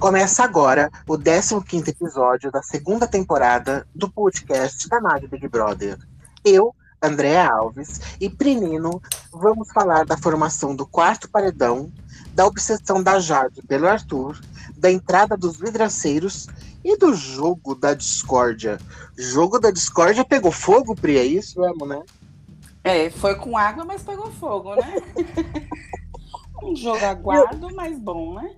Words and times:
Começa 0.00 0.42
agora 0.42 0.90
o 1.06 1.18
15 1.18 1.90
episódio 1.90 2.50
da 2.50 2.62
segunda 2.62 3.06
temporada 3.06 3.86
do 3.94 4.10
podcast 4.10 4.88
da 4.88 4.98
Nave 4.98 5.26
Big 5.26 5.46
Brother. 5.46 5.98
Eu, 6.42 6.74
Andréa 7.02 7.50
Alves 7.52 8.00
e 8.18 8.30
Prinino 8.30 9.02
vamos 9.30 9.70
falar 9.70 10.06
da 10.06 10.16
formação 10.16 10.74
do 10.74 10.86
quarto 10.86 11.28
paredão, 11.28 11.92
da 12.32 12.46
obsessão 12.46 13.02
da 13.02 13.20
Jade 13.20 13.60
pelo 13.68 13.86
Arthur, 13.86 14.40
da 14.74 14.90
entrada 14.90 15.36
dos 15.36 15.58
vidraceiros 15.58 16.48
e 16.82 16.96
do 16.96 17.12
jogo 17.12 17.74
da 17.74 17.92
discórdia. 17.92 18.78
Jogo 19.18 19.58
da 19.58 19.70
discórdia 19.70 20.24
pegou 20.24 20.50
fogo, 20.50 20.96
Pri, 20.96 21.18
é 21.18 21.24
isso 21.24 21.60
mesmo, 21.60 21.84
né? 21.84 22.02
É, 22.82 23.10
foi 23.10 23.34
com 23.34 23.54
água, 23.54 23.84
mas 23.84 24.02
pegou 24.02 24.32
fogo, 24.32 24.76
né? 24.76 24.94
um 26.64 26.74
jogo 26.74 27.04
aguado, 27.04 27.68
mas 27.76 27.98
bom, 27.98 28.36
né? 28.36 28.56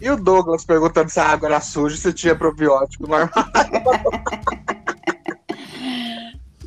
E 0.00 0.10
o 0.10 0.16
Douglas 0.16 0.64
perguntando 0.64 1.10
se 1.10 1.18
a 1.18 1.28
água 1.28 1.48
era 1.48 1.60
suja 1.60 1.96
se 1.96 2.12
tinha 2.12 2.36
probiótico 2.36 3.06
normal. 3.06 3.30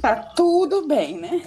tá 0.01 0.15
tudo 0.35 0.87
bem, 0.87 1.19
né? 1.19 1.41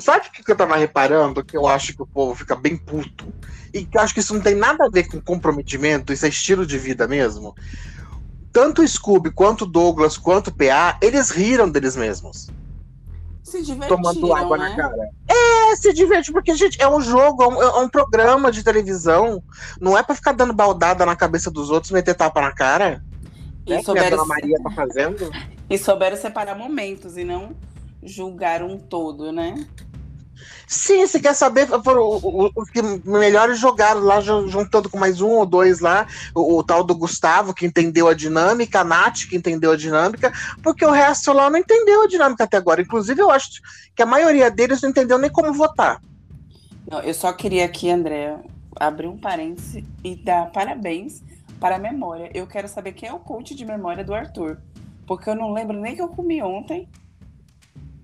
Sabe 0.00 0.26
o 0.28 0.30
que 0.30 0.50
eu 0.50 0.56
tava 0.56 0.76
reparando? 0.76 1.44
Que 1.44 1.56
eu 1.56 1.66
acho 1.66 1.94
que 1.94 2.02
o 2.02 2.06
povo 2.06 2.34
fica 2.34 2.54
bem 2.54 2.76
puto. 2.76 3.32
E 3.72 3.84
que 3.84 3.96
eu 3.96 4.02
acho 4.02 4.14
que 4.14 4.20
isso 4.20 4.34
não 4.34 4.40
tem 4.40 4.54
nada 4.54 4.84
a 4.84 4.90
ver 4.90 5.08
com 5.08 5.20
comprometimento, 5.20 6.12
isso 6.12 6.26
é 6.26 6.28
estilo 6.28 6.66
de 6.66 6.78
vida 6.78 7.08
mesmo. 7.08 7.54
Tanto 8.52 8.82
o 8.82 8.88
Scooby, 8.88 9.30
quanto 9.30 9.62
o 9.62 9.66
Douglas, 9.66 10.16
quanto 10.16 10.48
o 10.48 10.54
PA, 10.54 10.98
eles 11.02 11.30
riram 11.30 11.68
deles 11.68 11.96
mesmos. 11.96 12.48
Se 13.46 13.62
divertiram, 13.62 14.02
Tomando 14.02 14.34
água 14.34 14.58
né? 14.58 14.70
na 14.70 14.76
cara. 14.76 15.10
É, 15.28 15.76
se 15.76 15.92
diverte, 15.92 16.32
porque, 16.32 16.52
gente, 16.56 16.82
é 16.82 16.88
um 16.88 17.00
jogo, 17.00 17.44
é 17.44 17.46
um, 17.46 17.62
é 17.62 17.78
um 17.78 17.88
programa 17.88 18.50
de 18.50 18.64
televisão. 18.64 19.40
Não 19.80 19.96
é 19.96 20.02
pra 20.02 20.16
ficar 20.16 20.32
dando 20.32 20.52
baldada 20.52 21.06
na 21.06 21.14
cabeça 21.14 21.48
dos 21.48 21.70
outros, 21.70 21.92
meter 21.92 22.16
tapa 22.16 22.40
na 22.40 22.50
cara. 22.50 23.04
E, 23.64 23.70
né, 23.70 23.76
que 23.76 23.82
a 23.82 23.84
souberam, 23.84 24.16
Dona 24.16 24.24
Maria 24.24 24.60
tá 24.60 24.70
fazendo. 24.72 25.30
e 25.70 25.78
souberam 25.78 26.16
separar 26.16 26.58
momentos 26.58 27.16
e 27.16 27.22
não 27.22 27.54
julgar 28.02 28.64
um 28.64 28.76
todo, 28.76 29.30
né? 29.30 29.64
Sim, 30.66 31.06
se 31.06 31.20
quer 31.20 31.34
saber, 31.34 31.66
foram 31.82 32.52
os 32.54 32.70
que 32.70 32.82
melhores 33.04 33.58
jogaram 33.58 34.00
lá, 34.00 34.20
ju- 34.20 34.48
juntando 34.48 34.90
com 34.90 34.98
mais 34.98 35.20
um 35.20 35.30
ou 35.30 35.46
dois 35.46 35.80
lá, 35.80 36.06
o, 36.34 36.58
o 36.58 36.62
tal 36.62 36.82
do 36.82 36.94
Gustavo, 36.94 37.54
que 37.54 37.64
entendeu 37.64 38.08
a 38.08 38.14
dinâmica, 38.14 38.80
a 38.80 38.84
Nath, 38.84 39.28
que 39.28 39.36
entendeu 39.36 39.72
a 39.72 39.76
dinâmica, 39.76 40.32
porque 40.62 40.84
o 40.84 40.90
resto 40.90 41.32
lá 41.32 41.48
não 41.48 41.58
entendeu 41.58 42.02
a 42.02 42.08
dinâmica 42.08 42.44
até 42.44 42.56
agora. 42.56 42.82
Inclusive, 42.82 43.20
eu 43.20 43.30
acho 43.30 43.60
que 43.94 44.02
a 44.02 44.06
maioria 44.06 44.50
deles 44.50 44.82
não 44.82 44.90
entendeu 44.90 45.18
nem 45.18 45.30
como 45.30 45.52
votar. 45.52 46.00
Não, 46.90 47.00
eu 47.00 47.14
só 47.14 47.32
queria 47.32 47.64
aqui, 47.64 47.90
André, 47.90 48.38
abrir 48.74 49.08
um 49.08 49.18
parêntese 49.18 49.84
e 50.04 50.16
dar 50.16 50.50
parabéns 50.52 51.22
para 51.58 51.76
a 51.76 51.78
memória. 51.78 52.30
Eu 52.34 52.46
quero 52.46 52.68
saber 52.68 52.92
quem 52.92 53.08
é 53.08 53.12
o 53.12 53.18
coach 53.18 53.54
de 53.54 53.64
memória 53.64 54.04
do 54.04 54.14
Arthur. 54.14 54.58
Porque 55.06 55.30
eu 55.30 55.34
não 55.34 55.52
lembro 55.52 55.80
nem 55.80 55.94
que 55.94 56.02
eu 56.02 56.08
comi 56.08 56.42
ontem. 56.42 56.88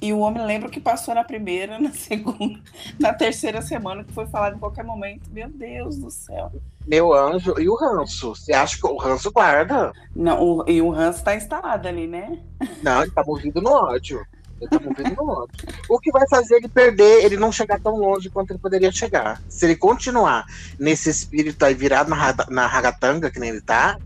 E 0.02 0.12
o 0.12 0.18
homem 0.18 0.44
lembra 0.44 0.68
o 0.68 0.70
que 0.70 0.80
passou 0.80 1.14
na 1.14 1.22
primeira, 1.22 1.78
na 1.80 1.92
segunda, 1.92 2.58
na 2.98 3.14
terceira 3.14 3.62
semana, 3.62 4.02
que 4.02 4.12
foi 4.12 4.26
falado 4.26 4.56
em 4.56 4.58
qualquer 4.58 4.84
momento. 4.84 5.30
Meu 5.30 5.48
Deus 5.48 5.96
do 5.96 6.10
céu. 6.10 6.50
Meu 6.84 7.14
anjo, 7.14 7.54
e 7.60 7.68
o 7.68 7.76
ranço? 7.76 8.34
Você 8.34 8.52
acha 8.52 8.76
que 8.76 8.84
o 8.84 8.96
ranço 8.96 9.30
guarda? 9.30 9.92
Não, 10.14 10.42
o- 10.42 10.64
e 10.68 10.82
o 10.82 10.92
Hans 10.92 11.16
está 11.18 11.36
instalado 11.36 11.86
ali, 11.86 12.08
né? 12.08 12.40
Não, 12.82 13.02
ele 13.02 13.12
tá 13.12 13.22
movido 13.24 13.62
no 13.62 13.70
ódio. 13.70 14.20
Ele 14.60 14.68
tá 14.68 14.80
movido 14.80 15.14
no 15.14 15.30
ódio. 15.30 15.54
O 15.88 16.00
que 16.00 16.10
vai 16.10 16.26
fazer 16.28 16.56
ele 16.56 16.68
perder, 16.68 17.24
ele 17.24 17.36
não 17.36 17.52
chegar 17.52 17.80
tão 17.80 17.94
longe 17.96 18.28
quanto 18.28 18.50
ele 18.50 18.58
poderia 18.58 18.90
chegar. 18.90 19.40
Se 19.48 19.64
ele 19.66 19.76
continuar 19.76 20.44
nesse 20.80 21.08
espírito 21.10 21.64
aí 21.64 21.74
virado 21.74 22.10
na, 22.10 22.34
na 22.50 22.66
ragatanga, 22.66 23.30
que 23.30 23.38
nem 23.38 23.50
ele 23.50 23.60
tá, 23.60 23.96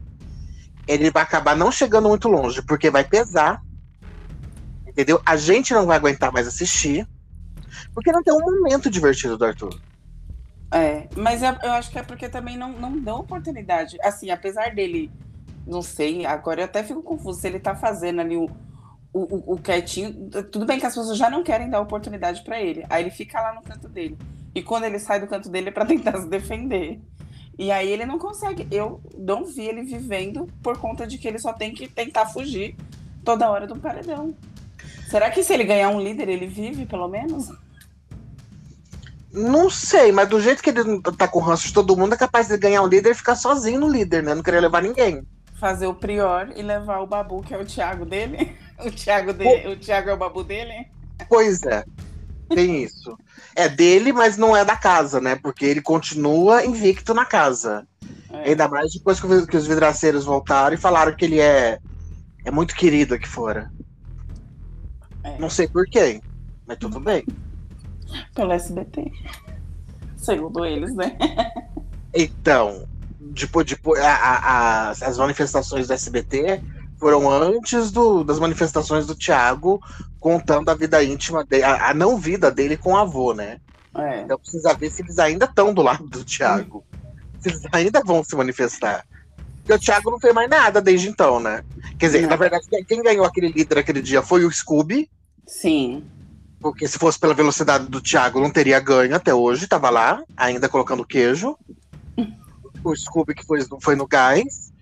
ele 0.87 1.11
vai 1.11 1.23
acabar 1.23 1.57
não 1.57 1.73
chegando 1.73 2.09
muito 2.09 2.29
longe, 2.29 2.61
porque 2.61 2.91
vai 2.91 3.05
pesar. 3.05 3.63
Entendeu? 4.97 5.21
A 5.27 5.37
gente 5.37 5.75
não 5.75 5.85
vai 5.85 5.97
aguentar 5.99 6.33
mais 6.33 6.47
assistir. 6.47 7.07
Porque 7.93 8.11
não 8.11 8.23
tem 8.23 8.33
um 8.33 8.41
momento 8.41 8.89
divertido 8.89 9.37
do 9.37 9.45
Arthur. 9.45 9.79
É, 10.73 11.07
mas 11.15 11.43
eu, 11.43 11.53
eu 11.63 11.73
acho 11.73 11.91
que 11.91 11.99
é 11.99 12.03
porque 12.03 12.29
também 12.31 12.57
não, 12.57 12.73
não 12.73 12.99
dão 12.99 13.21
oportunidade. 13.21 13.99
Assim, 14.03 14.31
apesar 14.31 14.75
dele, 14.75 15.11
não 15.67 15.83
sei, 15.83 16.25
agora 16.25 16.61
eu 16.63 16.65
até 16.65 16.83
fico 16.83 17.03
confuso 17.03 17.39
se 17.41 17.47
ele 17.47 17.61
tá 17.61 17.75
fazendo 17.77 18.21
ali 18.21 18.37
o, 18.39 18.45
o, 19.13 19.21
o- 19.37 19.53
o 19.55 19.59
quietinho. 19.59 20.31
Tudo 20.51 20.65
bem 20.65 20.81
que 20.81 20.87
as 20.87 20.95
pessoas 20.95 21.19
já 21.19 21.29
não 21.29 21.45
querem 21.45 21.69
dar 21.69 21.81
oportunidade 21.81 22.43
pra 22.43 22.59
ele. 22.61 22.85
Aí 22.89 23.03
ele 23.05 23.11
fica 23.11 23.39
lá 23.41 23.55
no 23.55 23.63
canto 23.63 23.89
dele. 23.89 24.17
E 24.55 24.63
quando 24.63 24.85
ele 24.85 24.99
sai 24.99 25.21
do 25.21 25.27
canto 25.27 25.51
dele 25.51 25.69
é 25.69 25.73
pra 25.73 25.85
tentar 25.85 26.17
se 26.21 26.27
defender. 26.27 26.99
E 27.59 27.71
aí 27.71 27.89
ele 27.91 28.07
não 28.07 28.19
consegue. 28.19 28.67
Eu 28.71 29.01
não 29.17 29.45
vi 29.45 29.67
ele 29.67 29.83
vivendo 29.83 30.49
por 30.63 30.79
conta 30.79 31.07
de 31.07 31.19
que 31.19 31.29
ele 31.29 31.39
só 31.39 31.53
tem 31.53 31.73
que 31.75 31.87
tentar 31.87 32.27
fugir 32.27 32.75
toda 33.25 33.51
hora 33.51 33.67
do 33.67 33.77
paredão. 33.77 34.35
Será 35.09 35.31
que 35.31 35.43
se 35.43 35.53
ele 35.53 35.65
ganhar 35.65 35.89
um 35.91 36.01
líder, 36.01 36.29
ele 36.29 36.47
vive, 36.47 36.85
pelo 36.87 37.09
menos? 37.09 37.51
Não 39.33 39.69
sei, 39.69 40.13
mas 40.13 40.29
do 40.29 40.41
jeito 40.41 40.63
que 40.63 40.71
ele 40.71 41.01
tá 41.19 41.29
com 41.29 41.39
o 41.39 41.43
ranço 41.43 41.67
de 41.67 41.73
todo 41.73 41.97
mundo, 41.97 42.15
é 42.15 42.17
capaz 42.17 42.49
de 42.49 42.57
ganhar 42.57 42.83
um 42.83 42.87
líder 42.87 43.11
e 43.11 43.15
ficar 43.15 43.37
sozinho 43.37 43.81
no 43.81 43.89
líder, 43.89 44.23
né? 44.23 44.35
Não 44.35 44.43
querer 44.43 44.61
levar 44.61 44.83
ninguém. 44.83 45.23
fazer 45.61 45.87
o 45.87 45.95
prior 45.95 46.51
e 46.57 46.63
levar 46.63 47.01
o 47.01 47.07
babu, 47.07 47.43
que 47.43 47.53
é 47.55 47.59
o 47.59 47.65
Thiago 47.65 48.05
dele. 48.05 48.57
O 48.79 48.91
Thiago, 48.91 49.33
de... 49.33 49.47
o 49.69 49.75
Thiago 49.79 50.11
é 50.11 50.13
o 50.13 50.19
babu 50.19 50.45
dele. 50.45 50.87
Pois 51.31 51.63
é, 51.63 51.83
tem 52.51 52.83
isso. 52.83 53.17
É 53.55 53.71
dele, 53.71 54.13
mas 54.13 54.37
não 54.37 54.55
é 54.55 54.67
da 54.67 54.77
casa, 54.77 55.19
né? 55.19 55.35
Porque 55.35 55.65
ele 55.65 55.81
continua 55.81 56.63
invicto 56.63 57.15
na 57.15 57.25
casa. 57.25 57.87
É. 58.31 58.51
Ainda 58.51 58.69
mais 58.69 58.93
depois 58.93 59.19
que 59.19 59.27
o- 59.27 59.47
que 59.47 59.57
os 59.57 59.67
vidraceiros 59.67 60.27
voltaram 60.27 60.75
e 60.75 60.79
falaram 60.79 61.17
que 61.17 61.25
ele 61.25 61.41
é, 61.41 61.79
é 62.45 62.51
muito 62.51 62.75
querido 62.75 63.15
aqui 63.15 63.27
fora. 63.27 63.71
É, 65.27 65.39
Não 65.39 65.51
sei 65.51 65.67
por 65.69 65.87
quem, 65.87 66.23
mas 66.67 66.79
tudo 66.79 67.01
bem. 67.01 67.25
Pelo 68.35 68.53
SBT. 68.53 69.11
Segundo 70.17 70.65
eles, 70.65 70.95
né? 70.95 71.17
Então, 72.15 72.87
depois, 73.21 73.67
depois 73.67 74.01
a- 74.03 74.15
a- 74.15 74.89
as, 74.91 75.03
as 75.03 75.19
manifestações 75.19 75.87
do 75.87 75.93
SBT 75.93 76.63
foram 76.99 77.31
antes 77.31 77.91
do- 77.91 78.25
das 78.25 78.39
manifestações 78.39 79.07
do 79.07 79.15
Thiago 79.15 79.81
contando 80.19 80.71
a 80.71 80.75
vida 80.75 81.03
íntima 81.05 81.45
dele, 81.45 81.65
a, 81.65 81.91
a 81.91 81.95
não 81.95 82.17
vida 82.17 82.51
dele 82.51 82.77
com 82.77 82.93
o 82.93 82.97
avô, 82.97 83.35
né? 83.35 83.59
É. 83.97 84.21
Então 84.23 84.39
precisa 84.39 84.75
ver 84.75 84.91
se 84.91 85.03
eles 85.03 85.19
ainda 85.19 85.45
estão 85.47 85.75
do 85.75 85.83
lado 85.83 86.07
do 86.07 86.25
Thiago. 86.25 86.85
Se 87.41 87.49
eles 87.51 87.63
ainda 87.73 88.03
vão 88.05 88.23
se 88.25 88.35
manifestar. 88.37 89.05
Porque 89.67 89.73
o 89.73 89.79
Thiago 89.81 90.13
não 90.13 90.21
fez 90.21 90.33
mais 90.33 90.49
nada 90.49 90.81
desde 90.81 91.09
então, 91.09 91.41
né? 91.41 91.65
Quer 91.99 92.07
dizer, 92.07 92.23
Não. 92.23 92.29
na 92.29 92.37
verdade, 92.37 92.65
quem- 92.87 93.03
ganhou 93.03 93.27
aquele 93.27 93.49
líder 93.49 93.79
aquele 93.79 94.01
dia 94.01 94.23
foi 94.23 94.45
o 94.45 94.53
Scooby. 94.53 95.11
Sim. 95.45 96.05
Porque 96.61 96.87
se 96.87 96.97
fosse 96.99 97.19
pela 97.19 97.35
velocidade 97.35 97.87
do 97.89 98.01
Thiago, 98.01 98.41
não 98.41 98.49
teria 98.49 98.79
ganho 98.79 99.17
até 99.17 99.35
hoje. 99.35 99.67
Tava 99.67 99.91
lá, 99.91 100.23
ainda 100.37 100.69
colocando 100.69 101.05
queijo. 101.05 101.57
O 102.85 102.95
Scooby 102.95 103.35
que 103.35 103.45
foi, 103.45 103.59
foi 103.83 103.97
no 103.97 104.07
gás. 104.07 104.73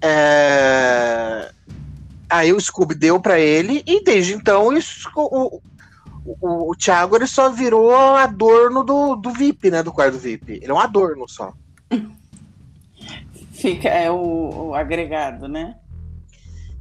É, 0.00 1.50
Aí 2.30 2.50
o 2.52 2.58
Scooby 2.60 2.94
deu 2.94 3.20
pra 3.20 3.38
ele, 3.38 3.82
e 3.86 4.02
desde 4.02 4.32
então 4.32 4.68
o, 4.68 4.78
o, 5.16 5.60
o, 6.24 6.70
o 6.70 6.74
Thiago 6.76 7.14
ele 7.14 7.26
só 7.26 7.50
virou 7.50 7.94
adorno 7.94 8.82
do, 8.82 9.16
do 9.16 9.30
VIP, 9.30 9.70
né? 9.70 9.82
Do 9.82 9.92
quarto 9.92 10.16
VIP. 10.18 10.54
Ele 10.62 10.70
é 10.70 10.74
um 10.74 10.80
adorno 10.80 11.28
só. 11.28 11.52
Fica, 13.64 13.88
é 13.88 14.10
o, 14.10 14.68
o 14.68 14.74
agregado, 14.74 15.48
né? 15.48 15.74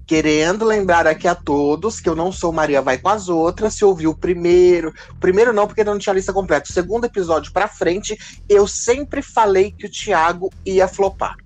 Querendo 0.06 0.66
lembrar 0.66 1.08
aqui 1.08 1.30
a 1.30 1.34
todos 1.34 2.02
que 2.02 2.10
eu 2.10 2.16
não 2.16 2.30
sou 2.30 2.52
Maria 2.52 2.82
Vai 2.82 2.98
com 2.98 3.08
as 3.08 3.30
outras. 3.30 3.76
Se 3.76 3.86
ouviu 3.86 4.12
o 4.12 4.18
primeiro, 4.18 4.94
primeiro 5.18 5.54
não, 5.54 5.66
porque 5.66 5.82
não 5.82 5.98
tinha 5.98 6.12
lista 6.14 6.34
completa. 6.34 6.70
O 6.70 6.74
segundo 6.74 7.06
episódio 7.06 7.54
pra 7.54 7.70
frente, 7.70 8.18
eu 8.50 8.68
sempre 8.68 9.22
falei 9.22 9.72
que 9.72 9.86
o 9.86 9.90
Thiago 9.90 10.50
ia 10.66 10.86
flopar. 10.86 11.38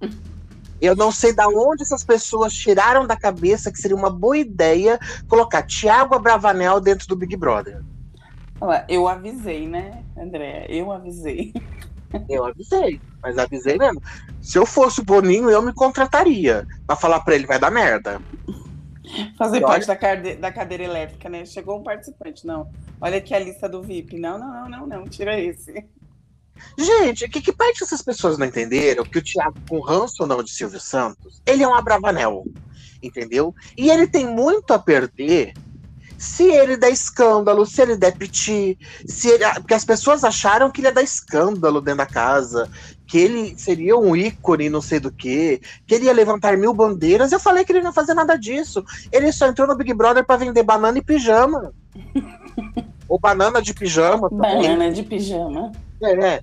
Eu 0.80 0.94
não 0.94 1.10
sei 1.10 1.32
da 1.32 1.48
onde 1.48 1.82
essas 1.82 2.04
pessoas 2.04 2.54
tiraram 2.54 3.04
da 3.04 3.16
cabeça 3.16 3.72
que 3.72 3.80
seria 3.80 3.96
uma 3.96 4.10
boa 4.10 4.38
ideia 4.38 4.96
colocar 5.26 5.64
Thiago 5.64 6.14
Abravanel 6.14 6.80
dentro 6.80 7.08
do 7.08 7.16
Big 7.16 7.36
Brother. 7.36 7.82
Eu 8.88 9.08
avisei, 9.08 9.66
né, 9.66 10.04
André? 10.16 10.66
Eu 10.68 10.92
avisei. 10.92 11.52
Eu 12.28 12.44
avisei, 12.46 13.00
mas 13.22 13.36
avisei 13.38 13.76
mesmo. 13.76 14.02
Se 14.40 14.56
eu 14.58 14.64
fosse 14.64 15.00
o 15.00 15.04
Boninho, 15.04 15.50
eu 15.50 15.60
me 15.62 15.72
contrataria 15.72 16.66
pra 16.86 16.96
falar 16.96 17.20
pra 17.20 17.34
ele 17.34 17.46
vai 17.46 17.58
dar 17.58 17.70
merda. 17.70 18.20
Fazer 19.36 19.60
parte 19.60 19.86
da, 19.86 19.96
cade- 19.96 20.36
da 20.36 20.52
cadeira 20.52 20.84
elétrica, 20.84 21.28
né? 21.28 21.44
Chegou 21.46 21.78
um 21.78 21.82
participante, 21.82 22.46
não. 22.46 22.68
Olha 23.00 23.18
aqui 23.18 23.34
a 23.34 23.38
lista 23.38 23.68
do 23.68 23.82
VIP. 23.82 24.18
Não, 24.18 24.38
não, 24.38 24.52
não, 24.52 24.68
não, 24.68 24.86
não. 24.86 25.04
Tira 25.08 25.38
esse. 25.40 25.84
Gente, 26.76 27.28
que, 27.28 27.40
que 27.40 27.52
parte 27.52 27.82
essas 27.84 28.02
pessoas 28.02 28.36
não 28.36 28.46
entenderam 28.46 29.04
que 29.04 29.18
o 29.18 29.22
Thiago, 29.22 29.54
com 29.68 29.80
ranço 29.80 30.16
ou 30.22 30.26
não 30.26 30.42
de 30.42 30.50
Silvio 30.50 30.80
Santos, 30.80 31.40
ele 31.46 31.62
é 31.62 31.68
um 31.68 31.74
Abravanel, 31.74 32.44
entendeu? 33.02 33.54
E 33.76 33.88
ele 33.90 34.06
tem 34.08 34.26
muito 34.26 34.72
a 34.72 34.78
perder 34.78 35.52
Se 36.18 36.42
ele 36.44 36.76
der 36.76 36.90
escândalo, 36.90 37.64
se 37.64 37.80
ele 37.80 37.96
der 37.96 38.16
piti, 38.16 38.76
se 39.06 39.28
ele, 39.28 39.44
porque 39.54 39.74
as 39.74 39.84
pessoas 39.84 40.24
acharam 40.24 40.68
que 40.70 40.80
ele 40.80 40.88
ia 40.88 40.92
dar 40.92 41.02
escândalo 41.02 41.80
dentro 41.80 41.98
da 41.98 42.06
casa, 42.06 42.68
que 43.06 43.16
ele 43.16 43.56
seria 43.56 43.96
um 43.96 44.16
ícone, 44.16 44.68
não 44.68 44.82
sei 44.82 44.98
do 44.98 45.12
que, 45.12 45.60
que 45.86 45.94
ele 45.94 46.06
ia 46.06 46.12
levantar 46.12 46.58
mil 46.58 46.74
bandeiras. 46.74 47.30
Eu 47.30 47.38
falei 47.38 47.64
que 47.64 47.72
ele 47.72 47.80
não 47.80 47.90
ia 47.90 47.94
fazer 47.94 48.14
nada 48.14 48.36
disso. 48.36 48.84
Ele 49.12 49.30
só 49.30 49.46
entrou 49.46 49.68
no 49.68 49.76
Big 49.76 49.94
Brother 49.94 50.26
para 50.26 50.36
vender 50.36 50.62
banana 50.64 50.98
e 50.98 51.02
pijama. 51.02 51.72
Ou 53.08 53.18
banana 53.18 53.62
de 53.62 53.72
pijama. 53.72 54.28
Também. 54.28 54.62
Banana 54.62 54.92
de 54.92 55.02
pijama. 55.02 55.72
É, 56.02 56.42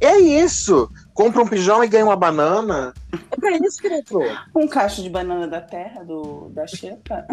é 0.00 0.18
isso. 0.18 0.90
Compra 1.12 1.42
um 1.42 1.46
pijama 1.46 1.84
e 1.84 1.88
ganha 1.88 2.04
uma 2.04 2.16
banana. 2.16 2.92
É 3.30 3.36
pra 3.36 3.52
isso 3.58 3.80
que 3.80 3.86
ele 3.86 3.98
entrou. 3.98 4.24
Um 4.56 4.66
cacho 4.66 5.02
de 5.02 5.08
banana 5.08 5.46
da 5.46 5.60
terra, 5.60 6.02
do, 6.02 6.50
da 6.50 6.66
Xepa. 6.66 7.24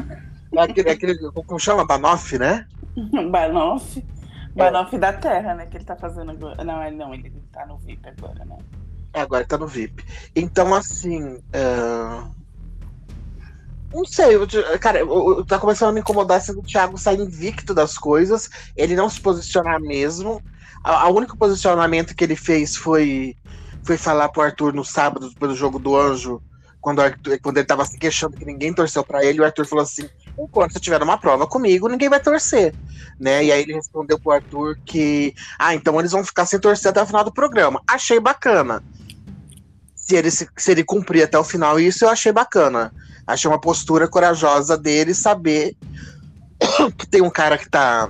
É 0.54 0.62
aquele, 0.62 0.90
é 0.90 0.92
aquele, 0.92 1.32
como 1.32 1.60
chama? 1.60 1.86
Banoff, 1.86 2.38
né? 2.38 2.68
Banoff. 3.30 4.04
Banoff 4.56 4.96
é. 4.96 5.00
da 5.00 5.14
terra, 5.14 5.56
né? 5.56 5.66
Que 5.66 5.78
ele 5.78 5.86
tá 5.86 5.96
fazendo 5.96 6.32
agora. 6.32 6.64
Não, 6.64 6.84
ele 6.84 6.98
não, 6.98 7.14
ele 7.14 7.32
tá 7.52 7.66
no 7.66 7.78
VIP 7.78 8.08
agora, 8.10 8.44
né? 8.46 8.58
É, 9.14 9.22
agora 9.22 9.42
ele 9.42 9.48
tá 9.48 9.58
no 9.58 9.68
VIP. 9.68 10.06
Então, 10.36 10.74
assim. 10.74 11.36
Uh... 11.36 12.42
Não 13.94 14.06
sei, 14.06 14.36
eu, 14.36 14.48
cara, 14.80 15.00
eu, 15.00 15.38
eu, 15.38 15.46
tá 15.46 15.60
começando 15.60 15.90
a 15.90 15.92
me 15.92 16.00
incomodar 16.00 16.40
sendo 16.40 16.60
o 16.60 16.64
Thiago 16.64 16.98
sair 16.98 17.20
invicto 17.20 17.74
das 17.74 17.98
coisas, 17.98 18.50
ele 18.78 18.96
não 18.96 19.10
se 19.10 19.20
posicionar 19.20 19.82
mesmo. 19.82 20.42
O 20.86 21.10
único 21.10 21.38
posicionamento 21.38 22.16
que 22.16 22.24
ele 22.24 22.38
fez 22.38 22.74
foi, 22.74 23.36
foi 23.84 23.98
falar 23.98 24.30
pro 24.30 24.44
Arthur 24.44 24.74
no 24.74 24.86
sábado, 24.86 25.30
depois 25.30 25.52
do 25.52 25.58
jogo 25.58 25.78
do 25.78 25.98
Anjo, 25.98 26.42
quando, 26.80 27.02
Arthur, 27.02 27.38
quando 27.42 27.58
ele 27.58 27.68
tava 27.68 27.84
se 27.86 27.98
queixando 27.98 28.38
que 28.38 28.46
ninguém 28.46 28.74
torceu 28.74 29.04
para 29.04 29.26
ele, 29.26 29.42
o 29.42 29.46
Arthur 29.46 29.66
falou 29.66 29.84
assim: 29.84 30.10
enquanto 30.44 30.80
tiver 30.80 31.02
uma 31.02 31.18
prova 31.18 31.48
comigo, 31.48 31.88
ninguém 31.88 32.10
vai 32.10 32.20
torcer. 32.20 32.74
Né? 33.20 33.46
E 33.46 33.52
aí 33.52 33.62
ele 33.62 33.74
respondeu 33.74 34.20
pro 34.20 34.32
Arthur 34.32 34.78
que, 34.86 35.34
ah, 35.60 35.76
então 35.76 36.00
eles 36.00 36.12
vão 36.12 36.24
ficar 36.24 36.46
sem 36.46 36.60
torcer 36.60 36.90
até 36.90 37.02
o 37.02 37.06
final 37.06 37.24
do 37.24 37.32
programa. 37.32 37.82
Achei 37.88 38.20
bacana. 38.20 38.84
Se 39.96 40.16
ele, 40.16 40.32
se, 40.32 40.48
se 40.58 40.72
ele 40.72 40.84
cumprir 40.84 41.24
até 41.24 41.38
o 41.38 41.44
final 41.44 41.80
isso, 41.80 42.04
eu 42.04 42.10
achei 42.10 42.32
bacana. 42.32 42.92
Achei 43.26 43.50
uma 43.50 43.62
postura 43.62 44.08
corajosa 44.08 44.78
dele 44.78 45.14
saber 45.14 45.76
que 46.98 47.08
tem 47.08 47.22
um 47.22 47.30
cara 47.30 47.58
que 47.58 47.70
tá 47.70 48.10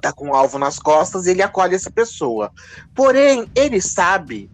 tá 0.00 0.12
com 0.12 0.28
um 0.28 0.34
alvo 0.34 0.58
nas 0.58 0.78
costas 0.78 1.26
e 1.26 1.30
ele 1.30 1.42
acolhe 1.42 1.74
essa 1.74 1.90
pessoa. 1.90 2.50
Porém, 2.94 3.50
ele 3.54 3.80
sabe, 3.80 4.50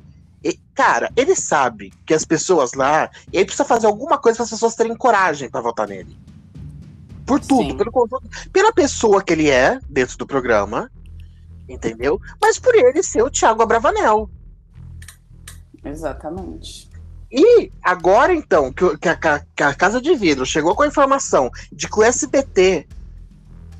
cara, 0.75 1.10
ele 1.16 1.34
sabe 1.34 1.93
que 2.04 2.12
as 2.12 2.25
pessoas 2.25 2.72
lá, 2.75 3.10
ele 3.32 3.44
precisa 3.44 3.64
fazer 3.64 3.87
alguma 3.87 4.19
coisa 4.19 4.37
para 4.37 4.44
as 4.44 4.50
pessoas 4.50 4.75
terem 4.75 4.96
coragem 4.96 5.48
para 5.48 5.60
votar 5.60 5.88
nele. 5.88 6.16
Por 7.26 7.40
tudo, 7.40 7.76
pelo 7.76 7.90
conjunto, 7.90 8.28
pela 8.52 8.73
pessoa 8.73 9.23
que 9.23 9.32
ele 9.32 9.50
é 9.50 9.81
dentro 9.88 10.17
do 10.17 10.26
programa, 10.26 10.90
entendeu? 11.69 12.20
Mas 12.40 12.58
por 12.58 12.75
ele 12.75 13.02
ser 13.02 13.23
o 13.23 13.31
Thiago 13.31 13.62
Abravanel. 13.62 14.31
Exatamente. 15.84 16.88
E 17.31 17.73
agora, 17.82 18.32
então, 18.32 18.73
que, 18.73 18.96
que, 18.99 19.08
a, 19.08 19.17
que, 19.55 19.62
a, 19.62 19.75
Casa 19.75 20.00
de 20.00 20.14
Vidro 20.14 20.46
chegou 20.46 20.75
com 20.76 20.84
a 20.84 20.87
informação 20.87 21.50
de 21.73 21.88
que 21.88 21.99
o 21.99 22.02
SBT 22.05 22.87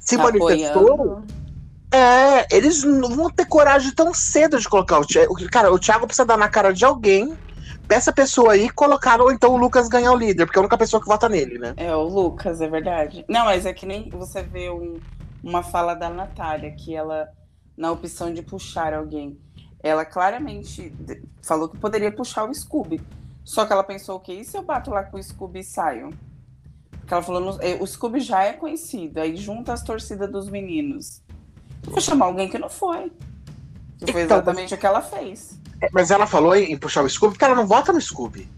se 0.01 0.17
manifestou, 0.17 1.23
é, 1.93 2.55
eles 2.55 2.83
não 2.83 3.11
vão 3.15 3.31
ter 3.31 3.47
coragem 3.47 3.93
tão 3.93 4.13
cedo 4.13 4.59
de 4.59 4.69
colocar 4.69 4.99
o 4.99 5.07
Thiago. 5.07 5.35
Cara, 5.51 5.73
o 5.73 5.79
Thiago 5.79 6.07
precisa 6.07 6.27
dar 6.27 6.37
na 6.37 6.49
cara 6.49 6.73
de 6.73 6.85
alguém 6.85 7.37
peça 7.87 8.13
pessoa 8.13 8.53
aí 8.53 8.69
colocar, 8.71 9.21
ou 9.21 9.33
então 9.33 9.55
o 9.55 9.57
Lucas 9.57 9.89
ganhar 9.89 10.13
o 10.13 10.17
líder, 10.17 10.47
porque 10.47 10.59
é 10.59 10.61
a 10.61 10.63
única 10.63 10.79
pessoa 10.79 11.01
que 11.01 11.09
vota 11.09 11.29
nele, 11.29 11.59
né? 11.59 11.75
É, 11.77 11.95
o 11.95 12.03
Lucas, 12.03 12.61
é 12.61 12.69
verdade. 12.69 13.25
Não, 13.29 13.45
mas 13.45 13.67
é 13.67 13.73
que 13.73 13.87
nem 13.87 14.09
você 14.11 14.43
vê 14.43 14.71
um, 14.71 14.99
uma 15.43 15.63
fala 15.63 15.95
da 15.95 16.11
Natália, 16.11 16.73
que 16.73 16.95
ela, 16.95 17.29
na 17.77 17.91
opção 17.93 18.33
de 18.33 18.43
puxar 18.43 18.93
alguém, 18.93 19.39
ela 19.83 20.05
claramente 20.05 20.93
falou 21.43 21.69
que 21.69 21.79
poderia 21.79 22.11
puxar 22.11 22.49
o 22.49 22.55
Scooby. 22.55 23.01
Só 23.45 23.65
que 23.65 23.73
ela 23.73 23.85
pensou, 23.85 24.17
ok, 24.17 24.41
e 24.41 24.45
se 24.45 24.57
eu 24.57 24.63
bato 24.63 24.91
lá 24.91 25.05
com 25.05 25.17
o 25.17 25.23
Scooby 25.23 25.61
e 25.61 25.65
saio? 25.65 26.11
Porque 26.91 27.15
ela 27.15 27.23
falou, 27.23 27.57
é, 27.61 27.77
o 27.81 27.87
Scooby 27.87 28.19
já 28.19 28.43
é 28.43 28.53
conhecido, 28.53 29.21
aí 29.21 29.37
junta 29.37 29.73
as 29.73 29.83
torcidas 29.83 30.31
dos 30.31 30.49
meninos. 30.49 31.23
Vou 31.85 32.01
chamar 32.01 32.27
alguém 32.27 32.49
que 32.49 32.59
não 32.59 32.69
foi. 32.69 33.13
Que 33.99 34.13
foi 34.13 34.23
então, 34.25 34.39
exatamente 34.39 34.75
então, 34.75 34.77
o 34.77 34.81
que 34.81 34.87
ela 34.87 35.01
fez. 35.01 35.57
Mas 35.93 36.11
ela 36.11 36.27
falou 36.27 36.55
em 36.55 36.77
puxar 36.77 37.05
o 37.05 37.09
Scooby 37.09 37.35
porque 37.35 37.45
ela 37.45 37.55
não 37.55 37.67
vota 37.67 37.93
no 37.93 38.01
Scooby. 38.01 38.49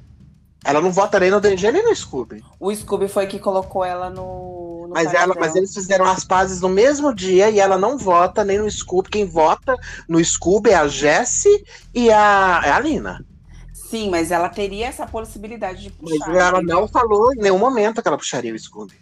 Ela 0.65 0.81
não 0.81 0.93
vota 0.93 1.21
nem 1.21 1.31
no 1.31 1.41
DG 1.41 1.71
nem 1.71 1.85
no 1.85 1.95
Scooby. 1.95 2.45
O 2.59 2.75
Scooby 2.75 3.09
foi 3.09 3.27
que 3.27 3.39
colocou 3.39 3.85
ela 3.85 4.11
no. 4.11 4.87
no 4.89 4.95
mas, 4.95 5.15
ela, 5.15 5.35
mas 5.39 5.55
eles 5.55 5.73
fizeram 5.73 6.05
as 6.05 6.25
pazes 6.25 6.61
no 6.61 6.69
mesmo 6.69 7.15
dia 7.15 7.49
e 7.49 7.61
ela 7.61 7.79
não 7.79 7.97
vota 7.97 8.45
nem 8.45 8.59
no 8.59 8.71
Scooby. 8.71 9.09
Quem 9.09 9.25
vota 9.25 9.77
no 10.09 10.23
Scooby 10.23 10.71
é 10.71 10.75
a 10.75 10.89
Jessie 10.89 11.65
e 11.95 12.11
a, 12.11 12.61
é 12.65 12.71
a 12.71 12.81
Lina. 12.81 13.25
Sim, 13.73 14.11
mas 14.11 14.31
ela 14.31 14.49
teria 14.49 14.89
essa 14.89 15.07
possibilidade 15.07 15.85
de 15.85 15.91
puxar. 15.91 16.19
Mas 16.19 16.37
ela 16.37 16.59
entendeu? 16.59 16.81
não 16.81 16.89
falou 16.89 17.33
em 17.33 17.39
nenhum 17.39 17.59
momento 17.59 18.03
que 18.03 18.09
ela 18.09 18.19
puxaria 18.19 18.53
o 18.53 18.59
Scooby. 18.59 18.95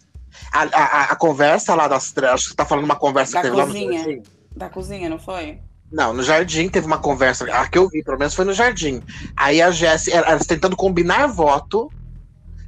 A, 0.53 0.63
a, 0.63 1.03
a 1.13 1.17
conversa 1.17 1.75
lá 1.75 1.89
das. 1.89 2.17
Acho 2.17 2.45
que 2.45 2.51
você 2.51 2.55
tá 2.55 2.67
falando 2.67 2.85
uma 2.85 2.97
conversa 2.97 3.33
da 3.33 3.43
que 3.43 3.49
teve 3.49 3.61
cozinha. 3.61 4.07
lá 4.07 4.13
no 4.13 4.23
Da 4.55 4.69
cozinha, 4.69 5.09
não 5.09 5.19
foi? 5.19 5.59
Não, 5.91 6.13
no 6.13 6.23
jardim 6.23 6.69
teve 6.69 6.87
uma 6.87 6.99
conversa. 6.99 7.45
A 7.53 7.67
que 7.69 7.79
eu 7.79 7.89
vi, 7.89 8.03
pelo 8.03 8.19
menos, 8.19 8.35
foi 8.35 8.45
no 8.45 8.53
jardim. 8.53 9.03
Aí 9.37 9.63
a 9.63 9.71
Jéssica, 9.71 10.17
elas 10.17 10.47
tentando 10.47 10.77
combinar 10.77 11.27
voto. 11.27 11.91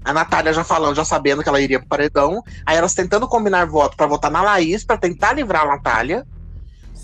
A 0.04 0.12
Natália 0.12 0.52
já 0.52 0.64
falando, 0.64 0.94
já 0.94 1.04
sabendo 1.04 1.42
que 1.42 1.48
ela 1.48 1.60
iria 1.60 1.80
pro 1.80 1.88
paredão. 1.88 2.42
Aí 2.64 2.76
elas 2.76 2.94
tentando 2.94 3.26
combinar 3.26 3.66
voto 3.66 3.96
para 3.96 4.06
votar 4.06 4.30
na 4.30 4.42
Laís, 4.42 4.84
para 4.84 4.96
tentar 4.96 5.32
livrar 5.32 5.62
a 5.62 5.68
Natália. 5.68 6.26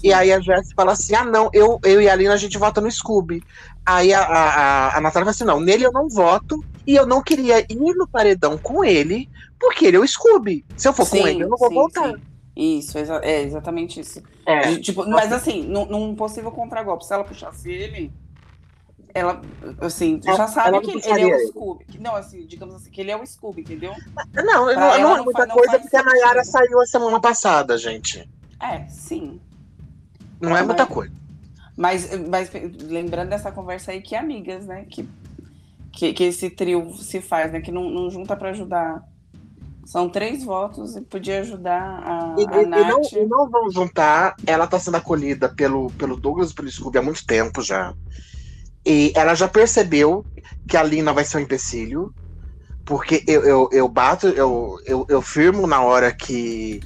E 0.02 0.12
aí 0.12 0.32
a 0.32 0.40
Jéssica 0.40 0.74
fala 0.76 0.92
assim: 0.92 1.14
ah, 1.14 1.24
não, 1.24 1.50
eu, 1.52 1.80
eu 1.82 2.00
e 2.00 2.08
a 2.08 2.12
Alina 2.12 2.34
a 2.34 2.38
gente 2.38 2.58
vota 2.58 2.80
no 2.80 2.90
Scooby. 2.90 3.42
Aí 3.84 4.14
a, 4.14 4.20
a, 4.20 4.98
a 4.98 5.00
Natália 5.00 5.24
fala 5.24 5.30
assim: 5.30 5.44
não, 5.44 5.60
nele 5.60 5.84
eu 5.84 5.92
não 5.92 6.08
voto. 6.08 6.64
E 6.86 6.94
eu 6.94 7.06
não 7.06 7.22
queria 7.22 7.60
ir 7.60 7.94
no 7.96 8.06
paredão 8.06 8.58
com 8.58 8.84
ele, 8.84 9.28
porque 9.58 9.86
ele 9.86 9.96
é 9.96 10.00
o 10.00 10.06
Scooby. 10.06 10.64
Se 10.76 10.86
eu 10.86 10.92
for 10.92 11.06
sim, 11.06 11.18
com 11.18 11.26
ele, 11.26 11.42
eu 11.42 11.48
não 11.48 11.56
vou 11.56 11.68
sim, 11.68 11.74
voltar. 11.74 12.12
Sim. 12.12 12.33
Isso, 12.56 12.96
é 12.98 13.42
exatamente 13.42 14.00
isso. 14.00 14.22
É. 14.46 14.76
tipo, 14.76 15.08
mas 15.08 15.32
assim, 15.32 15.64
num, 15.64 15.86
num 15.86 16.14
possível 16.14 16.52
contragolpe, 16.52 17.04
se 17.04 17.12
ela 17.12 17.24
puxasse 17.24 17.68
ele, 17.70 18.12
ela, 19.14 19.40
assim, 19.80 20.20
já 20.22 20.48
sabe 20.48 20.80
que 20.80 21.08
ele 21.08 21.30
é 21.30 21.36
o 21.36 21.48
Scooby. 21.48 21.84
Que, 21.84 21.98
não, 21.98 22.16
assim, 22.16 22.46
digamos 22.46 22.74
assim, 22.74 22.90
que 22.90 23.00
ele 23.00 23.12
é 23.12 23.16
o 23.16 23.24
Scooby, 23.24 23.62
entendeu? 23.62 23.94
Não, 24.34 24.44
não, 24.44 24.74
não, 24.74 25.16
é 25.16 25.22
muita 25.22 25.46
coisa 25.46 25.78
porque 25.78 25.96
a 25.96 26.02
Nayara 26.02 26.44
saiu 26.44 26.80
a 26.80 26.86
semana 26.86 27.20
passada, 27.20 27.78
gente. 27.78 28.28
É, 28.60 28.88
sim. 28.88 29.40
Não 30.40 30.56
é 30.56 30.62
muita 30.62 30.84
coisa. 30.84 31.14
Mas, 31.76 32.10
mas 32.28 32.50
lembrando 32.82 33.30
dessa 33.30 33.52
conversa 33.52 33.92
aí 33.92 34.02
que 34.02 34.16
é 34.16 34.18
amigas, 34.18 34.66
né? 34.66 34.84
Que, 34.88 35.08
que, 35.92 36.12
que 36.12 36.24
esse 36.24 36.50
trio 36.50 36.92
se 36.94 37.20
faz, 37.20 37.52
né? 37.52 37.60
Que 37.60 37.70
não, 37.70 37.88
não 37.90 38.10
junta 38.10 38.36
para 38.36 38.50
ajudar 38.50 39.02
são 39.86 40.08
três 40.08 40.44
votos 40.44 40.96
e 40.96 41.00
podia 41.00 41.40
ajudar 41.40 41.82
a, 41.82 42.36
e, 42.38 42.46
a 42.48 42.62
e, 42.62 42.66
Nath. 42.66 42.80
E 42.80 42.88
não, 42.88 43.22
e 43.22 43.26
não 43.26 43.50
vão 43.50 43.70
juntar. 43.70 44.34
Ela 44.46 44.64
está 44.64 44.78
sendo 44.78 44.96
acolhida 44.96 45.48
pelo, 45.48 45.90
pelo 45.92 46.16
Douglas 46.16 46.50
e 46.50 46.54
pelo 46.54 46.70
Scooby 46.70 46.98
há 46.98 47.02
muito 47.02 47.26
tempo 47.26 47.62
já. 47.62 47.94
E 48.86 49.12
ela 49.14 49.34
já 49.34 49.48
percebeu 49.48 50.24
que 50.68 50.76
a 50.76 50.82
Lina 50.82 51.12
vai 51.12 51.24
ser 51.24 51.38
um 51.38 51.40
empecilho. 51.40 52.12
Porque 52.84 53.24
eu, 53.26 53.42
eu, 53.44 53.68
eu 53.72 53.88
bato, 53.88 54.26
eu, 54.28 54.78
eu, 54.84 55.06
eu 55.08 55.22
firmo 55.22 55.66
na 55.66 55.80
hora 55.80 56.12
que 56.12 56.80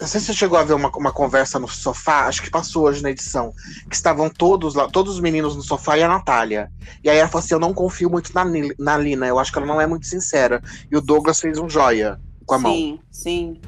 não 0.00 0.06
sei 0.06 0.20
se 0.20 0.26
você 0.26 0.34
chegou 0.34 0.56
a 0.56 0.62
ver 0.62 0.74
uma, 0.74 0.90
uma 0.96 1.12
conversa 1.12 1.58
no 1.58 1.66
sofá, 1.66 2.26
acho 2.26 2.40
que 2.40 2.50
passou 2.50 2.84
hoje 2.84 3.02
na 3.02 3.10
edição, 3.10 3.52
que 3.88 3.96
estavam 3.96 4.30
todos 4.30 4.76
lá, 4.76 4.88
todos 4.88 5.14
os 5.14 5.20
meninos 5.20 5.56
no 5.56 5.62
sofá 5.62 5.98
e 5.98 6.02
a 6.04 6.08
Natália. 6.08 6.70
E 7.02 7.10
aí 7.10 7.18
ela 7.18 7.28
falou 7.28 7.44
assim: 7.44 7.54
Eu 7.54 7.60
não 7.60 7.74
confio 7.74 8.08
muito 8.08 8.32
na, 8.32 8.44
na 8.78 8.96
Lina, 8.96 9.26
eu 9.26 9.40
acho 9.40 9.50
que 9.50 9.58
ela 9.58 9.66
não 9.66 9.80
é 9.80 9.86
muito 9.88 10.06
sincera. 10.06 10.62
E 10.88 10.96
o 10.96 11.00
Douglas 11.00 11.40
fez 11.40 11.58
um 11.58 11.68
joia 11.68 12.20
com 12.46 12.54
a 12.54 12.58
sim, 12.58 12.62
mão. 12.62 12.72
Sim, 12.72 13.00
sim. 13.10 13.60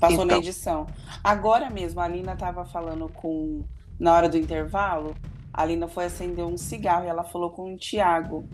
Passou 0.00 0.24
então. 0.24 0.36
na 0.36 0.38
edição. 0.38 0.86
Agora 1.22 1.70
mesmo, 1.70 2.00
a 2.00 2.08
Lina 2.08 2.32
estava 2.32 2.64
falando 2.64 3.08
com. 3.08 3.62
Na 3.98 4.12
hora 4.12 4.28
do 4.28 4.36
intervalo, 4.36 5.14
a 5.54 5.64
Lina 5.64 5.86
foi 5.86 6.06
acender 6.06 6.44
um 6.44 6.58
cigarro 6.58 7.04
e 7.04 7.08
ela 7.08 7.24
falou 7.24 7.50
com 7.50 7.72
o 7.72 7.78
Tiago, 7.78 8.44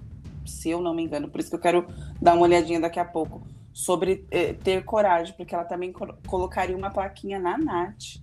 se 0.45 0.69
eu 0.69 0.83
não 0.83 0.95
me 0.95 1.03
engano. 1.03 1.29
Por 1.29 1.41
isso 1.41 1.49
que 1.49 1.57
eu 1.57 1.61
quero 1.61 1.87
dar 2.21 2.35
uma 2.35 2.43
olhadinha 2.43 2.79
daqui 2.79 3.01
a 3.01 3.05
pouco 3.05 3.43
sobre 3.73 4.27
eh, 4.31 4.53
ter 4.53 4.85
coragem, 4.85 5.35
porque 5.37 5.55
ela 5.55 5.65
também 5.65 5.93
co 5.93 6.07
colocaria 6.27 6.77
uma 6.77 6.91
plaquinha 6.91 7.39
na 7.39 7.57
Nath. 7.57 8.21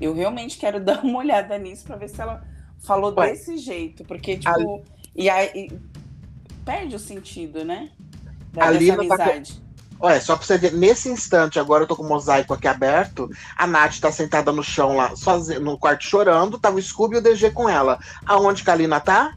Eu 0.00 0.14
realmente 0.14 0.58
quero 0.58 0.78
dar 0.82 1.04
uma 1.04 1.18
olhada 1.18 1.58
nisso 1.58 1.84
para 1.84 1.96
ver 1.96 2.08
se 2.08 2.20
ela 2.20 2.42
falou 2.80 3.12
Ué. 3.16 3.30
desse 3.30 3.58
jeito, 3.58 4.04
porque, 4.04 4.38
tipo, 4.38 4.76
a... 4.76 4.82
e 5.14 5.28
aí 5.28 5.70
perde 6.64 6.96
o 6.96 6.98
sentido, 6.98 7.64
né? 7.64 7.90
Da, 8.52 8.66
a 8.66 8.70
Lina 8.70 8.94
amizade. 8.94 9.54
Tá... 9.54 9.70
Olha, 10.02 10.18
só 10.18 10.34
pra 10.34 10.46
você 10.46 10.56
ver, 10.56 10.72
nesse 10.72 11.10
instante, 11.10 11.58
agora 11.58 11.82
eu 11.82 11.86
tô 11.86 11.94
com 11.94 12.02
o 12.02 12.08
mosaico 12.08 12.54
aqui 12.54 12.66
aberto, 12.66 13.28
a 13.54 13.66
Nath 13.66 13.98
tá 14.00 14.10
sentada 14.10 14.50
no 14.50 14.62
chão 14.62 14.96
lá, 14.96 15.14
sozinha, 15.14 15.60
no 15.60 15.76
quarto 15.76 16.04
chorando, 16.04 16.58
tava 16.58 16.76
o 16.76 16.82
Scooby 16.82 17.16
e 17.16 17.18
o 17.18 17.22
DG 17.22 17.50
com 17.50 17.68
ela. 17.68 17.98
Aonde 18.24 18.64
que 18.64 18.70
a 18.70 18.74
Lina 18.74 18.98
tá? 18.98 19.36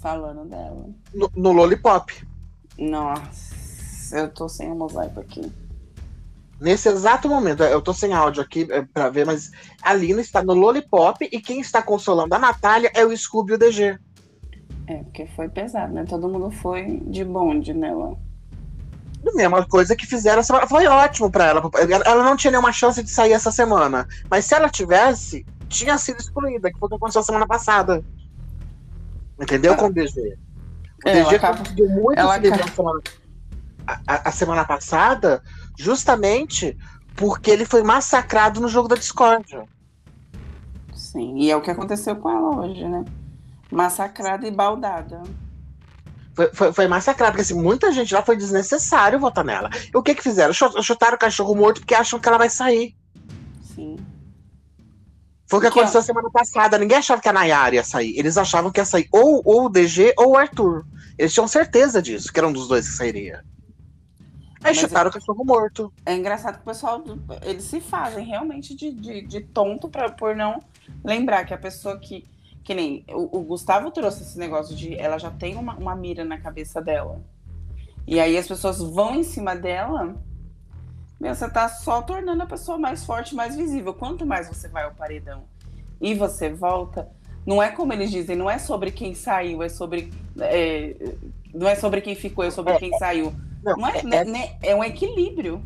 Falando 0.00 0.46
dela. 0.48 0.86
No, 1.12 1.30
no 1.36 1.52
Lollipop. 1.52 2.26
Nossa. 2.78 3.43
Eu 4.14 4.28
tô 4.28 4.48
sem 4.48 4.70
o 4.70 4.74
mosaico 4.76 5.18
aqui. 5.20 5.52
Nesse 6.60 6.88
exato 6.88 7.28
momento, 7.28 7.62
eu 7.64 7.82
tô 7.82 7.92
sem 7.92 8.12
áudio 8.14 8.40
aqui 8.40 8.66
é, 8.70 8.82
pra 8.82 9.10
ver, 9.10 9.26
mas 9.26 9.50
a 9.82 9.92
Lina 9.92 10.20
está 10.20 10.42
no 10.42 10.54
Lollipop 10.54 11.28
e 11.30 11.40
quem 11.40 11.60
está 11.60 11.82
consolando 11.82 12.34
a 12.34 12.38
Natália 12.38 12.90
é 12.94 13.04
o 13.04 13.14
Scooby 13.16 13.52
e 13.52 13.54
o 13.56 13.58
DG. 13.58 13.98
É, 14.86 14.96
porque 14.98 15.26
foi 15.34 15.48
pesado, 15.48 15.92
né? 15.92 16.04
Todo 16.08 16.28
mundo 16.28 16.50
foi 16.52 17.00
de 17.06 17.24
bonde 17.24 17.74
nela. 17.74 18.16
A 19.26 19.32
mesma 19.34 19.66
coisa 19.66 19.96
que 19.96 20.06
fizeram 20.06 20.40
essa 20.40 20.48
semana. 20.48 20.66
Foi 20.68 20.86
ótimo 20.86 21.30
pra 21.30 21.46
ela. 21.46 21.62
Ela 22.04 22.22
não 22.22 22.36
tinha 22.36 22.50
nenhuma 22.50 22.72
chance 22.72 23.02
de 23.02 23.10
sair 23.10 23.32
essa 23.32 23.50
semana. 23.50 24.06
Mas 24.30 24.44
se 24.44 24.54
ela 24.54 24.68
tivesse, 24.68 25.44
tinha 25.68 25.96
sido 25.98 26.20
excluída, 26.20 26.70
que 26.70 26.78
foi 26.78 26.86
o 26.86 26.90
que 26.90 26.96
aconteceu 26.96 27.22
semana 27.22 27.46
passada. 27.46 28.04
Entendeu? 29.40 29.74
Com 29.76 29.86
o 29.86 29.92
DG. 29.92 30.36
O 31.04 31.08
É, 31.08 31.18
ela 31.18 31.24
DG 31.24 31.36
acaba- 31.36 31.58
conseguiu 31.58 31.88
muito 31.88 32.18
ela 32.18 32.34
se 32.34 32.40
livrar 32.40 32.60
acaba- 32.60 32.74
semana, 32.76 33.00
a- 33.86 34.28
a 34.28 34.32
semana 34.32 34.64
passada, 34.64 35.42
justamente 35.78 36.76
porque 37.16 37.50
ele 37.50 37.64
foi 37.64 37.82
massacrado 37.82 38.60
no 38.60 38.68
jogo 38.68 38.88
da 38.88 38.96
discórdia. 38.96 39.64
Sim, 40.94 41.36
e 41.38 41.50
é 41.50 41.56
o 41.56 41.60
que 41.62 41.70
aconteceu 41.70 42.16
com 42.16 42.28
ela 42.30 42.56
hoje, 42.66 42.86
né? 42.88 43.04
Massacrada 43.70 44.46
e 44.46 44.50
baldada. 44.50 45.22
Foi, 46.34 46.50
foi, 46.52 46.72
foi 46.72 46.88
massacrado, 46.88 47.32
porque 47.32 47.42
assim, 47.42 47.60
muita 47.60 47.92
gente 47.92 48.12
lá 48.12 48.22
foi 48.22 48.36
desnecessário 48.36 49.20
votar 49.20 49.44
nela. 49.44 49.70
E 49.92 49.96
o 49.96 50.02
que 50.02 50.14
que 50.14 50.22
fizeram? 50.22 50.52
Chu- 50.52 50.82
Chutaram 50.82 51.14
o 51.14 51.18
cachorro 51.18 51.54
morto 51.54 51.80
porque 51.80 51.94
acham 51.94 52.18
que 52.18 52.28
ela 52.28 52.38
vai 52.38 52.50
sair. 52.50 52.96
Sim. 53.74 53.96
Foi 55.48 55.58
o 55.58 55.62
que 55.62 55.68
aconteceu 55.68 56.02
semana 56.02 56.28
passada. 56.32 56.78
Ninguém 56.78 56.98
achava 56.98 57.20
que 57.22 57.28
a 57.28 57.32
Nayara 57.32 57.76
ia 57.76 57.84
sair. 57.84 58.18
Eles 58.18 58.36
achavam 58.36 58.72
que 58.72 58.80
ia 58.80 58.84
sair 58.84 59.06
ou, 59.12 59.40
ou 59.44 59.66
o 59.66 59.68
DG 59.68 60.12
ou 60.18 60.32
o 60.32 60.36
Arthur. 60.36 60.84
Eles 61.16 61.32
tinham 61.32 61.46
certeza 61.46 62.02
disso, 62.02 62.32
que 62.32 62.40
era 62.40 62.48
um 62.48 62.52
dos 62.52 62.66
dois 62.66 62.88
que 62.88 62.94
sairia. 62.96 63.44
Aí 64.64 64.72
Mas 64.72 64.78
chutaram 64.78 65.10
o 65.10 65.12
cachorro 65.12 65.44
morto. 65.44 65.92
É 66.06 66.14
engraçado 66.14 66.54
que 66.54 66.62
o 66.62 66.64
pessoal, 66.64 67.04
eles 67.42 67.64
se 67.64 67.82
fazem 67.82 68.24
realmente 68.24 68.74
de, 68.74 68.90
de, 68.92 69.20
de 69.20 69.40
tonto 69.42 69.90
pra, 69.90 70.10
por 70.10 70.34
não 70.34 70.58
lembrar 71.04 71.44
que 71.44 71.52
a 71.52 71.58
pessoa 71.58 71.98
que. 71.98 72.26
Que 72.64 72.72
nem 72.72 73.04
o, 73.08 73.40
o 73.40 73.42
Gustavo 73.42 73.90
trouxe 73.90 74.22
esse 74.22 74.38
negócio 74.38 74.74
de 74.74 74.94
ela 74.94 75.18
já 75.18 75.30
tem 75.30 75.54
uma, 75.54 75.76
uma 75.76 75.94
mira 75.94 76.24
na 76.24 76.38
cabeça 76.38 76.80
dela. 76.80 77.20
E 78.06 78.18
aí 78.18 78.38
as 78.38 78.48
pessoas 78.48 78.78
vão 78.78 79.14
em 79.14 79.22
cima 79.22 79.54
dela. 79.54 80.16
Meu, 81.20 81.34
você 81.34 81.46
tá 81.50 81.68
só 81.68 82.00
tornando 82.00 82.42
a 82.42 82.46
pessoa 82.46 82.78
mais 82.78 83.04
forte, 83.04 83.34
mais 83.34 83.54
visível. 83.54 83.92
Quanto 83.92 84.24
mais 84.24 84.48
você 84.48 84.66
vai 84.66 84.84
ao 84.84 84.94
paredão 84.94 85.44
e 86.00 86.14
você 86.14 86.48
volta, 86.48 87.06
não 87.46 87.62
é 87.62 87.70
como 87.70 87.92
eles 87.92 88.10
dizem, 88.10 88.34
não 88.34 88.48
é 88.50 88.58
sobre 88.58 88.90
quem 88.90 89.14
saiu, 89.14 89.62
é 89.62 89.68
sobre. 89.68 90.10
é, 90.40 91.14
não 91.52 91.68
é 91.68 91.74
sobre 91.74 92.00
quem 92.00 92.14
ficou, 92.14 92.44
é 92.44 92.50
sobre 92.50 92.72
É, 92.72 92.78
quem 92.78 92.96
saiu. 92.98 93.34
Não, 93.64 93.76
Não 93.76 93.88
é, 93.88 93.98
é- 93.98 94.02
né- 94.02 94.24
né- 94.24 94.56
é 94.62 94.74
um 94.74 94.84
equilíbrio. 94.84 95.62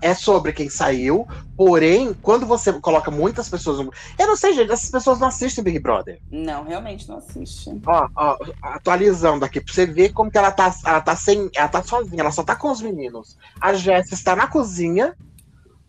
É 0.00 0.14
sobre 0.14 0.52
quem 0.52 0.68
saiu, 0.70 1.26
porém, 1.56 2.14
quando 2.14 2.46
você 2.46 2.72
coloca 2.74 3.10
muitas 3.10 3.48
pessoas 3.48 3.78
no. 3.78 3.92
Eu 4.16 4.28
não 4.28 4.36
sei, 4.36 4.52
gente, 4.54 4.70
essas 4.70 4.88
pessoas 4.90 5.18
não 5.18 5.26
assistem 5.26 5.64
Big 5.64 5.80
Brother. 5.80 6.20
Não, 6.30 6.62
realmente 6.62 7.08
não 7.08 7.16
assiste. 7.18 7.68
Ó, 7.84 8.08
ó, 8.14 8.38
atualizando 8.62 9.44
aqui, 9.44 9.60
pra 9.60 9.74
você 9.74 9.84
ver 9.84 10.12
como 10.12 10.30
que 10.30 10.38
ela 10.38 10.52
tá, 10.52 10.72
ela 10.86 11.00
tá 11.00 11.16
sem. 11.16 11.50
Ela 11.54 11.66
tá 11.68 11.82
sozinha, 11.82 12.20
ela 12.20 12.30
só 12.30 12.44
tá 12.44 12.54
com 12.54 12.70
os 12.70 12.80
meninos. 12.80 13.36
A 13.60 13.74
Jéssica 13.74 14.14
está 14.14 14.36
na 14.36 14.46
cozinha, 14.46 15.16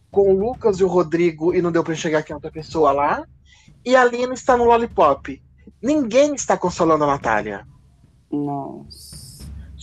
com 0.10 0.34
o 0.34 0.38
Lucas 0.38 0.80
e 0.80 0.84
o 0.84 0.88
Rodrigo, 0.88 1.54
e 1.54 1.62
não 1.62 1.72
deu 1.72 1.84
pra 1.84 1.94
enxergar 1.94 2.24
quem 2.24 2.34
é 2.34 2.36
outra 2.38 2.52
pessoa 2.52 2.92
lá. 2.92 3.24
E 3.86 3.96
a 3.96 4.04
Lina 4.04 4.34
está 4.34 4.58
no 4.58 4.64
Lollipop. 4.66 5.40
Ninguém 5.82 6.34
está 6.34 6.58
consolando 6.58 7.04
a 7.04 7.08
Natália. 7.08 7.68
Nossa. 8.32 9.23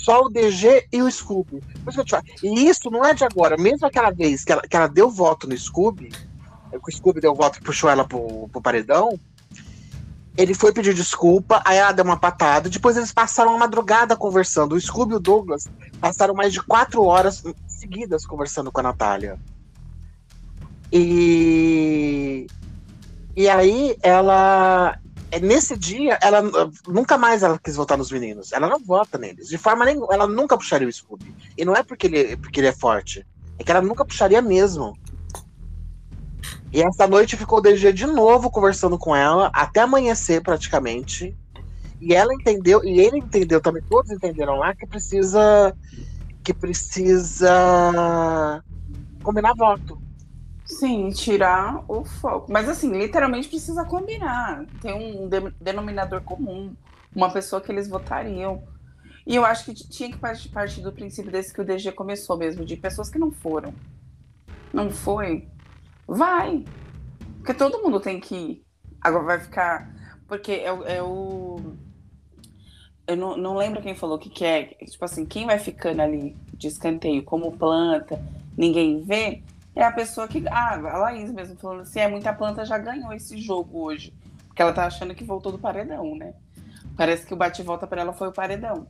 Só 0.05 0.23
o 0.23 0.29
DG 0.29 0.87
e 0.93 1.03
o 1.03 1.11
Scooby. 1.11 1.63
Por 1.85 1.93
isso. 1.93 2.03
E 2.43 2.69
isso 2.69 2.91
não 2.91 3.05
é 3.05 3.13
de 3.13 3.25
agora. 3.25 3.57
Mesmo 3.57 3.87
aquela 3.87 4.11
vez 4.11 4.45
que 4.45 4.53
ela, 4.53 4.63
que 4.63 4.77
ela 4.77 4.87
deu 4.87 5.11
voto 5.11 5.49
no 5.49 5.57
Scooby, 5.57 6.09
que 6.09 6.79
o 6.89 6.93
Scooby 6.93 7.21
deu 7.21 7.35
voto 7.35 7.59
e 7.59 7.63
puxou 7.63 7.91
ela 7.91 8.07
pro, 8.07 8.49
pro 8.49 8.63
paredão, 8.63 9.19
ele 10.37 10.55
foi 10.55 10.73
pedir 10.73 10.95
desculpa, 10.95 11.61
aí 11.65 11.77
ela 11.77 11.93
deu 11.93 12.05
uma 12.05 12.17
patada. 12.17 12.71
Depois 12.71 12.97
eles 12.97 13.13
passaram 13.13 13.55
a 13.55 13.59
madrugada 13.59 14.17
conversando. 14.17 14.75
O 14.75 14.81
Scooby 14.81 15.13
e 15.13 15.17
o 15.17 15.21
Douglas 15.21 15.69
passaram 16.01 16.35
mais 16.35 16.53
de 16.53 16.63
quatro 16.63 17.05
horas 17.05 17.43
seguidas 17.67 18.25
conversando 18.25 18.73
com 18.73 18.81
a 18.81 18.85
Natália. 18.85 19.39
E. 20.93 22.47
E 23.37 23.49
aí 23.49 23.97
ela. 24.03 24.99
É, 25.31 25.41
Nesse 25.41 25.77
dia, 25.77 26.19
ela 26.23 26.43
nunca 26.87 27.17
mais 27.17 27.43
ela 27.43 27.59
quis 27.59 27.77
votar 27.77 27.97
nos 27.97 28.11
meninos. 28.11 28.53
Ela 28.53 28.69
não 28.69 28.79
vota 28.79 29.19
neles. 29.19 29.49
De 29.49 29.59
forma 29.59 29.85
nenhuma. 29.85 30.13
Ela 30.13 30.27
nunca 30.27 30.57
puxaria 30.57 30.89
o 30.89 30.93
Scooby. 30.93 31.35
E 31.57 31.65
não 31.65 31.75
é 31.75 31.83
porque 31.83 32.07
ele, 32.07 32.37
porque 32.37 32.61
ele 32.61 32.67
é 32.67 32.73
forte. 32.73 33.27
É 33.59 33.65
que 33.65 33.71
ela 33.71 33.83
nunca 33.83 34.05
puxaria 34.05 34.43
mesmo. 34.43 34.97
E 36.73 36.83
essa 36.83 37.07
noite 37.07 37.37
ficou 37.37 37.59
o 37.59 37.61
DG 37.61 37.93
de 37.93 38.07
novo 38.07 38.51
conversando 38.51 38.97
com 38.97 39.15
ela, 39.15 39.51
até 39.53 39.81
amanhecer 39.81 40.41
praticamente. 40.41 41.37
E 42.01 42.15
ela 42.15 42.33
entendeu, 42.33 42.83
e 42.85 43.01
ele 43.01 43.19
entendeu 43.19 43.61
também, 43.61 43.83
todos 43.83 44.11
entenderam 44.11 44.57
lá 44.57 44.75
que 44.75 44.87
precisa. 44.87 45.77
Que 46.43 46.55
precisa 46.55 47.53
combinar 49.23 49.55
voto. 49.55 50.01
Sim, 50.71 51.11
tirar 51.11 51.85
o 51.89 52.05
foco. 52.05 52.51
Mas 52.51 52.69
assim, 52.69 52.97
literalmente 52.97 53.49
precisa 53.49 53.85
combinar. 53.85 54.65
Tem 54.81 54.95
um 54.95 55.29
de- 55.29 55.51
denominador 55.61 56.23
comum. 56.23 56.75
Uma 57.15 57.31
pessoa 57.33 57.61
que 57.61 57.73
eles 57.73 57.89
votariam. 57.89 58.63
E 59.27 59.35
eu 59.35 59.45
acho 59.45 59.65
que 59.65 59.75
tinha 59.75 60.11
que 60.11 60.17
partir, 60.17 60.81
do 60.81 60.93
princípio 60.93 61.31
desse 61.31 61.53
que 61.53 61.61
o 61.61 61.65
DG 61.65 61.91
começou 61.93 62.37
mesmo, 62.37 62.65
de 62.65 62.77
pessoas 62.77 63.11
que 63.11 63.19
não 63.19 63.33
foram. 63.33 63.75
Não 64.73 64.91
foi? 64.91 65.49
Vai! 66.07 66.65
Porque 67.39 67.53
todo 67.53 67.83
mundo 67.83 67.99
tem 67.99 68.21
que 68.21 68.35
ir. 68.35 68.65
Agora 69.01 69.25
vai 69.25 69.41
ficar. 69.41 69.93
Porque 70.29 70.53
é, 70.53 70.97
é 70.97 71.03
o. 71.03 71.75
Eu 73.09 73.17
não, 73.17 73.37
não 73.37 73.57
lembro 73.57 73.83
quem 73.83 73.95
falou 73.95 74.17
o 74.17 74.21
que, 74.21 74.31
que 74.31 74.45
é. 74.45 74.67
Tipo 74.85 75.05
assim, 75.05 75.27
quem 75.27 75.47
vai 75.47 75.59
ficando 75.59 76.01
ali 76.01 76.37
de 76.55 76.69
escanteio 76.69 77.25
como 77.25 77.57
planta, 77.59 78.23
ninguém 78.57 79.03
vê, 79.03 79.43
é 79.83 79.87
a 79.87 79.93
pessoa 79.93 80.29
que. 80.29 80.45
Ah, 80.49 80.75
a 80.75 80.99
Laís 80.99 81.31
mesmo 81.33 81.57
falando 81.57 81.83
assim, 81.83 82.01
é 82.01 82.09
muita 82.09 82.33
planta 82.33 82.65
já 82.65 82.79
ganhou 82.79 83.13
esse 83.13 83.39
jogo 83.39 83.83
hoje. 83.83 84.15
Porque 84.47 84.63
ela 84.63 84.73
tá 84.73 84.87
achando 84.87 85.15
que 85.15 85.25
voltou 85.25 85.53
do 85.53 85.59
paredão, 85.59 86.15
né? 86.17 86.35
Parece 86.97 87.25
que 87.27 87.33
o 87.33 87.37
bate-volta 87.37 87.87
pra 87.87 88.01
ela 88.01 88.13
foi 88.13 88.29
o 88.29 88.33
paredão. 88.33 88.87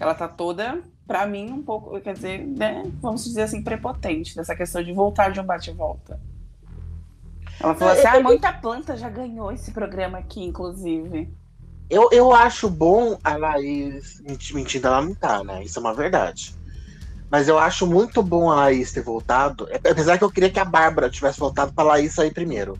Ela 0.00 0.14
tá 0.14 0.26
toda, 0.26 0.82
pra 1.06 1.26
mim, 1.26 1.50
um 1.52 1.62
pouco, 1.62 2.00
quer 2.00 2.14
dizer, 2.14 2.44
né? 2.46 2.82
Vamos 3.00 3.24
dizer 3.24 3.42
assim, 3.42 3.62
prepotente 3.62 4.36
nessa 4.36 4.56
questão 4.56 4.82
de 4.82 4.92
voltar 4.92 5.30
de 5.30 5.40
um 5.40 5.44
bate-volta. 5.44 6.18
Ela 7.60 7.74
falou 7.74 7.94
assim: 7.94 8.06
é, 8.06 8.08
ah, 8.08 8.20
muita 8.20 8.52
planta 8.52 8.96
já 8.96 9.08
ganhou 9.08 9.52
esse 9.52 9.70
programa 9.72 10.18
aqui, 10.18 10.42
inclusive. 10.42 11.32
Eu, 11.88 12.08
eu 12.10 12.32
acho 12.32 12.68
bom 12.68 13.18
a 13.22 13.36
Laís 13.36 14.20
menti- 14.20 14.54
mentindo, 14.54 14.86
ela 14.86 15.02
não 15.02 15.14
tá, 15.14 15.44
né? 15.44 15.62
Isso 15.62 15.78
é 15.78 15.80
uma 15.80 15.94
verdade. 15.94 16.54
Mas 17.34 17.48
eu 17.48 17.58
acho 17.58 17.84
muito 17.84 18.22
bom 18.22 18.48
a 18.48 18.54
Laís 18.54 18.92
ter 18.92 19.02
voltado. 19.02 19.66
é- 19.68 19.90
Apesar 19.90 20.16
que 20.16 20.22
eu 20.22 20.30
queria 20.30 20.48
que 20.48 20.60
a 20.60 20.64
Bárbara 20.64 21.10
tivesse 21.10 21.36
voltado 21.40 21.72
pra 21.72 21.82
Laís 21.82 22.14
sair 22.14 22.32
primeiro. 22.32 22.78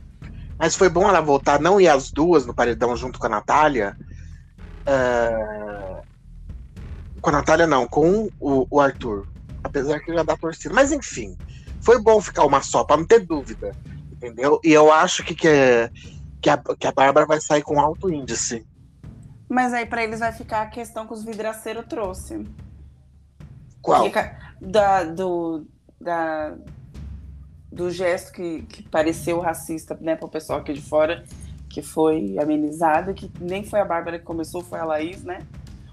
Mas 0.57 0.77
foi 0.77 0.89
bom 0.89 1.09
ela 1.09 1.21
voltar, 1.21 1.59
não 1.61 1.81
ir 1.81 1.89
as 1.89 2.13
duas 2.13 2.47
no 2.47 2.55
paredão 2.55 2.97
junto 2.97 3.19
com 3.19 3.27
a 3.27 3.31
Natália. 3.31 3.97
É, 4.87 6.01
Com 7.21 7.31
a 7.31 7.33
Natália, 7.33 7.67
não, 7.67 7.89
com 7.89 8.31
o, 8.39 8.65
o 8.71 8.81
Arthur. 8.81 9.27
Apesar 9.65 9.99
que 9.99 10.15
já 10.15 10.23
dá 10.23 10.37
torcida. 10.37 10.73
Mas 10.73 10.93
enfim, 10.93 11.37
foi 11.81 12.01
bom 12.01 12.21
ficar 12.21 12.45
uma 12.45 12.63
só, 12.63 12.85
pra 12.85 12.97
não 12.97 13.05
ter 13.05 13.27
dúvida. 13.27 13.73
Entendeu? 14.13 14.61
E 14.63 14.73
eu 14.73 14.93
acho 14.93 15.25
que, 15.25 15.35
que, 15.35 15.49
é- 15.49 15.91
que, 16.41 16.49
a, 16.49 16.57
que 16.79 16.87
a 16.87 16.93
Bárbara 16.93 17.27
vai 17.27 17.41
sair 17.41 17.63
com 17.63 17.81
alto 17.81 18.09
índice. 18.09 18.65
Mas 19.49 19.75
aí 19.75 19.85
pra 19.85 20.05
eles 20.05 20.21
vai 20.21 20.31
ficar 20.31 20.63
a 20.63 20.67
questão 20.67 21.09
que 21.09 21.13
os 21.13 21.25
vidraceiros 21.25 21.87
trouxe. 21.89 22.47
Qual? 23.83 24.11
Da, 24.61 25.05
do, 25.05 25.67
da, 26.01 26.57
do 27.71 27.91
gesto 27.91 28.33
que, 28.33 28.63
que 28.63 28.83
pareceu 28.89 29.41
racista 29.41 29.97
né, 30.01 30.15
para 30.17 30.27
o 30.27 30.31
pessoal 30.31 30.61
aqui 30.61 30.73
de 30.73 30.81
fora, 30.83 31.25
que 31.69 31.83
foi 31.83 32.39
amenizado, 32.39 33.15
que 33.15 33.31
nem 33.41 33.65
foi 33.65 33.81
a 33.81 33.85
Bárbara 33.85 34.19
que 34.19 34.25
começou, 34.25 34.63
foi 34.63 34.79
a 34.79 34.85
Laís, 34.85 35.23
né? 35.25 35.41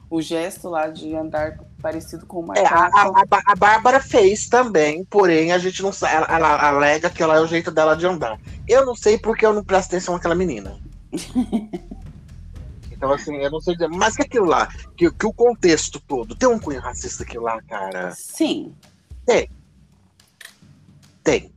O 0.10 0.22
gesto 0.22 0.70
lá 0.70 0.88
de 0.90 1.16
andar 1.16 1.58
parecido 1.82 2.26
com 2.28 2.40
uma 2.42 2.56
É, 2.56 2.66
a, 2.66 2.86
a, 2.88 3.12
a- 3.52 3.56
Bárbara 3.56 4.00
fez 4.02 4.48
também, 4.50 5.06
porém 5.06 5.52
a 5.54 5.58
gente 5.58 5.82
não 5.82 5.92
sabe. 5.94 6.16
Ela, 6.16 6.28
ela 6.28 6.68
alega 6.70 7.10
que 7.10 7.24
ela 7.24 7.38
é 7.38 7.40
o 7.42 7.48
jeito 7.48 7.72
dela 7.72 7.96
de 7.96 8.06
andar. 8.06 8.38
Eu 8.68 8.86
não 8.86 8.96
sei 8.96 9.18
porque 9.18 9.46
eu 9.46 9.54
não 9.54 9.64
presto 9.64 9.88
atenção 9.90 10.14
naquela 10.16 10.36
menina. 10.36 10.78
então, 13.02 13.14
assim, 13.14 13.36
eu 13.38 13.50
não 13.50 13.60
sei 13.60 13.74
dizer. 13.74 13.88
Mas 13.90 14.16
que 14.16 14.22
aquilo 14.22 14.46
lá, 14.46 14.68
que, 14.96 15.10
que 15.10 15.26
o 15.26 15.34
contexto 15.34 16.00
todo, 16.00 16.36
tem 16.36 16.48
um 16.48 16.60
cunho 16.60 16.80
racista 16.80 17.24
aquilo 17.24 17.46
lá, 17.46 17.60
cara. 17.64 18.12
Sim. 18.12 18.76
Tem. 21.24 21.52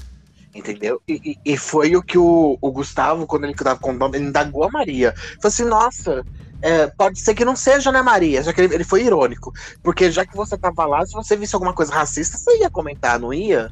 Entendeu? 0.55 1.03
E, 1.07 1.21
e- 1.45 1.53
e 1.53 1.57
foi 1.59 1.95
o 1.97 2.03
que 2.03 2.17
o, 2.17 2.57
o 2.63 2.73
Gustavo, 2.73 3.27
quando 3.27 3.45
ele 3.45 3.55
tava 3.55 3.79
contando, 3.79 4.15
ele 4.15 4.25
indagou 4.25 4.65
a 4.65 4.71
Maria. 4.71 5.13
Falou 5.17 5.49
assim, 5.49 5.65
nossa, 5.65 6.25
é, 6.63 6.87
pode 6.87 7.21
ser 7.21 7.35
que 7.35 7.45
não 7.45 7.55
seja, 7.57 7.93
né, 7.93 8.01
Maria? 8.01 8.43
Só 8.43 8.51
que 8.51 8.63
ele, 8.63 8.75
ele 8.77 8.85
foi 8.85 9.05
irônico. 9.05 9.53
Porque 9.83 10.11
já 10.11 10.25
que 10.25 10.35
você 10.35 10.57
tava 10.57 10.87
lá, 10.87 11.05
se 11.05 11.13
você 11.13 11.37
visse 11.37 11.55
alguma 11.55 11.75
coisa 11.75 11.93
racista, 11.93 12.39
você 12.39 12.59
ia 12.59 12.71
comentar, 12.71 13.21
não 13.21 13.35
ia? 13.35 13.71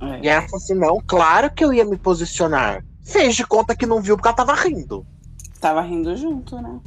É. 0.00 0.20
E 0.22 0.28
ela 0.28 0.42
falou 0.42 0.56
assim: 0.56 0.74
não, 0.74 1.02
claro 1.06 1.50
que 1.52 1.62
eu 1.62 1.74
ia 1.74 1.84
me 1.84 1.98
posicionar. 1.98 2.82
Fez 3.04 3.36
de 3.36 3.44
conta 3.46 3.76
que 3.76 3.84
não 3.84 4.00
viu 4.00 4.16
porque 4.16 4.28
ela 4.28 4.36
tava 4.36 4.54
rindo. 4.54 5.04
Tava 5.60 5.80
rindo 5.80 6.16
junto, 6.16 6.60
né? 6.60 6.80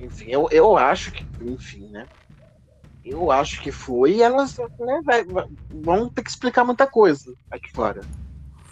Enfim, 0.00 0.26
eu, 0.28 0.48
eu 0.50 0.76
acho 0.76 1.12
que. 1.12 1.26
Enfim, 1.42 1.88
né? 1.88 2.06
Eu 3.04 3.30
acho 3.30 3.60
que 3.60 3.70
foi 3.70 4.14
e 4.14 4.22
elas 4.22 4.56
né, 4.56 5.02
vai, 5.04 5.24
vai, 5.24 5.46
vão 5.70 6.08
ter 6.08 6.22
que 6.22 6.30
explicar 6.30 6.64
muita 6.64 6.86
coisa 6.86 7.34
aqui 7.50 7.70
fora. 7.70 8.00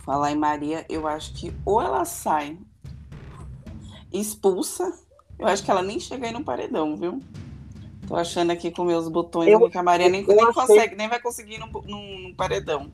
Falar 0.04 0.32
em 0.32 0.38
Maria, 0.38 0.86
eu 0.88 1.06
acho 1.06 1.34
que 1.34 1.54
ou 1.66 1.82
ela 1.82 2.04
sai 2.06 2.58
expulsa, 4.10 4.92
eu 5.38 5.46
acho 5.46 5.62
que 5.62 5.70
ela 5.70 5.82
nem 5.82 6.00
chega 6.00 6.26
aí 6.26 6.32
no 6.32 6.44
paredão, 6.44 6.96
viu? 6.96 7.22
Tô 8.06 8.16
achando 8.16 8.50
aqui 8.50 8.70
com 8.70 8.84
meus 8.84 9.08
botões 9.08 9.48
eu, 9.48 9.70
que 9.70 9.78
a 9.78 9.82
Maria 9.82 10.08
nem, 10.08 10.26
nem 10.26 10.52
consegue, 10.52 10.96
nem 10.96 11.08
vai 11.08 11.20
conseguir 11.20 11.58
no, 11.58 11.66
no, 11.66 12.34
paredão. 12.34 12.90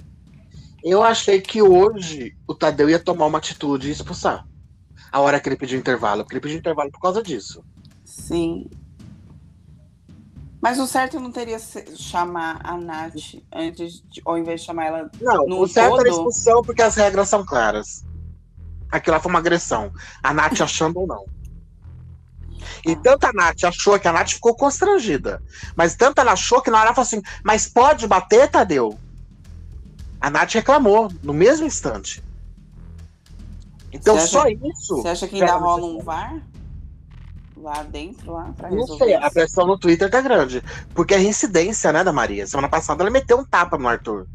Eu 0.83 1.03
achei 1.03 1.41
que 1.41 1.61
hoje 1.61 2.37
o 2.47 2.55
Tadeu 2.55 2.89
ia 2.89 2.99
tomar 2.99 3.27
uma 3.27 3.39
atitude 3.39 3.89
e 3.89 3.93
expulsar. 3.93 4.47
A 5.11 5.21
hora 5.21 5.41
que 5.41 5.49
ele 5.49 5.57
pediu 5.57 5.79
intervalo, 5.79 6.23
porque 6.23 6.35
ele 6.35 6.43
pediu 6.43 6.59
intervalo 6.59 6.91
por 6.91 7.01
causa 7.01 7.23
disso. 7.23 7.65
Sim. 8.05 8.69
Mas 10.61 10.79
o 10.79 10.87
certo 10.87 11.21
não 11.21 11.31
teria 11.31 11.59
chamar 11.97 12.61
a 12.65 12.77
Nath 12.77 13.37
antes, 13.53 14.03
de, 14.09 14.21
ao 14.25 14.37
invés 14.37 14.61
de 14.61 14.67
chamar 14.67 14.87
ela. 14.87 15.11
Não, 15.21 15.61
o 15.61 15.69
certo 15.69 15.91
todo? 15.91 16.01
era 16.01 16.09
expulsão 16.11 16.63
porque 16.63 16.83
as 16.83 16.97
regras 16.97 17.29
são 17.29 17.45
claras. 17.45 18.05
Aquilo 18.91 19.21
foi 19.21 19.31
uma 19.31 19.39
agressão. 19.39 19.93
A 20.23 20.35
Nath 20.35 20.61
achando 20.61 20.99
ou 21.01 21.07
não. 21.07 21.27
E 22.85 22.97
tanto 22.97 23.25
a 23.25 23.33
Nath 23.33 23.65
achou 23.65 23.99
que 23.99 24.09
a 24.09 24.13
Nath 24.13 24.31
ficou 24.31 24.55
constrangida. 24.55 25.43
Mas 25.77 25.95
tanto 25.95 26.21
ela 26.21 26.33
achou 26.33 26.61
que 26.61 26.71
na 26.71 26.79
hora 26.79 26.89
ela 26.89 26.95
falou 26.95 27.07
assim: 27.07 27.23
Mas 27.45 27.69
pode 27.69 28.07
bater, 28.07 28.51
Tadeu? 28.51 28.99
A 30.21 30.31
Nath 30.31 30.53
reclamou 30.53 31.11
no 31.23 31.33
mesmo 31.33 31.67
instante. 31.67 32.23
Então 33.93 34.17
acha, 34.17 34.27
só 34.27 34.49
isso. 34.49 34.97
Você 34.97 35.09
acha 35.09 35.29
que 35.29 35.41
ainda 35.41 35.57
rola 35.57 35.87
um 35.87 36.01
VAR? 36.01 36.43
Lá 37.57 37.83
dentro, 37.83 38.33
lá, 38.33 38.53
pra 38.57 38.71
Não 38.71 38.87
sei, 38.87 39.15
isso? 39.15 39.25
a 39.25 39.31
pressão 39.31 39.67
no 39.67 39.79
Twitter 39.79 40.09
tá 40.09 40.21
grande. 40.21 40.63
Porque 40.95 41.15
é 41.15 41.17
reincidência, 41.17 41.93
né, 41.93 42.05
da 42.05 42.13
Maria? 42.13 42.47
Semana 42.47 42.69
passada 42.69 43.03
ela 43.03 43.11
meteu 43.11 43.39
um 43.39 43.45
tapa 43.45 43.77
no 43.77 43.89
Arthur. 43.89 44.29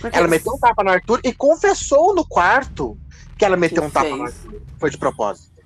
Porque 0.00 0.16
ela 0.16 0.28
meteu 0.28 0.52
um 0.52 0.58
tapa 0.58 0.84
no 0.84 0.90
Arthur 0.90 1.20
e 1.24 1.32
confessou 1.32 2.14
no 2.14 2.26
quarto 2.26 2.98
que 3.38 3.44
ela 3.44 3.56
meteu 3.56 3.82
que 3.82 3.88
um 3.88 3.90
tapa 3.90 4.06
fez. 4.06 4.18
no 4.18 4.24
Arthur. 4.24 4.62
Foi 4.78 4.90
de 4.90 4.98
propósito. 4.98 5.56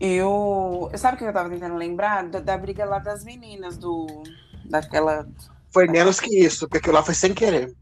Eu. 0.00 0.90
Sabe 0.94 1.16
o 1.16 1.18
que 1.18 1.24
eu 1.24 1.32
tava 1.32 1.50
tentando 1.50 1.74
lembrar? 1.74 2.26
Da, 2.28 2.40
da, 2.40 2.56
briga 2.56 2.84
lá 2.84 2.98
das 2.98 3.24
meninas, 3.24 3.76
do. 3.76 4.06
Daquela. 4.64 5.26
Foi 5.70 5.86
menos 5.86 6.20
que 6.20 6.34
isso, 6.38 6.60
porque 6.60 6.78
aquilo 6.78 6.94
lá 6.94 7.02
foi 7.02 7.14
sem 7.14 7.34
querer. 7.34 7.74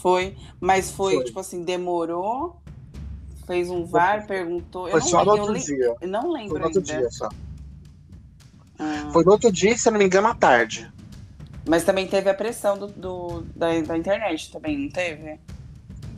Foi, 0.00 0.36
mas 0.58 0.90
foi, 0.90 1.14
foi. 1.14 1.24
tipo 1.24 1.40
assim, 1.40 1.62
demorou, 1.62 2.60
fez 3.46 3.68
um 3.68 3.84
VAR, 3.84 4.26
perguntou. 4.26 4.88
Foi 4.88 5.00
só 5.00 5.24
no 5.24 5.32
outro 5.32 5.56
eu 5.56 5.60
dia. 5.60 5.96
Eu 6.00 6.08
não 6.08 6.32
lembro. 6.32 6.50
Foi 6.50 6.60
no 6.60 6.66
outro 6.66 6.80
ainda. 6.80 6.98
dia 6.98 7.10
só. 7.10 7.28
Ah. 8.78 9.10
Foi 9.12 9.24
no 9.24 9.32
outro 9.32 9.52
dia, 9.52 9.76
se 9.76 9.86
eu 9.86 9.92
não 9.92 9.98
me 9.98 10.06
engano, 10.06 10.28
à 10.28 10.34
tarde. 10.34 10.90
Mas 11.68 11.84
também 11.84 12.06
teve 12.06 12.30
a 12.30 12.34
pressão 12.34 12.78
do, 12.78 12.86
do 12.86 13.42
da, 13.54 13.78
da 13.82 13.98
internet, 13.98 14.50
também, 14.50 14.78
não 14.78 14.88
teve? 14.88 15.38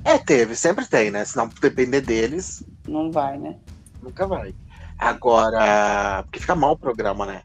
É, 0.04 0.18
teve, 0.18 0.54
sempre 0.54 0.86
tem, 0.86 1.10
né? 1.10 1.24
Se 1.24 1.36
não 1.36 1.48
depender 1.48 2.00
deles. 2.00 2.62
Não 2.86 3.10
vai, 3.10 3.38
né? 3.38 3.56
Nunca 4.00 4.26
vai. 4.26 4.54
Agora, 4.98 6.22
porque 6.24 6.40
fica 6.40 6.54
mal 6.54 6.72
o 6.72 6.78
programa, 6.78 7.26
né? 7.26 7.42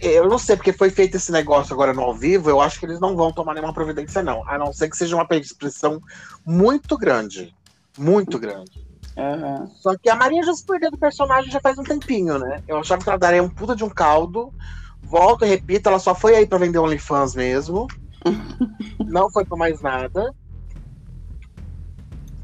Eu 0.00 0.28
não 0.28 0.38
sei 0.38 0.56
porque 0.56 0.72
foi 0.72 0.88
feito 0.88 1.16
esse 1.16 1.30
negócio 1.30 1.74
agora 1.74 1.92
no 1.92 2.02
ao 2.02 2.14
vivo. 2.14 2.48
Eu 2.48 2.60
acho 2.60 2.80
que 2.80 2.86
eles 2.86 3.00
não 3.00 3.14
vão 3.14 3.32
tomar 3.32 3.52
nenhuma 3.52 3.74
providência, 3.74 4.22
não. 4.22 4.48
A 4.48 4.56
não 4.56 4.72
ser 4.72 4.88
que 4.88 4.96
seja 4.96 5.14
uma 5.14 5.26
expressão 5.32 6.00
muito 6.44 6.96
grande. 6.96 7.54
Muito 7.98 8.38
grande. 8.38 8.84
Uhum. 9.16 9.70
Só 9.76 9.96
que 9.96 10.08
a 10.08 10.16
Maria 10.16 10.42
já 10.42 10.54
se 10.54 10.64
perdeu 10.64 10.90
do 10.90 10.98
personagem 10.98 11.50
já 11.50 11.60
faz 11.60 11.78
um 11.78 11.84
tempinho, 11.84 12.38
né? 12.38 12.62
Eu 12.66 12.78
achava 12.78 13.02
que 13.02 13.08
ela 13.08 13.18
daria 13.18 13.42
um 13.42 13.48
puta 13.48 13.76
de 13.76 13.84
um 13.84 13.90
caldo. 13.90 14.52
Volto 15.02 15.44
e 15.44 15.48
repito, 15.48 15.88
ela 15.88 15.98
só 15.98 16.14
foi 16.14 16.34
aí 16.34 16.46
pra 16.46 16.58
vender 16.58 16.78
OnlyFans 16.78 17.34
mesmo. 17.34 17.86
não 19.04 19.30
foi 19.30 19.44
pra 19.44 19.56
mais 19.56 19.82
nada. 19.82 20.32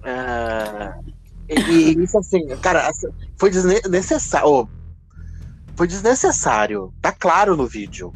Uh, 0.00 1.12
e, 1.48 1.58
e, 1.58 2.02
isso 2.02 2.18
assim, 2.18 2.46
cara, 2.58 2.86
assim, 2.86 3.08
foi 3.38 3.50
desnecessário. 3.50 4.68
Foi 5.80 5.86
desnecessário. 5.86 6.92
Tá 7.00 7.10
claro 7.10 7.56
no 7.56 7.66
vídeo. 7.66 8.12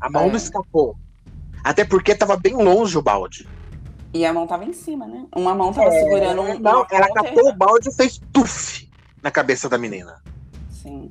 A 0.00 0.08
mão 0.08 0.26
é. 0.26 0.28
não 0.28 0.36
escapou. 0.36 0.94
Até 1.64 1.84
porque 1.84 2.14
tava 2.14 2.36
bem 2.36 2.54
longe 2.54 2.96
o 2.96 3.02
balde. 3.02 3.48
E 4.14 4.24
a 4.24 4.32
mão 4.32 4.46
tava 4.46 4.64
em 4.64 4.72
cima, 4.72 5.04
né? 5.08 5.26
Uma 5.34 5.52
mão 5.52 5.72
tava 5.72 5.88
é, 5.88 6.00
segurando 6.00 6.42
um. 6.42 6.60
Não, 6.60 6.86
ela 6.88 7.12
capou 7.12 7.48
o 7.48 7.56
balde 7.56 7.88
e 7.88 7.92
fez 7.92 8.20
tuf 8.32 8.88
na 9.20 9.32
cabeça 9.32 9.68
da 9.68 9.76
menina. 9.76 10.22
Sim. 10.70 11.10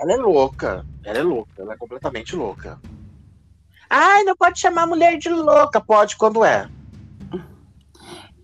Ela 0.00 0.14
é 0.14 0.16
louca. 0.16 0.86
Ela 1.04 1.18
é 1.18 1.22
louca. 1.22 1.60
Ela 1.60 1.74
é 1.74 1.76
completamente 1.76 2.34
louca. 2.34 2.80
Ai, 3.90 4.24
não 4.24 4.34
pode 4.34 4.58
chamar 4.58 4.84
a 4.84 4.86
mulher 4.86 5.18
de 5.18 5.28
louca. 5.28 5.78
Pode 5.78 6.16
quando 6.16 6.42
é. 6.42 6.70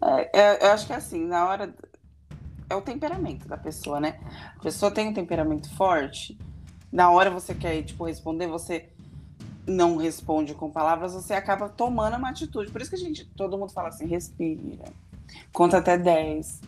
é, 0.05 0.39
é 0.39 0.67
eu 0.67 0.73
acho 0.73 0.87
que 0.87 0.93
é 0.93 0.97
assim, 0.97 1.25
na 1.27 1.49
hora 1.49 1.75
é 2.73 2.77
o 2.77 2.81
temperamento 2.81 3.47
da 3.47 3.57
pessoa, 3.57 4.01
né? 4.01 4.19
A 4.57 4.63
pessoa 4.63 4.91
tem 4.91 5.09
um 5.09 5.13
temperamento 5.13 5.73
forte. 5.77 6.39
Na 6.91 7.11
hora 7.11 7.31
você 7.31 7.55
quer, 7.55 7.83
tipo, 7.83 8.05
responder, 8.05 8.47
você 8.47 8.89
não 9.67 9.97
responde 9.97 10.55
com 10.55 10.71
palavras, 10.71 11.13
você 11.13 11.35
acaba 11.35 11.69
tomando 11.69 12.17
uma 12.17 12.31
atitude. 12.31 12.71
Por 12.71 12.81
isso 12.81 12.91
que 12.91 12.97
a 12.97 12.99
gente, 12.99 13.25
todo 13.25 13.57
mundo 13.57 13.73
fala 13.73 13.89
assim, 13.89 14.07
respira, 14.07 14.85
conta 15.53 15.79
até 15.79 15.97
10. 15.97 16.61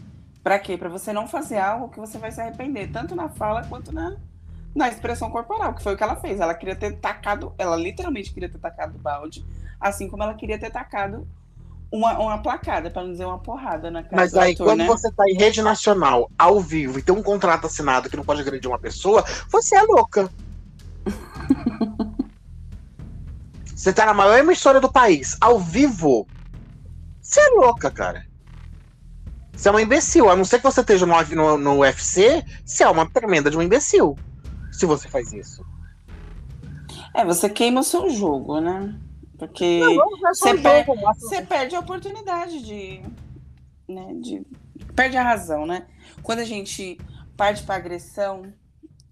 Pra 0.43 0.59
quê? 0.59 0.77
Pra 0.77 0.89
você 0.89 1.13
não 1.13 1.27
fazer 1.27 1.59
algo 1.59 1.89
que 1.89 1.99
você 1.99 2.19
vai 2.19 2.31
se 2.31 2.41
arrepender, 2.41 2.93
tanto 2.93 3.17
na 3.17 3.29
fala 3.29 3.65
quanto 3.67 3.93
na, 3.93 4.17
na 4.75 4.89
expressão 4.89 5.31
corporal, 5.31 5.75
que 5.75 5.83
foi 5.83 5.95
o 5.95 5.97
que 5.97 6.03
ela 6.03 6.17
fez. 6.17 6.39
Ela 6.39 6.55
queria 6.55 6.77
ter 6.77 6.99
tacado, 6.99 7.55
ela 7.59 7.77
literalmente 7.77 8.33
queria 8.33 8.49
ter 8.49 8.59
tacado 8.59 8.97
o 8.97 9.01
balde, 9.01 9.45
assim 9.81 10.09
como 10.09 10.23
ela 10.23 10.35
queria 10.35 10.59
ter 10.59 10.71
tacado 10.71 11.27
uma, 11.95 12.19
uma 12.19 12.39
placada, 12.39 12.91
para 12.91 13.03
não 13.03 13.13
dizer 13.13 13.25
uma 13.25 13.39
porrada 13.39 13.89
na 13.89 14.03
cara 14.03 14.17
Mas 14.17 14.35
aí, 14.35 14.53
ator, 14.53 14.67
quando 14.67 14.81
né? 14.81 14.87
você 14.87 15.13
tá 15.13 15.25
em 15.29 15.35
rede 15.35 15.63
nacional, 15.63 16.29
ao 16.37 16.61
vivo, 16.61 16.99
e 16.99 17.03
tem 17.03 17.15
um 17.15 17.23
contrato 17.23 17.69
assinado 17.69 18.11
que 18.11 18.17
não 18.17 18.25
pode 18.25 18.41
agredir 18.41 18.69
uma 18.69 18.81
pessoa, 18.81 19.25
você 19.49 19.77
é 19.77 19.83
louca. 19.83 20.29
você 23.65 23.93
tá 23.93 24.07
na 24.07 24.15
maior 24.15 24.37
emissora 24.37 24.81
do 24.81 24.91
país, 24.91 25.37
ao 25.41 25.61
vivo. 25.61 26.27
Você 27.23 27.39
é 27.41 27.49
louca, 27.51 27.89
cara. 27.93 28.27
Você 29.53 29.69
é 29.69 29.71
uma 29.71 29.83
imbecil. 29.83 30.29
A 30.29 30.35
não 30.35 30.45
ser 30.45 30.59
que 30.59 30.65
você 30.65 30.81
esteja 30.81 31.07
no, 31.07 31.15
no, 31.37 31.57
no 31.57 31.79
UFC, 31.79 32.45
você 32.65 32.83
é 32.83 32.89
uma 32.89 33.09
tremenda 33.09 33.49
de 33.49 33.57
um 33.57 33.63
imbecil. 33.63 34.19
Se 34.73 34.85
você 34.85 35.09
faz 35.09 35.33
isso. 35.33 35.65
É, 37.15 37.25
você 37.25 37.49
queima 37.49 37.83
o 37.83 37.85
seu 37.85 38.11
jogo, 38.11 38.61
né? 38.61 38.93
Porque 39.39 39.81
você, 40.23 40.55
per 40.57 40.87
você 41.19 41.43
perde 41.43 41.75
a 41.75 41.81
oportunidade 41.81 42.63
de, 42.63 43.03
né, 43.89 44.15
de. 44.21 44.43
Perde 44.95 45.17
a 45.17 45.23
razão, 45.23 45.67
né? 45.67 45.87
Quando 46.23 46.39
a 46.39 46.45
gente 46.45 46.99
parte 47.37 47.63
para 47.65 47.75
agressão, 47.75 48.53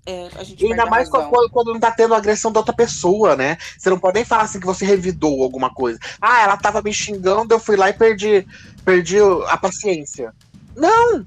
é, 0.07 0.29
a 0.37 0.43
gente 0.43 0.65
e 0.65 0.67
ainda 0.71 0.87
mais 0.87 1.09
quando, 1.09 1.31
quando, 1.51 1.73
não 1.73 1.81
tá 1.81 1.91
tendo 1.91 2.15
agressão 2.15 2.51
da 2.51 2.61
outra 2.61 2.75
pessoa, 2.75 3.37
né? 3.37 3.57
Você 3.79 3.91
não 3.91 3.99
pode 3.99 4.15
nem 4.15 4.25
falar 4.25 4.43
assim 4.43 4.61
que 4.61 4.67
você 4.67 4.85
revidou 4.85 5.43
alguma 5.43 5.73
coisa. 5.73 5.99
Ah, 6.21 6.43
ela 6.43 6.57
tava 6.57 6.83
me 6.83 6.93
xingando, 6.93 7.53
eu 7.53 7.61
fui 7.61 7.77
lá 7.77 7.89
e 7.89 7.93
perdi, 7.93 8.47
perdi 8.85 9.19
a 9.49 9.57
paciência. 9.57 10.33
Não! 10.77 11.27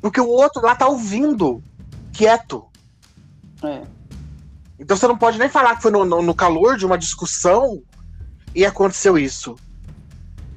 Porque 0.00 0.20
o 0.20 0.28
outro 0.28 0.62
lá 0.62 0.74
tá 0.74 0.88
ouvindo, 0.88 1.62
quieto. 2.12 2.64
É. 3.62 3.82
Então 4.78 4.96
você 4.96 5.06
não 5.06 5.16
pode 5.16 5.38
nem 5.38 5.48
falar 5.48 5.76
que 5.76 5.82
foi 5.82 5.90
no, 5.90 6.04
no, 6.04 6.22
no 6.22 6.34
calor 6.34 6.76
de 6.76 6.84
uma 6.84 6.98
discussão 6.98 7.82
e 8.56 8.64
aconteceu 8.64 9.18
isso. 9.18 9.54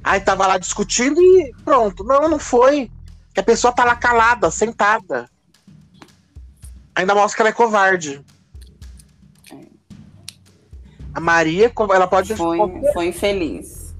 Aí 0.01 0.21
tava 0.21 0.47
lá 0.47 0.57
discutindo 0.57 1.21
e 1.21 1.53
pronto. 1.65 2.01
Não, 2.05 2.29
não 2.29 2.39
foi. 2.39 2.89
Que 3.33 3.41
a 3.41 3.43
pessoa 3.43 3.73
tá 3.73 3.83
lá 3.83 3.93
calada, 3.93 4.49
sentada. 4.49 5.29
Ainda 6.95 7.13
mostra 7.13 7.35
que 7.35 7.41
ela 7.41 7.49
é 7.49 7.53
covarde. 7.53 8.23
A 11.13 11.19
Maria, 11.19 11.71
ela 11.93 12.07
pode. 12.07 12.33
Foi, 12.37 12.55
qualquer... 12.55 12.93
foi 12.93 13.07
infeliz. 13.07 13.93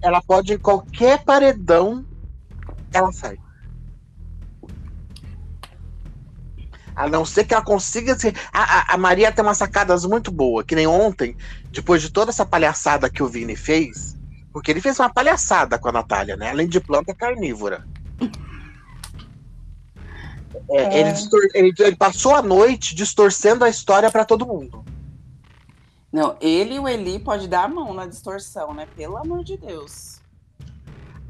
Ela 0.00 0.22
pode, 0.22 0.52
em 0.52 0.58
qualquer 0.58 1.24
paredão, 1.24 2.06
ela 2.92 3.10
sai. 3.10 3.36
A 7.00 7.08
não 7.08 7.24
ser 7.24 7.44
que 7.44 7.54
ela 7.54 7.64
consiga. 7.64 8.14
A, 8.52 8.92
a, 8.92 8.94
a 8.94 8.98
Maria 8.98 9.32
tem 9.32 9.42
umas 9.42 9.56
sacadas 9.56 10.04
muito 10.04 10.30
boas, 10.30 10.66
que 10.66 10.74
nem 10.74 10.86
ontem, 10.86 11.34
depois 11.70 12.02
de 12.02 12.10
toda 12.10 12.30
essa 12.30 12.44
palhaçada 12.44 13.08
que 13.08 13.22
o 13.22 13.26
Vini 13.26 13.56
fez, 13.56 14.18
porque 14.52 14.70
ele 14.70 14.82
fez 14.82 15.00
uma 15.00 15.08
palhaçada 15.08 15.78
com 15.78 15.88
a 15.88 15.92
Natália, 15.92 16.36
né? 16.36 16.50
Além 16.50 16.68
de 16.68 16.78
planta 16.78 17.14
carnívora. 17.14 17.86
É, 20.68 20.82
é. 20.82 21.00
Ele, 21.00 21.14
ele, 21.54 21.74
ele, 21.78 21.96
passou 21.96 22.34
a 22.34 22.42
noite 22.42 22.94
distorcendo 22.94 23.64
a 23.64 23.70
história 23.70 24.10
para 24.10 24.26
todo 24.26 24.46
mundo. 24.46 24.84
Não, 26.12 26.36
ele 26.38 26.74
e 26.74 26.78
o 26.78 26.86
Eli 26.86 27.18
pode 27.18 27.48
dar 27.48 27.64
a 27.64 27.68
mão 27.68 27.94
na 27.94 28.04
distorção, 28.04 28.74
né? 28.74 28.86
Pelo 28.94 29.16
amor 29.16 29.42
de 29.42 29.56
Deus. 29.56 30.20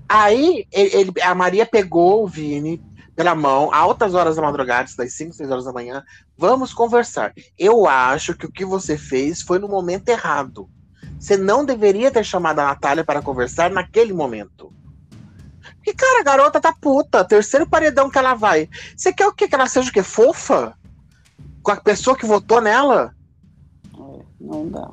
Aí 0.08 0.66
ele, 0.72 1.12
a 1.22 1.32
Maria 1.32 1.64
pegou 1.64 2.24
o 2.24 2.26
Vini 2.26 2.82
pela 3.20 3.34
mão, 3.34 3.68
altas 3.74 4.14
horas 4.14 4.36
da 4.36 4.40
madrugada, 4.40 4.88
das 4.96 5.12
5, 5.12 5.34
6 5.34 5.50
horas 5.50 5.64
da 5.66 5.72
manhã. 5.74 6.02
Vamos 6.38 6.72
conversar. 6.72 7.34
Eu 7.58 7.86
acho 7.86 8.34
que 8.34 8.46
o 8.46 8.50
que 8.50 8.64
você 8.64 8.96
fez 8.96 9.42
foi 9.42 9.58
no 9.58 9.68
momento 9.68 10.08
errado. 10.08 10.70
Você 11.18 11.36
não 11.36 11.62
deveria 11.62 12.10
ter 12.10 12.24
chamado 12.24 12.60
a 12.60 12.64
Natália 12.64 13.04
para 13.04 13.20
conversar 13.20 13.70
naquele 13.70 14.14
momento. 14.14 14.72
Porque, 15.74 15.92
cara, 15.92 16.20
a 16.20 16.24
garota 16.24 16.62
tá 16.62 16.72
puta. 16.72 17.22
Terceiro 17.22 17.68
paredão 17.68 18.08
que 18.08 18.16
ela 18.16 18.32
vai. 18.32 18.70
Você 18.96 19.12
quer 19.12 19.26
o 19.26 19.34
quê? 19.34 19.46
Que 19.46 19.54
ela 19.54 19.66
seja 19.66 19.90
o 19.90 19.92
quê? 19.92 20.02
Fofa? 20.02 20.72
Com 21.62 21.72
a 21.72 21.76
pessoa 21.76 22.16
que 22.16 22.24
votou 22.24 22.62
nela? 22.62 23.14
É, 23.98 24.22
não 24.40 24.66
dá. 24.66 24.90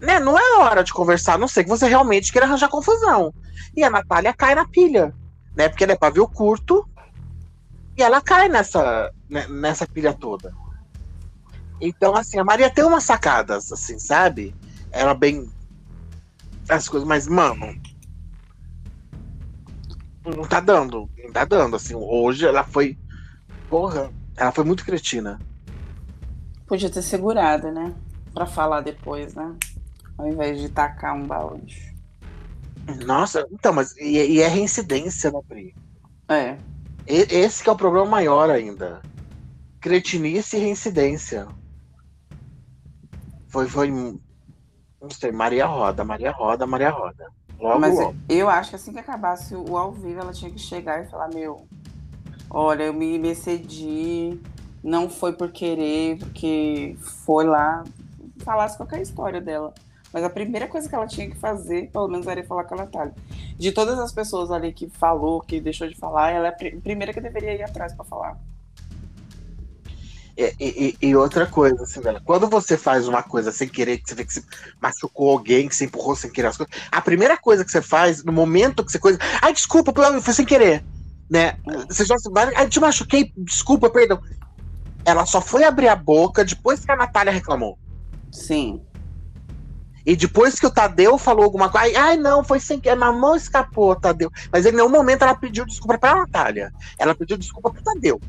Né? 0.00 0.20
Não 0.20 0.38
é 0.38 0.58
hora 0.60 0.84
de 0.84 0.92
conversar, 0.92 1.34
a 1.34 1.38
não 1.38 1.48
sei 1.48 1.64
que 1.64 1.70
você 1.70 1.88
realmente 1.88 2.30
queira 2.30 2.46
arranjar 2.46 2.68
confusão. 2.68 3.34
E 3.76 3.82
a 3.82 3.90
Natália 3.90 4.32
cai 4.32 4.54
na 4.54 4.68
pilha, 4.68 5.12
né? 5.54 5.68
Porque 5.68 5.84
ela 5.84 5.92
é 5.92 5.96
pavio 5.96 6.26
curto 6.28 6.88
e 7.96 8.02
ela 8.02 8.20
cai 8.20 8.48
nessa, 8.48 9.12
né, 9.28 9.46
nessa 9.48 9.86
pilha 9.86 10.12
toda. 10.12 10.52
Então, 11.80 12.14
assim, 12.16 12.38
a 12.38 12.44
Maria 12.44 12.70
tem 12.70 12.84
umas 12.84 13.04
sacadas, 13.04 13.70
assim, 13.70 13.98
sabe? 13.98 14.54
Ela 14.90 15.14
bem. 15.14 15.48
As 16.68 16.88
coisas, 16.88 17.06
mas, 17.06 17.26
mano. 17.26 17.80
Não 20.24 20.44
tá 20.44 20.60
dando. 20.60 21.10
Não 21.22 21.32
tá 21.32 21.44
dando. 21.44 21.76
Assim, 21.76 21.94
hoje 21.94 22.46
ela 22.46 22.64
foi. 22.64 22.98
Porra, 23.68 24.10
ela 24.36 24.52
foi 24.52 24.64
muito 24.64 24.84
cretina. 24.84 25.38
Podia 26.66 26.90
ter 26.90 27.02
segurado, 27.02 27.70
né? 27.70 27.94
Pra 28.32 28.46
falar 28.46 28.80
depois, 28.80 29.34
né? 29.34 29.54
Ao 30.16 30.26
invés 30.26 30.60
de 30.60 30.68
tacar 30.68 31.14
um 31.14 31.26
balde. 31.26 31.93
Nossa, 33.04 33.46
então, 33.50 33.72
mas. 33.72 33.96
E, 33.96 34.34
e 34.34 34.40
é 34.40 34.48
reincidência, 34.48 35.30
né, 35.30 35.40
Pri? 35.48 35.74
É. 36.28 36.56
E, 37.06 37.26
esse 37.30 37.62
que 37.62 37.68
é 37.68 37.72
o 37.72 37.76
problema 37.76 38.06
maior 38.06 38.50
ainda. 38.50 39.00
Cretinice 39.80 40.56
e 40.56 40.60
reincidência. 40.60 41.46
Foi, 43.48 43.68
foi 43.68 43.90
não 45.04 45.10
sei, 45.10 45.30
Maria 45.30 45.66
Roda, 45.66 46.02
Maria 46.02 46.30
Roda, 46.30 46.66
Maria 46.66 46.88
Roda. 46.88 47.30
Logo, 47.60 47.78
Mas 47.78 47.94
logo. 47.94 48.16
eu 48.26 48.48
acho 48.48 48.70
que 48.70 48.76
assim 48.76 48.92
que 48.92 48.98
acabasse 48.98 49.54
o 49.54 49.76
ao 49.76 49.92
vivo, 49.92 50.20
ela 50.20 50.32
tinha 50.32 50.50
que 50.50 50.58
chegar 50.58 51.04
e 51.04 51.06
falar, 51.08 51.28
meu, 51.28 51.66
olha, 52.48 52.84
eu 52.84 52.94
me, 52.94 53.18
me 53.18 53.28
excedi, 53.28 54.40
não 54.82 55.10
foi 55.10 55.34
por 55.34 55.52
querer, 55.52 56.18
porque 56.18 56.96
foi 57.00 57.44
lá, 57.44 57.84
falasse 58.38 58.78
qualquer 58.78 59.02
história 59.02 59.42
dela. 59.42 59.74
Mas 60.14 60.22
a 60.22 60.30
primeira 60.30 60.68
coisa 60.68 60.88
que 60.88 60.94
ela 60.94 61.08
tinha 61.08 61.28
que 61.28 61.36
fazer, 61.36 61.90
pelo 61.90 62.06
menos, 62.06 62.24
era 62.28 62.44
falar 62.44 62.62
com 62.62 62.74
a 62.74 62.78
Natália. 62.78 63.12
De 63.58 63.72
todas 63.72 63.98
as 63.98 64.12
pessoas 64.12 64.52
ali 64.52 64.72
que 64.72 64.88
falou, 64.88 65.40
que 65.40 65.60
deixou 65.60 65.88
de 65.88 65.96
falar, 65.96 66.30
ela 66.30 66.46
é 66.46 66.50
a 66.50 66.80
primeira 66.80 67.12
que 67.12 67.20
deveria 67.20 67.52
ir 67.52 67.64
atrás 67.64 67.92
para 67.92 68.04
falar. 68.04 68.38
E, 70.38 70.54
e, 70.60 70.96
e, 71.08 71.16
outra 71.16 71.48
coisa, 71.48 71.82
assim, 71.82 72.00
velho, 72.00 72.20
quando 72.24 72.48
você 72.48 72.76
faz 72.76 73.08
uma 73.08 73.24
coisa 73.24 73.50
sem 73.50 73.68
querer, 73.68 73.98
que 73.98 74.08
você 74.08 74.14
vê 74.14 74.24
que 74.24 74.34
você 74.34 74.44
machucou 74.80 75.30
alguém, 75.30 75.68
que 75.68 75.74
você 75.74 75.86
empurrou 75.86 76.14
sem 76.14 76.30
querer 76.30 76.46
as 76.46 76.56
coisas, 76.56 76.74
a 76.92 77.00
primeira 77.00 77.36
coisa 77.36 77.64
que 77.64 77.72
você 77.72 77.82
faz, 77.82 78.22
no 78.22 78.32
momento 78.32 78.84
que 78.84 78.92
você 78.92 79.00
coisa. 79.00 79.18
Ai, 79.42 79.52
desculpa, 79.52 79.92
foi 80.20 80.32
sem 80.32 80.46
querer. 80.46 80.84
Né? 81.28 81.58
Você 81.88 82.04
já 82.04 82.14
vai. 82.30 82.54
Ai, 82.54 82.68
te 82.68 82.78
machuquei, 82.78 83.32
desculpa, 83.36 83.90
perdão. 83.90 84.22
Ela 85.04 85.26
só 85.26 85.40
foi 85.40 85.64
abrir 85.64 85.88
a 85.88 85.96
boca 85.96 86.44
depois 86.44 86.84
que 86.84 86.92
a 86.92 86.96
Natália 86.96 87.32
reclamou. 87.32 87.76
Sim. 88.30 88.80
E 90.06 90.14
depois 90.14 90.60
que 90.60 90.66
o 90.66 90.70
Tadeu 90.70 91.16
falou 91.16 91.44
alguma 91.44 91.70
coisa, 91.70 91.98
ai, 91.98 92.16
não, 92.16 92.44
foi 92.44 92.60
sem 92.60 92.78
querer, 92.78 93.02
a 93.02 93.12
mão 93.12 93.34
escapou, 93.34 93.96
Tadeu. 93.96 94.30
Mas 94.52 94.66
em 94.66 94.72
nenhum 94.72 94.88
momento 94.88 95.22
ela 95.22 95.34
pediu 95.34 95.64
desculpa 95.64 95.98
pra 95.98 96.14
Natália. 96.14 96.72
Ela 96.98 97.14
pediu 97.14 97.36
desculpa 97.36 97.70
pro 97.70 97.82
Tadeu. 97.82 98.20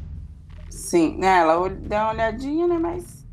Sim, 0.70 1.18
né, 1.18 1.40
ela 1.40 1.70
deu 1.70 2.00
uma 2.00 2.12
olhadinha, 2.12 2.68
né? 2.68 2.78
Mas. 2.78 3.26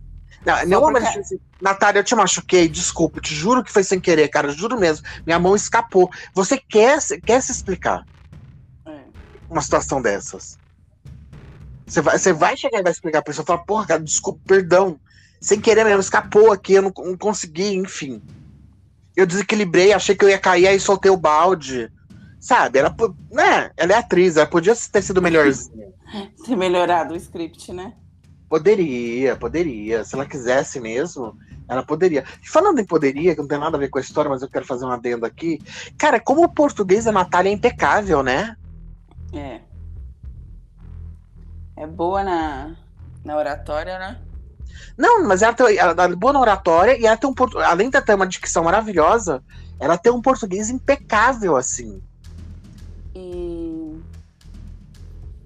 Não, 0.45 0.57
não 0.67 0.81
porque... 0.81 1.01
momento 1.01 1.21
assim, 1.21 1.39
Natália, 1.61 2.01
eu 2.01 2.05
te 2.05 2.15
machuquei, 2.17 2.69
desculpa, 2.69 3.21
te 3.21 3.33
juro 3.33 3.63
que 3.63 3.71
foi 3.71 3.85
sem 3.85 4.01
querer, 4.01 4.29
cara, 4.29 4.51
juro 4.51 4.79
mesmo. 4.79 5.07
Minha 5.25 5.39
mão 5.39 5.55
escapou. 5.55 6.11
Você 6.35 6.59
quer, 6.59 6.99
quer 7.25 7.41
se 7.41 7.53
explicar? 7.53 8.05
É. 8.85 9.03
Uma 9.49 9.63
situação 9.63 10.03
dessas. 10.03 10.59
Você 11.87 12.01
vai, 12.01 12.19
você 12.19 12.33
vai 12.33 12.57
chegar 12.57 12.81
e 12.81 12.83
vai 12.83 12.91
explicar 12.91 13.23
pra 13.23 13.31
pessoa, 13.31 13.47
falar, 13.47 13.65
porra, 13.65 13.87
cara, 13.87 14.03
desculpa, 14.03 14.41
perdão. 14.47 14.99
Sem 15.43 15.61
querer 15.61 15.85
mesmo, 15.85 15.99
escapou 15.99 16.53
aqui, 16.53 16.75
eu 16.75 16.83
não, 16.83 16.93
não 16.97 17.19
consegui, 17.19 17.75
enfim. 17.75 18.23
Eu 19.17 19.27
desequilibrei, 19.27 19.93
achei 19.93 20.15
que 20.15 20.25
eu 20.25 20.29
ia 20.29 20.39
cair, 20.39 20.69
aí 20.69 20.79
soltei 20.79 21.11
o 21.11 21.17
balde. 21.17 21.91
Sabe, 22.39 22.79
ela, 22.79 22.95
né, 23.29 23.73
ela 23.77 23.93
é 23.93 23.97
atriz, 23.97 24.37
ela 24.37 24.47
podia 24.47 24.73
ter 24.93 25.03
sido 25.03 25.21
melhorzinha. 25.21 25.89
ter 26.47 26.57
melhorado 26.57 27.13
o 27.13 27.17
script, 27.17 27.73
né? 27.73 27.93
Poderia, 28.49 29.35
poderia. 29.35 30.05
Se 30.05 30.15
ela 30.15 30.27
quisesse 30.27 30.79
mesmo, 30.79 31.37
ela 31.69 31.83
poderia. 31.83 32.25
Falando 32.45 32.79
em 32.79 32.85
poderia, 32.85 33.35
que 33.35 33.41
não 33.41 33.49
tem 33.49 33.59
nada 33.59 33.77
a 33.77 33.81
ver 33.81 33.89
com 33.89 33.99
a 33.99 34.03
história, 34.03 34.31
mas 34.31 34.43
eu 34.43 34.49
quero 34.49 34.65
fazer 34.65 34.85
um 34.85 34.91
adendo 34.91 35.27
aqui. 35.27 35.61
Cara, 35.99 36.21
como 36.21 36.45
o 36.45 36.49
português 36.49 37.05
da 37.05 37.13
Natália 37.13 37.51
é 37.51 37.53
impecável, 37.53 38.23
né? 38.23 38.57
É. 39.33 39.61
É 41.77 41.87
boa 41.87 42.23
na, 42.23 42.77
na 43.25 43.37
oratória, 43.37 43.99
né? 43.99 44.21
Não, 44.97 45.27
mas 45.27 45.43
ela, 45.43 45.55
tem, 45.55 45.77
ela 45.77 46.05
é 46.05 46.09
boa 46.15 46.33
na 46.33 46.41
oratória 46.41 46.99
e 46.99 47.07
ela 47.07 47.17
tem 47.17 47.29
um 47.29 47.35
além 47.65 47.91
de 47.91 48.01
ter 48.01 48.15
uma 48.15 48.27
dicção 48.27 48.65
maravilhosa, 48.65 49.43
ela 49.81 49.97
tem 49.97 50.13
um 50.13 50.21
português 50.21 50.71
impecável, 50.71 51.57
assim. 51.57 52.03
E 53.15 53.63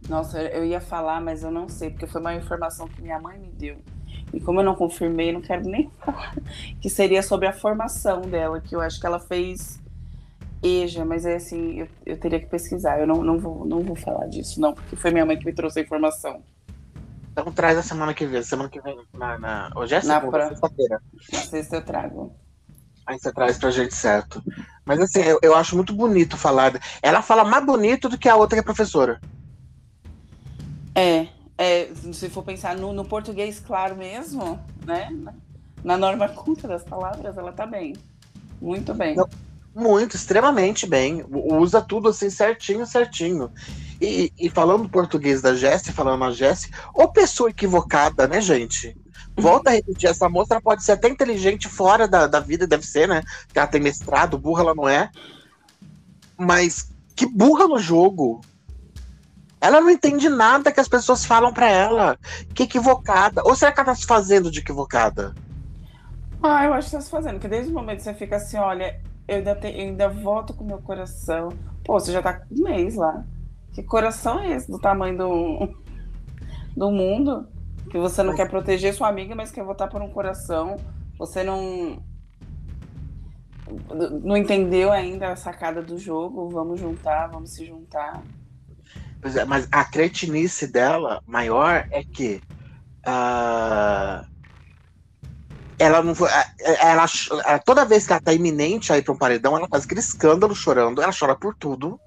nossa, 0.09 0.41
eu 0.41 0.65
ia 0.65 0.81
falar, 0.81 1.21
mas 1.21 1.43
eu 1.43 1.51
não 1.51 1.69
sei, 1.69 1.91
porque 1.91 2.07
foi 2.07 2.21
uma 2.21 2.35
informação 2.35 2.87
que 2.87 3.03
minha 3.03 3.19
mãe 3.19 3.39
me 3.39 3.49
deu. 3.49 3.79
E 4.33 4.41
como 4.41 4.61
eu 4.61 4.65
não 4.65 4.75
confirmei, 4.75 5.33
não 5.33 5.41
quero 5.41 5.69
nem 5.69 5.91
falar. 5.99 6.37
Que 6.81 6.89
seria 6.89 7.23
sobre 7.23 7.49
a 7.49 7.53
formação 7.53 8.23
dela, 8.23 8.61
que 8.61 8.75
eu 8.75 8.81
acho 8.81 9.01
que 9.01 9.07
ela 9.07 9.19
fez 9.19 9.81
EJA, 10.63 11.05
mas 11.05 11.27
é 11.27 11.37
assim, 11.37 11.81
eu, 11.81 11.89
eu 12.05 12.19
teria 12.19 12.39
que 12.39 12.47
pesquisar. 12.47 13.01
Eu 13.01 13.07
não, 13.07 13.23
não, 13.23 13.39
vou, 13.39 13.65
não 13.65 13.81
vou 13.81 13.97
falar 13.97 14.27
disso, 14.27 14.61
não, 14.61 14.73
porque 14.75 14.97
foi 14.97 15.11
minha 15.11 15.27
mãe 15.27 15.39
que 15.39 15.45
me 15.45 15.53
trouxe 15.53 15.81
a 15.81 15.83
informação. 15.83 16.43
Então 17.39 17.53
traz 17.53 17.77
a 17.77 17.83
semana 17.83 18.15
que 18.15 18.25
vem. 18.25 18.43
Semana 18.43 18.71
que 18.71 18.81
vem, 18.81 18.99
na, 19.13 19.39
na... 19.39 19.71
hoje 19.77 19.95
é 19.95 20.01
segunda, 20.01 20.31
pra... 20.31 20.49
sexta-feira. 20.49 21.03
Na 21.31 21.39
sexta 21.41 21.77
eu 21.77 21.83
trago. 21.85 22.35
Aí 23.07 23.19
você 23.19 23.31
traz 23.31 23.59
pra 23.59 23.71
gente 23.71 23.95
certo. 23.95 24.43
Mas 24.87 24.99
assim, 25.01 25.21
eu, 25.21 25.39
eu 25.43 25.55
acho 25.55 25.77
muito 25.77 25.95
bonito 25.95 26.39
falar. 26.39 26.73
Ela 27.03 27.21
fala 27.21 27.45
mais 27.45 27.65
bonito 27.65 28.09
do 28.09 28.17
que 28.17 28.27
a 28.27 28.37
outra 28.37 28.57
que 28.57 28.61
é 28.61 28.65
professora. 28.65 29.21
É, 30.95 31.29
é, 31.59 31.91
se 32.11 32.31
for 32.31 32.43
pensar 32.43 32.75
no, 32.75 32.95
no, 32.95 33.05
português 33.05 33.61
claro 33.61 33.95
mesmo, 33.95 34.59
né? 34.87 35.11
Na 35.85 35.99
norma 35.99 36.31
culta 36.31 36.67
das 36.67 36.85
palavras, 36.85 37.37
ela 37.37 37.53
tá 37.53 37.67
bem. 37.67 37.95
Muito 38.61 38.95
bem. 38.95 39.15
Não, 39.15 39.29
muito, 39.75 40.17
extremamente 40.17 40.87
bem. 40.87 41.23
Usa 41.31 41.83
tudo 41.83 42.09
assim 42.09 42.31
certinho, 42.31 42.87
certinho. 42.87 43.53
E, 44.01 44.33
e 44.39 44.51
falando 44.51 44.89
português 44.89 45.41
da 45.41 45.55
Jessie, 45.55 45.93
falando 45.93 46.25
a 46.25 46.31
Jessie, 46.31 46.71
ou 46.93 47.09
pessoa 47.09 47.51
equivocada, 47.51 48.29
né, 48.29 48.41
gente? 48.41 48.97
Volta 49.37 49.71
a 49.71 49.75
repetir, 49.75 50.09
essa 50.09 50.29
moça 50.29 50.61
pode 50.61 50.83
ser 50.83 50.93
até 50.93 51.09
inteligente 51.09 51.69
fora 51.69 52.09
da, 52.09 52.27
da 52.27 52.41
vida, 52.41 52.67
deve 52.67 52.87
ser, 52.87 53.07
né? 53.07 53.23
Que 53.53 53.59
ela 53.59 53.69
tem 53.69 53.81
mestrado, 53.81 54.39
burra 54.39 54.63
ela 54.63 54.75
não 54.75 54.89
é. 54.89 55.11
Mas 56.39 56.91
que 57.15 57.27
burra 57.27 57.67
no 57.67 57.79
jogo. 57.79 58.41
Ela 59.61 59.81
não 59.81 59.91
entende 59.91 60.29
nada 60.29 60.71
que 60.71 60.81
as 60.81 60.89
pessoas 60.89 61.25
falam 61.25 61.53
para 61.53 61.69
ela. 61.69 62.19
Que 62.55 62.65
equivocada. 62.65 63.43
Ou 63.45 63.55
será 63.55 63.73
que 63.73 63.81
ela 63.81 63.87
tá 63.87 63.95
se 63.95 64.07
fazendo 64.07 64.51
de 64.51 64.61
equivocada? 64.61 65.35
Ah, 66.43 66.65
eu 66.65 66.75
acho 66.75 66.91
que 66.91 66.97
tá 66.97 67.01
se 67.01 67.11
fazendo. 67.11 67.35
Porque 67.35 67.49
desde 67.49 67.71
o 67.71 67.75
momento 67.75 67.99
que 67.99 68.05
você 68.05 68.15
fica 68.15 68.37
assim, 68.37 68.59
olha, 68.59 69.01
eu 69.27 69.37
ainda, 69.37 69.55
te, 69.55 69.69
eu 69.69 69.81
ainda 69.81 70.09
volto 70.09 70.55
com 70.55 70.65
meu 70.65 70.79
coração. 70.79 71.51
Pô, 71.85 71.99
você 71.99 72.13
já 72.13 72.23
tá 72.23 72.43
um 72.51 72.65
mês 72.65 72.95
lá. 72.95 73.25
Que 73.77 73.83
coração 73.83 74.41
é 74.41 74.53
esse 74.53 74.71
do 74.71 74.79
tamanho 74.79 75.19
do, 75.19 75.69
do 76.75 76.91
mundo? 76.91 77.47
Que 77.91 77.99
você 77.99 78.23
não 78.23 78.31
mas... 78.31 78.37
quer 78.37 78.49
proteger 78.49 78.95
sua 78.95 79.07
amiga, 79.07 79.35
mas 79.35 79.51
quer 79.51 79.63
votar 79.63 79.91
por 79.91 80.01
um 80.01 80.09
coração. 80.09 80.79
Você 81.19 81.45
não. 81.45 82.03
Não 84.23 84.35
entendeu 84.35 84.91
ainda 84.91 85.31
a 85.31 85.37
sacada 85.37 85.83
do 85.83 85.99
jogo. 85.99 86.49
Vamos 86.49 86.81
juntar, 86.81 87.27
vamos 87.27 87.51
se 87.51 87.67
juntar. 87.67 88.23
Pois 89.21 89.37
é, 89.37 89.45
mas 89.45 89.69
a 89.71 89.85
cretinice 89.85 90.67
dela 90.67 91.23
maior 91.27 91.87
é 91.91 92.03
que 92.03 92.41
uh, 93.07 94.25
ela 95.79 96.03
não 96.03 96.15
ela, 96.81 97.07
ela, 97.45 97.59
toda 97.59 97.85
vez 97.85 98.07
que 98.07 98.13
ela 98.15 98.23
tá 98.23 98.33
iminente 98.33 98.91
a 98.91 98.97
ir 98.97 99.03
para 99.03 99.13
um 99.13 99.19
paredão, 99.19 99.55
ela 99.55 99.69
faz 99.69 99.85
aquele 99.85 100.01
escândalo 100.01 100.55
chorando, 100.55 101.03
ela 101.03 101.13
chora 101.13 101.37
por 101.37 101.55
tudo, 101.55 102.01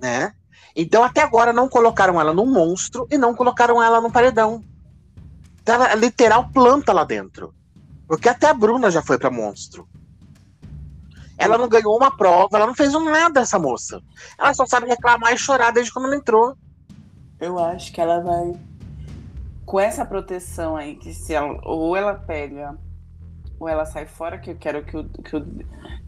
né? 0.00 0.32
Então 0.80 1.02
até 1.02 1.22
agora 1.22 1.52
não 1.52 1.68
colocaram 1.68 2.20
ela 2.20 2.32
num 2.32 2.46
monstro 2.46 3.04
e 3.10 3.18
não 3.18 3.34
colocaram 3.34 3.82
ela 3.82 4.00
no 4.00 4.12
paredão. 4.12 4.62
Ela 5.66 5.92
literal 5.96 6.48
planta 6.50 6.92
lá 6.92 7.02
dentro. 7.02 7.52
Porque 8.06 8.28
até 8.28 8.46
a 8.46 8.54
Bruna 8.54 8.88
já 8.88 9.02
foi 9.02 9.18
para 9.18 9.28
monstro. 9.28 9.88
Ela 11.36 11.58
não 11.58 11.68
ganhou 11.68 11.96
uma 11.96 12.16
prova, 12.16 12.56
ela 12.56 12.66
não 12.66 12.76
fez 12.76 12.94
um 12.94 13.04
nada, 13.04 13.40
essa 13.40 13.58
moça. 13.58 14.00
Ela 14.38 14.54
só 14.54 14.64
sabe 14.66 14.86
reclamar 14.86 15.32
e 15.32 15.38
chorar 15.38 15.72
desde 15.72 15.92
quando 15.92 16.06
ela 16.06 16.16
entrou. 16.16 16.56
Eu 17.40 17.58
acho 17.58 17.92
que 17.92 18.00
ela 18.00 18.20
vai. 18.20 18.52
Com 19.66 19.80
essa 19.80 20.04
proteção 20.04 20.76
aí, 20.76 20.94
que 20.94 21.12
se 21.12 21.34
ela, 21.34 21.60
ou 21.64 21.96
ela 21.96 22.14
pega, 22.14 22.78
ou 23.58 23.68
ela 23.68 23.84
sai 23.84 24.06
fora, 24.06 24.38
que 24.38 24.52
eu 24.52 24.56
quero 24.56 24.84
que 24.84 24.96
o, 24.96 25.04
que 25.08 25.36
o, 25.36 25.46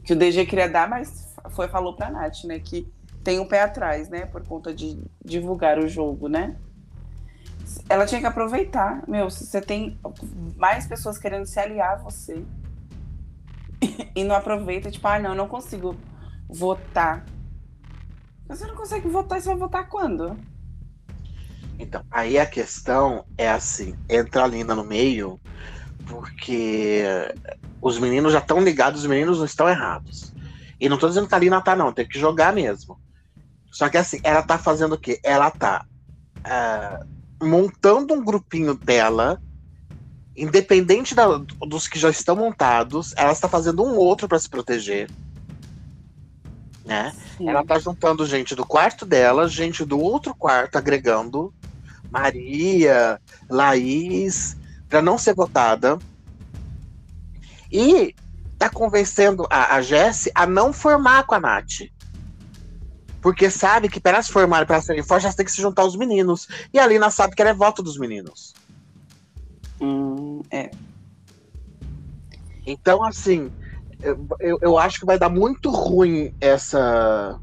que 0.04 0.12
o 0.12 0.16
DG 0.16 0.46
queria 0.46 0.68
dar, 0.68 0.88
mas 0.88 1.34
foi 1.50 1.66
falou 1.66 1.94
pra 1.96 2.08
Nath, 2.08 2.44
né? 2.44 2.60
Que 2.60 2.88
tem 3.22 3.38
um 3.38 3.46
pé 3.46 3.62
atrás, 3.62 4.08
né? 4.08 4.26
Por 4.26 4.42
conta 4.44 4.74
de 4.74 5.02
divulgar 5.24 5.78
o 5.78 5.88
jogo, 5.88 6.28
né? 6.28 6.56
Ela 7.88 8.06
tinha 8.06 8.20
que 8.20 8.26
aproveitar. 8.26 9.02
Meu, 9.06 9.30
se 9.30 9.46
você 9.46 9.60
tem 9.60 9.98
mais 10.56 10.86
pessoas 10.86 11.18
querendo 11.18 11.46
se 11.46 11.58
aliar 11.58 11.92
a 11.92 11.96
você 11.96 12.42
e 14.14 14.24
não 14.24 14.34
aproveita, 14.34 14.90
tipo, 14.90 15.06
ah, 15.06 15.18
não, 15.18 15.34
não 15.34 15.48
consigo 15.48 15.96
votar. 16.48 17.24
Você 18.48 18.66
não 18.66 18.74
consegue 18.74 19.08
votar, 19.08 19.40
você 19.40 19.48
vai 19.48 19.56
votar 19.56 19.88
quando? 19.88 20.36
Então, 21.78 22.04
aí 22.10 22.38
a 22.38 22.44
questão 22.44 23.24
é 23.38 23.48
assim, 23.48 23.96
entra 24.08 24.44
a 24.44 24.46
Lina 24.46 24.74
no 24.74 24.84
meio, 24.84 25.40
porque 26.06 27.04
os 27.80 27.98
meninos 27.98 28.32
já 28.32 28.40
estão 28.40 28.60
ligados, 28.60 29.02
os 29.02 29.06
meninos 29.06 29.38
não 29.38 29.44
estão 29.46 29.68
errados. 29.68 30.34
E 30.78 30.88
não 30.88 30.98
tô 30.98 31.08
dizendo 31.08 31.28
que 31.28 31.34
a 31.34 31.38
Lina 31.38 31.60
tá, 31.60 31.76
não, 31.76 31.92
tem 31.92 32.06
que 32.06 32.18
jogar 32.18 32.52
mesmo. 32.52 33.00
Só 33.70 33.88
que 33.88 33.96
assim, 33.96 34.20
ela 34.22 34.42
tá 34.42 34.58
fazendo 34.58 34.94
o 34.94 34.98
quê? 34.98 35.20
Ela 35.22 35.50
tá 35.50 35.86
uh, 36.38 37.06
montando 37.44 38.14
um 38.14 38.24
grupinho 38.24 38.74
dela, 38.74 39.40
independente 40.36 41.14
da, 41.14 41.26
dos 41.36 41.86
que 41.86 41.98
já 41.98 42.10
estão 42.10 42.36
montados, 42.36 43.14
ela 43.16 43.32
está 43.32 43.48
fazendo 43.48 43.84
um 43.84 43.96
outro 43.96 44.28
para 44.28 44.38
se 44.38 44.48
proteger. 44.48 45.10
Né? 46.84 47.12
Ela 47.38 47.64
tá 47.64 47.78
juntando 47.78 48.26
gente 48.26 48.54
do 48.54 48.66
quarto 48.66 49.06
dela, 49.06 49.48
gente 49.48 49.84
do 49.84 50.00
outro 50.00 50.34
quarto, 50.34 50.76
agregando 50.76 51.54
Maria, 52.10 53.20
Laís, 53.48 54.56
para 54.88 55.00
não 55.00 55.16
ser 55.16 55.34
votada. 55.34 55.98
E 57.70 58.14
tá 58.58 58.68
convencendo 58.68 59.46
a, 59.48 59.76
a 59.76 59.82
Jess 59.82 60.28
a 60.34 60.46
não 60.46 60.72
formar 60.72 61.24
com 61.24 61.34
a 61.34 61.40
Nath. 61.40 61.82
Porque 63.20 63.50
sabe 63.50 63.88
que 63.88 64.00
para 64.00 64.22
se 64.22 64.32
formar 64.32 64.66
para 64.66 64.80
serem 64.80 65.02
fortes, 65.02 65.24
elas 65.24 65.34
têm 65.34 65.44
que 65.44 65.52
se 65.52 65.60
juntar 65.60 65.82
aos 65.82 65.96
meninos. 65.96 66.48
E 66.72 66.78
a 66.78 66.86
Lina 66.86 67.10
sabe 67.10 67.34
que 67.34 67.42
ela 67.42 67.50
é 67.50 67.54
voto 67.54 67.82
dos 67.82 67.98
meninos. 67.98 68.54
Hum, 69.80 70.42
é. 70.50 70.70
Então, 72.66 73.02
assim, 73.02 73.50
eu, 74.40 74.58
eu 74.60 74.78
acho 74.78 75.00
que 75.00 75.06
vai 75.06 75.18
dar 75.18 75.28
muito 75.28 75.70
ruim 75.70 76.34
essa. 76.40 77.38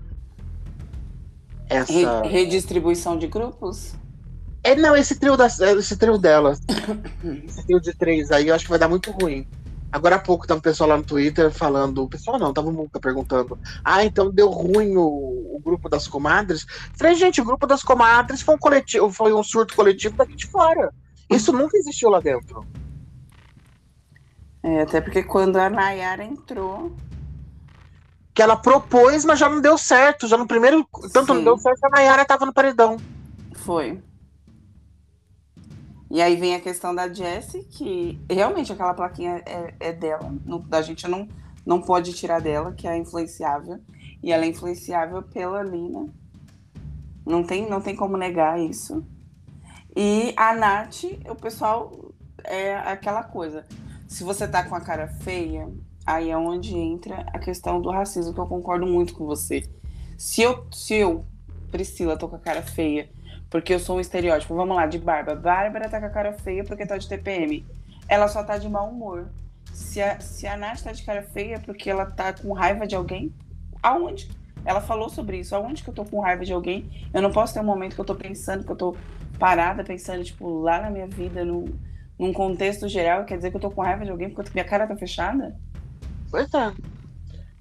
Essa. 1.69 2.21
Redistribuição 2.21 3.17
de 3.17 3.27
grupos? 3.27 3.93
É, 4.63 4.75
não, 4.75 4.95
esse 4.95 5.15
trio, 5.19 5.37
das, 5.37 5.59
esse 5.59 5.95
trio 5.97 6.17
delas. 6.17 6.59
esse 7.47 7.65
trio 7.65 7.79
de 7.79 7.93
três 7.93 8.31
aí, 8.31 8.47
eu 8.47 8.55
acho 8.55 8.65
que 8.65 8.69
vai 8.69 8.79
dar 8.79 8.89
muito 8.89 9.11
ruim. 9.11 9.47
Agora 9.91 10.17
há 10.17 10.19
pouco 10.19 10.45
tava 10.45 10.59
o 10.59 10.63
pessoal 10.63 10.89
lá 10.89 10.97
no 10.97 11.03
Twitter 11.03 11.49
falando, 11.49 12.03
o 12.03 12.09
pessoal 12.09 12.37
não, 12.37 12.53
tava 12.53 12.69
o 12.69 12.89
perguntando, 12.99 13.57
ah, 13.83 14.03
então 14.03 14.29
deu 14.29 14.49
ruim 14.49 14.97
o, 14.97 15.55
o, 15.55 15.61
grupo 15.63 15.87
das 15.87 16.07
comadres. 16.07 16.65
Falei, 16.93 17.15
gente, 17.15 17.39
o 17.39 17.45
grupo 17.45 17.65
das 17.65 17.83
comadres 17.83 18.41
foi 18.41 18.55
um 18.55 18.59
coletivo, 18.59 19.09
foi 19.11 19.33
um 19.33 19.41
surto 19.41 19.75
coletivo 19.75 20.17
daqui 20.17 20.35
de 20.35 20.47
fora. 20.47 20.93
Isso 21.29 21.53
nunca 21.53 21.77
existiu 21.77 22.09
lá 22.09 22.19
dentro. 22.19 22.65
É, 24.61 24.81
até 24.81 24.99
porque 24.99 25.23
quando 25.23 25.57
a 25.57 25.69
Nayara 25.69 26.23
entrou. 26.23 26.95
Que 28.33 28.41
ela 28.41 28.55
propôs, 28.55 29.25
mas 29.25 29.39
já 29.39 29.49
não 29.49 29.61
deu 29.61 29.77
certo. 29.77 30.27
Já 30.27 30.37
no 30.37 30.47
primeiro. 30.47 30.85
Tanto 31.13 31.27
Sim. 31.27 31.33
não 31.35 31.43
deu 31.43 31.57
certo 31.57 31.79
que 31.79 31.87
a 31.87 31.89
Nayara 31.89 32.25
tava 32.25 32.45
no 32.45 32.53
paredão. 32.53 32.97
Foi. 33.55 34.01
E 36.09 36.21
aí 36.21 36.35
vem 36.35 36.55
a 36.55 36.61
questão 36.61 36.95
da 36.95 37.11
Jessie, 37.11 37.63
que 37.63 38.19
realmente 38.29 38.71
aquela 38.71 38.93
plaquinha 38.93 39.41
é, 39.45 39.73
é 39.79 39.93
dela. 39.93 40.33
Não, 40.45 40.65
a 40.71 40.81
gente 40.81 41.07
não, 41.07 41.27
não 41.65 41.81
pode 41.81 42.13
tirar 42.13 42.39
dela, 42.39 42.71
que 42.73 42.87
é 42.87 42.97
influenciável. 42.97 43.79
E 44.23 44.31
ela 44.31 44.45
é 44.45 44.47
influenciável 44.47 45.21
pela 45.21 45.61
Lina. 45.61 46.07
Não 47.25 47.43
tem, 47.43 47.69
não 47.69 47.81
tem 47.81 47.95
como 47.95 48.15
negar 48.15 48.59
isso. 48.59 49.05
E 49.95 50.33
a 50.37 50.53
Nath, 50.53 51.03
o 51.29 51.35
pessoal 51.35 52.13
é 52.43 52.75
aquela 52.75 53.23
coisa. 53.23 53.65
Se 54.07 54.23
você 54.23 54.47
tá 54.47 54.63
com 54.63 54.75
a 54.75 54.81
cara 54.81 55.07
feia, 55.07 55.69
aí 56.05 56.29
é 56.29 56.37
onde 56.37 56.75
entra 56.77 57.25
a 57.33 57.39
questão 57.39 57.81
do 57.81 57.89
racismo, 57.89 58.33
que 58.33 58.39
eu 58.39 58.47
concordo 58.47 58.87
muito 58.87 59.13
com 59.13 59.25
você. 59.25 59.69
Se 60.17 60.41
eu, 60.41 60.65
se 60.71 60.95
eu 60.95 61.25
Priscila, 61.71 62.17
tô 62.17 62.27
com 62.27 62.37
a 62.37 62.39
cara 62.39 62.61
feia 62.61 63.09
porque 63.49 63.73
eu 63.73 63.79
sou 63.79 63.97
um 63.97 63.99
estereótipo. 63.99 64.55
Vamos 64.55 64.75
lá, 64.75 64.85
de 64.85 64.97
Barba. 64.97 65.35
Bárbara 65.35 65.89
tá 65.89 65.99
com 65.99 66.05
a 66.05 66.09
cara 66.09 66.33
feia 66.33 66.63
porque 66.63 66.85
tá 66.85 66.97
de 66.97 67.07
TPM. 67.07 67.65
Ela 68.07 68.27
só 68.27 68.43
tá 68.43 68.57
de 68.57 68.69
mau 68.69 68.89
humor. 68.89 69.29
Se 69.73 70.01
a, 70.01 70.19
se 70.19 70.47
a 70.47 70.57
Nath 70.57 70.81
tá 70.81 70.91
de 70.91 71.03
cara 71.03 71.21
feia 71.21 71.59
porque 71.59 71.89
ela 71.89 72.05
tá 72.05 72.33
com 72.33 72.51
raiva 72.53 72.87
de 72.87 72.95
alguém, 72.95 73.33
aonde? 73.81 74.29
Ela 74.65 74.81
falou 74.81 75.09
sobre 75.09 75.39
isso. 75.39 75.55
Aonde 75.55 75.83
que 75.83 75.89
eu 75.89 75.93
tô 75.93 76.03
com 76.03 76.19
raiva 76.19 76.43
de 76.43 76.53
alguém? 76.53 77.09
Eu 77.13 77.21
não 77.21 77.31
posso 77.31 77.53
ter 77.53 77.59
um 77.59 77.63
momento 77.63 77.95
que 77.95 78.01
eu 78.01 78.05
tô 78.05 78.15
pensando, 78.15 78.65
que 78.65 78.71
eu 78.71 78.75
tô 78.75 78.95
parada 79.37 79.83
pensando, 79.83 80.23
tipo, 80.23 80.61
lá 80.61 80.81
na 80.81 80.89
minha 80.89 81.07
vida, 81.07 81.45
no, 81.45 81.65
num 82.17 82.33
contexto 82.33 82.87
geral, 82.87 83.23
quer 83.23 83.37
dizer 83.37 83.51
que 83.51 83.57
eu 83.57 83.61
tô 83.61 83.69
com 83.69 83.81
raiva 83.81 84.03
de 84.03 84.11
alguém 84.11 84.29
porque 84.29 84.51
minha 84.53 84.65
cara 84.65 84.87
tá 84.87 84.95
fechada? 84.95 85.55
Pois 86.29 86.51
é. 86.53 86.73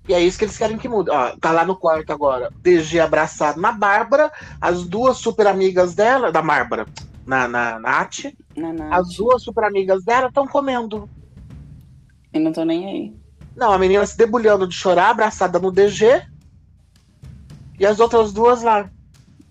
E 0.08 0.14
é 0.14 0.20
isso 0.20 0.38
que 0.38 0.44
eles 0.44 0.56
querem 0.56 0.78
que 0.78 0.88
mude. 0.88 1.10
Ó, 1.10 1.36
tá 1.40 1.50
lá 1.50 1.64
no 1.64 1.76
quarto 1.76 2.12
agora. 2.12 2.50
DG 2.62 3.00
abraçado 3.00 3.60
na 3.60 3.72
Bárbara, 3.72 4.30
as 4.60 4.84
duas 4.84 5.18
super 5.18 5.46
amigas 5.46 5.94
dela, 5.94 6.30
da 6.30 6.40
Bárbara, 6.40 6.86
na, 7.26 7.48
na 7.48 7.78
Nath, 7.78 8.32
na 8.56 8.72
Nath. 8.72 8.92
As 8.92 9.16
duas 9.16 9.42
super 9.42 9.64
amigas 9.64 10.04
dela 10.04 10.28
estão 10.28 10.46
comendo. 10.46 11.08
E 12.32 12.38
não 12.38 12.52
tô 12.52 12.64
nem 12.64 12.86
aí. 12.86 13.16
Não, 13.56 13.72
a 13.72 13.78
menina 13.78 14.04
se 14.06 14.16
debulhando 14.16 14.68
de 14.68 14.74
chorar, 14.74 15.10
abraçada 15.10 15.58
no 15.58 15.72
DG. 15.72 16.22
E 17.78 17.84
as 17.86 17.98
outras 17.98 18.32
duas 18.32 18.62
lá. 18.62 18.88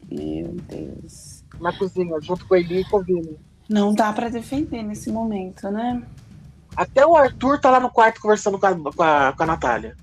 Meu 0.09 0.55
Deus. 0.69 1.43
Na 1.59 1.73
cozinha, 1.77 2.19
junto 2.21 2.47
com 2.47 2.55
ele 2.55 2.81
e 2.81 2.85
com 2.85 2.97
o 2.97 3.03
Vini. 3.03 3.37
Não 3.67 3.93
dá 3.93 4.13
para 4.13 4.29
defender 4.29 4.83
nesse 4.83 5.11
momento, 5.11 5.69
né? 5.71 6.03
Até 6.75 7.05
o 7.05 7.15
Arthur 7.15 7.59
tá 7.59 7.71
lá 7.71 7.79
no 7.79 7.89
quarto 7.89 8.21
conversando 8.21 8.59
com 8.59 8.65
a, 8.65 8.75
com 8.75 9.03
a, 9.03 9.33
com 9.33 9.43
a 9.43 9.45
Natália. 9.45 9.95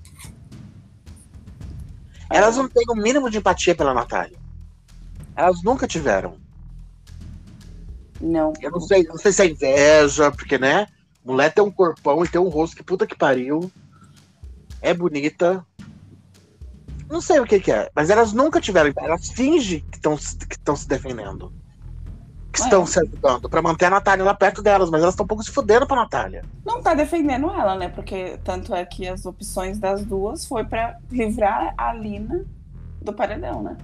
Elas 2.29 2.57
não 2.57 2.67
têm 2.67 2.83
o 2.89 2.95
mínimo 2.95 3.29
de 3.29 3.37
empatia 3.37 3.75
pela 3.75 3.93
Natália. 3.93 4.37
Elas 5.35 5.63
nunca 5.63 5.87
tiveram. 5.87 6.37
Não. 8.21 8.53
Eu 8.61 8.71
não 8.71 8.79
sei, 8.79 9.03
não 9.03 9.17
sei 9.17 9.31
se 9.31 9.41
é 9.41 9.49
inveja, 9.49 10.31
porque, 10.31 10.57
né? 10.57 10.87
Mulher 11.23 11.53
tem 11.53 11.63
um 11.63 11.71
corpão 11.71 12.23
e 12.23 12.27
tem 12.27 12.39
um 12.39 12.49
rosto 12.49 12.75
que 12.75 12.83
puta 12.83 13.07
que 13.07 13.15
pariu. 13.15 13.71
É 14.81 14.93
bonita. 14.93 15.65
Não 17.09 17.21
sei 17.21 17.39
o 17.39 17.45
que, 17.45 17.59
que 17.59 17.71
é, 17.71 17.89
mas 17.95 18.09
elas 18.09 18.33
nunca 18.33 18.59
tiveram. 18.59 18.91
Elas 18.97 19.29
fingem 19.29 19.81
que 19.91 19.97
estão 19.97 20.17
que 20.17 20.77
se 20.77 20.87
defendendo 20.87 21.53
que 22.53 22.59
estão 22.59 22.85
se 22.85 22.99
ajudando 22.99 23.49
para 23.49 23.63
manter 23.63 23.85
a 23.85 23.89
Natália 23.89 24.23
lá 24.23 24.33
perto 24.35 24.61
delas, 24.61 24.91
mas 24.91 25.01
elas 25.01 25.15
estão 25.15 25.23
um 25.23 25.27
pouco 25.27 25.43
se 25.43 25.49
fudendo 25.49 25.87
pra 25.87 25.97
Natália. 25.97 26.45
Não 26.63 26.83
tá 26.83 26.93
defendendo 26.93 27.49
ela, 27.49 27.75
né? 27.75 27.89
Porque 27.89 28.37
tanto 28.43 28.75
é 28.75 28.85
que 28.85 29.07
as 29.07 29.25
opções 29.25 29.79
das 29.79 30.05
duas 30.05 30.45
foi 30.45 30.63
para 30.63 30.99
livrar 31.11 31.73
a 31.75 31.91
Lina 31.91 32.45
do 33.01 33.11
paredão, 33.11 33.63
né? 33.63 33.75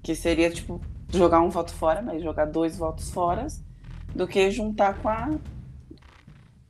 Que 0.00 0.14
seria, 0.14 0.48
tipo, 0.50 0.80
jogar 1.08 1.40
um 1.40 1.50
voto 1.50 1.74
fora, 1.74 2.00
mas 2.00 2.22
jogar 2.22 2.44
dois 2.44 2.78
votos 2.78 3.10
fora, 3.10 3.48
do 4.14 4.28
que 4.28 4.48
juntar 4.52 4.94
com 4.94 5.08
a 5.08 5.30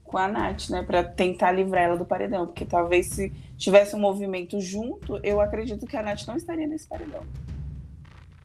com 0.02 0.18
a 0.18 0.26
Nath, 0.26 0.70
né, 0.70 0.82
para 0.82 1.04
tentar 1.04 1.52
livrar 1.52 1.84
ela 1.84 1.96
do 1.96 2.04
paredão, 2.04 2.44
porque 2.44 2.64
talvez 2.64 3.10
se 3.10 3.30
tivesse 3.56 3.94
um 3.94 4.00
movimento 4.00 4.60
junto, 4.60 5.20
eu 5.22 5.40
acredito 5.40 5.86
que 5.86 5.96
a 5.96 6.02
Nath 6.02 6.26
não 6.26 6.34
estaria 6.34 6.66
nesse 6.66 6.88
paredão. 6.88 7.22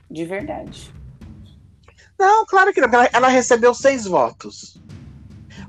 De 0.08 0.24
verdade. 0.26 0.94
Não, 2.18 2.46
claro 2.46 2.74
que 2.74 2.82
não. 2.82 2.90
Ela, 2.90 3.10
ela 3.12 3.28
recebeu 3.28 3.74
seis 3.74 4.06
votos. 4.06 4.82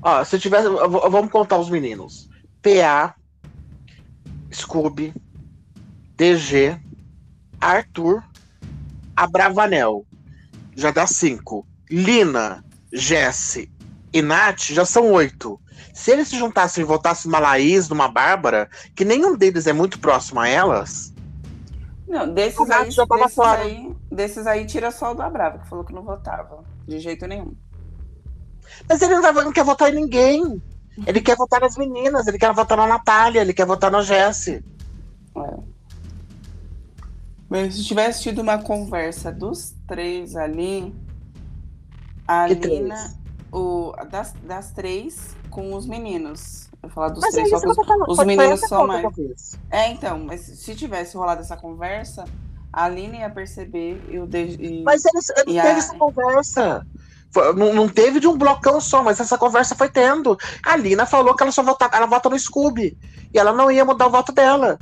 Ó, 0.01 0.23
se 0.23 0.39
tivesse. 0.39 0.67
Vamos 0.67 1.31
contar 1.31 1.57
os 1.57 1.69
meninos: 1.69 2.29
PA, 2.61 3.15
Scooby, 4.53 5.13
DG, 6.15 6.79
Arthur, 7.59 8.23
Abravanel. 9.15 10.05
Já 10.75 10.91
dá 10.91 11.07
cinco. 11.07 11.65
Lina, 11.89 12.63
Jesse 12.91 13.71
e 14.13 14.21
Nath 14.21 14.71
já 14.71 14.85
são 14.85 15.11
oito. 15.11 15.59
Se 15.93 16.11
eles 16.11 16.27
se 16.27 16.37
juntassem 16.37 16.83
e 16.83 16.87
votassem 16.87 17.29
uma 17.29 17.39
Laís, 17.39 17.89
numa 17.89 18.07
Bárbara, 18.07 18.69
que 18.95 19.03
nenhum 19.03 19.35
deles 19.35 19.67
é 19.67 19.73
muito 19.73 19.99
próximo 19.99 20.39
a 20.39 20.47
elas. 20.47 21.13
Não, 22.07 22.33
desses, 22.33 22.69
aí, 22.69 22.85
desses 22.85 23.39
aí, 23.39 23.95
Desses 24.09 24.47
aí, 24.47 24.65
tira 24.65 24.91
só 24.91 25.11
o 25.11 25.15
da 25.15 25.29
Brava, 25.29 25.59
que 25.59 25.67
falou 25.67 25.83
que 25.83 25.93
não 25.93 26.03
votava. 26.03 26.63
De 26.87 26.99
jeito 26.99 27.27
nenhum. 27.27 27.53
Mas 28.87 29.01
ele 29.01 29.19
não, 29.19 29.33
não 29.33 29.51
quer 29.51 29.65
votar 29.65 29.91
em 29.91 29.95
ninguém. 29.95 30.61
Ele 31.05 31.21
quer 31.21 31.35
votar 31.35 31.61
nas 31.61 31.77
meninas, 31.77 32.25
ele 32.25 32.39
quer 32.39 32.53
votar 32.53 32.77
na 32.77 32.87
Natália, 32.87 33.41
ele 33.41 33.53
quer 33.53 33.65
votar 33.65 33.91
na 33.91 34.01
Jessie. 34.01 34.63
É. 35.35 35.57
Mas 37.49 37.75
se 37.75 37.83
tivesse 37.85 38.23
tido 38.23 38.41
uma 38.41 38.57
conversa 38.57 39.31
dos 39.31 39.75
três 39.87 40.35
ali, 40.35 40.95
a 42.27 42.47
Que 42.47 42.55
Lina, 42.55 42.95
três? 42.95 43.19
o, 43.51 43.93
das, 44.09 44.33
das 44.43 44.71
três 44.71 45.35
com 45.49 45.73
os 45.73 45.85
meninos. 45.85 46.66
Falar 46.89 47.09
dos 47.09 47.21
Mas 47.21 47.33
é 47.35 47.43
três, 47.43 47.49
só 47.49 47.57
isso 47.57 47.81
que 47.81 47.93
os, 47.93 48.19
os 48.19 48.25
meninos 48.25 48.59
são 48.61 48.87
mais. 48.87 49.05
É, 49.71 49.89
então, 49.91 50.19
mas 50.19 50.41
se 50.41 50.75
tivesse 50.75 51.15
rolado 51.17 51.41
essa 51.41 51.57
conversa, 51.57 52.25
a 52.71 52.87
Lina 52.87 53.17
ia 53.17 53.29
perceber 53.29 54.03
e 54.09 54.19
o 54.19 54.27
de... 54.27 54.37
e- 54.59 54.83
Mas 54.83 55.03
eles, 55.05 55.29
eles 55.29 55.55
E 55.55 55.59
a- 55.59 55.63
teve 55.63 55.79
essa 55.79 55.95
conversa. 55.95 56.85
Foi- 57.31 57.53
não, 57.55 57.73
não 57.73 57.89
teve 57.89 58.19
de 58.19 58.27
um 58.27 58.37
blocão 58.37 58.79
só, 58.79 59.03
mas 59.03 59.19
essa 59.19 59.37
conversa 59.37 59.75
foi 59.75 59.89
tendo. 59.89 60.37
A 60.65 60.75
Lina 60.75 61.05
falou 61.05 61.35
que 61.35 61.43
ela 61.43 61.51
só 61.51 61.61
vota, 61.63 61.89
ela 61.93 62.05
vota 62.05 62.29
no 62.29 62.39
Scooby. 62.39 62.97
E 63.33 63.37
ela 63.37 63.51
não 63.51 63.69
ia 63.71 63.83
mudar 63.83 64.07
o 64.07 64.11
voto 64.11 64.31
dela. 64.31 64.79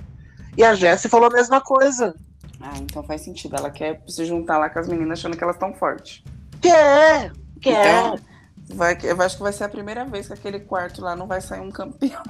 E 0.58 0.64
a 0.64 0.74
Jessie 0.76 1.10
falou 1.10 1.28
a 1.30 1.34
mesma 1.34 1.60
coisa. 1.60 2.16
Ah, 2.62 2.78
então 2.78 3.04
faz 3.04 3.22
sentido. 3.22 3.56
Ela 3.56 3.70
quer 3.70 4.02
se 4.08 4.24
juntar 4.26 4.58
lá 4.58 4.70
com 4.70 4.80
as 4.80 4.88
meninas 4.88 5.20
achando 5.20 5.36
que 5.36 5.44
elas 5.44 5.56
estão 5.56 5.74
fortes. 5.74 6.24
Quer, 6.62 7.32
quer. 7.62 8.06
Então, 8.08 8.20
vai, 8.74 8.98
eu 9.04 9.22
acho 9.22 9.38
que 9.38 9.44
vai 9.44 9.54
ser 9.54 9.64
a 9.64 9.70
primeira 9.70 10.06
vez 10.06 10.28
que 10.28 10.34
aquele 10.34 10.60
quarto 10.60 11.02
lá 11.02 11.16
não 11.16 11.28
vai 11.28 11.42
sair 11.42 11.62
um 11.62 11.72
campeão. 11.72 12.24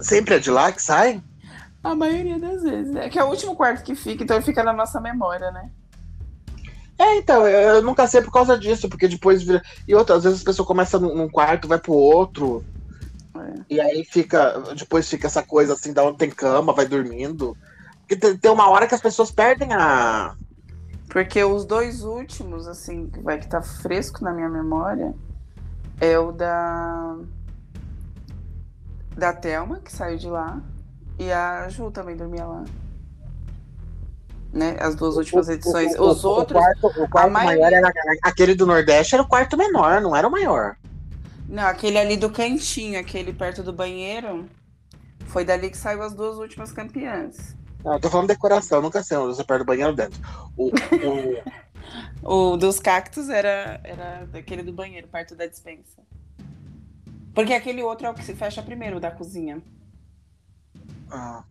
Sempre 0.00 0.36
é 0.36 0.38
de 0.38 0.50
lá 0.50 0.70
que 0.70 0.82
sai? 0.82 1.22
A 1.82 1.94
maioria 1.94 2.38
das 2.38 2.62
vezes. 2.62 2.94
É 2.96 3.08
que 3.08 3.18
é 3.18 3.24
o 3.24 3.28
último 3.28 3.56
quarto 3.56 3.82
que 3.82 3.94
fica, 3.94 4.22
então 4.22 4.40
fica 4.42 4.62
na 4.62 4.72
nossa 4.72 5.00
memória, 5.00 5.50
né? 5.50 5.70
É, 6.98 7.16
então, 7.16 7.46
eu, 7.46 7.76
eu 7.76 7.82
nunca 7.82 8.06
sei 8.08 8.20
por 8.20 8.32
causa 8.32 8.58
disso, 8.58 8.88
porque 8.88 9.06
depois 9.06 9.42
vira. 9.42 9.62
E 9.86 9.94
outras 9.94 10.24
vezes 10.24 10.42
a 10.42 10.44
pessoa 10.44 10.66
começa 10.66 10.98
num, 10.98 11.14
num 11.14 11.28
quarto, 11.28 11.68
vai 11.68 11.78
pro 11.78 11.92
outro. 11.92 12.64
É. 13.36 13.54
E 13.70 13.80
aí 13.80 14.04
fica. 14.04 14.60
Depois 14.76 15.08
fica 15.08 15.28
essa 15.28 15.42
coisa 15.42 15.74
assim, 15.74 15.92
da 15.92 16.02
onde 16.02 16.18
tem 16.18 16.30
cama, 16.30 16.72
vai 16.72 16.86
dormindo. 16.86 17.56
Porque 18.00 18.16
tem, 18.16 18.36
tem 18.36 18.50
uma 18.50 18.68
hora 18.68 18.88
que 18.88 18.94
as 18.94 19.00
pessoas 19.00 19.30
perdem 19.30 19.72
a. 19.72 20.34
Porque 21.08 21.42
os 21.42 21.64
dois 21.64 22.04
últimos, 22.04 22.66
assim, 22.68 23.08
que 23.08 23.20
vai 23.20 23.38
que 23.38 23.48
tá 23.48 23.62
fresco 23.62 24.22
na 24.22 24.32
minha 24.32 24.48
memória, 24.48 25.14
é 26.00 26.18
o 26.18 26.32
da. 26.32 27.16
Da 29.16 29.32
Thelma, 29.32 29.80
que 29.80 29.90
saiu 29.92 30.16
de 30.16 30.28
lá, 30.28 30.60
e 31.18 31.32
a 31.32 31.68
Ju 31.68 31.90
também 31.90 32.16
dormia 32.16 32.44
lá. 32.46 32.64
Né? 34.52 34.76
As 34.80 34.94
duas 34.94 35.16
últimas 35.16 35.48
edições. 35.48 35.94
O- 35.98 36.04
o- 36.04 36.10
Os 36.10 36.24
o- 36.24 36.30
outros. 36.30 36.58
O 36.60 36.62
quarto, 36.62 36.86
o 37.02 37.08
quarto 37.08 37.30
maioria- 37.32 37.58
maior 37.58 37.72
era. 37.72 37.92
Aquele 38.22 38.54
do 38.54 38.64
Nordeste 38.66 39.14
era 39.14 39.22
o 39.22 39.26
quarto 39.28 39.56
menor, 39.56 40.00
não 40.00 40.14
era 40.14 40.26
o 40.26 40.30
maior. 40.30 40.76
Não, 41.48 41.64
aquele 41.64 41.98
ali 41.98 42.16
do 42.16 42.30
cantinho, 42.30 42.98
aquele 43.00 43.32
perto 43.32 43.62
do 43.62 43.72
banheiro, 43.72 44.46
foi 45.26 45.44
dali 45.44 45.68
que 45.70 45.76
saiu 45.76 46.02
as 46.02 46.14
duas 46.14 46.36
últimas 46.36 46.70
campeãs. 46.70 47.56
Não, 47.84 47.94
eu 47.94 48.00
tô 48.00 48.10
falando 48.10 48.28
decoração, 48.28 48.82
nunca 48.82 49.02
sei 49.02 49.16
onde 49.16 49.36
você 49.36 49.44
perde 49.44 49.62
o 49.62 49.66
banheiro 49.66 49.94
dentro. 49.94 50.20
O, 50.56 50.66
o- 50.68 51.42
O 52.22 52.56
dos 52.56 52.78
cactos 52.80 53.28
era, 53.28 53.80
era 53.84 54.26
daquele 54.26 54.62
do 54.62 54.72
banheiro, 54.72 55.06
perto 55.08 55.34
da 55.34 55.46
dispensa. 55.46 56.02
Porque 57.34 57.54
aquele 57.54 57.82
outro 57.82 58.06
é 58.06 58.10
o 58.10 58.14
que 58.14 58.24
se 58.24 58.34
fecha 58.34 58.60
primeiro, 58.62 58.96
o 58.96 59.00
da 59.00 59.10
cozinha. 59.10 59.62
ah. 61.10 61.44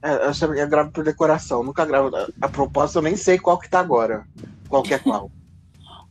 É, 0.00 0.26
eu 0.26 0.32
sempre 0.34 0.60
eu 0.60 0.68
gravo 0.68 0.92
por 0.92 1.02
decoração, 1.02 1.64
nunca 1.64 1.84
gravo. 1.84 2.10
A 2.40 2.48
propósito, 2.48 2.98
eu 2.98 3.02
nem 3.02 3.16
sei 3.16 3.36
qual 3.38 3.58
que 3.58 3.68
tá 3.68 3.80
agora. 3.80 4.24
Qual 4.68 4.82
que 4.82 4.94
é 4.94 4.98
qual. 4.98 5.30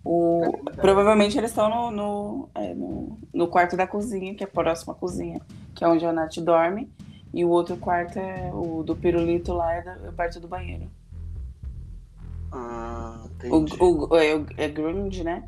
O, 0.09 0.63
provavelmente 0.79 1.37
eles 1.37 1.49
estão 1.51 1.69
no, 1.69 1.91
no, 1.91 2.49
é, 2.55 2.73
no, 2.73 3.19
no 3.33 3.47
quarto 3.49 3.75
da 3.75 3.85
cozinha, 3.85 4.33
que 4.33 4.43
é 4.43 4.47
próximo 4.47 4.93
à 4.93 4.95
cozinha, 4.95 5.41
que 5.75 5.83
é 5.83 5.87
onde 5.87 6.05
a 6.05 6.13
Nath 6.13 6.37
dorme. 6.37 6.89
E 7.33 7.43
o 7.43 7.49
outro 7.49 7.75
quarto 7.75 8.17
é 8.17 8.49
o 8.53 8.83
do 8.83 8.95
pirulito 8.95 9.51
lá, 9.53 9.73
é, 9.73 9.81
da, 9.81 9.91
é 10.07 10.11
perto 10.11 10.39
do 10.39 10.47
banheiro. 10.47 10.89
Ah, 12.53 13.19
O, 13.25 13.57
entendi. 13.57 13.77
o, 13.83 14.15
é, 14.15 14.33
o- 14.35 14.45
é 14.55 14.67
grunge, 14.69 15.25
né? 15.25 15.43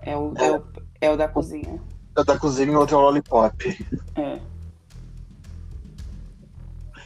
É 0.00 0.16
o, 0.16 0.32
é, 0.38 0.50
o, 0.50 0.62
é 1.02 1.10
o 1.10 1.16
da 1.18 1.28
cozinha. 1.28 1.78
O 2.16 2.24
da 2.24 2.38
cozinha 2.38 2.72
e 2.72 2.74
o 2.74 2.78
outro 2.78 2.96
é 2.96 2.98
o 2.98 3.02
lollipop. 3.02 3.86
É. 4.16 4.40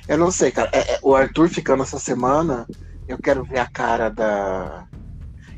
Eu 0.06 0.16
não 0.16 0.30
sei, 0.30 0.52
cara. 0.52 0.70
É- 0.72 0.94
é- 0.94 1.00
o 1.02 1.14
Arthur 1.16 1.48
ficando 1.48 1.82
essa 1.82 1.98
semana, 1.98 2.66
eu 3.08 3.18
quero 3.18 3.42
ver 3.42 3.58
a 3.58 3.66
cara 3.66 4.08
da. 4.08 4.86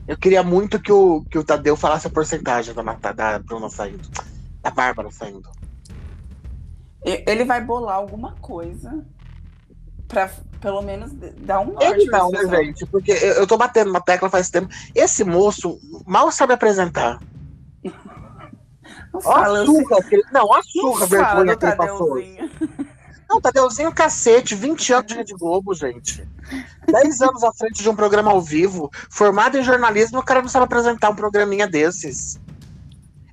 Eu 0.08 0.16
queria 0.16 0.42
muito 0.42 0.80
que 0.80 0.90
o, 0.90 1.22
que 1.30 1.38
o 1.38 1.44
Tadeu 1.44 1.76
falasse 1.76 2.06
a 2.06 2.10
porcentagem 2.10 2.74
da, 2.74 3.12
da 3.12 3.38
Bruna 3.38 3.68
saindo. 3.68 4.08
Da 4.62 4.70
Bárbara 4.70 5.10
saindo. 5.10 5.46
Ele 7.04 7.44
vai 7.44 7.62
bolar 7.62 7.96
alguma 7.96 8.32
coisa 8.40 9.04
pra 10.08 10.30
pelo 10.62 10.80
menos 10.80 11.12
dar 11.12 11.60
um 11.60 11.72
norte. 11.72 11.84
Ele 11.84 12.06
não, 12.06 12.30
né, 12.30 12.40
gente? 12.46 12.86
Porque 12.86 13.12
eu, 13.12 13.34
eu 13.34 13.46
tô 13.46 13.58
batendo 13.58 13.92
na 13.92 14.00
tecla 14.00 14.30
faz 14.30 14.48
tempo. 14.48 14.68
Esse 14.94 15.22
moço 15.24 15.78
mal 16.06 16.32
sabe 16.32 16.54
apresentar. 16.54 17.20
Não 19.12 19.20
a 19.20 19.22
fala 19.22 19.62
assim. 19.62 19.84
que 20.08 20.14
ele- 20.16 20.24
não, 20.32 20.44
ó 20.44 20.54
a 20.54 20.56
Não 20.56 20.62
surra, 20.62 21.06
fala 21.06 21.44
vergonha 21.44 21.56
que 21.56 21.66
ele 21.66 21.76
passou. 21.76 22.18
Não, 23.28 23.40
Tadeuzinho 23.40 23.92
cacete, 23.92 24.54
20 24.54 24.92
anos 24.92 25.06
de 25.06 25.14
Rede 25.14 25.34
Globo, 25.34 25.74
gente. 25.74 26.26
10 26.86 27.20
anos 27.20 27.44
à 27.44 27.52
frente 27.52 27.82
de 27.82 27.90
um 27.90 27.94
programa 27.94 28.30
ao 28.30 28.40
vivo, 28.40 28.90
formado 29.10 29.58
em 29.58 29.62
jornalismo, 29.62 30.18
o 30.18 30.24
cara 30.24 30.40
não 30.40 30.48
sabe 30.48 30.64
apresentar 30.64 31.10
um 31.10 31.14
programinha 31.14 31.68
desses. 31.68 32.40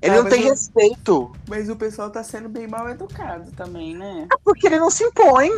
Ele 0.02 0.18
Ah, 0.18 0.22
não 0.24 0.30
tem 0.30 0.44
respeito. 0.44 1.32
Mas 1.48 1.70
o 1.70 1.76
pessoal 1.76 2.10
tá 2.10 2.22
sendo 2.24 2.50
bem 2.50 2.68
mal 2.68 2.90
educado 2.90 3.52
também, 3.54 3.96
né? 3.96 4.28
É 4.32 4.38
porque 4.44 4.68
ele 4.68 4.78
não 4.78 4.92
se 4.92 5.04
impõe. 5.04 5.50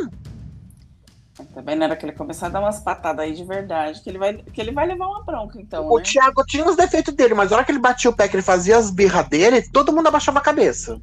Também 1.53 1.75
não 1.75 1.85
era 1.85 1.95
que 1.95 2.05
ele 2.05 2.13
começar 2.13 2.47
a 2.47 2.49
dar 2.49 2.61
umas 2.61 2.79
patadas 2.79 3.25
aí 3.25 3.33
de 3.33 3.43
verdade, 3.43 4.01
que 4.01 4.09
ele 4.09 4.17
vai, 4.17 4.33
que 4.35 4.59
ele 4.59 4.71
vai 4.71 4.87
levar 4.87 5.05
uma 5.07 5.23
bronca, 5.23 5.59
então, 5.59 5.87
O 5.87 5.97
né? 5.97 6.03
Thiago 6.03 6.43
tinha 6.45 6.65
os 6.65 6.75
defeitos 6.75 7.13
dele, 7.13 7.33
mas 7.33 7.49
na 7.49 7.57
hora 7.57 7.65
que 7.65 7.71
ele 7.71 7.79
batia 7.79 8.09
o 8.09 8.15
pé, 8.15 8.27
que 8.27 8.35
ele 8.35 8.43
fazia 8.43 8.77
as 8.77 8.89
birras 8.89 9.27
dele, 9.27 9.61
todo 9.71 9.93
mundo 9.93 10.07
abaixava 10.07 10.39
a 10.39 10.41
cabeça. 10.41 10.99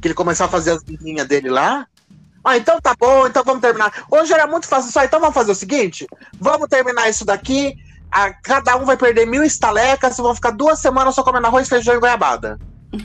Que 0.00 0.08
ele 0.08 0.14
começava 0.14 0.48
a 0.48 0.52
fazer 0.52 0.72
as 0.72 0.82
birrinhas 0.82 1.26
dele 1.28 1.50
lá. 1.50 1.86
Ah, 2.42 2.56
então 2.56 2.80
tá 2.80 2.94
bom, 2.98 3.26
então 3.26 3.44
vamos 3.44 3.60
terminar. 3.60 4.06
Hoje 4.10 4.32
era 4.32 4.46
muito 4.46 4.66
fácil 4.66 4.90
só, 4.90 5.04
então 5.04 5.20
vamos 5.20 5.34
fazer 5.34 5.52
o 5.52 5.54
seguinte: 5.54 6.06
vamos 6.38 6.68
terminar 6.68 7.08
isso 7.08 7.24
daqui. 7.24 7.76
a- 8.12 8.32
cada 8.32 8.76
um 8.76 8.84
vai 8.84 8.96
perder 8.96 9.24
mil 9.26 9.44
estalecas, 9.44 10.16
vão 10.16 10.34
ficar 10.34 10.50
duas 10.50 10.80
semanas 10.80 11.14
só 11.14 11.22
comendo 11.22 11.46
arroz, 11.46 11.68
feijão 11.68 11.94
e 11.94 12.00
goiabada. 12.00 12.58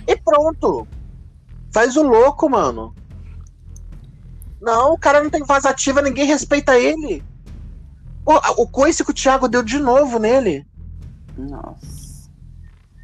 E 0.07 0.15
pronto. 0.15 0.87
Faz 1.71 1.95
o 1.95 2.01
louco, 2.01 2.49
mano. 2.49 2.95
Não, 4.61 4.93
o 4.93 4.97
cara 4.97 5.21
não 5.21 5.29
tem 5.29 5.43
voz 5.43 5.63
ativa, 5.65 6.01
ninguém 6.01 6.25
respeita 6.25 6.75
ele. 6.79 7.23
O, 8.25 8.63
o 8.63 8.67
coice 8.67 9.03
que 9.03 9.11
o 9.11 9.13
Thiago 9.13 9.47
deu 9.47 9.61
de 9.61 9.77
novo 9.77 10.17
nele. 10.17 10.65
Nossa. 11.37 12.29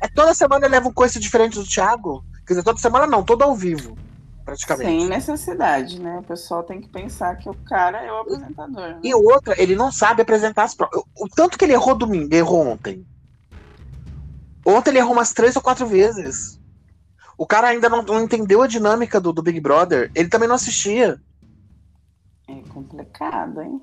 É 0.02 0.08
toda 0.08 0.34
semana 0.34 0.66
ele 0.66 0.72
leva 0.74 0.88
um 0.90 0.94
coice 0.94 1.20
diferente 1.20 1.54
do 1.60 1.66
Thiago. 1.68 2.26
Quer 2.52 2.56
dizer, 2.56 2.64
toda 2.64 2.80
semana 2.80 3.08
não, 3.08 3.24
todo 3.24 3.44
ao 3.44 3.56
vivo. 3.56 3.98
Praticamente. 4.44 4.90
Sem 4.90 5.08
necessidade, 5.08 6.02
né? 6.02 6.20
O 6.20 6.24
pessoal 6.24 6.64
tem 6.64 6.82
que 6.82 6.90
pensar 6.90 7.38
que 7.38 7.48
o 7.48 7.54
cara 7.54 8.04
é 8.04 8.12
o 8.12 8.18
apresentador. 8.18 8.90
Né? 8.90 9.00
E 9.02 9.16
outra, 9.16 9.56
ele 9.58 9.74
não 9.74 9.90
sabe 9.90 10.22
apresentar 10.22 10.64
as 10.64 10.76
provas. 10.76 11.02
O 11.18 11.30
tanto 11.30 11.58
que 11.58 11.64
ele 11.64 11.72
errou 11.72 11.96
domingo, 11.96 12.36
errou 12.36 12.68
ontem. 12.68 13.08
Ontem 14.66 14.90
ele 14.90 15.00
errou 15.00 15.14
umas 15.14 15.32
três 15.32 15.56
ou 15.56 15.62
quatro 15.62 15.88
vezes. 15.88 16.60
O 17.38 17.48
cara 17.48 17.70
ainda 17.70 17.88
não, 17.88 18.02
não 18.02 18.22
entendeu 18.22 18.62
a 18.62 18.68
dinâmica 18.68 19.22
do, 19.22 19.32
do 19.32 19.42
Big 19.42 19.62
Brother. 19.62 20.12
Ele 20.14 20.28
também 20.28 20.50
não 20.50 20.56
assistia. 20.56 21.22
É 22.50 22.62
complicado, 22.68 23.62
hein? 23.62 23.82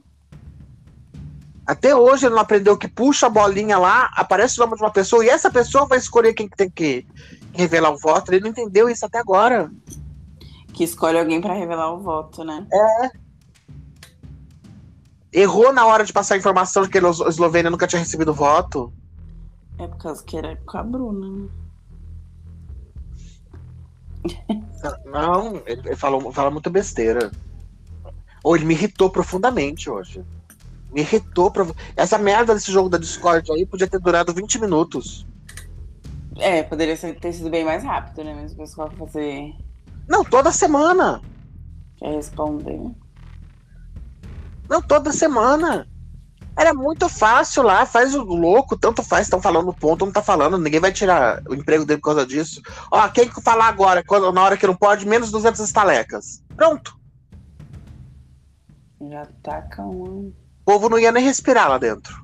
Até 1.69 1.95
hoje 1.95 2.25
ele 2.25 2.35
não 2.35 2.41
aprendeu 2.41 2.79
que 2.79 2.89
puxa 2.89 3.27
a 3.27 3.29
bolinha 3.29 3.77
lá, 3.77 4.11
aparece 4.17 4.59
o 4.59 4.65
nome 4.65 4.75
de 4.75 4.83
uma 4.83 4.91
pessoa 4.91 5.23
e 5.23 5.29
essa 5.29 5.51
pessoa 5.51 5.85
vai 5.85 5.99
escolher 5.99 6.33
quem 6.33 6.49
que 6.49 6.57
tem 6.57 6.71
que 6.71 7.07
revelar 7.53 7.91
o 7.91 7.99
voto. 7.99 8.33
Ele 8.33 8.41
não 8.41 8.49
entendeu 8.49 8.89
isso 8.89 9.05
até 9.05 9.19
agora. 9.19 9.71
Que 10.73 10.83
escolhe 10.83 11.19
alguém 11.19 11.43
pra 11.43 11.53
revelar 11.53 11.93
o 11.93 12.01
voto, 12.01 12.43
né? 12.43 12.67
Errou 15.31 15.71
na 15.71 15.85
hora 15.85 16.05
de 16.05 16.13
passar 16.13 16.37
a 16.37 16.39
informação 16.39 16.85
de 16.85 16.89
que 16.89 16.97
a 16.97 17.11
Eslovênia 17.29 17.71
nunca 17.71 17.87
tinha 17.87 18.01
recebido 18.01 18.33
voto. 18.33 18.91
É 19.77 19.87
por 19.87 19.99
causa 19.99 20.25
que 20.25 20.39
era 20.39 20.57
com 20.65 20.79
a 20.79 20.83
Bruna, 20.83 21.29
né? 21.29 21.49
Não, 25.05 25.61
ele, 25.67 25.83
ele 25.85 25.97
falou, 25.97 26.33
fala 26.33 26.51
muita 26.51 26.71
besteira. 26.71 27.31
Ou 28.43 28.57
ele 28.57 28.65
me 28.65 28.73
irritou 28.73 29.11
profundamente 29.11 29.91
hoje. 29.91 30.25
Me 30.93 31.01
irritou. 31.03 31.51
profu- 31.51 31.75
Essa 31.97 32.19
merda 32.19 32.55
desse 32.55 32.73
jogo 32.73 32.89
da 32.89 32.99
Discord 32.99 33.51
aí 33.53 33.67
podia 33.67 33.87
ter 33.87 33.99
durado 34.01 34.33
20 34.33 34.59
minutos. 34.61 35.27
É, 36.39 36.63
poderia 36.63 36.97
ser- 36.97 37.19
ter 37.19 37.33
sido 37.33 37.51
bem 37.51 37.65
mais 37.65 37.83
rápido, 37.85 38.25
né? 38.25 38.35
Mas 38.35 38.53
o 38.53 38.57
pessoal 38.57 38.91
fazer. 38.93 39.53
Não, 40.09 40.25
toda 40.25 40.53
semana. 40.53 41.21
Quer 41.99 42.15
responder. 42.15 42.81
Não, 44.69 44.81
toda 44.81 45.13
semana. 45.13 45.87
Era 46.57 46.75
muito 46.75 47.09
fácil 47.09 47.63
lá, 47.63 47.87
faz 47.87 48.15
o 48.17 48.23
louco, 48.25 48.77
tanto 48.77 49.01
faz, 49.03 49.27
estão 49.27 49.41
falando 49.41 49.73
ponto, 49.73 50.05
não 50.05 50.13
tá 50.13 50.21
falando, 50.21 50.59
ninguém 50.59 50.81
vai 50.81 50.93
tirar 50.93 51.41
o 51.49 51.55
emprego 51.55 51.85
dele 51.85 52.01
por 52.01 52.07
causa 52.07 52.27
disso. 52.27 52.61
Ó, 52.91 53.09
quem 53.11 53.29
que 53.29 53.41
falar 53.41 53.69
agora, 53.69 54.03
quando, 54.05 54.33
na 54.33 54.43
hora 54.43 54.57
que 54.57 54.67
não 54.67 54.75
pode, 54.75 55.07
menos 55.07 55.31
200 55.31 55.61
estalecas. 55.61 56.43
Pronto. 56.57 56.99
Já 59.09 59.25
tá 59.43 59.63
calmando. 59.63 60.35
Povo 60.69 60.91
não 60.91 60.99
ia 60.99 61.11
nem 61.11 61.25
respirar 61.25 61.67
lá 61.67 61.79
dentro. 61.79 62.21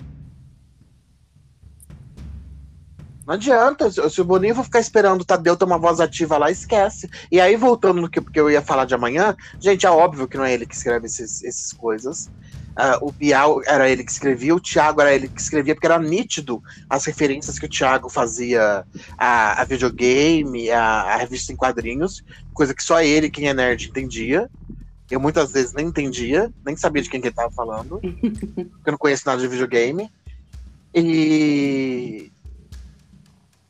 Não 3.27 3.33
adianta, 3.33 3.91
se 3.91 4.21
o 4.21 4.25
Boninho 4.25 4.55
for 4.55 4.65
ficar 4.65 4.81
esperando 4.81 5.23
o 5.23 5.25
Tadeu 5.25 5.57
ter 5.57 5.65
uma 5.65 5.79
voz 5.79 5.99
ativa 5.99 6.37
lá, 6.37 6.51
esquece. 6.51 7.09
E 7.33 7.41
aí, 7.41 7.57
voltando 7.57 8.03
no 8.03 8.11
que 8.11 8.21
porque 8.21 8.39
eu 8.39 8.51
ia 8.51 8.61
falar 8.61 8.85
de 8.85 8.95
amanhã, 8.95 9.35
gente, 9.59 9.87
é 9.87 9.91
óbvio 9.91 10.29
que 10.29 10.37
não 10.37 10.45
é 10.45 10.53
ele 10.53 10.67
que 10.67 10.75
escreve 10.75 11.07
esses, 11.07 11.43
essas 11.43 11.73
coisas. 11.73 12.27
Uh, 12.77 13.09
o 13.09 13.13
Bial 13.13 13.63
era 13.65 13.89
ele 13.89 14.05
que 14.05 14.13
escrevia, 14.13 14.55
o 14.55 14.61
Thiago 14.61 15.01
era 15.01 15.15
ele 15.15 15.27
que 15.27 15.41
escrevia, 15.41 15.75
porque 15.75 15.87
era 15.87 15.99
nítido 15.99 16.63
as 16.91 17.07
referências 17.07 17.59
que 17.59 17.65
o 17.65 17.69
Thiago 17.69 18.11
fazia 18.11 18.85
a, 19.17 19.63
a 19.63 19.65
videogame, 19.65 20.71
a, 20.71 20.83
a, 20.83 21.17
revista 21.17 21.51
em 21.51 21.57
quadrinhos, 21.57 22.23
coisa 22.53 22.75
que 22.75 22.83
só 22.83 23.01
ele, 23.01 23.31
quem 23.31 23.49
é 23.49 23.55
nerd, 23.55 23.89
entendia. 23.89 24.51
Eu 25.11 25.21
muitas 25.21 25.53
vezes 25.53 25.73
nem 25.73 25.87
entendia, 25.87 26.51
nem 26.65 26.77
sabia 26.77 27.03
de 27.03 27.11
quem 27.11 27.21
que 27.21 27.27
ele 27.27 27.33
estava 27.33 27.51
falando, 27.51 28.01
porque 28.01 28.89
eu 28.89 28.93
não 28.93 28.99
conheço 28.99 29.25
nada 29.27 29.41
de 29.41 29.49
videogame. 29.49 30.11
E. 30.95 32.31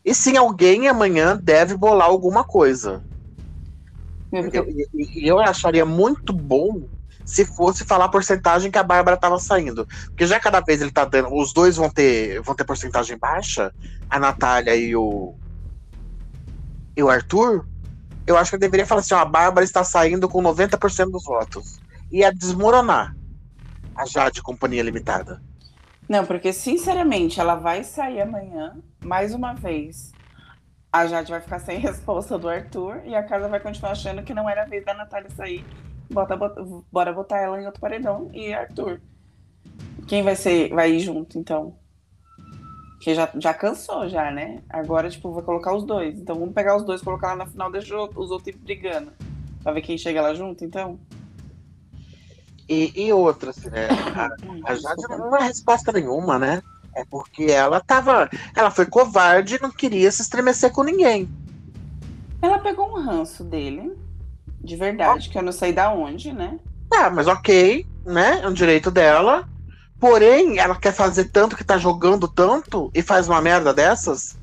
E 0.04 0.14
sim, 0.14 0.36
alguém 0.36 0.86
amanhã 0.86 1.36
deve 1.36 1.76
bolar 1.76 2.08
alguma 2.08 2.44
coisa. 2.44 3.02
E 4.30 4.56
eu, 4.56 5.38
eu 5.38 5.40
acharia 5.40 5.84
muito 5.86 6.32
bom 6.32 6.86
se 7.24 7.44
fosse 7.44 7.84
falar 7.84 8.06
a 8.06 8.08
porcentagem 8.10 8.70
que 8.70 8.78
a 8.78 8.82
Bárbara 8.82 9.14
estava 9.14 9.38
saindo. 9.38 9.86
Porque 10.06 10.26
já 10.26 10.38
cada 10.38 10.60
vez 10.60 10.82
ele 10.82 10.90
tá 10.90 11.04
dando. 11.04 11.34
Os 11.34 11.52
dois 11.52 11.76
vão 11.76 11.88
ter, 11.88 12.40
vão 12.42 12.54
ter 12.54 12.64
porcentagem 12.64 13.16
baixa, 13.16 13.72
a 14.10 14.18
Natália 14.18 14.76
e 14.76 14.94
o. 14.94 15.34
E 16.96 17.02
o 17.02 17.08
Arthur. 17.08 17.66
Eu 18.26 18.36
acho 18.36 18.50
que 18.50 18.56
ele 18.56 18.62
deveria 18.62 18.86
falar 18.86 19.00
assim: 19.00 19.14
ó, 19.14 19.18
a 19.18 19.24
Bárbara 19.24 19.64
está 19.64 19.84
saindo 19.84 20.28
com 20.28 20.42
90% 20.42 21.10
dos 21.10 21.24
votos. 21.24 21.80
Ia 22.10 22.32
desmoronar 22.32 23.14
a 23.94 24.06
Jade 24.06 24.42
Companhia 24.42 24.82
Limitada. 24.82 25.42
Não, 26.08 26.26
porque 26.26 26.52
sinceramente 26.52 27.40
ela 27.40 27.54
vai 27.54 27.82
sair 27.82 28.20
amanhã, 28.20 28.76
mais 29.02 29.34
uma 29.34 29.54
vez. 29.54 30.12
A 30.92 31.06
Jade 31.06 31.30
vai 31.30 31.40
ficar 31.40 31.58
sem 31.58 31.78
resposta 31.80 32.38
do 32.38 32.48
Arthur 32.48 33.02
e 33.04 33.14
a 33.14 33.22
casa 33.22 33.48
vai 33.48 33.60
continuar 33.60 33.92
achando 33.92 34.22
que 34.22 34.34
não 34.34 34.48
era 34.48 34.62
a 34.62 34.66
vez 34.66 34.84
da 34.84 34.94
Natália 34.94 35.30
sair 35.30 35.64
bota, 36.10 36.36
bota, 36.36 36.62
bora 36.90 37.12
botar 37.12 37.38
ela 37.38 37.60
em 37.60 37.66
outro 37.66 37.80
paredão 37.80 38.30
e 38.32 38.52
Arthur. 38.52 39.00
Quem 40.06 40.22
vai 40.22 40.36
ser, 40.36 40.68
vai 40.70 40.92
ir 40.92 41.00
junto, 41.00 41.38
então? 41.38 41.76
Porque 42.94 43.14
já, 43.14 43.30
já 43.36 43.52
cansou, 43.52 44.08
já, 44.08 44.30
né? 44.30 44.62
Agora, 44.68 45.10
tipo, 45.10 45.32
vai 45.32 45.42
colocar 45.42 45.74
os 45.74 45.84
dois. 45.84 46.18
Então 46.18 46.38
vamos 46.38 46.54
pegar 46.54 46.76
os 46.76 46.84
dois, 46.84 47.02
colocar 47.02 47.28
lá 47.28 47.36
na 47.36 47.46
final, 47.46 47.70
deixa 47.70 47.96
os 47.96 48.30
outros 48.30 48.56
brigando. 48.56 49.12
Pra 49.62 49.72
ver 49.72 49.82
quem 49.82 49.98
chega 49.98 50.22
lá 50.22 50.34
junto, 50.34 50.64
então? 50.64 50.98
E, 52.68 52.92
e 52.94 53.12
outra, 53.12 53.50
assim, 53.50 53.68
né? 53.68 53.88
A, 54.64 54.72
a 54.72 54.74
Jade 54.74 55.02
não 55.08 55.36
é 55.36 55.42
resposta 55.42 55.92
nenhuma, 55.92 56.38
né? 56.38 56.62
É 56.94 57.04
porque 57.04 57.44
ela 57.44 57.80
tava. 57.80 58.30
Ela 58.54 58.70
foi 58.70 58.86
covarde 58.86 59.56
e 59.56 59.60
não 59.60 59.70
queria 59.70 60.10
se 60.10 60.22
estremecer 60.22 60.72
com 60.72 60.84
ninguém. 60.84 61.28
Ela 62.40 62.58
pegou 62.58 62.88
um 62.88 63.02
ranço 63.02 63.42
dele. 63.42 63.96
De 64.60 64.76
verdade, 64.76 65.28
que 65.28 65.36
eu 65.36 65.42
não 65.42 65.52
sei 65.52 65.72
da 65.72 65.92
onde, 65.92 66.32
né? 66.32 66.58
Ah, 66.90 67.10
mas 67.10 67.26
ok, 67.26 67.86
né? 68.06 68.40
É 68.42 68.48
um 68.48 68.52
direito 68.52 68.90
dela. 68.90 69.46
Porém, 70.04 70.58
ela 70.58 70.76
quer 70.76 70.92
fazer 70.92 71.30
tanto 71.30 71.56
que 71.56 71.64
tá 71.64 71.78
jogando 71.78 72.28
tanto 72.28 72.90
e 72.94 73.00
faz 73.00 73.26
uma 73.26 73.40
merda 73.40 73.72
dessas. 73.72 74.36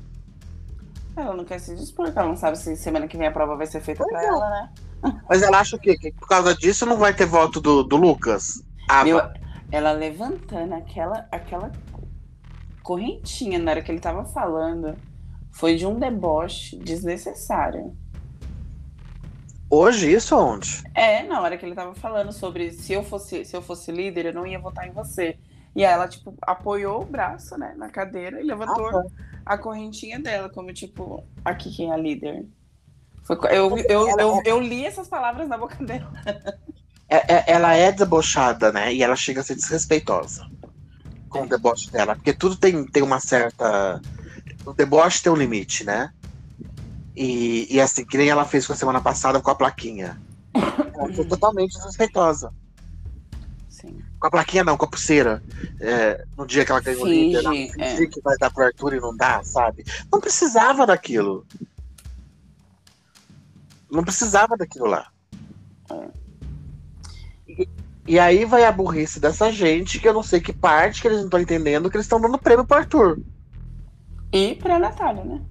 Ela 1.14 1.36
não 1.36 1.44
quer 1.44 1.60
se 1.60 1.76
dispor, 1.76 2.06
porque 2.06 2.18
ela 2.18 2.26
não 2.26 2.36
sabe 2.36 2.58
se 2.58 2.76
semana 2.76 3.06
que 3.06 3.16
vem 3.16 3.28
a 3.28 3.30
prova 3.30 3.54
vai 3.54 3.68
ser 3.68 3.80
feita 3.80 4.02
pois 4.02 4.10
pra 4.10 4.24
é. 4.24 4.26
ela, 4.26 4.50
né? 4.50 4.70
Mas 5.30 5.40
ela 5.40 5.60
acha 5.60 5.76
o 5.76 5.78
quê? 5.78 5.96
Que 5.96 6.10
por 6.10 6.26
causa 6.26 6.52
disso 6.52 6.84
não 6.84 6.96
vai 6.96 7.14
ter 7.14 7.26
voto 7.26 7.60
do, 7.60 7.84
do 7.84 7.96
Lucas? 7.96 8.60
Ah, 8.88 9.04
Meu, 9.04 9.22
ela 9.70 9.92
levantando 9.92 10.74
aquela, 10.74 11.28
aquela 11.30 11.70
correntinha 12.82 13.60
na 13.60 13.70
hora 13.70 13.82
que 13.82 13.92
ele 13.92 14.00
tava 14.00 14.24
falando 14.24 14.96
foi 15.52 15.76
de 15.76 15.86
um 15.86 15.96
deboche 15.96 16.76
desnecessário. 16.76 17.96
Hoje, 19.70 20.12
isso 20.12 20.36
onde? 20.36 20.82
É, 20.92 21.22
na 21.22 21.40
hora 21.40 21.56
que 21.56 21.64
ele 21.64 21.76
tava 21.76 21.94
falando 21.94 22.32
sobre 22.32 22.72
se 22.72 22.92
eu 22.92 23.04
fosse, 23.04 23.44
se 23.44 23.56
eu 23.56 23.62
fosse 23.62 23.92
líder, 23.92 24.26
eu 24.26 24.34
não 24.34 24.44
ia 24.44 24.58
votar 24.58 24.88
em 24.88 24.90
você. 24.90 25.38
E 25.74 25.84
aí 25.84 25.92
ela, 25.92 26.06
tipo, 26.06 26.34
apoiou 26.42 27.02
o 27.02 27.06
braço, 27.06 27.56
né, 27.56 27.74
na 27.76 27.88
cadeira 27.88 28.40
e 28.40 28.44
levantou 28.44 28.88
ah, 28.88 29.04
a 29.46 29.58
correntinha 29.58 30.20
dela, 30.20 30.48
como, 30.50 30.72
tipo, 30.72 31.24
aqui 31.44 31.74
quem 31.74 31.90
é 31.90 31.94
a 31.94 31.96
líder. 31.96 32.46
Foi, 33.22 33.36
eu, 33.50 33.78
eu, 33.78 34.08
eu, 34.18 34.40
é 34.40 34.42
eu, 34.44 34.60
li 34.60 34.84
essas 34.84 35.08
palavras 35.08 35.48
na 35.48 35.56
boca 35.56 35.82
dela. 35.84 36.12
É, 37.08 37.34
é, 37.34 37.44
ela 37.46 37.74
é 37.74 37.92
debochada, 37.92 38.72
né? 38.72 38.92
E 38.92 39.02
ela 39.02 39.14
chega 39.16 39.40
a 39.40 39.44
ser 39.44 39.54
desrespeitosa 39.54 40.46
com 41.28 41.42
o 41.42 41.48
deboche 41.48 41.90
dela. 41.90 42.14
Porque 42.14 42.32
tudo 42.32 42.56
tem, 42.56 42.84
tem 42.84 43.02
uma 43.02 43.20
certa. 43.20 44.00
O 44.64 44.72
deboche 44.72 45.22
tem 45.22 45.32
um 45.32 45.36
limite, 45.36 45.84
né? 45.84 46.12
E, 47.16 47.66
e 47.74 47.80
assim, 47.80 48.04
que 48.04 48.16
nem 48.16 48.28
ela 48.28 48.44
fez 48.44 48.66
com 48.66 48.72
a 48.72 48.76
semana 48.76 49.00
passada 49.00 49.40
com 49.40 49.50
a 49.50 49.54
plaquinha. 49.54 50.20
Ela 50.54 51.12
foi 51.12 51.24
totalmente 51.28 51.74
desrespeitosa. 51.74 52.52
Com 54.22 54.28
a 54.28 54.30
plaquinha 54.30 54.62
não, 54.62 54.76
com 54.76 54.84
a 54.84 54.88
pulseira. 54.88 55.42
É, 55.80 56.24
no 56.38 56.46
dia 56.46 56.64
que 56.64 56.70
ela 56.70 56.80
ganhou 56.80 57.02
o 57.02 57.08
líder, 57.08 57.44
é. 57.76 58.06
que 58.06 58.20
vai 58.20 58.36
dar 58.38 58.52
pro 58.52 58.62
Arthur 58.62 58.94
e 58.94 59.00
não 59.00 59.16
dá, 59.16 59.42
sabe? 59.42 59.84
Não 60.12 60.20
precisava 60.20 60.86
daquilo. 60.86 61.44
Não 63.90 64.04
precisava 64.04 64.56
daquilo 64.56 64.86
lá. 64.86 65.08
É. 65.90 66.08
E, 67.48 67.68
e, 68.06 68.16
aí 68.16 68.44
vai 68.44 68.64
a 68.64 68.70
burrice 68.70 69.18
dessa 69.18 69.50
gente, 69.50 69.98
que 69.98 70.08
eu 70.08 70.14
não 70.14 70.22
sei 70.22 70.40
que 70.40 70.52
parte 70.52 71.02
que 71.02 71.08
eles 71.08 71.18
não 71.18 71.24
estão 71.24 71.40
entendendo, 71.40 71.90
que 71.90 71.96
eles 71.96 72.06
estão 72.06 72.20
dando 72.20 72.38
prêmio 72.38 72.64
pro 72.64 72.78
Arthur. 72.78 73.20
E 74.32 74.54
pra 74.54 74.78
Natália, 74.78 75.24
né? 75.24 75.42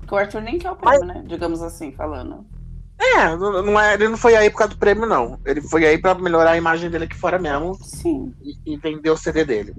Porque 0.00 0.14
o 0.14 0.18
Arthur 0.18 0.42
nem 0.42 0.58
quer 0.58 0.70
o 0.70 0.76
prêmio, 0.76 1.06
Mas... 1.06 1.16
né? 1.16 1.24
Digamos 1.26 1.62
assim, 1.62 1.92
falando. 1.92 2.44
É, 2.98 3.36
não 3.36 3.80
é, 3.80 3.94
ele 3.94 4.08
não 4.08 4.16
foi 4.16 4.34
aí 4.34 4.50
por 4.50 4.58
causa 4.58 4.74
do 4.74 4.78
prêmio, 4.78 5.06
não. 5.06 5.38
Ele 5.44 5.60
foi 5.60 5.86
aí 5.86 5.96
pra 5.96 6.14
melhorar 6.14 6.52
a 6.52 6.56
imagem 6.56 6.90
dele 6.90 7.04
aqui 7.04 7.16
fora 7.16 7.38
mesmo. 7.38 7.76
Sim. 7.80 8.34
E, 8.42 8.74
e 8.74 8.76
vender 8.76 9.10
o 9.10 9.16
CD 9.16 9.44
dele. 9.44 9.74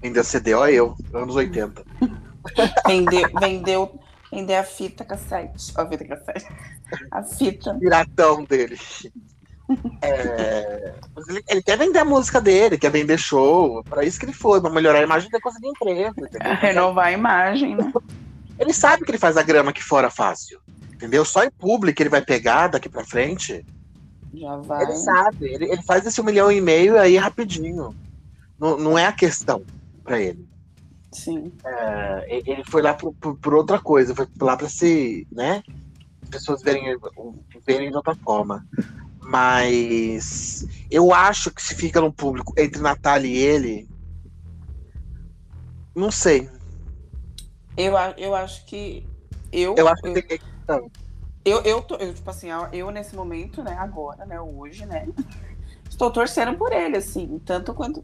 Vendeu 0.00 0.24
CD, 0.24 0.54
ó, 0.54 0.66
eu, 0.66 0.96
anos 1.12 1.36
80. 1.36 1.84
vendeu, 2.86 3.28
vendeu, 3.38 4.00
vendeu 4.32 4.58
a 4.58 4.62
fita 4.62 5.04
cassete. 5.04 5.74
Ó, 5.76 5.82
a 5.82 5.86
fita 5.86 6.04
cassete. 6.06 6.46
A 7.10 7.22
fita. 7.22 7.74
Piratão 7.74 8.44
dele. 8.44 8.78
É, 10.02 10.94
ele, 11.28 11.44
ele, 11.48 11.62
quer 11.62 11.78
vender 11.78 12.00
a 12.00 12.04
música 12.04 12.40
dele, 12.40 12.78
quer 12.78 12.90
vender 12.90 13.18
show. 13.18 13.84
Pra 13.84 14.04
isso 14.04 14.18
que 14.18 14.24
ele 14.24 14.32
foi, 14.32 14.60
pra 14.60 14.70
melhorar 14.70 15.00
a 15.00 15.02
imagem 15.02 15.28
e 15.32 15.40
conseguir 15.40 15.68
emprego. 15.68 16.14
Renovar 16.60 17.06
a 17.08 17.12
imagem, 17.12 17.76
né? 17.76 17.92
Ele 18.58 18.72
sabe 18.72 19.04
que 19.04 19.10
ele 19.10 19.18
faz 19.18 19.36
a 19.36 19.42
grama 19.42 19.70
aqui 19.70 19.82
fora 19.82 20.10
fácil. 20.10 20.60
Entendeu? 21.00 21.24
Só 21.24 21.42
em 21.42 21.50
público 21.50 22.02
ele 22.02 22.10
vai 22.10 22.20
pegar 22.20 22.68
daqui 22.68 22.86
pra 22.86 23.02
frente. 23.02 23.64
Já 24.34 24.56
vai. 24.58 24.82
Ele 24.82 24.96
sabe. 24.96 25.46
Ele, 25.46 25.64
ele 25.72 25.82
faz 25.82 26.04
esse 26.04 26.20
um 26.20 26.24
milhão 26.24 26.52
e 26.52 26.60
meio 26.60 26.98
aí 26.98 27.16
rapidinho. 27.16 27.96
Não, 28.58 28.76
não 28.76 28.98
é 28.98 29.06
a 29.06 29.12
questão 29.12 29.64
para 30.04 30.20
ele. 30.20 30.46
Sim. 31.10 31.50
É, 31.64 32.42
ele 32.44 32.62
foi 32.64 32.82
lá 32.82 32.92
por, 32.92 33.14
por, 33.14 33.34
por, 33.38 33.54
outra 33.54 33.78
coisa. 33.78 34.14
Foi 34.14 34.28
lá 34.42 34.58
para 34.58 34.68
se, 34.68 35.26
né? 35.32 35.62
As 36.22 36.28
pessoas 36.28 36.60
verem, 36.60 36.94
verem 37.66 37.88
de 37.88 37.96
outra 37.96 38.14
forma. 38.16 38.62
Mas 39.22 40.66
eu 40.90 41.14
acho 41.14 41.50
que 41.50 41.62
se 41.62 41.74
fica 41.74 41.98
no 41.98 42.12
público 42.12 42.52
entre 42.58 42.82
Natália 42.82 43.26
e 43.26 43.38
ele. 43.38 43.88
Não 45.94 46.10
sei. 46.10 46.46
Eu, 47.74 47.94
eu 48.18 48.34
acho 48.34 48.66
que. 48.66 49.08
Eu, 49.50 49.74
eu 49.78 49.88
acho 49.88 50.02
que 50.02 50.08
eu, 50.08 50.12
tem 50.12 50.40
eu, 51.44 51.62
eu, 51.62 51.82
tô, 51.82 51.96
eu, 51.96 52.12
tipo 52.12 52.28
assim, 52.28 52.48
eu 52.72 52.90
nesse 52.90 53.14
momento, 53.16 53.62
né, 53.62 53.74
agora, 53.78 54.26
né, 54.26 54.40
hoje, 54.40 54.84
né, 54.86 55.08
estou 55.88 56.10
torcendo 56.10 56.56
por 56.56 56.72
ele, 56.72 56.96
assim, 56.96 57.40
tanto 57.44 57.74
quanto 57.74 58.00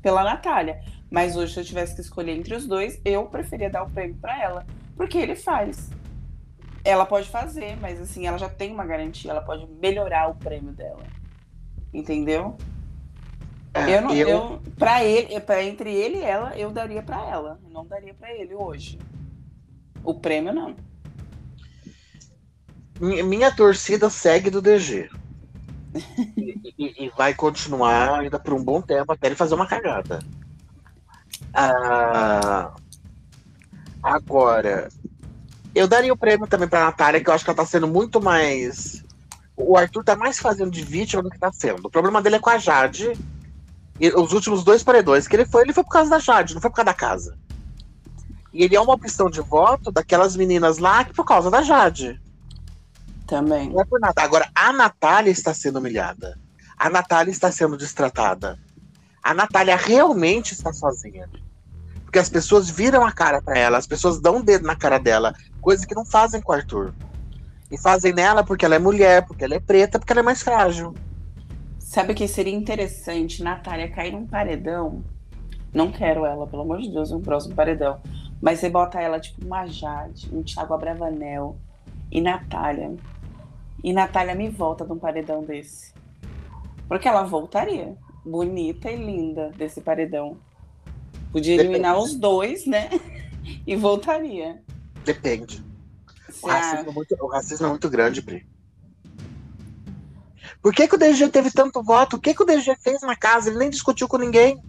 pela 0.00 0.22
Natália. 0.24 0.80
Mas 1.10 1.36
hoje, 1.36 1.54
se 1.54 1.60
eu 1.60 1.64
tivesse 1.64 1.94
que 1.94 2.00
escolher 2.00 2.32
entre 2.32 2.54
os 2.54 2.66
dois, 2.66 3.00
eu 3.04 3.26
preferia 3.26 3.70
dar 3.70 3.82
o 3.82 3.90
prêmio 3.90 4.16
para 4.16 4.40
ela, 4.42 4.66
porque 4.96 5.18
ele 5.18 5.36
faz. 5.36 5.90
Ela 6.84 7.04
pode 7.04 7.28
fazer, 7.28 7.76
mas 7.80 8.00
assim, 8.00 8.26
ela 8.26 8.38
já 8.38 8.48
tem 8.48 8.72
uma 8.72 8.84
garantia, 8.84 9.30
ela 9.30 9.40
pode 9.40 9.66
melhorar 9.80 10.28
o 10.30 10.34
prêmio 10.34 10.72
dela. 10.72 11.02
Entendeu? 11.92 12.56
É, 13.74 13.96
eu 13.96 14.02
não, 14.02 14.14
eu... 14.14 14.28
eu 14.28 14.62
para 14.78 15.04
ele, 15.04 15.38
para 15.40 15.62
entre 15.62 15.92
ele 15.92 16.18
e 16.18 16.22
ela, 16.22 16.56
eu 16.56 16.70
daria 16.70 17.02
para 17.02 17.24
ela, 17.28 17.60
não 17.70 17.84
daria 17.86 18.14
para 18.14 18.32
ele 18.32 18.54
hoje. 18.54 18.98
O 20.02 20.14
prêmio 20.14 20.52
não. 20.52 20.74
Minha, 23.00 23.54
torcida 23.54 24.08
segue 24.08 24.50
do 24.50 24.62
DG. 24.62 25.10
e, 26.36 26.74
e, 26.78 27.06
e, 27.06 27.12
vai 27.16 27.34
continuar 27.34 28.20
ainda 28.20 28.38
por 28.38 28.54
um 28.54 28.62
bom 28.62 28.80
tempo 28.80 29.12
até 29.12 29.28
ele 29.28 29.36
fazer 29.36 29.54
uma 29.54 29.66
cagada. 29.66 30.18
Ah, 31.52 32.72
agora, 34.02 34.88
eu 35.74 35.86
daria 35.86 36.12
o 36.12 36.16
prêmio 36.16 36.46
também 36.46 36.68
pra 36.68 36.86
Natália, 36.86 37.22
que 37.22 37.28
eu 37.28 37.34
acho 37.34 37.44
que 37.44 37.50
ela 37.50 37.56
tá 37.56 37.66
sendo 37.66 37.86
muito 37.86 38.20
mais. 38.20 39.04
O 39.56 39.76
Arthur 39.76 40.04
tá 40.04 40.16
mais 40.16 40.38
fazendo 40.38 40.70
de 40.70 40.82
vítima 40.82 41.22
do 41.22 41.30
que 41.30 41.38
tá 41.38 41.52
sendo. 41.52 41.86
O 41.86 41.90
problema 41.90 42.22
dele 42.22 42.36
é 42.36 42.40
com 42.40 42.50
a 42.50 42.58
Jade. 42.58 43.12
E 43.98 44.08
os 44.08 44.32
últimos 44.32 44.62
dois 44.62 44.82
paredões 44.82 45.26
que 45.26 45.36
ele 45.36 45.46
foi, 45.46 45.62
ele 45.62 45.72
foi 45.72 45.82
por 45.82 45.90
causa 45.90 46.10
da 46.10 46.18
Jade, 46.18 46.54
não 46.54 46.60
foi 46.60 46.70
por 46.70 46.76
causa 46.76 46.86
da 46.86 46.94
casa. 46.94 47.38
E 48.52 48.62
ele 48.62 48.76
é 48.76 48.80
uma 48.80 48.94
opção 48.94 49.30
de 49.30 49.40
voto 49.40 49.90
daquelas 49.90 50.36
meninas 50.36 50.78
lá 50.78 51.04
que 51.04 51.14
por 51.14 51.24
causa 51.24 51.50
da 51.50 51.62
Jade. 51.62 52.20
Também. 53.26 53.70
Não 53.70 53.80
é 53.80 53.84
por 53.84 53.98
nada. 54.00 54.22
Agora, 54.22 54.48
a 54.54 54.72
Natália 54.72 55.30
está 55.30 55.52
sendo 55.52 55.78
humilhada. 55.78 56.38
A 56.76 56.88
Natália 56.90 57.30
está 57.30 57.50
sendo 57.50 57.76
destratada. 57.76 58.58
A 59.22 59.34
Natália 59.34 59.76
realmente 59.76 60.52
está 60.52 60.72
sozinha. 60.72 61.28
Porque 62.04 62.18
as 62.18 62.28
pessoas 62.28 62.70
viram 62.70 63.04
a 63.04 63.10
cara 63.10 63.42
para 63.42 63.58
ela, 63.58 63.78
as 63.78 63.86
pessoas 63.86 64.20
dão 64.20 64.38
o 64.38 64.42
dedo 64.42 64.66
na 64.66 64.76
cara 64.76 64.98
dela, 64.98 65.34
coisa 65.60 65.86
que 65.86 65.94
não 65.94 66.04
fazem 66.04 66.40
com 66.40 66.52
o 66.52 66.54
Arthur. 66.54 66.94
E 67.70 67.76
fazem 67.76 68.12
nela 68.12 68.44
porque 68.44 68.64
ela 68.64 68.76
é 68.76 68.78
mulher, 68.78 69.26
porque 69.26 69.44
ela 69.44 69.54
é 69.54 69.60
preta, 69.60 69.98
porque 69.98 70.12
ela 70.12 70.20
é 70.20 70.22
mais 70.22 70.42
frágil. 70.42 70.94
Sabe 71.80 72.14
que 72.14 72.28
seria 72.28 72.54
interessante 72.54 73.42
Natália 73.42 73.90
cair 73.90 74.12
num 74.12 74.26
paredão? 74.26 75.02
Não 75.74 75.90
quero 75.90 76.24
ela, 76.24 76.46
pelo 76.46 76.62
amor 76.62 76.80
de 76.80 76.90
Deus, 76.90 77.10
no 77.10 77.20
próximo 77.20 77.54
paredão. 77.54 78.00
Mas 78.40 78.60
você 78.60 78.70
bota 78.70 79.00
ela 79.00 79.18
tipo 79.18 79.44
uma 79.44 79.66
Jade, 79.66 80.28
um 80.32 80.42
Thiago 80.42 80.74
Abravanel 80.74 81.56
e 82.10 82.20
Natália. 82.20 82.94
E 83.82 83.92
Natália 83.92 84.34
me 84.34 84.48
volta 84.48 84.84
de 84.84 84.92
um 84.92 84.98
paredão 84.98 85.42
desse. 85.42 85.92
Porque 86.88 87.08
ela 87.08 87.22
voltaria. 87.24 87.96
Bonita 88.24 88.90
e 88.90 88.96
linda 88.96 89.50
desse 89.56 89.80
paredão. 89.80 90.36
Podia 91.30 91.54
eliminar 91.54 91.94
Depende. 91.94 92.14
os 92.14 92.18
dois, 92.18 92.66
né? 92.66 92.90
E 93.64 93.76
voltaria. 93.76 94.60
Depende. 95.04 95.64
O 96.42 96.48
racismo, 96.48 96.90
é 96.90 96.92
muito, 96.92 97.16
o 97.20 97.28
racismo 97.28 97.66
é 97.66 97.70
muito 97.70 97.88
grande, 97.88 98.20
Pri. 98.20 98.44
Por 100.60 100.74
que, 100.74 100.88
que 100.88 100.96
o 100.96 100.98
DG 100.98 101.28
teve 101.28 101.52
tanto 101.52 101.80
voto? 101.80 102.16
O 102.16 102.20
que, 102.20 102.34
que 102.34 102.42
o 102.42 102.44
DG 102.44 102.76
fez 102.82 103.00
na 103.02 103.14
casa? 103.14 103.48
Ele 103.48 103.58
nem 103.58 103.70
discutiu 103.70 104.08
com 104.08 104.16
ninguém. 104.16 104.60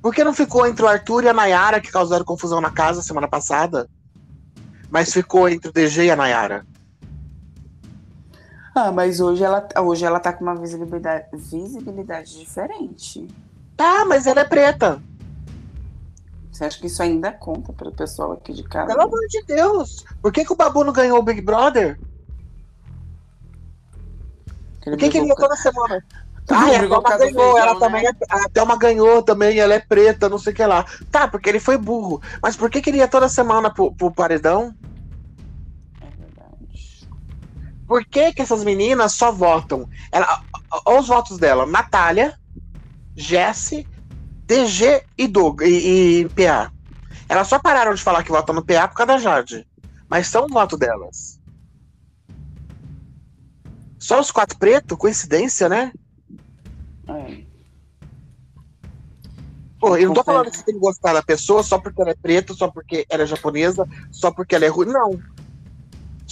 Por 0.00 0.14
que 0.14 0.24
não 0.24 0.32
ficou 0.32 0.66
entre 0.66 0.82
o 0.82 0.88
Arthur 0.88 1.24
e 1.24 1.28
a 1.28 1.34
Nayara, 1.34 1.80
que 1.80 1.92
causaram 1.92 2.24
confusão 2.24 2.60
na 2.60 2.70
casa 2.70 3.02
semana 3.02 3.28
passada? 3.28 3.88
Mas 4.90 5.12
ficou 5.12 5.48
entre 5.48 5.68
o 5.68 5.72
DG 5.72 6.04
e 6.04 6.10
a 6.10 6.16
Nayara. 6.16 6.66
Ah, 8.74 8.90
mas 8.90 9.20
hoje 9.20 9.44
ela, 9.44 9.66
hoje 9.80 10.04
ela 10.04 10.18
tá 10.18 10.32
com 10.32 10.44
uma 10.44 10.54
visibilidade, 10.54 11.26
visibilidade 11.32 12.38
diferente. 12.38 13.28
Tá, 13.76 14.04
mas 14.04 14.26
ela 14.26 14.40
é 14.40 14.44
preta. 14.44 15.02
Você 16.50 16.64
acha 16.64 16.78
que 16.78 16.86
isso 16.86 17.02
ainda 17.02 17.32
conta 17.32 17.72
para 17.72 17.88
o 17.88 17.92
pessoal 17.92 18.32
aqui 18.32 18.52
de 18.52 18.62
casa? 18.62 18.86
Pelo 18.86 19.02
amor 19.02 19.26
de 19.28 19.42
Deus. 19.44 20.04
Por 20.20 20.32
que, 20.32 20.44
que 20.44 20.52
o 20.52 20.56
Babu 20.56 20.84
não 20.84 20.92
ganhou 20.92 21.18
o 21.18 21.22
Big 21.22 21.40
Brother? 21.40 21.98
Ele 24.86 24.96
Por 24.96 24.96
que, 24.96 25.08
que 25.08 25.18
ele 25.18 25.28
ia 25.28 25.34
brigou 25.34 25.48
toda 25.48 25.56
semana? 25.56 26.04
Ah, 26.50 26.66
a 26.66 26.68
Thelma 26.80 27.18
ganhou, 27.18 27.56
ela 27.56 27.74
né? 27.74 27.80
também 27.80 28.04
é, 28.04 28.10
a 28.28 28.48
Thelma 28.48 28.76
ganhou 28.76 29.22
também, 29.22 29.58
ela 29.60 29.74
é 29.74 29.78
preta, 29.78 30.28
não 30.28 30.38
sei 30.38 30.52
o 30.52 30.56
que 30.56 30.66
lá. 30.66 30.84
Tá, 31.08 31.28
porque 31.28 31.48
ele 31.48 31.60
foi 31.60 31.78
burro. 31.78 32.20
Mas 32.42 32.56
por 32.56 32.68
que, 32.68 32.82
que 32.82 32.90
ele 32.90 32.98
ia 32.98 33.06
toda 33.06 33.28
semana 33.28 33.72
pro, 33.72 33.94
pro 33.94 34.10
paredão? 34.10 34.74
Por 37.86 38.04
que, 38.04 38.32
que 38.32 38.42
essas 38.42 38.64
meninas 38.64 39.12
só 39.12 39.30
votam? 39.30 39.88
Ela, 40.10 40.42
olha 40.86 41.00
os 41.00 41.08
votos 41.08 41.38
dela: 41.38 41.66
Natália, 41.66 42.34
Jesse, 43.14 43.86
DG 44.46 45.02
e 45.16 45.28
Doug 45.28 45.62
e, 45.62 46.20
e 46.20 46.28
PA. 46.30 46.72
Elas 47.28 47.48
só 47.48 47.58
pararam 47.58 47.94
de 47.94 48.02
falar 48.02 48.22
que 48.22 48.30
votam 48.30 48.54
no 48.54 48.64
PA 48.64 48.88
por 48.88 48.96
causa 48.96 49.12
da 49.14 49.18
Jade. 49.18 49.66
Mas 50.08 50.26
são 50.26 50.44
o 50.44 50.52
voto 50.52 50.76
delas. 50.76 51.40
Só 53.98 54.20
os 54.20 54.30
quatro 54.30 54.58
pretos? 54.58 54.98
Coincidência, 54.98 55.68
né? 55.68 55.92
É. 57.08 57.52
Pô, 59.80 59.96
eu 59.96 60.08
não 60.08 60.14
tô 60.14 60.22
falando 60.22 60.50
que 60.50 60.56
você 60.56 60.64
tem 60.64 60.74
que 60.74 60.80
gostar 60.80 61.12
da 61.12 61.22
pessoa 61.22 61.62
só 61.62 61.78
porque 61.78 62.02
ela 62.02 62.10
é 62.10 62.14
preta, 62.14 62.54
só 62.54 62.68
porque 62.68 63.06
ela 63.08 63.22
é 63.22 63.26
japonesa, 63.26 63.88
só 64.10 64.30
porque 64.30 64.54
ela 64.54 64.64
é 64.64 64.68
ruim. 64.68 64.86
Não. 64.86 65.18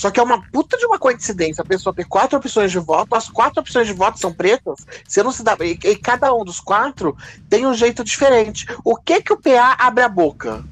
Só 0.01 0.11
que 0.11 0.19
é 0.19 0.23
uma 0.23 0.41
puta 0.51 0.79
de 0.79 0.87
uma 0.87 0.99
coincidência 0.99 1.61
a 1.61 1.65
pessoa 1.65 1.95
ter 1.95 2.07
quatro 2.07 2.39
opções 2.39 2.73
de 2.73 2.79
voto, 2.79 3.15
as 3.15 3.29
quatro 3.29 3.61
opções 3.61 3.87
de 3.87 3.93
voto 3.93 4.19
são 4.19 4.33
pretas, 4.33 4.87
você 5.07 5.23
não 5.23 5.31
se 5.31 5.43
dá. 5.43 5.55
E, 5.61 5.73
e 5.73 5.95
cada 5.95 6.33
um 6.33 6.43
dos 6.43 6.59
quatro 6.59 7.15
tem 7.51 7.67
um 7.67 7.75
jeito 7.75 8.03
diferente. 8.03 8.65
O 8.83 8.97
que 8.97 9.21
que 9.21 9.31
o 9.31 9.37
PA 9.37 9.77
abre 9.79 10.03
a 10.03 10.09
boca? 10.09 10.65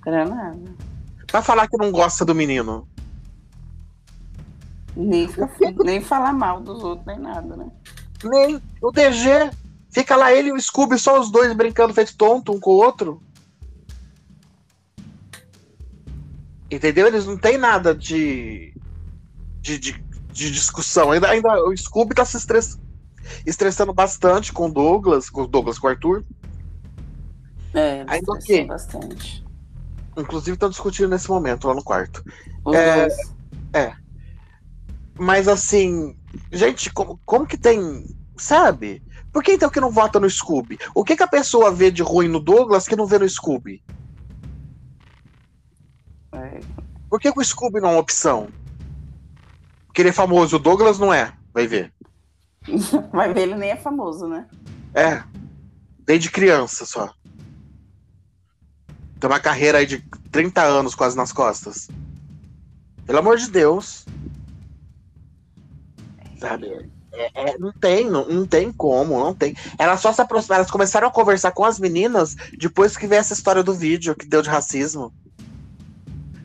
Pra 0.00 0.24
nada. 0.24 0.74
Pra 1.28 1.40
falar 1.40 1.68
que 1.68 1.76
não 1.76 1.92
gosta 1.92 2.24
do 2.24 2.34
menino? 2.34 2.84
Nem, 4.96 5.28
nem 5.84 6.00
falar 6.00 6.32
mal 6.32 6.60
dos 6.60 6.82
outros, 6.82 7.06
nem 7.06 7.20
nada, 7.20 7.56
né? 7.56 7.68
Nem. 8.24 8.60
O 8.82 8.90
DG. 8.90 9.52
Fica 9.88 10.16
lá 10.16 10.32
ele 10.32 10.48
e 10.48 10.52
o 10.52 10.60
Scooby, 10.60 10.98
só 10.98 11.20
os 11.20 11.30
dois 11.30 11.52
brincando 11.52 11.94
feito 11.94 12.16
tonto 12.16 12.52
um 12.52 12.58
com 12.58 12.70
o 12.70 12.82
outro. 12.84 13.22
Entendeu? 16.70 17.06
Eles 17.06 17.26
não 17.26 17.36
têm 17.36 17.58
nada 17.58 17.94
de. 17.94 18.74
de, 19.60 19.78
de, 19.78 20.04
de 20.32 20.50
discussão. 20.50 21.10
Ainda, 21.10 21.28
ainda 21.28 21.62
o 21.64 21.76
Scooby 21.76 22.14
tá 22.14 22.24
se 22.24 22.36
estress, 22.36 22.78
estressando 23.44 23.92
bastante 23.92 24.52
com 24.52 24.68
o 24.68 24.72
Douglas, 24.72 25.28
com 25.28 25.42
o 25.42 25.46
Douglas, 25.46 25.78
com 25.78 25.86
o 25.86 25.90
Arthur. 25.90 26.24
É, 27.74 28.02
estressou 28.02 28.34
ok. 28.34 28.66
bastante. 28.66 29.44
Inclusive 30.16 30.54
estão 30.54 30.70
discutindo 30.70 31.08
nesse 31.08 31.28
momento 31.28 31.66
lá 31.66 31.74
no 31.74 31.82
quarto. 31.82 32.22
Os 32.64 32.76
É, 32.76 33.00
dois. 33.00 33.14
Mas 35.18 35.48
assim, 35.48 36.16
gente, 36.52 36.92
como, 36.92 37.20
como 37.24 37.46
que 37.46 37.56
tem. 37.56 38.04
Sabe? 38.36 39.02
Por 39.32 39.42
que 39.42 39.52
então 39.52 39.70
que 39.70 39.80
não 39.80 39.90
vota 39.90 40.18
no 40.18 40.28
Scooby? 40.28 40.78
O 40.94 41.04
que, 41.04 41.16
que 41.16 41.22
a 41.22 41.28
pessoa 41.28 41.70
vê 41.70 41.90
de 41.90 42.02
ruim 42.02 42.26
no 42.26 42.40
Douglas 42.40 42.88
que 42.88 42.96
não 42.96 43.06
vê 43.06 43.18
no 43.18 43.28
Scooby? 43.28 43.82
Por 47.10 47.18
que, 47.18 47.32
que 47.32 47.40
o 47.40 47.44
Scooby 47.44 47.80
não 47.80 47.88
é 47.88 47.92
uma 47.94 48.00
opção? 48.00 48.48
Porque 49.86 50.00
ele 50.00 50.10
é 50.10 50.12
famoso, 50.12 50.56
o 50.56 50.60
Douglas 50.60 51.00
não 51.00 51.12
é. 51.12 51.34
Vai 51.52 51.66
ver. 51.66 51.92
Vai 53.12 53.34
ver, 53.34 53.42
ele 53.42 53.56
nem 53.56 53.70
é 53.70 53.76
famoso, 53.76 54.28
né? 54.28 54.46
É. 54.94 55.22
Desde 55.98 56.30
criança 56.30 56.86
só. 56.86 57.12
Tem 59.18 59.28
uma 59.28 59.40
carreira 59.40 59.78
aí 59.78 59.86
de 59.86 59.98
30 60.30 60.62
anos 60.62 60.94
quase 60.94 61.16
nas 61.16 61.32
costas. 61.32 61.88
Pelo 63.04 63.18
amor 63.18 63.36
de 63.36 63.50
Deus. 63.50 64.06
Sabe? 66.38 66.88
É, 67.12 67.50
é, 67.50 67.58
não 67.58 67.72
tem, 67.72 68.08
não, 68.08 68.26
não 68.26 68.46
tem 68.46 68.72
como, 68.72 69.18
não 69.18 69.34
tem. 69.34 69.56
Elas 69.76 70.00
só 70.00 70.12
se 70.12 70.22
aproximaram, 70.22 70.60
elas 70.60 70.70
começaram 70.70 71.08
a 71.08 71.10
conversar 71.10 71.50
com 71.50 71.64
as 71.64 71.78
meninas 71.80 72.36
depois 72.56 72.96
que 72.96 73.06
veio 73.06 73.18
essa 73.18 73.34
história 73.34 73.64
do 73.64 73.74
vídeo 73.74 74.14
que 74.14 74.26
deu 74.26 74.40
de 74.40 74.48
racismo. 74.48 75.12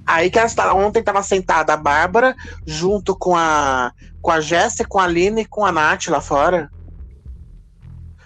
Aí 0.05 0.29
que 0.29 0.37
elas 0.37 0.53
tavam- 0.53 0.85
ontem 0.85 1.01
tava 1.03 1.23
sentada 1.23 1.73
a 1.73 1.77
Bárbara 1.77 2.35
junto 2.65 3.15
com 3.17 3.35
a 3.35 3.91
com 4.21 4.31
a 4.31 4.39
Jéssica, 4.41 4.89
com 4.89 4.99
a 4.99 5.03
Aline 5.03 5.41
e 5.41 5.45
com 5.45 5.63
a 5.65 5.71
Nath 5.71 6.07
lá 6.07 6.19
fora. 6.19 6.69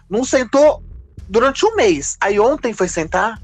Não 0.09 0.23
sentou 0.23 0.82
durante 1.27 1.65
um 1.65 1.75
mês. 1.75 2.17
Aí 2.21 2.39
ontem 2.39 2.73
foi 2.73 2.88
sentar. 2.88 3.39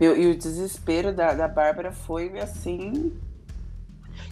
E, 0.00 0.06
o 0.08 0.36
desespero 0.36 1.12
da, 1.14 1.32
da 1.32 1.46
Bárbara 1.48 1.92
foi 1.92 2.38
assim. 2.38 3.12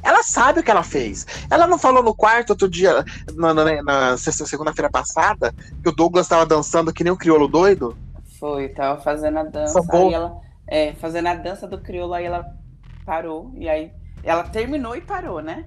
Ela 0.02 0.22
sabe 0.22 0.60
o 0.60 0.62
que 0.62 0.70
ela 0.70 0.82
fez. 0.82 1.26
Ela 1.50 1.66
não 1.66 1.78
falou 1.78 2.02
no 2.02 2.14
quarto 2.14 2.50
outro 2.50 2.68
dia, 2.68 3.04
na, 3.34 3.54
na- 3.54 3.82
na 3.82 4.16
segunda-feira 4.18 4.90
passada, 4.90 5.54
que 5.82 5.88
o 5.88 5.92
Douglas 5.92 6.28
tava 6.28 6.44
dançando 6.44 6.92
que 6.92 7.02
nem 7.04 7.12
um 7.12 7.16
crioulo 7.16 7.48
doido? 7.48 7.96
Foi, 8.38 8.68
tava 8.68 9.00
fazendo 9.00 9.38
a 9.38 9.44
dança. 9.44 9.78
Aí 10.08 10.12
ela. 10.14 10.36
É, 10.66 10.92
fazendo 10.94 11.28
a 11.28 11.34
dança 11.34 11.66
do 11.66 11.78
crioulo, 11.78 12.14
aí 12.14 12.24
ela 12.24 12.44
parou. 13.05 13.52
E 13.57 13.68
aí 13.68 13.92
ela 14.22 14.44
terminou 14.44 14.96
e 14.96 15.00
parou, 15.00 15.40
né? 15.40 15.66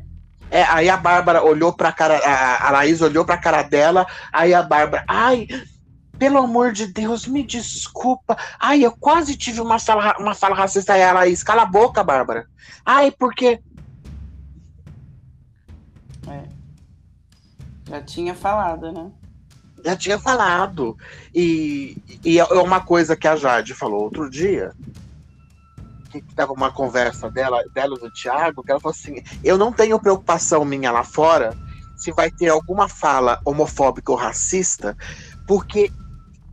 É, 0.49 0.63
aí 0.63 0.89
a 0.89 0.97
Bárbara 0.97 1.43
olhou 1.43 1.73
pra 1.73 1.91
cara, 1.91 2.17
a, 2.17 2.67
a 2.67 2.71
Laís 2.71 3.01
olhou 3.01 3.25
pra 3.25 3.37
cara 3.37 3.63
dela, 3.63 4.07
aí 4.31 4.53
a 4.53 4.63
Bárbara, 4.63 5.03
ai, 5.07 5.45
pelo 6.17 6.37
amor 6.37 6.71
de 6.71 6.87
Deus, 6.87 7.27
me 7.27 7.43
desculpa. 7.43 8.37
Ai, 8.59 8.83
eu 8.83 8.91
quase 8.91 9.35
tive 9.35 9.61
uma 9.61 9.77
fala, 9.77 10.15
uma 10.17 10.33
fala 10.33 10.55
racista. 10.55 10.93
Aí 10.93 11.03
a 11.03 11.13
Laís, 11.13 11.43
cala 11.43 11.63
a 11.63 11.65
boca, 11.65 12.03
Bárbara. 12.03 12.47
Ai, 12.85 13.11
porque. 13.11 13.61
Já 17.89 18.01
tinha 18.01 18.35
falado, 18.35 18.91
né? 18.91 19.11
Já 19.83 19.95
tinha 19.95 20.19
falado. 20.19 20.97
E, 21.33 21.97
e 22.23 22.39
é 22.39 22.43
uma 22.45 22.81
coisa 22.81 23.15
que 23.15 23.27
a 23.27 23.35
Jade 23.35 23.73
falou 23.73 24.03
outro 24.03 24.29
dia, 24.29 24.73
que 26.09 26.21
tava 26.35 26.53
uma 26.53 26.71
conversa 26.71 27.29
dela, 27.29 27.63
dela 27.73 27.95
e 27.95 27.99
do 27.99 28.11
Thiago, 28.11 28.63
que 28.63 28.71
ela 28.71 28.79
falou 28.79 28.95
assim: 28.97 29.23
eu 29.43 29.57
não 29.57 29.71
tenho 29.71 29.99
preocupação 29.99 30.63
minha 30.65 30.91
lá 30.91 31.03
fora 31.03 31.55
se 31.95 32.11
vai 32.11 32.29
ter 32.29 32.49
alguma 32.49 32.87
fala 32.87 33.39
homofóbica 33.43 34.11
ou 34.11 34.17
racista, 34.17 34.95
porque 35.47 35.91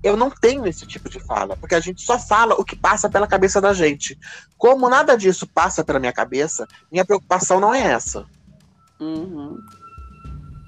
Eu 0.04 0.18
não 0.18 0.30
tenho 0.30 0.66
esse 0.66 0.86
tipo 0.86 1.08
de 1.08 1.18
fala, 1.18 1.56
porque 1.56 1.74
a 1.74 1.80
gente 1.80 2.02
só 2.02 2.18
fala 2.18 2.54
o 2.56 2.64
que 2.64 2.76
passa 2.76 3.08
pela 3.08 3.26
cabeça 3.26 3.58
da 3.58 3.72
gente. 3.72 4.18
Como 4.58 4.86
nada 4.86 5.16
disso 5.16 5.46
passa 5.46 5.82
pela 5.82 5.98
minha 5.98 6.12
cabeça, 6.12 6.68
minha 6.92 7.06
preocupação 7.06 7.58
não 7.58 7.74
é 7.74 7.80
essa. 7.80 8.26
Uhum. 9.00 9.56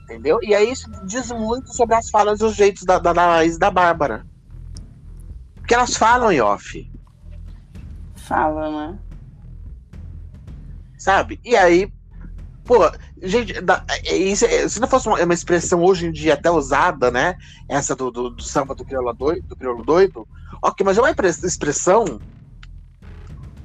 Entendeu? 0.04 0.38
E 0.42 0.54
aí 0.54 0.72
isso 0.72 0.90
diz 1.04 1.30
muito 1.30 1.70
sobre 1.74 1.94
as 1.94 2.08
falas 2.08 2.40
e 2.40 2.44
os 2.44 2.54
jeitos 2.54 2.84
da, 2.84 2.98
da, 2.98 3.12
da 3.12 3.26
Laís 3.26 3.56
e 3.56 3.58
da 3.58 3.70
Bárbara. 3.70 4.24
Porque 5.56 5.74
elas 5.74 5.94
falam 5.94 6.32
em 6.32 6.40
off. 6.40 6.90
Fala, 8.26 8.70
né? 8.70 8.98
Sabe? 10.98 11.38
E 11.44 11.54
aí, 11.54 11.92
pô, 12.64 12.90
gente, 13.22 13.54
é, 14.04 14.16
isso, 14.16 14.44
é, 14.44 14.68
se 14.68 14.80
não 14.80 14.88
fosse 14.88 15.06
uma, 15.06 15.22
uma, 15.22 15.32
expressão 15.34 15.84
hoje 15.84 16.06
em 16.06 16.12
dia 16.12 16.34
até 16.34 16.50
usada, 16.50 17.08
né? 17.12 17.36
Essa 17.68 17.94
do, 17.94 18.10
do, 18.10 18.30
do 18.30 18.42
samba 18.42 18.74
do 18.74 18.84
crioulo, 18.84 19.12
doido, 19.12 19.46
do 19.46 19.54
crioulo 19.54 19.84
doido, 19.84 20.26
ok, 20.60 20.84
mas 20.84 20.98
é 20.98 21.00
uma 21.00 21.10
expressão, 21.10 22.20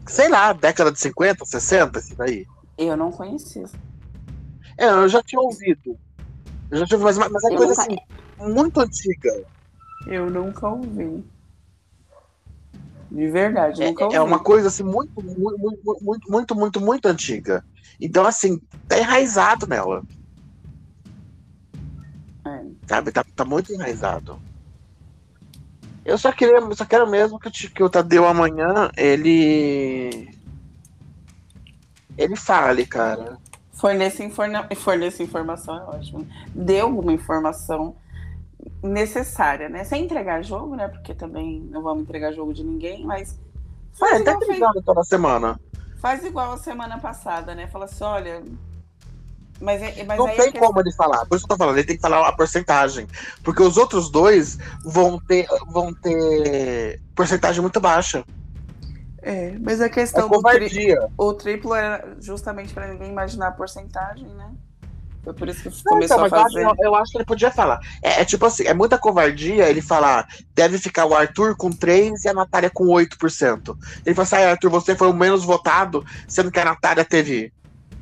sei 0.05 0.29
lá, 0.29 0.53
década 0.53 0.91
de 0.91 0.99
50, 0.99 1.43
60, 1.43 1.97
isso 1.97 2.15
daí. 2.15 2.45
Eu 2.77 2.95
não 2.95 3.11
conhecia. 3.11 3.65
É, 4.77 4.85
eu 4.85 5.09
já 5.09 5.23
tinha 5.23 5.41
ouvido. 5.41 5.97
Eu 6.69 6.77
já 6.77 6.85
tinha 6.85 6.99
ouvido, 6.99 7.19
mas, 7.19 7.31
mas 7.31 7.43
é 7.45 7.47
eu 7.47 7.57
coisa 7.57 7.73
nunca... 7.73 7.81
assim, 7.81 7.97
muito 8.53 8.79
antiga. 8.79 9.43
Eu 10.05 10.29
nunca 10.29 10.67
ouvi. 10.67 11.23
De 13.11 13.27
verdade, 13.27 13.83
é. 13.83 13.93
É 14.13 14.21
uma 14.21 14.39
coisa 14.39 14.69
assim 14.69 14.83
muito, 14.83 15.21
muito, 15.21 15.57
muito, 15.59 15.97
muito, 16.01 16.31
muito, 16.31 16.55
muito, 16.55 16.81
muito 16.81 17.05
antiga. 17.07 17.63
Então, 17.99 18.25
assim, 18.25 18.57
tá 18.87 18.97
enraizado 18.97 19.67
nela. 19.67 20.01
É. 22.45 22.63
Sabe? 22.87 23.11
Tá, 23.11 23.25
tá 23.35 23.43
muito 23.43 23.73
enraizado. 23.73 24.39
Eu 26.05 26.17
só 26.17 26.31
queria, 26.31 26.59
só 26.73 26.85
quero 26.85 27.07
mesmo 27.07 27.37
que, 27.37 27.51
que 27.51 27.83
o 27.83 27.89
Tadeu 27.89 28.25
amanhã 28.25 28.89
ele. 28.95 30.33
Ele 32.17 32.35
fale, 32.37 32.85
cara. 32.85 33.37
Forneça, 33.73 34.23
informa... 34.23 34.67
Forneça 34.75 35.21
informação 35.21 35.75
é 35.75 35.83
ótimo. 35.83 36.27
Dê 36.55 36.79
alguma 36.79 37.11
informação 37.11 37.95
necessária, 38.83 39.69
né? 39.69 39.83
Sem 39.83 40.05
entregar 40.05 40.43
jogo, 40.43 40.75
né? 40.75 40.87
Porque 40.87 41.13
também 41.13 41.61
não 41.69 41.81
vamos 41.81 42.03
entregar 42.03 42.31
jogo 42.31 42.53
de 42.53 42.63
ninguém, 42.63 43.05
mas. 43.05 43.39
Faz 43.93 44.21
é, 44.21 44.23
tá 44.23 44.39
fez... 44.39 44.59
toda 44.85 45.03
semana. 45.03 45.59
Faz 45.99 46.23
igual 46.23 46.53
a 46.53 46.57
semana 46.57 46.97
passada, 46.99 47.53
né? 47.53 47.67
Fala 47.67 47.85
assim, 47.85 48.03
olha. 48.03 48.43
Mas, 49.59 49.81
é, 49.83 50.03
mas 50.03 50.17
não 50.17 50.27
tem 50.27 50.51
como 50.51 50.79
ele 50.79 50.91
falar, 50.93 51.23
por 51.27 51.35
isso 51.35 51.45
que 51.45 51.53
eu 51.53 51.55
tô 51.55 51.63
falando, 51.63 51.77
ele 51.77 51.85
tem 51.85 51.95
que 51.95 52.01
falar 52.01 52.27
a 52.27 52.31
porcentagem. 52.31 53.07
Porque 53.43 53.61
os 53.61 53.77
outros 53.77 54.09
dois 54.09 54.57
vão 54.83 55.19
ter, 55.19 55.45
vão 55.67 55.93
ter 55.93 56.99
porcentagem 57.15 57.61
muito 57.61 57.79
baixa. 57.79 58.25
É, 59.21 59.55
mas 59.59 59.79
a 59.79 59.87
questão 59.87 60.25
é 60.25 60.29
do 60.29 60.41
tri... 60.41 60.95
o 61.15 61.33
triplo 61.33 61.75
era 61.75 62.15
justamente 62.19 62.73
para 62.73 62.87
ninguém 62.87 63.11
imaginar 63.11 63.49
a 63.49 63.51
porcentagem, 63.51 64.27
né? 64.29 64.51
Foi 65.23 65.33
por 65.33 65.47
isso 65.47 65.61
que 65.61 65.69
não, 65.69 65.93
começou 65.93 66.25
então, 66.25 66.39
a 66.39 66.43
fazer. 66.43 66.63
Eu, 66.63 66.75
eu, 66.79 66.95
acho 66.95 67.11
que 67.11 67.17
ele 67.17 67.25
podia 67.25 67.51
falar. 67.51 67.79
É, 68.01 68.21
é, 68.21 68.25
tipo 68.25 68.45
assim, 68.45 68.63
é 68.63 68.73
muita 68.73 68.97
covardia 68.97 69.69
ele 69.69 69.81
falar, 69.81 70.27
deve 70.55 70.77
ficar 70.77 71.05
o 71.05 71.13
Arthur 71.13 71.55
com 71.55 71.69
3 71.69 72.25
e 72.25 72.29
a 72.29 72.33
Natália 72.33 72.69
com 72.69 72.85
8%. 72.85 73.77
Ele 74.05 74.15
fala 74.15 74.23
assim, 74.23 74.35
ah, 74.35 74.51
Arthur, 74.51 74.69
você 74.69 74.95
foi 74.95 75.07
o 75.07 75.13
menos 75.13 75.43
votado, 75.43 76.03
sendo 76.27 76.51
que 76.51 76.59
a 76.59 76.65
Natália 76.65 77.05
teve 77.05 77.53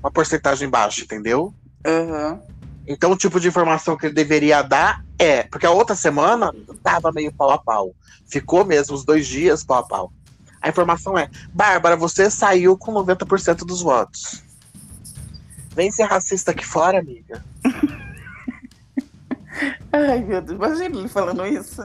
uma 0.01 0.11
porcentagem 0.11 0.69
baixa, 0.69 1.01
entendeu? 1.01 1.53
Uhum. 1.85 2.39
Então 2.87 3.11
o 3.11 3.17
tipo 3.17 3.39
de 3.39 3.47
informação 3.47 3.97
que 3.97 4.07
ele 4.07 4.15
deveria 4.15 4.61
dar 4.61 5.03
é, 5.17 5.43
porque 5.43 5.65
a 5.65 5.71
outra 5.71 5.95
semana 5.95 6.53
tava 6.81 7.11
meio 7.11 7.33
pau 7.33 7.51
a 7.51 7.57
pau. 7.57 7.93
Ficou 8.25 8.63
mesmo 8.63 8.95
os 8.95 9.03
dois 9.03 9.27
dias 9.27 9.63
pau 9.63 9.79
a 9.79 9.83
pau. 9.83 10.13
A 10.61 10.69
informação 10.69 11.17
é, 11.17 11.29
Bárbara, 11.53 11.95
você 11.95 12.29
saiu 12.29 12.77
com 12.77 12.93
90% 12.93 13.65
dos 13.65 13.81
votos. 13.81 14.43
Vem 15.79 15.91
ser 15.93 16.03
racista 16.03 16.51
aqui 16.51 16.65
fora, 16.65 16.99
amiga. 16.99 17.41
Ai, 19.93 20.19
meu 20.19 20.41
Deus, 20.41 20.57
imagina 20.57 20.99
ele 20.99 21.07
falando 21.07 21.47
isso. 21.47 21.81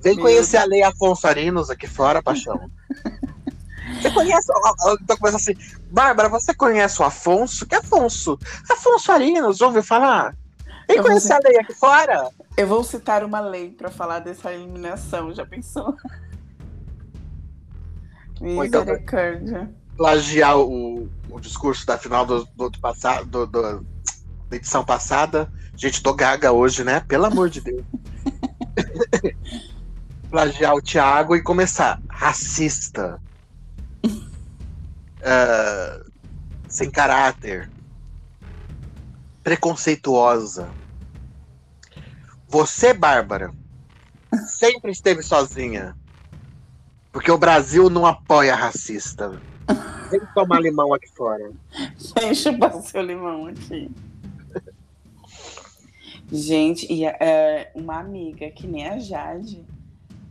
Vem 0.00 0.16
meu 0.16 0.24
conhecer 0.24 0.56
Deus. 0.56 0.64
a 0.64 0.66
Lei 0.66 0.82
Afonso 0.82 1.28
Arinos 1.28 1.70
aqui 1.70 1.86
fora, 1.86 2.20
paixão. 2.20 2.68
Você 4.02 4.10
conhece. 4.10 4.52
Então 5.02 5.16
começa 5.16 5.36
assim, 5.36 5.54
Bárbara, 5.88 6.28
você 6.28 6.52
conhece 6.52 7.00
o 7.00 7.04
Afonso? 7.04 7.64
Que 7.64 7.76
Afonso? 7.76 8.36
Afonso 8.68 9.12
Arinos, 9.12 9.60
ouviu 9.60 9.84
falar? 9.84 10.34
Vem 10.88 10.96
eu 10.96 11.04
conhecer 11.04 11.34
a 11.34 11.38
lei 11.44 11.58
aqui 11.60 11.74
fora. 11.74 12.28
Eu 12.56 12.66
vou 12.66 12.82
citar 12.82 13.22
uma 13.22 13.38
lei 13.38 13.70
para 13.70 13.90
falar 13.90 14.18
dessa 14.18 14.52
eliminação, 14.52 15.32
já 15.32 15.46
pensou? 15.46 15.94
Misericórdia. 18.40 19.70
Plagiar 20.02 20.58
o, 20.58 21.08
o 21.30 21.38
discurso 21.38 21.86
da 21.86 21.96
final 21.96 22.26
do, 22.26 22.44
do, 22.56 22.68
do 22.68 22.80
passado, 22.80 23.24
do, 23.24 23.46
do, 23.46 23.86
da 24.50 24.56
edição 24.56 24.84
passada. 24.84 25.48
Gente, 25.76 26.02
tô 26.02 26.12
gaga 26.12 26.50
hoje, 26.50 26.82
né? 26.82 26.98
Pelo 27.06 27.26
amor 27.26 27.48
de 27.48 27.60
Deus. 27.60 27.84
plagiar 30.28 30.74
o 30.74 30.82
Thiago 30.82 31.36
e 31.36 31.40
começar. 31.40 32.02
Racista. 32.08 33.22
Uh, 34.04 36.10
sem 36.66 36.90
caráter. 36.90 37.70
Preconceituosa. 39.44 40.68
Você, 42.48 42.92
Bárbara, 42.92 43.54
sempre 44.48 44.90
esteve 44.90 45.22
sozinha. 45.22 45.96
Porque 47.12 47.30
o 47.30 47.38
Brasil 47.38 47.88
não 47.88 48.04
apoia 48.04 48.56
racista. 48.56 49.40
Vem 50.10 50.20
tomar 50.34 50.60
limão 50.60 50.92
aqui 50.92 51.08
fora. 51.14 51.50
Vem 52.18 52.34
chupar 52.34 52.72
seu 52.82 53.02
limão 53.02 53.46
aqui. 53.46 53.90
Gente, 56.30 56.90
e 56.90 57.04
é, 57.04 57.70
uma 57.74 57.98
amiga 57.98 58.50
que 58.50 58.66
nem 58.66 58.86
a 58.86 58.98
Jade 58.98 59.64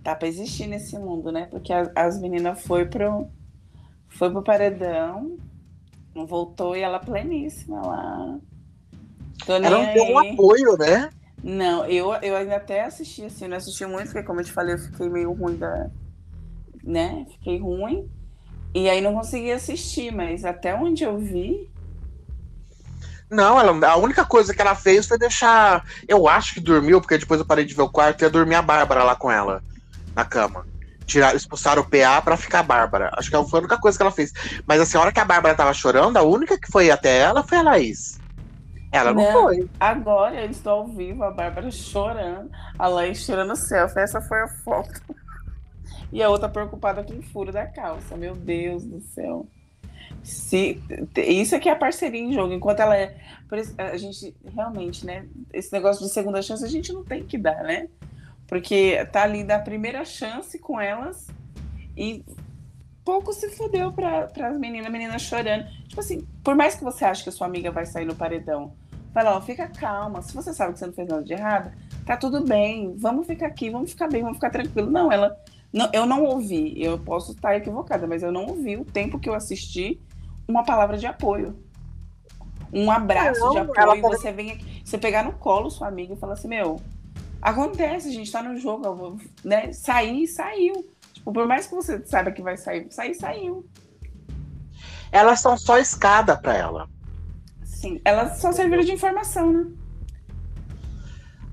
tá 0.03 0.15
pra 0.15 0.27
existir 0.27 0.67
nesse 0.67 0.97
mundo, 0.97 1.31
né? 1.31 1.45
Porque 1.45 1.71
as, 1.71 1.91
as 1.95 2.19
meninas 2.19 2.61
foi 2.63 2.85
pro, 2.85 3.27
foi 4.09 4.31
pro 4.31 4.41
paredão, 4.41 5.37
não 6.15 6.25
voltou 6.25 6.75
e 6.75 6.81
ela 6.81 6.99
pleníssima 6.99 7.85
lá. 7.85 8.39
Ela 9.47 9.59
não 9.69 9.93
tem 9.93 10.13
um 10.13 10.17
apoio, 10.17 10.77
né? 10.77 11.09
Não, 11.43 11.85
eu, 11.85 12.13
eu 12.15 12.35
ainda 12.35 12.55
até 12.55 12.83
assisti, 12.83 13.25
assim, 13.25 13.47
não 13.47 13.57
assisti 13.57 13.85
muito, 13.85 14.05
porque 14.05 14.23
como 14.23 14.39
eu 14.39 14.43
te 14.43 14.51
falei, 14.51 14.75
eu 14.75 14.79
fiquei 14.79 15.09
meio 15.09 15.31
ruim 15.33 15.55
da. 15.55 15.89
Né? 16.83 17.25
Fiquei 17.31 17.59
ruim. 17.59 18.09
E 18.73 18.89
aí 18.89 19.01
não 19.01 19.13
consegui 19.13 19.51
assistir, 19.51 20.13
mas 20.13 20.45
até 20.45 20.73
onde 20.73 21.03
eu 21.03 21.17
vi. 21.17 21.69
Não, 23.29 23.59
ela, 23.59 23.87
a 23.87 23.95
única 23.95 24.25
coisa 24.25 24.53
que 24.53 24.61
ela 24.61 24.75
fez 24.75 25.07
foi 25.07 25.17
deixar. 25.17 25.85
Eu 26.07 26.27
acho 26.27 26.53
que 26.53 26.59
dormiu, 26.59 26.99
porque 26.99 27.17
depois 27.17 27.39
eu 27.39 27.45
parei 27.45 27.63
de 27.63 27.73
ver 27.73 27.81
o 27.81 27.89
quarto 27.89 28.21
e 28.21 28.25
ia 28.25 28.29
dormir 28.29 28.55
a 28.55 28.61
Bárbara 28.61 29.03
lá 29.03 29.15
com 29.15 29.31
ela, 29.31 29.63
na 30.13 30.25
cama. 30.25 30.65
Tirar, 31.05 31.35
expulsar 31.35 31.79
o 31.79 31.83
PA 31.83 32.21
pra 32.21 32.37
ficar 32.37 32.59
a 32.59 32.63
Bárbara. 32.63 33.09
Acho 33.17 33.29
que 33.29 33.49
foi 33.49 33.59
a 33.59 33.63
única 33.63 33.77
coisa 33.77 33.97
que 33.97 34.03
ela 34.03 34.11
fez. 34.11 34.33
Mas 34.65 34.81
assim, 34.81 34.97
a 34.97 35.01
hora 35.01 35.11
que 35.11 35.19
a 35.19 35.25
Bárbara 35.25 35.55
tava 35.55 35.73
chorando, 35.73 36.17
a 36.17 36.21
única 36.21 36.59
que 36.59 36.71
foi 36.71 36.91
até 36.91 37.19
ela 37.19 37.43
foi 37.43 37.57
a 37.57 37.63
Laís. 37.63 38.19
Ela 38.91 39.13
não, 39.13 39.23
não 39.23 39.31
foi. 39.31 39.69
Agora 39.79 40.35
eu 40.35 40.49
estou 40.49 40.73
ao 40.73 40.87
vivo, 40.87 41.23
a 41.23 41.31
Bárbara 41.31 41.71
chorando, 41.71 42.49
a 42.77 42.87
Laís 42.87 43.25
tirando 43.25 43.51
o 43.51 43.55
selfie. 43.55 43.99
Essa 43.99 44.19
foi 44.21 44.41
a 44.41 44.47
foto. 44.47 45.01
E 46.11 46.21
a 46.21 46.29
outra 46.29 46.49
preocupada 46.49 47.03
com 47.03 47.13
o 47.13 47.21
furo 47.21 47.51
da 47.51 47.65
calça. 47.65 48.17
Meu 48.17 48.35
Deus 48.35 48.83
do 48.83 48.99
céu. 48.99 49.47
Se, 50.23 50.81
isso 51.15 51.55
aqui 51.55 51.69
é 51.69 51.71
a 51.71 51.75
parceria 51.75 52.21
em 52.21 52.33
jogo. 52.33 52.53
Enquanto 52.53 52.81
ela 52.81 52.97
é. 52.97 53.15
A 53.77 53.97
gente 53.97 54.35
realmente, 54.53 55.05
né? 55.05 55.25
Esse 55.53 55.71
negócio 55.71 56.05
de 56.05 56.11
segunda 56.11 56.41
chance 56.41 56.63
a 56.63 56.69
gente 56.69 56.91
não 56.93 57.03
tem 57.03 57.23
que 57.23 57.37
dar, 57.37 57.63
né? 57.63 57.87
Porque 58.47 59.05
tá 59.11 59.23
ali 59.23 59.43
da 59.43 59.59
primeira 59.59 60.03
chance 60.03 60.59
com 60.59 60.79
elas 60.79 61.27
e 61.95 62.23
pouco 63.03 63.33
se 63.33 63.49
fudeu 63.49 63.91
para 63.91 64.29
as 64.47 64.57
meninas, 64.57 64.91
meninas 64.91 65.21
chorando. 65.21 65.65
Tipo 65.87 66.01
assim, 66.01 66.27
por 66.43 66.55
mais 66.55 66.75
que 66.75 66.83
você 66.83 67.05
ache 67.05 67.23
que 67.23 67.29
a 67.29 67.31
sua 67.31 67.47
amiga 67.47 67.71
vai 67.71 67.85
sair 67.85 68.05
no 68.05 68.15
paredão, 68.15 68.73
fala, 69.13 69.37
ó, 69.37 69.41
fica 69.41 69.67
calma. 69.67 70.21
Se 70.21 70.33
você 70.33 70.53
sabe 70.53 70.73
que 70.73 70.79
você 70.79 70.85
não 70.85 70.93
fez 70.93 71.07
nada 71.07 71.23
de 71.23 71.33
errado, 71.33 71.71
tá 72.05 72.15
tudo 72.15 72.43
bem. 72.43 72.95
Vamos 72.97 73.27
ficar 73.27 73.47
aqui, 73.47 73.69
vamos 73.69 73.91
ficar 73.91 74.07
bem, 74.07 74.21
vamos 74.21 74.37
ficar 74.37 74.49
tranquilo. 74.49 74.89
Não, 74.89 75.11
ela 75.11 75.37
não, 75.73 75.89
eu 75.93 76.05
não 76.05 76.23
ouvi, 76.23 76.81
eu 76.81 76.99
posso 76.99 77.31
estar 77.31 77.55
equivocada, 77.55 78.05
mas 78.05 78.21
eu 78.21 78.31
não 78.31 78.45
ouvi 78.45 78.75
o 78.75 78.83
tempo 78.83 79.19
que 79.19 79.29
eu 79.29 79.33
assisti 79.33 80.01
uma 80.47 80.63
palavra 80.63 80.97
de 80.97 81.05
apoio. 81.05 81.55
Um 82.73 82.91
abraço 82.91 83.39
não, 83.39 83.51
de 83.51 83.57
apoio. 83.57 84.01
Você 84.01 84.31
vem 84.31 84.51
aqui, 84.51 84.81
você 84.83 84.97
pegar 84.97 85.23
no 85.23 85.33
colo 85.33 85.69
sua 85.69 85.87
amiga 85.87 86.13
e 86.13 86.17
falar 86.17 86.33
assim, 86.33 86.47
meu, 86.47 86.81
acontece, 87.41 88.09
a 88.09 88.11
gente 88.11 88.31
tá 88.31 88.43
no 88.43 88.57
jogo, 88.57 89.17
né? 89.43 89.71
Sair, 89.71 90.27
saiu. 90.27 90.85
Tipo, 91.13 91.31
por 91.31 91.47
mais 91.47 91.67
que 91.67 91.75
você 91.75 92.05
saiba 92.05 92.31
que 92.31 92.41
vai 92.41 92.57
sair, 92.57 92.91
sair, 92.91 93.13
saiu. 93.15 93.65
Elas 95.11 95.39
são 95.39 95.57
só 95.57 95.77
escada 95.77 96.37
para 96.37 96.57
ela. 96.57 96.89
Sim, 97.63 97.99
elas 98.03 98.39
só 98.39 98.51
serviram 98.51 98.83
de 98.83 98.91
informação, 98.91 99.51
né? 99.51 99.71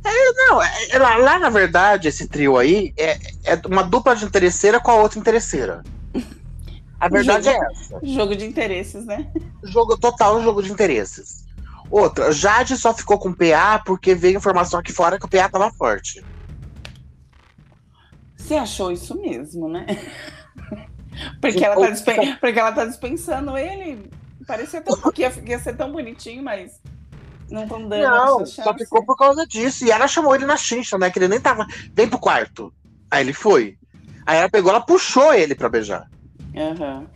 É, 0.04 0.32
não, 0.32 0.62
é, 0.62 0.98
lá, 0.98 1.16
lá, 1.16 1.38
na 1.38 1.50
verdade, 1.50 2.08
esse 2.08 2.28
trio 2.28 2.56
aí 2.56 2.94
é, 2.96 3.18
é 3.44 3.60
uma 3.66 3.82
dupla 3.82 4.14
de 4.14 4.24
interesseira 4.24 4.80
com 4.80 4.90
a 4.90 4.96
outra 4.96 5.18
interesseira. 5.18 5.82
A 7.00 7.08
verdade 7.08 7.44
jogo, 7.44 7.64
é 7.64 7.70
essa. 7.70 8.00
Jogo 8.02 8.36
de 8.36 8.46
interesses, 8.46 9.04
né? 9.04 9.30
Jogo 9.62 9.96
total, 9.96 10.42
jogo 10.42 10.62
de 10.62 10.72
interesses. 10.72 11.46
Outra, 11.90 12.32
Jade 12.32 12.76
só 12.76 12.92
ficou 12.92 13.18
com 13.18 13.30
o 13.30 13.36
PA 13.36 13.80
porque 13.84 14.14
veio 14.14 14.36
informação 14.36 14.80
aqui 14.80 14.92
fora 14.92 15.18
que 15.18 15.24
o 15.24 15.28
PA 15.28 15.48
tava 15.48 15.70
forte. 15.72 16.24
Você 18.36 18.56
achou 18.56 18.90
isso 18.90 19.16
mesmo, 19.20 19.68
né? 19.68 19.86
porque, 21.40 21.64
ela 21.64 21.76
tá 21.76 21.90
dispen... 21.90 22.36
porque 22.36 22.58
ela 22.58 22.72
tá 22.72 22.84
dispensando 22.84 23.56
ele. 23.56 24.10
Parecia 24.46 24.80
tão... 24.80 24.96
que 25.12 25.22
ia 25.22 25.58
ser 25.58 25.76
tão 25.76 25.92
bonitinho, 25.92 26.42
mas 26.42 26.80
não 27.50 27.66
Não, 27.66 28.46
só 28.46 28.74
ficou 28.74 29.04
por 29.04 29.16
causa 29.16 29.46
disso. 29.46 29.84
E 29.84 29.90
ela 29.90 30.06
chamou 30.06 30.34
ele 30.34 30.46
na 30.46 30.56
chincha, 30.56 30.98
né? 30.98 31.10
Que 31.10 31.18
ele 31.18 31.28
nem 31.28 31.40
tava. 31.40 31.66
Vem 31.94 32.08
pro 32.08 32.18
quarto. 32.18 32.72
Aí 33.10 33.22
ele 33.22 33.32
foi. 33.32 33.78
Aí 34.26 34.38
ela 34.38 34.48
pegou, 34.50 34.70
ela 34.70 34.80
puxou 34.80 35.32
ele 35.32 35.54
pra 35.54 35.68
beijar. 35.68 36.08
Uhum. 36.54 37.06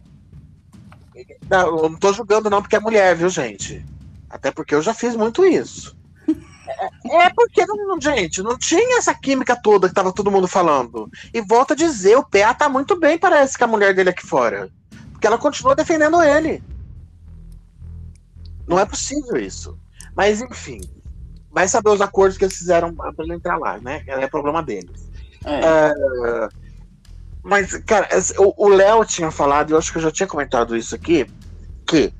Não, 1.48 1.78
eu 1.78 1.90
não 1.90 1.98
tô 1.98 2.12
julgando, 2.12 2.48
não, 2.48 2.62
porque 2.62 2.76
é 2.76 2.80
mulher, 2.80 3.14
viu, 3.14 3.28
gente? 3.28 3.84
Até 4.30 4.50
porque 4.50 4.74
eu 4.74 4.80
já 4.80 4.94
fiz 4.94 5.14
muito 5.14 5.44
isso. 5.44 5.94
É, 7.04 7.26
é 7.26 7.30
porque, 7.30 7.66
não, 7.66 8.00
gente, 8.00 8.42
não 8.42 8.56
tinha 8.56 8.98
essa 8.98 9.14
química 9.14 9.54
toda 9.60 9.88
que 9.88 9.94
tava 9.94 10.12
todo 10.12 10.30
mundo 10.30 10.48
falando. 10.48 11.10
E 11.34 11.42
volta 11.42 11.74
a 11.74 11.76
dizer, 11.76 12.16
o 12.16 12.24
PA 12.24 12.54
tá 12.54 12.68
muito 12.68 12.98
bem, 12.98 13.18
parece, 13.18 13.58
que 13.58 13.64
a 13.64 13.66
mulher 13.66 13.94
dele 13.94 14.08
aqui 14.08 14.26
fora. 14.26 14.70
Porque 15.10 15.26
ela 15.26 15.36
continua 15.36 15.76
defendendo 15.76 16.22
ele. 16.22 16.62
Não 18.66 18.78
é 18.78 18.86
possível 18.86 19.36
isso. 19.36 19.78
Mas, 20.16 20.40
enfim. 20.40 20.80
Vai 21.50 21.68
saber 21.68 21.90
os 21.90 22.00
acordos 22.00 22.38
que 22.38 22.44
eles 22.44 22.56
fizeram 22.56 22.94
pra 22.94 23.12
ele 23.18 23.34
entrar 23.34 23.58
lá, 23.58 23.78
né? 23.78 24.02
É 24.06 24.26
problema 24.26 24.62
deles. 24.62 25.10
É. 25.44 25.92
Uh, 25.92 26.48
mas, 27.42 27.76
cara, 27.84 28.08
o 28.38 28.68
Léo 28.68 29.04
tinha 29.04 29.30
falado, 29.30 29.70
e 29.70 29.72
eu 29.72 29.78
acho 29.78 29.92
que 29.92 29.98
eu 29.98 30.02
já 30.02 30.10
tinha 30.10 30.26
comentado 30.26 30.76
isso 30.76 30.94
aqui, 30.94 31.26
que 31.86 32.12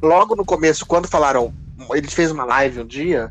logo 0.00 0.36
no 0.36 0.44
começo, 0.44 0.86
quando 0.86 1.08
falaram, 1.08 1.52
ele 1.92 2.06
fez 2.06 2.30
uma 2.30 2.44
live 2.44 2.82
um 2.82 2.86
dia, 2.86 3.30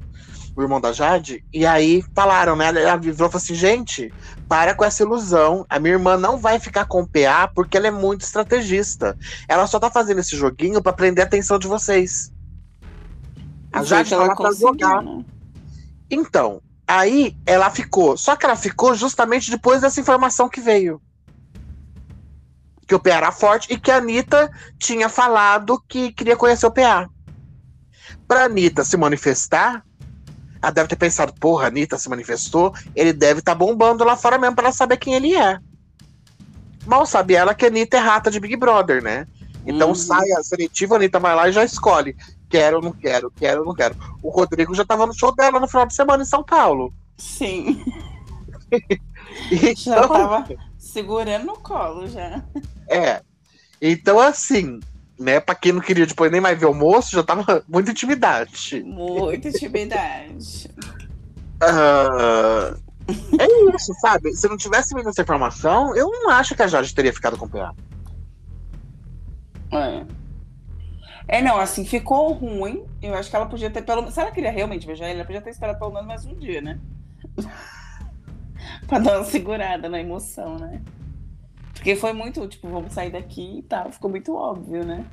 o 0.56 0.62
irmão 0.64 0.82
da 0.82 0.92
Jade, 0.92 1.46
e 1.54 1.66
aí 1.66 2.04
falaram, 2.16 2.56
né? 2.56 2.68
Ela 2.68 2.98
virou 2.98 3.14
e 3.14 3.18
falou 3.18 3.36
assim: 3.36 3.54
gente, 3.54 4.12
para 4.48 4.74
com 4.74 4.84
essa 4.84 5.04
ilusão. 5.04 5.66
A 5.70 5.80
minha 5.80 5.94
irmã 5.94 6.18
não 6.18 6.38
vai 6.38 6.60
ficar 6.60 6.86
com 6.86 7.02
o 7.02 7.08
PA 7.08 7.48
porque 7.54 7.78
ela 7.78 7.88
é 7.88 7.92
muito 7.92 8.22
estrategista. 8.22 9.16
Ela 9.48 9.68
só 9.68 9.80
tá 9.80 9.92
fazendo 9.92 10.20
esse 10.20 10.36
joguinho 10.36 10.82
para 10.82 10.94
prender 10.94 11.24
a 11.24 11.28
atenção 11.28 11.60
de 11.60 11.68
vocês. 11.68 12.32
A 13.80 13.84
Jade 13.84 14.14
ela 14.14 14.36
pra 14.36 14.52
jogar. 14.52 15.02
Né? 15.02 15.26
Então, 16.10 16.62
aí 16.88 17.36
ela 17.46 17.70
ficou. 17.70 18.18
Só 18.18 18.36
que 18.36 18.46
ela 18.46 18.56
ficou 18.56 18.96
justamente 18.96 19.52
depois 19.52 19.82
dessa 19.82 20.00
informação 20.00 20.50
que 20.50 20.62
veio 20.62 21.02
que 22.88 22.96
o 22.96 23.00
PA 23.00 23.16
era 23.16 23.32
forte 23.32 23.72
e 23.72 23.78
que 23.78 23.92
a 23.92 23.98
Anitta 23.98 24.50
tinha 24.80 25.10
falado 25.10 25.84
que 25.88 26.12
queria 26.14 26.38
conhecer 26.38 26.66
o 26.66 26.72
PA. 26.72 27.10
Pra 28.26 28.46
Anitta 28.46 28.86
se 28.86 28.96
manifestar, 28.96 29.84
ela 30.62 30.72
deve 30.72 30.88
ter 30.88 30.96
pensado, 30.96 31.34
porra, 31.34 31.66
a 31.66 31.68
Anitta 31.68 31.98
se 31.98 32.10
manifestou, 32.10 32.74
ele 32.96 33.12
deve 33.12 33.40
estar 33.40 33.52
tá 33.52 33.58
bombando 33.58 34.06
lá 34.06 34.16
fora 34.16 34.38
mesmo 34.38 34.56
pra 34.56 34.66
ela 34.66 34.74
saber 34.74 34.98
quem 34.98 35.14
ele 35.14 35.36
é. 35.36 35.60
Mal 36.86 37.06
sabe 37.06 37.36
ela 37.36 37.54
que 37.54 37.66
a 37.66 37.68
Anitta 37.68 37.98
é 37.98 38.00
rata 38.00 38.32
de 38.32 38.40
Big 38.40 38.56
Brother, 38.56 39.04
né? 39.04 39.28
Então 39.66 39.90
uhum. 39.90 39.96
sai 39.96 40.32
a 40.32 40.42
seletiva, 40.42 40.96
a 40.96 40.98
Anitta 40.98 41.20
vai 41.20 41.36
lá 41.36 41.50
e 41.50 41.52
já 41.52 41.66
escolhe. 41.66 42.16
Quero, 42.50 42.82
não 42.82 42.92
quero, 42.92 43.32
quero, 43.32 43.66
não 43.66 43.74
quero. 43.74 43.96
O 44.22 44.30
Rodrigo 44.30 44.74
já 44.74 44.86
tava 44.86 45.06
no 45.06 45.14
show 45.14 45.36
dela 45.36 45.60
no 45.60 45.68
final 45.68 45.86
de 45.86 45.94
semana 45.94 46.24
em 46.24 46.26
São 46.26 46.44
Paulo. 46.44 46.94
Sim. 47.18 47.84
então, 49.52 49.76
já 49.76 50.08
tava 50.08 50.48
segurando 50.78 51.46
no 51.46 51.58
colo 51.58 52.08
já. 52.08 52.44
É. 52.88 53.22
Então, 53.82 54.20
assim, 54.20 54.80
né, 55.20 55.40
pra 55.40 55.56
quem 55.56 55.74
não 55.74 55.82
queria 55.82 56.06
depois 56.06 56.32
nem 56.32 56.42
mais 56.42 56.60
ver 56.60 56.68
o 56.68 56.74
moço, 56.74 57.12
já 57.12 57.24
tava 57.24 57.64
muita 57.68 57.92
intimidade. 57.92 58.84
Muita 58.84 59.50
intimidade. 59.50 60.70
uh, 61.62 62.78
é 63.40 63.76
isso, 63.76 63.94
sabe? 64.00 64.34
Se 64.36 64.48
não 64.48 64.58
tivesse 64.58 64.94
vindo 64.94 65.10
essa 65.10 65.22
informação, 65.22 65.96
eu 65.96 66.10
não 66.10 66.30
acho 66.30 66.56
que 66.56 66.62
a 66.62 66.68
Jade 66.68 66.94
teria 66.94 67.14
ficado 67.14 67.38
com 67.38 67.46
o 67.46 67.50
PA. 67.50 67.74
É. 69.72 70.06
É, 71.28 71.42
não, 71.42 71.58
assim, 71.58 71.86
ficou 71.86 72.32
ruim. 72.32 72.86
Eu 73.02 73.14
acho 73.14 73.30
que 73.30 73.36
ela 73.36 73.46
podia 73.46 73.70
ter 73.70 73.82
pelo 73.82 74.10
Se 74.12 74.20
ela 74.20 74.32
queria 74.32 74.52
realmente 74.52 74.88
beijar 74.88 75.10
ele, 75.10 75.20
ela 75.20 75.26
podia 75.26 75.42
ter 75.42 75.50
esperado 75.50 75.78
pelo 75.78 75.92
menos 75.92 76.08
mais 76.08 76.26
um 76.26 76.36
dia, 76.36 76.62
né? 76.62 76.80
pra 78.88 79.00
dar 79.00 79.18
uma 79.18 79.26
segurada 79.26 79.90
na 79.90 80.00
emoção, 80.00 80.58
né? 80.58 80.82
Porque 81.74 81.96
foi 81.96 82.14
muito, 82.14 82.48
tipo, 82.48 82.70
vamos 82.70 82.94
sair 82.94 83.12
daqui 83.12 83.60
e 83.60 83.64
tal. 83.64 83.92
Ficou 83.92 84.10
muito 84.10 84.34
óbvio, 84.34 84.86
né? 84.86 85.06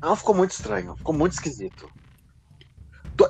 Não, 0.00 0.14
ficou 0.14 0.34
muito 0.34 0.52
estranho. 0.52 0.96
Ficou 0.96 1.14
muito 1.14 1.32
esquisito. 1.32 1.90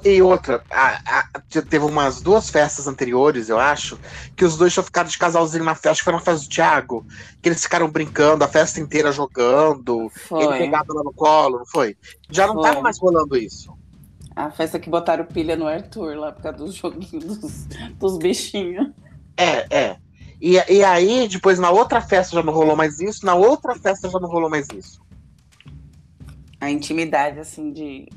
E 0.04 0.20
outra, 0.20 0.62
a, 0.70 1.20
a, 1.20 1.40
teve 1.62 1.84
umas 1.84 2.20
duas 2.20 2.50
festas 2.50 2.88
anteriores, 2.88 3.48
eu 3.48 3.58
acho, 3.58 3.98
que 4.34 4.44
os 4.44 4.56
dois 4.56 4.72
tinham 4.72 4.84
ficado 4.84 5.08
de 5.08 5.16
casalzinho 5.16 5.64
na 5.64 5.74
festa, 5.74 5.90
acho 5.90 6.00
que 6.00 6.04
foi 6.04 6.12
na 6.12 6.20
festa 6.20 6.44
do 6.44 6.50
Thiago, 6.50 7.06
que 7.40 7.48
eles 7.48 7.62
ficaram 7.62 7.88
brincando, 7.88 8.42
a 8.42 8.48
festa 8.48 8.80
inteira 8.80 9.12
jogando, 9.12 10.10
foi. 10.10 10.44
ele 10.44 10.58
pegado 10.58 10.92
lá 10.92 11.04
no 11.04 11.12
colo, 11.12 11.58
não 11.58 11.66
foi? 11.66 11.96
Já 12.28 12.48
não 12.48 12.54
foi. 12.54 12.62
tava 12.64 12.80
mais 12.80 12.98
rolando 12.98 13.36
isso. 13.36 13.72
A 14.34 14.50
festa 14.50 14.78
que 14.78 14.90
botaram 14.90 15.24
pilha 15.24 15.56
no 15.56 15.66
Arthur 15.66 16.16
lá 16.16 16.32
por 16.32 16.42
causa 16.42 16.58
dos 16.58 16.74
joguinhos 16.74 17.24
dos, 17.36 17.66
dos 17.98 18.18
bichinhos. 18.18 18.90
É, 19.36 19.66
é. 19.70 19.96
E, 20.40 20.56
e 20.70 20.84
aí, 20.84 21.28
depois 21.28 21.58
na 21.58 21.70
outra 21.70 22.00
festa 22.00 22.36
já 22.36 22.42
não 22.42 22.52
rolou 22.52 22.76
mais 22.76 23.00
isso, 23.00 23.24
na 23.24 23.34
outra 23.34 23.74
festa 23.76 24.10
já 24.10 24.18
não 24.18 24.28
rolou 24.28 24.50
mais 24.50 24.66
isso. 24.74 25.00
A 26.60 26.70
intimidade, 26.70 27.38
assim, 27.38 27.72
de 27.72 28.08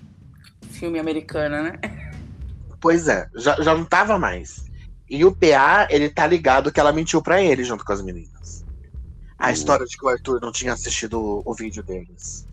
filme 0.70 1.00
americano, 1.00 1.64
né? 1.64 1.80
Pois 2.80 3.08
é, 3.08 3.30
já, 3.36 3.62
já 3.62 3.76
não 3.76 3.84
tava 3.84 4.18
mais. 4.18 4.66
E 5.10 5.26
o 5.26 5.36
PA, 5.36 5.88
ele 5.90 6.10
tá 6.10 6.26
ligado 6.26 6.72
que 6.72 6.80
ela 6.80 6.94
mentiu 6.94 7.22
para 7.22 7.42
ele 7.42 7.64
junto 7.64 7.84
com 7.84 7.92
as 7.92 8.02
meninas. 8.02 8.64
A 9.38 9.48
hum. 9.48 9.52
história 9.52 9.86
de 9.86 9.98
que 9.98 10.06
o 10.06 10.10
Arthur 10.10 10.40
não 10.42 10.52
tinha 10.52 10.74
assistido 10.74 11.20
o, 11.20 11.42
o 11.46 11.54
vídeo 11.54 11.84
deles. 11.84 12.48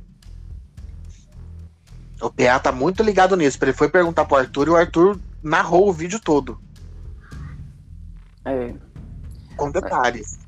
O 2.20 2.30
PA 2.30 2.58
tá 2.58 2.72
muito 2.72 3.02
ligado 3.02 3.36
nisso. 3.36 3.58
Ele 3.60 3.72
foi 3.72 3.88
perguntar 3.88 4.24
pro 4.24 4.38
Arthur 4.38 4.68
e 4.68 4.70
o 4.70 4.76
Arthur 4.76 5.20
narrou 5.42 5.88
o 5.88 5.92
vídeo 5.92 6.18
todo. 6.18 6.58
É 8.44 8.72
com 9.56 9.70
detalhes. 9.70 10.38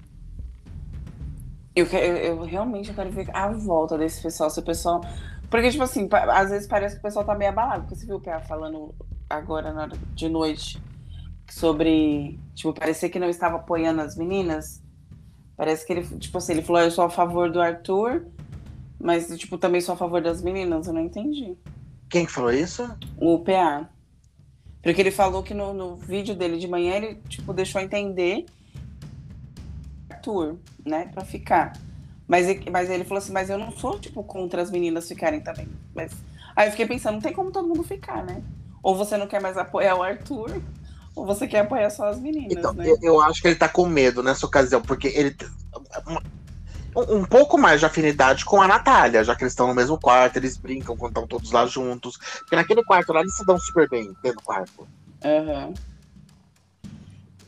Eu, 1.74 1.86
eu, 1.86 2.16
eu, 2.16 2.44
realmente 2.44 2.92
quero 2.92 3.10
ver 3.10 3.28
a 3.32 3.48
volta 3.48 3.96
desse 3.96 4.22
pessoal, 4.22 4.50
se 4.50 4.60
o 4.60 4.62
pessoal. 4.62 5.00
Porque, 5.50 5.70
tipo 5.70 5.82
assim, 5.82 6.08
às 6.12 6.50
vezes 6.50 6.68
parece 6.68 6.96
que 6.96 7.00
o 7.00 7.02
pessoal 7.02 7.24
tá 7.24 7.34
meio 7.34 7.50
abalado. 7.50 7.82
Porque 7.82 7.96
você 7.96 8.06
viu 8.06 8.16
o 8.16 8.20
PA 8.20 8.40
falando 8.40 8.94
agora 9.28 9.72
na, 9.72 9.86
de 9.86 10.28
noite 10.28 10.80
sobre. 11.50 12.38
Tipo, 12.54 12.72
parecer 12.72 13.08
que 13.08 13.18
não 13.18 13.28
estava 13.28 13.56
apoiando 13.56 14.00
as 14.00 14.16
meninas. 14.16 14.82
Parece 15.56 15.86
que 15.86 15.92
ele, 15.92 16.02
tipo 16.18 16.38
assim, 16.38 16.52
ele 16.52 16.62
falou, 16.62 16.82
eu 16.82 16.90
sou 16.90 17.04
a 17.04 17.10
favor 17.10 17.50
do 17.50 17.60
Arthur, 17.60 18.26
mas, 19.00 19.28
tipo, 19.36 19.58
também 19.58 19.80
sou 19.80 19.94
a 19.94 19.98
favor 19.98 20.20
das 20.20 20.42
meninas. 20.42 20.86
Eu 20.86 20.92
não 20.92 21.00
entendi. 21.00 21.56
Quem 22.08 22.26
que 22.26 22.32
falou 22.32 22.52
isso? 22.52 22.88
O 23.16 23.38
PA. 23.40 23.88
Porque 24.82 25.00
ele 25.00 25.10
falou 25.10 25.42
que 25.42 25.54
no, 25.54 25.74
no 25.74 25.96
vídeo 25.96 26.34
dele 26.36 26.58
de 26.58 26.68
manhã 26.68 26.94
ele, 26.94 27.16
tipo, 27.28 27.52
deixou 27.52 27.80
entender 27.80 28.46
Arthur, 30.08 30.58
né, 30.84 31.10
para 31.12 31.24
ficar. 31.24 31.72
Mas, 32.28 32.46
mas 32.70 32.90
ele 32.90 33.04
falou 33.04 33.18
assim, 33.18 33.32
mas 33.32 33.48
eu 33.48 33.58
não 33.58 33.72
sou, 33.72 33.98
tipo, 33.98 34.22
contra 34.22 34.62
as 34.62 34.70
meninas 34.70 35.08
ficarem 35.08 35.40
também. 35.40 35.68
Mas... 35.94 36.12
Aí 36.54 36.68
eu 36.68 36.70
fiquei 36.72 36.86
pensando, 36.86 37.14
não 37.14 37.20
tem 37.20 37.32
como 37.32 37.50
todo 37.50 37.66
mundo 37.66 37.82
ficar, 37.82 38.22
né? 38.24 38.42
Ou 38.82 38.94
você 38.94 39.16
não 39.16 39.26
quer 39.26 39.40
mais 39.40 39.56
apoiar 39.56 39.96
o 39.96 40.02
Arthur, 40.02 40.60
ou 41.14 41.24
você 41.24 41.48
quer 41.48 41.60
apoiar 41.60 41.88
só 41.90 42.08
as 42.08 42.20
meninas, 42.20 42.52
então, 42.52 42.72
né? 42.74 42.88
Eu, 42.88 42.98
eu 43.00 43.20
acho 43.20 43.40
que 43.40 43.48
ele 43.48 43.56
tá 43.56 43.68
com 43.68 43.86
medo 43.86 44.22
nessa 44.22 44.44
ocasião, 44.44 44.82
porque 44.82 45.08
ele 45.08 45.34
um, 46.96 47.18
um 47.18 47.24
pouco 47.24 47.58
mais 47.58 47.80
de 47.80 47.86
afinidade 47.86 48.44
com 48.44 48.60
a 48.60 48.68
Natália, 48.68 49.24
já 49.24 49.34
que 49.34 49.42
eles 49.42 49.52
estão 49.52 49.68
no 49.68 49.74
mesmo 49.74 49.98
quarto, 49.98 50.36
eles 50.36 50.56
brincam 50.56 50.96
quando 50.96 51.12
estão 51.12 51.26
todos 51.26 51.52
lá 51.52 51.66
juntos. 51.66 52.16
Porque 52.40 52.56
naquele 52.56 52.82
quarto 52.84 53.12
lá 53.12 53.20
eles 53.20 53.36
se 53.36 53.44
dão 53.44 53.58
super 53.58 53.88
bem 53.88 54.12
dentro 54.22 54.38
do 54.38 54.44
quarto. 54.44 54.88
Uhum. 55.24 55.74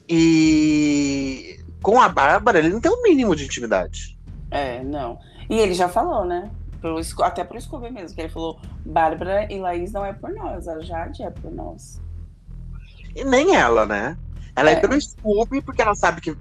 E 0.09 1.61
com 1.83 2.01
a 2.01 2.09
Bárbara, 2.09 2.59
ele 2.59 2.70
não 2.70 2.81
tem 2.81 2.91
o 2.91 2.97
um 2.97 3.03
mínimo 3.03 3.35
de 3.35 3.45
intimidade. 3.45 4.18
É, 4.51 4.82
não. 4.82 5.18
E 5.48 5.59
ele 5.59 5.74
já 5.74 5.88
falou, 5.88 6.24
né? 6.24 6.51
Pelo, 6.80 7.01
até 7.22 7.44
pro 7.44 7.61
Scooby 7.61 7.90
mesmo, 7.90 8.14
que 8.14 8.22
ele 8.22 8.28
falou: 8.28 8.59
Bárbara 8.84 9.53
e 9.53 9.59
Laís 9.59 9.92
não 9.92 10.05
é 10.05 10.12
por 10.12 10.32
nós, 10.32 10.66
a 10.66 10.80
Jade 10.80 11.22
é 11.22 11.30
por 11.30 11.51
nós. 11.51 12.01
E 13.14 13.24
nem 13.24 13.55
ela, 13.55 13.84
né? 13.86 14.16
Ela 14.57 14.70
é, 14.70 14.72
é 14.74 14.80
pelo 14.80 15.01
Scooby, 15.01 15.61
porque 15.62 15.82
ela 15.82 15.94
sabe 15.94 16.20
que 16.20 16.36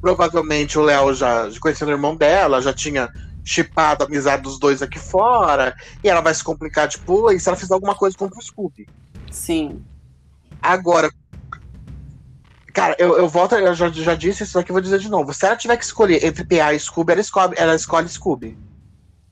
provavelmente 0.00 0.78
o 0.78 0.82
Léo 0.82 1.14
já, 1.14 1.48
conhecendo 1.60 1.88
o 1.88 1.92
irmão 1.92 2.16
dela, 2.16 2.60
já 2.60 2.72
tinha 2.72 3.08
chipado 3.44 4.02
a 4.02 4.06
amizade 4.06 4.42
dos 4.42 4.58
dois 4.58 4.82
aqui 4.82 4.98
fora, 4.98 5.74
e 6.02 6.08
ela 6.08 6.20
vai 6.20 6.34
se 6.34 6.42
complicar, 6.42 6.88
tipo, 6.88 7.30
e 7.30 7.38
se 7.38 7.48
ela 7.48 7.56
fizer 7.56 7.74
alguma 7.74 7.94
coisa 7.94 8.16
contra 8.16 8.38
o 8.38 8.42
Scooby. 8.42 8.88
Sim. 9.30 9.84
Agora, 10.60 11.10
Cara, 12.76 12.94
eu, 12.98 13.16
eu 13.16 13.26
volto, 13.26 13.54
eu 13.54 13.74
já, 13.74 13.88
já 13.88 14.14
disse 14.14 14.42
isso 14.42 14.58
aqui, 14.58 14.70
vou 14.70 14.82
dizer 14.82 14.98
de 14.98 15.08
novo. 15.08 15.32
Se 15.32 15.46
ela 15.46 15.56
tiver 15.56 15.78
que 15.78 15.84
escolher 15.84 16.22
entre 16.22 16.44
PA 16.44 16.74
e 16.74 16.78
Scooby, 16.78 17.12
ela 17.12 17.20
escolhe, 17.22 17.54
ela 17.56 17.74
escolhe 17.74 18.06
Scooby. 18.06 18.54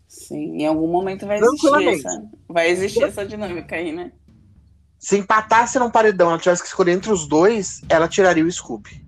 Sim, 0.09 0.63
em 0.63 0.67
algum 0.67 0.89
momento 0.89 1.27
vai 1.27 1.39
existir 1.39 1.89
essa, 1.89 2.23
vai 2.49 2.71
existir 2.71 3.03
essa 3.03 3.27
dinâmica 3.27 3.77
aí, 3.77 3.93
né? 3.93 4.13
Se 4.99 5.19
empatasse 5.19 5.79
num 5.79 5.91
paredão, 5.91 6.31
ela 6.31 6.39
tivesse 6.39 6.63
que 6.63 6.69
escolher 6.69 6.93
entre 6.93 7.13
os 7.13 7.27
dois, 7.27 7.83
ela 7.87 8.09
tiraria 8.09 8.47
o 8.47 8.51
Scooby. 8.51 9.05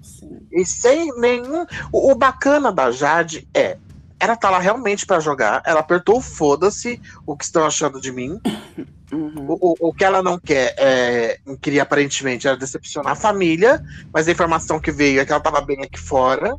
Sim. 0.00 0.46
E 0.50 0.64
sem 0.64 1.14
nenhum. 1.20 1.66
O, 1.92 2.12
o 2.12 2.14
bacana 2.14 2.72
da 2.72 2.90
Jade 2.90 3.46
é. 3.52 3.76
Ela 4.18 4.36
tá 4.36 4.48
lá 4.48 4.58
realmente 4.58 5.04
para 5.04 5.20
jogar. 5.20 5.62
Ela 5.66 5.80
apertou 5.80 6.16
o 6.16 6.22
foda-se 6.22 6.98
o 7.26 7.36
que 7.36 7.44
estão 7.44 7.66
achando 7.66 8.00
de 8.00 8.10
mim. 8.10 8.40
Uhum. 9.12 9.46
O, 9.48 9.72
o, 9.72 9.88
o 9.88 9.92
que 9.94 10.04
ela 10.04 10.22
não 10.22 10.38
quer, 10.38 10.74
é, 10.78 11.38
queria 11.60 11.82
aparentemente, 11.82 12.46
era 12.46 12.56
decepcionar 12.56 13.12
a 13.12 13.16
família, 13.16 13.82
mas 14.12 14.26
a 14.26 14.32
informação 14.32 14.80
que 14.80 14.90
veio 14.90 15.20
é 15.20 15.24
que 15.24 15.32
ela 15.32 15.40
tava 15.40 15.60
bem 15.60 15.82
aqui 15.82 15.98
fora. 15.98 16.56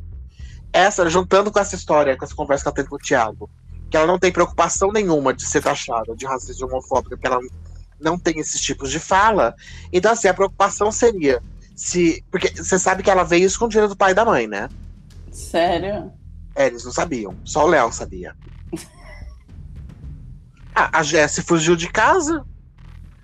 Essa, 0.72 1.10
juntando 1.10 1.52
com 1.52 1.60
essa 1.60 1.76
história, 1.76 2.16
com 2.16 2.24
essa 2.24 2.36
conversa 2.36 2.64
que 2.64 2.68
ela 2.70 2.76
teve 2.76 2.90
com 2.90 2.96
o 2.96 3.00
Thiago, 3.00 3.50
que 3.90 3.98
ela 3.98 4.08
não 4.08 4.20
tem 4.20 4.32
preocupação 4.32 4.92
nenhuma 4.92 5.34
de 5.34 5.46
ser 5.46 5.62
taxada 5.62 6.16
de 6.16 6.26
racista 6.26 6.62
e 6.62 6.66
homofóbica, 6.66 7.16
porque 7.16 7.28
ela 7.28 7.40
não 8.00 8.18
tem 8.18 8.40
esses 8.40 8.62
tipos 8.62 8.92
de 8.92 9.00
fala. 9.00 9.56
Então, 9.92 10.12
assim, 10.12 10.28
a 10.28 10.34
preocupação 10.34 10.92
seria 10.92 11.42
se. 11.76 12.24
Porque 12.30 12.50
você 12.50 12.78
sabe 12.78 13.04
que 13.04 13.10
ela 13.10 13.24
veio 13.24 13.46
escondida 13.46 13.88
do 13.88 13.96
pai 13.96 14.12
e 14.12 14.16
da 14.16 14.26
mãe, 14.26 14.48
né? 14.48 14.70
Sério? 15.32 16.12
É, 16.56 16.68
eles 16.68 16.84
não 16.84 16.92
sabiam. 16.92 17.36
Só 17.44 17.66
o 17.66 17.68
Léo 17.68 17.92
sabia. 17.92 18.36
Ah, 20.80 21.00
a 21.00 21.02
Jessie 21.02 21.44
fugiu 21.44 21.76
de 21.76 21.90
casa 21.90 22.46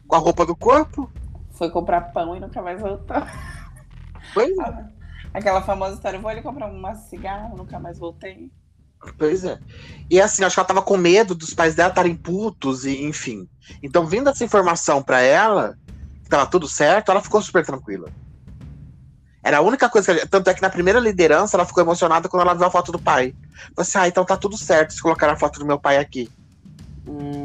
com 0.08 0.16
a 0.16 0.18
roupa 0.18 0.43
do 0.43 0.56
corpo. 0.56 1.08
Foi 1.51 1.70
comprar 1.70 2.01
pão 2.12 2.36
e 2.36 2.39
nunca 2.39 2.60
mais 2.64 2.82
voltou. 2.82 3.18
Pois 4.34 4.58
é. 4.58 4.86
Aquela 5.32 5.62
famosa 5.62 5.93
história, 5.93 6.20
vou 6.20 6.32
ali 6.32 6.41
comprar 6.41 6.66
uma 6.66 6.95
cigarro, 6.95 7.56
nunca 7.56 7.80
mais 7.80 7.99
voltei. 7.99 8.51
Pois 9.20 9.43
é. 9.43 9.60
E 10.10 10.20
assim, 10.20 10.43
acho 10.43 10.56
que 10.56 10.60
ela 10.60 10.68
tava 10.68 10.82
com 10.82 10.97
medo 10.97 11.36
dos 11.36 11.54
pais 11.54 11.76
dela 11.76 11.89
estarem 11.89 12.16
putos, 12.16 12.86
e 12.86 13.04
enfim. 13.04 13.47
Então, 13.84 14.08
vindo 14.08 14.30
essa 14.30 14.43
informação 14.43 15.04
pra 15.04 15.22
ela, 15.22 15.78
que 16.24 16.30
tava 16.30 16.47
tudo 16.47 16.68
certo, 16.68 17.12
ela 17.12 17.22
ficou 17.22 17.39
super 17.39 17.64
tranquila. 17.64 18.10
Era 19.43 19.58
a 19.58 19.62
única 19.62 19.88
coisa 19.89 20.16
que. 20.16 20.28
Tanto 20.28 20.49
é 20.49 20.54
que 20.56 20.62
na 20.62 20.72
primeira 20.72 20.99
liderança 20.99 21.56
ela 21.56 21.66
ficou 21.66 21.84
emocionada 21.84 22.28
quando 22.28 22.41
ela 22.41 22.56
viu 22.56 22.66
a 22.66 22.72
foto 22.72 22.91
do 22.91 22.99
pai. 22.99 23.36
Falei 23.54 23.74
assim, 23.78 23.97
ah, 23.99 24.08
então 24.08 24.26
tá 24.26 24.38
tudo 24.38 24.58
certo 24.58 24.93
se 24.93 25.01
colocar 25.01 25.30
a 25.30 25.36
foto 25.36 25.60
do 25.60 25.66
meu 25.66 25.78
pai 25.80 25.97
aqui. 25.97 26.32
Hum, 27.08 27.43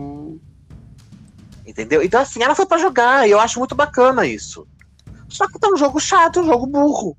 Entendeu? 1.68 2.02
Então, 2.02 2.18
assim, 2.22 2.42
ela 2.42 2.54
foi 2.54 2.64
pra 2.64 2.78
jogar, 2.78 3.28
e 3.28 3.30
eu 3.30 3.38
acho 3.38 3.58
muito 3.58 3.74
bacana 3.74 4.24
isso. 4.24 4.66
Só 5.28 5.46
que 5.46 5.58
tá 5.58 5.68
um 5.68 5.76
jogo 5.76 6.00
chato, 6.00 6.40
um 6.40 6.46
jogo 6.46 6.66
burro. 6.66 7.14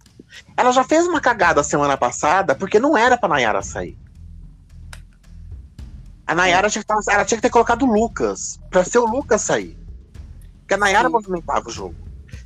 Ela 0.57 0.71
já 0.71 0.83
fez 0.83 1.05
uma 1.05 1.21
cagada 1.21 1.61
semana 1.63 1.95
passada, 1.95 2.55
porque 2.55 2.79
não 2.79 2.97
era 2.97 3.15
pra 3.15 3.29
Nayara 3.29 3.61
sair. 3.61 3.95
A 6.25 6.33
Nayara 6.33 6.67
tinha 6.67 6.81
que, 6.81 6.87
tá- 6.87 6.95
ela 7.13 7.23
tinha 7.25 7.37
que 7.37 7.43
ter 7.43 7.51
colocado 7.51 7.83
o 7.83 7.93
Lucas, 7.93 8.59
pra 8.71 8.83
ser 8.83 8.97
o 8.97 9.05
Lucas 9.05 9.43
sair. 9.43 9.77
Porque 10.61 10.73
a 10.73 10.77
Nayara 10.77 11.07
Sim. 11.07 11.13
movimentava 11.13 11.69
o 11.69 11.71
jogo. 11.71 11.95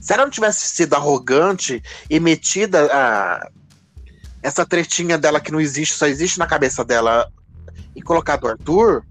Se 0.02 0.12
ela 0.12 0.24
não 0.24 0.30
tivesse 0.30 0.68
sido 0.76 0.96
arrogante 0.96 1.82
e 2.10 2.20
metida 2.20 2.90
a, 2.92 3.50
essa 4.42 4.66
tretinha 4.66 5.18
dela 5.18 5.40
que 5.40 5.54
não 5.54 5.62
existe, 5.62 5.96
só 5.96 6.06
existe 6.06 6.38
na 6.38 6.48
cabeça 6.48 6.84
dela, 6.84 7.32
e 7.96 8.02
colocado 8.02 8.44
o 8.44 8.48
Arthur, 8.50 9.06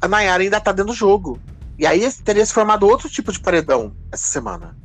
a 0.00 0.08
Nayara 0.08 0.42
ainda 0.42 0.60
tá 0.60 0.72
dentro 0.72 0.92
do 0.92 0.96
jogo. 0.96 1.38
E 1.78 1.86
aí 1.86 2.10
teria 2.24 2.44
se 2.44 2.52
formado 2.52 2.86
outro 2.86 3.08
tipo 3.08 3.32
de 3.32 3.38
paredão 3.40 3.92
essa 4.10 4.26
semana. 4.26 4.76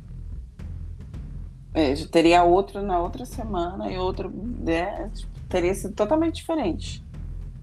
é, 1.74 1.94
teria 2.06 2.44
outro 2.44 2.82
na 2.82 2.98
outra 3.00 3.24
semana 3.24 3.90
e 3.90 3.98
outro. 3.98 4.30
né, 4.60 5.10
tipo, 5.14 5.32
teria 5.48 5.74
sido 5.74 5.94
totalmente 5.94 6.36
diferente. 6.36 7.04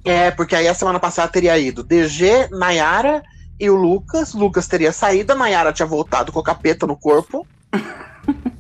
É, 0.03 0.31
porque 0.31 0.55
aí 0.55 0.67
a 0.67 0.73
semana 0.73 0.99
passada 0.99 1.31
teria 1.31 1.57
ido 1.57 1.83
DG, 1.83 2.49
Nayara 2.51 3.23
e 3.59 3.69
o 3.69 3.75
Lucas. 3.75 4.33
Lucas 4.33 4.67
teria 4.67 4.91
saído, 4.91 5.33
a 5.33 5.35
Nayara 5.35 5.71
tinha 5.71 5.85
voltado 5.85 6.31
com 6.31 6.39
o 6.39 6.43
capeta 6.43 6.87
no 6.87 6.97
corpo. 6.97 7.45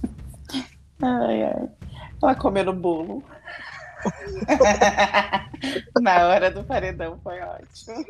Ai, 1.03 1.43
ai. 1.43 1.67
Ela 2.21 2.35
comendo 2.35 2.71
bolo. 2.71 3.23
Na 6.01 6.27
hora 6.27 6.51
do 6.51 6.63
paredão 6.63 7.19
foi 7.23 7.39
ótimo. 7.41 8.05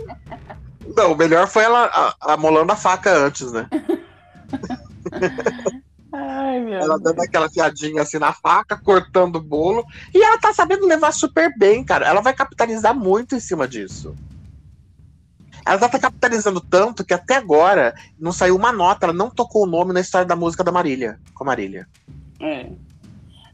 Não, 0.95 1.13
o 1.13 1.17
melhor 1.17 1.47
foi 1.47 1.63
ela 1.63 2.15
amolando 2.21 2.71
a 2.71 2.75
faca 2.75 3.11
antes, 3.11 3.51
né? 3.51 3.67
Ai, 6.13 6.59
meu 6.59 6.73
Ela 6.73 6.99
Deus. 6.99 7.03
dando 7.03 7.21
aquela 7.21 7.49
fiadinha 7.49 8.01
assim 8.01 8.19
na 8.19 8.33
faca, 8.33 8.77
cortando 8.77 9.37
o 9.37 9.41
bolo. 9.41 9.85
E 10.13 10.21
ela 10.21 10.37
tá 10.39 10.53
sabendo 10.53 10.85
levar 10.85 11.13
super 11.13 11.57
bem, 11.57 11.83
cara. 11.85 12.05
Ela 12.05 12.21
vai 12.21 12.33
capitalizar 12.33 12.93
muito 12.93 13.35
em 13.35 13.39
cima 13.39 13.67
disso. 13.67 14.13
Ela 15.65 15.87
tá 15.87 15.99
capitalizando 15.99 16.59
tanto 16.59 17.05
que 17.05 17.13
até 17.13 17.35
agora 17.35 17.93
não 18.19 18.33
saiu 18.33 18.55
uma 18.55 18.73
nota, 18.73 19.05
ela 19.05 19.13
não 19.13 19.29
tocou 19.29 19.63
o 19.63 19.67
nome 19.67 19.93
na 19.93 20.01
história 20.01 20.27
da 20.27 20.35
música 20.35 20.63
da 20.63 20.71
Marília, 20.71 21.19
com 21.33 21.43
a 21.43 21.47
Marília. 21.47 21.87
É. 22.39 22.67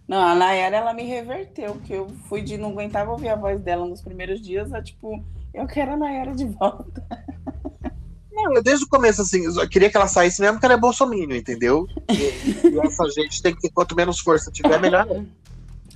Não, 0.07 0.21
a 0.25 0.33
Nayara, 0.33 0.77
ela 0.77 0.93
me 0.93 1.03
reverteu, 1.03 1.75
que 1.83 1.93
eu 1.93 2.07
fui 2.29 2.41
de 2.41 2.57
não 2.57 2.69
aguentava 2.69 3.11
ouvir 3.11 3.29
a 3.29 3.35
voz 3.35 3.59
dela 3.61 3.85
nos 3.85 4.01
primeiros 4.01 4.41
dias, 4.41 4.73
a 4.73 4.81
tipo, 4.81 5.21
eu 5.53 5.67
quero 5.67 5.93
a 5.93 5.97
Nayara 5.97 6.33
de 6.33 6.45
volta. 6.45 7.03
Não, 8.31 8.53
eu 8.53 8.61
desde 8.61 8.85
o 8.85 8.87
começo, 8.87 9.23
assim, 9.23 9.43
eu 9.45 9.67
queria 9.67 9.89
que 9.89 9.97
ela 9.97 10.07
saísse 10.07 10.39
mesmo 10.39 10.59
que 10.59 10.65
ela 10.65 10.75
é 10.75 10.77
bolsominion, 10.77 11.35
entendeu? 11.35 11.87
E, 12.07 12.67
e 12.67 12.79
essa 12.79 13.09
gente 13.09 13.41
tem 13.41 13.55
que 13.55 13.61
ter 13.61 13.71
quanto 13.71 13.95
menos 13.95 14.19
força 14.19 14.51
tiver, 14.51 14.79
melhor 14.79 15.07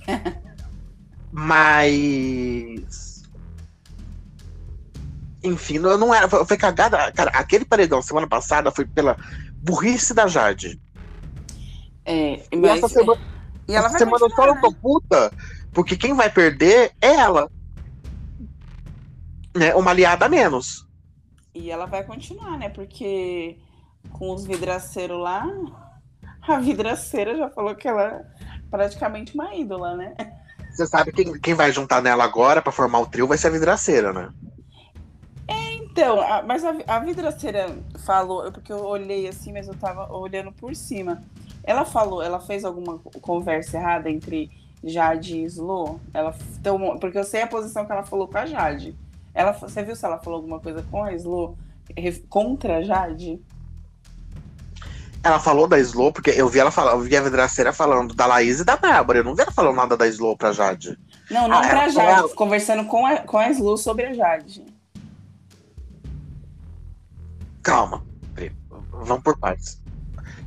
é. 0.08 0.34
Mas. 1.30 3.22
Enfim, 5.42 5.78
não, 5.78 5.96
não 5.96 6.14
era. 6.14 6.28
Foi, 6.28 6.56
cagada. 6.56 7.10
Cara, 7.12 7.30
aquele 7.30 7.64
paredão 7.64 8.02
semana 8.02 8.26
passada 8.26 8.70
foi 8.70 8.84
pela 8.84 9.16
burrice 9.56 10.12
da 10.12 10.26
Jade. 10.26 10.80
É, 12.04 12.42
E 12.50 12.56
mas, 12.56 12.78
essa 12.78 12.88
semana, 12.88 13.20
e 13.72 13.76
ela 13.76 13.88
vai 13.88 13.98
semana 13.98 14.24
eu 14.24 14.30
só 14.30 14.46
não 14.46 14.54
né? 14.54 14.60
tô 14.60 14.72
puta, 14.72 15.32
porque 15.72 15.96
quem 15.96 16.14
vai 16.14 16.30
perder 16.30 16.92
é 17.00 17.14
ela. 17.14 17.50
Né? 19.56 19.74
Uma 19.74 19.90
aliada 19.90 20.26
a 20.26 20.28
menos. 20.28 20.86
E 21.54 21.70
ela 21.70 21.86
vai 21.86 22.02
continuar, 22.04 22.58
né? 22.58 22.68
Porque 22.68 23.56
com 24.12 24.32
os 24.34 24.44
vidraceiros 24.44 25.20
lá, 25.20 25.46
a 26.42 26.58
vidraceira 26.58 27.36
já 27.36 27.48
falou 27.50 27.74
que 27.74 27.86
ela 27.86 28.02
é 28.02 28.24
praticamente 28.70 29.34
uma 29.34 29.54
ídola, 29.54 29.96
né? 29.96 30.14
Você 30.70 30.86
sabe 30.86 31.12
quem, 31.12 31.38
quem 31.38 31.54
vai 31.54 31.70
juntar 31.70 32.02
nela 32.02 32.24
agora 32.24 32.62
pra 32.62 32.72
formar 32.72 33.00
o 33.00 33.06
trio 33.06 33.26
vai 33.28 33.36
ser 33.36 33.48
a 33.48 33.50
vidraceira, 33.50 34.12
né? 34.12 34.30
Então, 35.92 36.20
a- 36.22 36.42
mas 36.42 36.64
a, 36.64 36.74
a 36.86 36.98
vidraceira 37.00 37.76
falou, 38.06 38.50
porque 38.50 38.72
eu 38.72 38.82
olhei 38.84 39.28
assim, 39.28 39.52
mas 39.52 39.68
eu 39.68 39.74
tava 39.74 40.10
olhando 40.10 40.50
por 40.52 40.74
cima. 40.74 41.22
Ela 41.64 41.84
falou, 41.84 42.22
ela 42.22 42.40
fez 42.40 42.64
alguma 42.64 42.98
conversa 43.20 43.76
errada 43.78 44.10
entre 44.10 44.50
Jade 44.82 45.38
e 45.38 45.44
Slo? 45.44 46.00
Ela 46.12 46.34
tomou, 46.62 46.98
porque 46.98 47.18
eu 47.18 47.24
sei 47.24 47.42
a 47.42 47.46
posição 47.46 47.86
que 47.86 47.92
ela 47.92 48.02
falou 48.02 48.26
com 48.28 48.38
a 48.38 48.46
Jade. 48.46 48.96
Ela, 49.34 49.52
você 49.52 49.82
viu 49.82 49.94
se 49.96 50.04
ela 50.04 50.18
falou 50.18 50.38
alguma 50.38 50.58
coisa 50.60 50.84
com 50.90 51.04
a 51.04 51.12
Slo 51.14 51.56
Re- 51.96 52.24
contra 52.28 52.78
a 52.78 52.82
Jade? 52.82 53.40
Ela 55.24 55.38
falou 55.38 55.68
da 55.68 55.78
Slow, 55.78 56.12
porque 56.12 56.30
eu 56.30 56.48
vi 56.48 56.58
ela 56.58 56.72
falar, 56.72 56.92
eu 56.92 57.00
vi 57.00 57.16
a 57.16 57.22
vidraceira 57.22 57.72
falando 57.72 58.12
da 58.12 58.26
Laís 58.26 58.58
e 58.58 58.64
da 58.64 58.76
Bárbara. 58.76 59.20
Eu 59.20 59.24
não 59.24 59.36
vi 59.36 59.42
ela 59.42 59.52
falando 59.52 59.76
nada 59.76 59.96
da 59.96 60.08
Slow 60.08 60.36
pra 60.36 60.52
Jade. 60.52 60.98
Não, 61.30 61.46
não 61.46 61.58
Ah, 61.58 61.60
pra 61.60 61.88
Jade, 61.88 62.18
ela- 62.18 62.28
conversando 62.34 62.84
com 62.88 63.06
a, 63.06 63.18
com 63.18 63.38
a 63.38 63.48
Slo 63.50 63.76
sobre 63.76 64.06
a 64.06 64.12
Jade. 64.14 64.64
Calma. 67.62 68.02
Vamos 68.90 69.22
por 69.22 69.36
partes. 69.38 69.80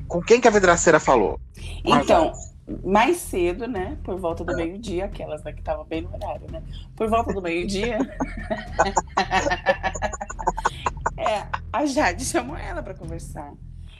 Com 0.07 0.21
quem 0.21 0.39
que 0.39 0.47
a 0.47 0.51
vidraceira 0.51 0.99
falou? 0.99 1.39
Com 1.83 1.95
Então, 1.97 2.33
Jade. 2.33 2.81
mais 2.83 3.17
cedo, 3.17 3.67
né? 3.67 3.97
Por 4.03 4.19
volta 4.19 4.43
do 4.43 4.55
meio-dia, 4.55 5.05
aquelas 5.05 5.43
né, 5.43 5.53
que 5.53 5.61
tava 5.61 5.83
bem 5.83 6.01
no 6.01 6.13
horário, 6.13 6.47
né? 6.51 6.61
Por 6.95 7.09
volta 7.09 7.33
do 7.33 7.41
meio-dia. 7.41 7.97
é, 11.17 11.45
a 11.71 11.85
Jade 11.85 12.25
chamou 12.25 12.57
ela 12.57 12.81
pra 12.81 12.93
conversar. 12.93 13.53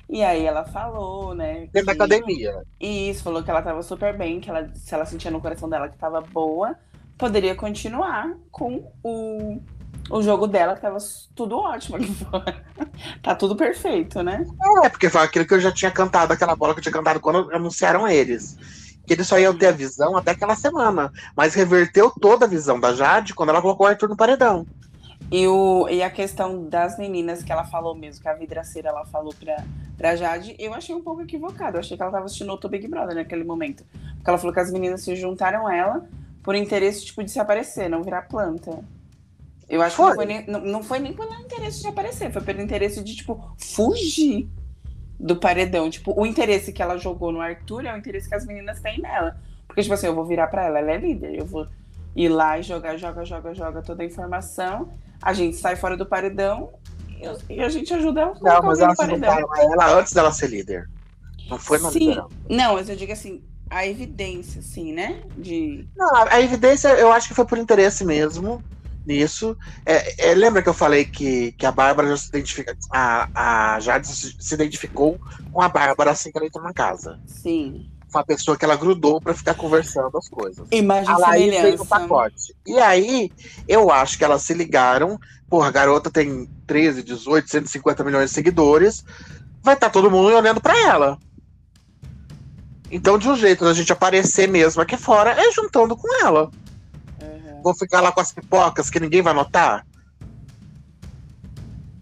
E 0.08 0.24
aí 0.24 0.46
ela 0.46 0.66
falou, 0.66 1.34
né? 1.34 1.68
Dentro 1.74 1.88
da 1.88 1.94
academia. 1.94 2.64
Isso, 2.80 3.24
falou 3.24 3.44
que 3.44 3.50
ela 3.50 3.62
tava 3.62 3.82
super 3.82 4.16
bem, 4.16 4.40
que 4.40 4.50
ela, 4.50 4.70
se 4.76 4.94
ela 4.94 5.06
sentia 5.06 5.32
no 5.32 5.42
coração 5.42 5.68
dela 5.68 5.90
que 5.90 5.98
tava 5.98 6.22
boa, 6.22 6.76
poderia 7.18 7.56
continuar 7.56 8.36
com 8.52 8.92
o, 9.04 9.60
o 10.10 10.22
jogo 10.22 10.48
dela, 10.48 10.76
tava 10.76 10.98
tudo 11.34 11.58
ótimo 11.58 11.98
aqui 11.98 12.14
fora. 12.26 12.64
tá 13.22 13.36
tudo 13.36 13.56
perfeito, 13.56 14.22
né? 14.22 14.46
É, 14.84 14.90
porque 14.90 15.10
foi 15.10 15.22
aquilo 15.22 15.46
que 15.46 15.54
eu 15.54 15.60
já 15.60 15.72
tinha 15.72 15.92
cantado, 15.92 16.34
aquela 16.34 16.56
bola 16.56 16.74
que 16.74 16.80
eu 16.80 16.84
tinha 16.84 16.94
cantado 16.94 17.20
quando 17.20 17.52
anunciaram 17.54 18.08
eles. 18.08 18.58
Que 19.06 19.14
eles 19.14 19.28
só 19.28 19.38
iam 19.38 19.56
ter 19.56 19.68
a 19.68 19.72
visão 19.72 20.18
até 20.18 20.32
aquela 20.32 20.56
semana. 20.56 21.12
Mas 21.36 21.54
reverteu 21.54 22.12
toda 22.12 22.46
a 22.46 22.50
visão 22.50 22.80
da 22.80 22.94
Jade 22.94 23.36
quando 23.36 23.50
ela 23.50 23.62
colocou 23.62 23.86
o 23.86 23.90
Arthur 23.90 24.10
no 24.10 24.18
paredão. 24.18 24.66
E, 25.32 25.48
o, 25.48 25.88
e 25.90 26.04
a 26.04 26.10
questão 26.10 26.68
das 26.68 26.98
meninas 26.98 27.44
que 27.44 27.52
ela 27.52 27.64
falou 27.66 27.96
mesmo, 27.96 28.22
que 28.22 28.28
a 28.28 28.34
vidraceira 28.34 28.90
ela 28.90 29.06
falou 29.06 29.34
pra, 29.34 29.64
pra 29.98 30.16
Jade, 30.16 30.56
eu 30.58 30.74
achei 30.74 30.94
um 30.96 31.02
pouco 31.02 31.22
equivocado. 31.22 31.78
Eu 31.78 31.82
achei 31.82 31.98
que 31.98 32.02
ela 32.02 32.12
tava 32.12 32.26
assistindo 32.26 32.50
outro 32.50 32.70
Big 32.70 32.88
Brother 32.88 33.16
naquele 33.16 33.44
momento. 33.44 33.84
Porque 34.16 34.30
ela 34.30 34.38
falou 34.38 34.54
que 34.54 34.60
as 34.60 34.72
meninas 34.72 35.04
se 35.04 35.16
juntaram 35.16 35.68
a 35.68 35.76
ela 35.76 36.08
por 36.44 36.56
interesse, 36.56 37.06
tipo, 37.06 37.24
de 37.24 37.30
se 37.32 37.40
aparecer, 37.40 37.90
não 37.90 38.04
virar 38.04 38.24
planta. 38.24 38.84
Eu 39.70 39.82
acho 39.82 39.96
foi. 39.96 40.06
que 40.06 40.10
não 40.10 40.16
foi, 40.16 40.26
nem, 40.26 40.48
não, 40.48 40.60
não 40.60 40.84
foi 40.84 41.00
nem 41.00 41.14
pelo 41.14 41.34
interesse 41.36 41.82
de 41.82 41.88
aparecer, 41.88 42.32
foi 42.32 42.42
pelo 42.42 42.62
interesse 42.62 43.04
de, 43.04 43.16
tipo, 43.16 43.54
fugir 43.58 44.48
do 45.20 45.36
paredão. 45.36 45.90
Tipo, 45.90 46.20
o 46.20 46.26
interesse 46.26 46.72
que 46.72 46.82
ela 46.82 46.98
jogou 46.98 47.32
no 47.32 47.42
Arthur 47.42 47.86
é 47.86 47.94
o 47.94 47.98
interesse 47.98 48.30
que 48.30 48.36
as 48.36 48.46
meninas 48.46 48.80
têm 48.80 49.02
nela. 49.02 49.38
Porque, 49.68 49.82
tipo 49.82 49.94
assim, 49.94 50.08
eu 50.08 50.16
vou 50.16 50.26
virar 50.26 50.48
pra 50.48 50.66
ela, 50.66 50.80
ela 50.80 50.92
é 50.92 50.98
líder, 50.98 51.36
eu 51.36 51.46
vou 51.46 51.68
ir 52.16 52.30
lá 52.30 52.60
e 52.60 52.64
jogar, 52.64 52.96
joga, 52.98 53.26
joga, 53.26 53.54
joga 53.54 53.82
toda 53.82 54.04
a 54.04 54.06
informação. 54.06 54.90
A 55.22 55.34
gente 55.34 55.58
sai 55.58 55.76
fora 55.76 55.98
do 55.98 56.06
paredão 56.06 56.70
e 57.50 57.60
a 57.60 57.70
gente 57.70 57.94
ajuda 57.94 58.22
ela. 58.22 58.38
Não, 58.42 58.62
mas 58.62 58.80
elas 58.80 59.00
a 59.00 59.64
ela 59.64 60.00
antes 60.00 60.14
dela 60.14 60.32
ser 60.32 60.48
líder. 60.48 60.88
Não 61.50 61.58
foi 61.58 61.80
no 61.80 61.92
Sim. 61.92 62.16
Não, 62.50 62.76
mas 62.76 62.90
eu 62.90 62.96
digo 62.96 63.12
assim, 63.12 63.44
a 63.70 63.86
evidência, 63.86 64.62
sim, 64.62 64.94
né? 64.94 65.24
De... 65.38 65.88
Não, 65.96 66.16
a 66.16 66.40
evidência 66.42 66.90
eu 66.90 67.12
acho 67.12 67.28
que 67.28 67.34
foi 67.34 67.46
por 67.46 67.58
interesse 67.58 68.06
mesmo 68.06 68.64
nisso. 69.06 69.58
É, 69.86 70.32
é, 70.32 70.34
lembra 70.36 70.62
que 70.62 70.70
eu 70.70 70.74
falei 70.74 71.06
que, 71.06 71.52
que 71.54 71.66
a 71.66 71.72
Bárbara 71.72 72.10
já 72.10 72.18
se 72.18 72.30
identifica. 72.30 72.78
A, 72.92 73.76
a 73.76 73.80
Jade 73.80 74.08
se 74.08 74.54
identificou 74.54 75.20
com 75.52 75.62
a 75.62 75.70
Bárbara 75.70 76.12
assim 76.12 76.32
que 76.32 76.38
ela 76.38 76.48
entrou 76.48 76.64
na 76.64 76.74
casa. 76.74 77.20
Sim. 77.26 77.90
Uma 78.14 78.24
pessoa 78.24 78.58
que 78.58 78.64
ela 78.64 78.78
grudou 78.78 79.20
para 79.20 79.34
ficar 79.34 79.56
conversando 79.56 80.18
as 80.18 80.30
coisas. 80.30 80.68
Imagem 80.72 81.14
a 81.14 81.18
Laís 81.18 81.62
veio 81.62 81.78
no 81.78 81.86
pacote. 81.86 82.56
E 82.66 82.80
aí, 82.80 83.30
eu 83.68 83.92
acho 83.92 84.18
que 84.18 84.24
elas 84.24 84.42
se 84.42 84.54
ligaram. 84.54 85.20
Porra, 85.50 85.68
a 85.68 85.72
garota 85.72 86.10
tem 86.10 86.50
13, 86.66 87.04
18, 87.04 87.50
150 87.50 88.04
milhões 88.04 88.30
de 88.30 88.36
seguidores. 88.36 89.04
Vai 89.62 89.74
estar 89.74 89.88
tá 89.88 89.94
todo 89.94 90.10
mundo 90.10 90.34
olhando 90.34 90.62
para 90.62 90.80
ela. 90.80 91.18
Então, 92.90 93.18
de 93.18 93.28
um 93.28 93.36
jeito 93.36 93.66
da 93.66 93.74
gente 93.74 93.92
aparecer 93.92 94.48
mesmo 94.48 94.82
aqui 94.82 94.96
fora 94.96 95.32
é 95.32 95.52
juntando 95.52 95.98
com 95.98 96.08
ela. 96.26 96.50
Vou 97.66 97.74
ficar 97.74 98.00
lá 98.00 98.12
com 98.12 98.20
as 98.20 98.32
pipocas 98.32 98.92
que 98.92 99.00
ninguém 99.00 99.24
vai 99.24 99.34
notar. 99.34 99.88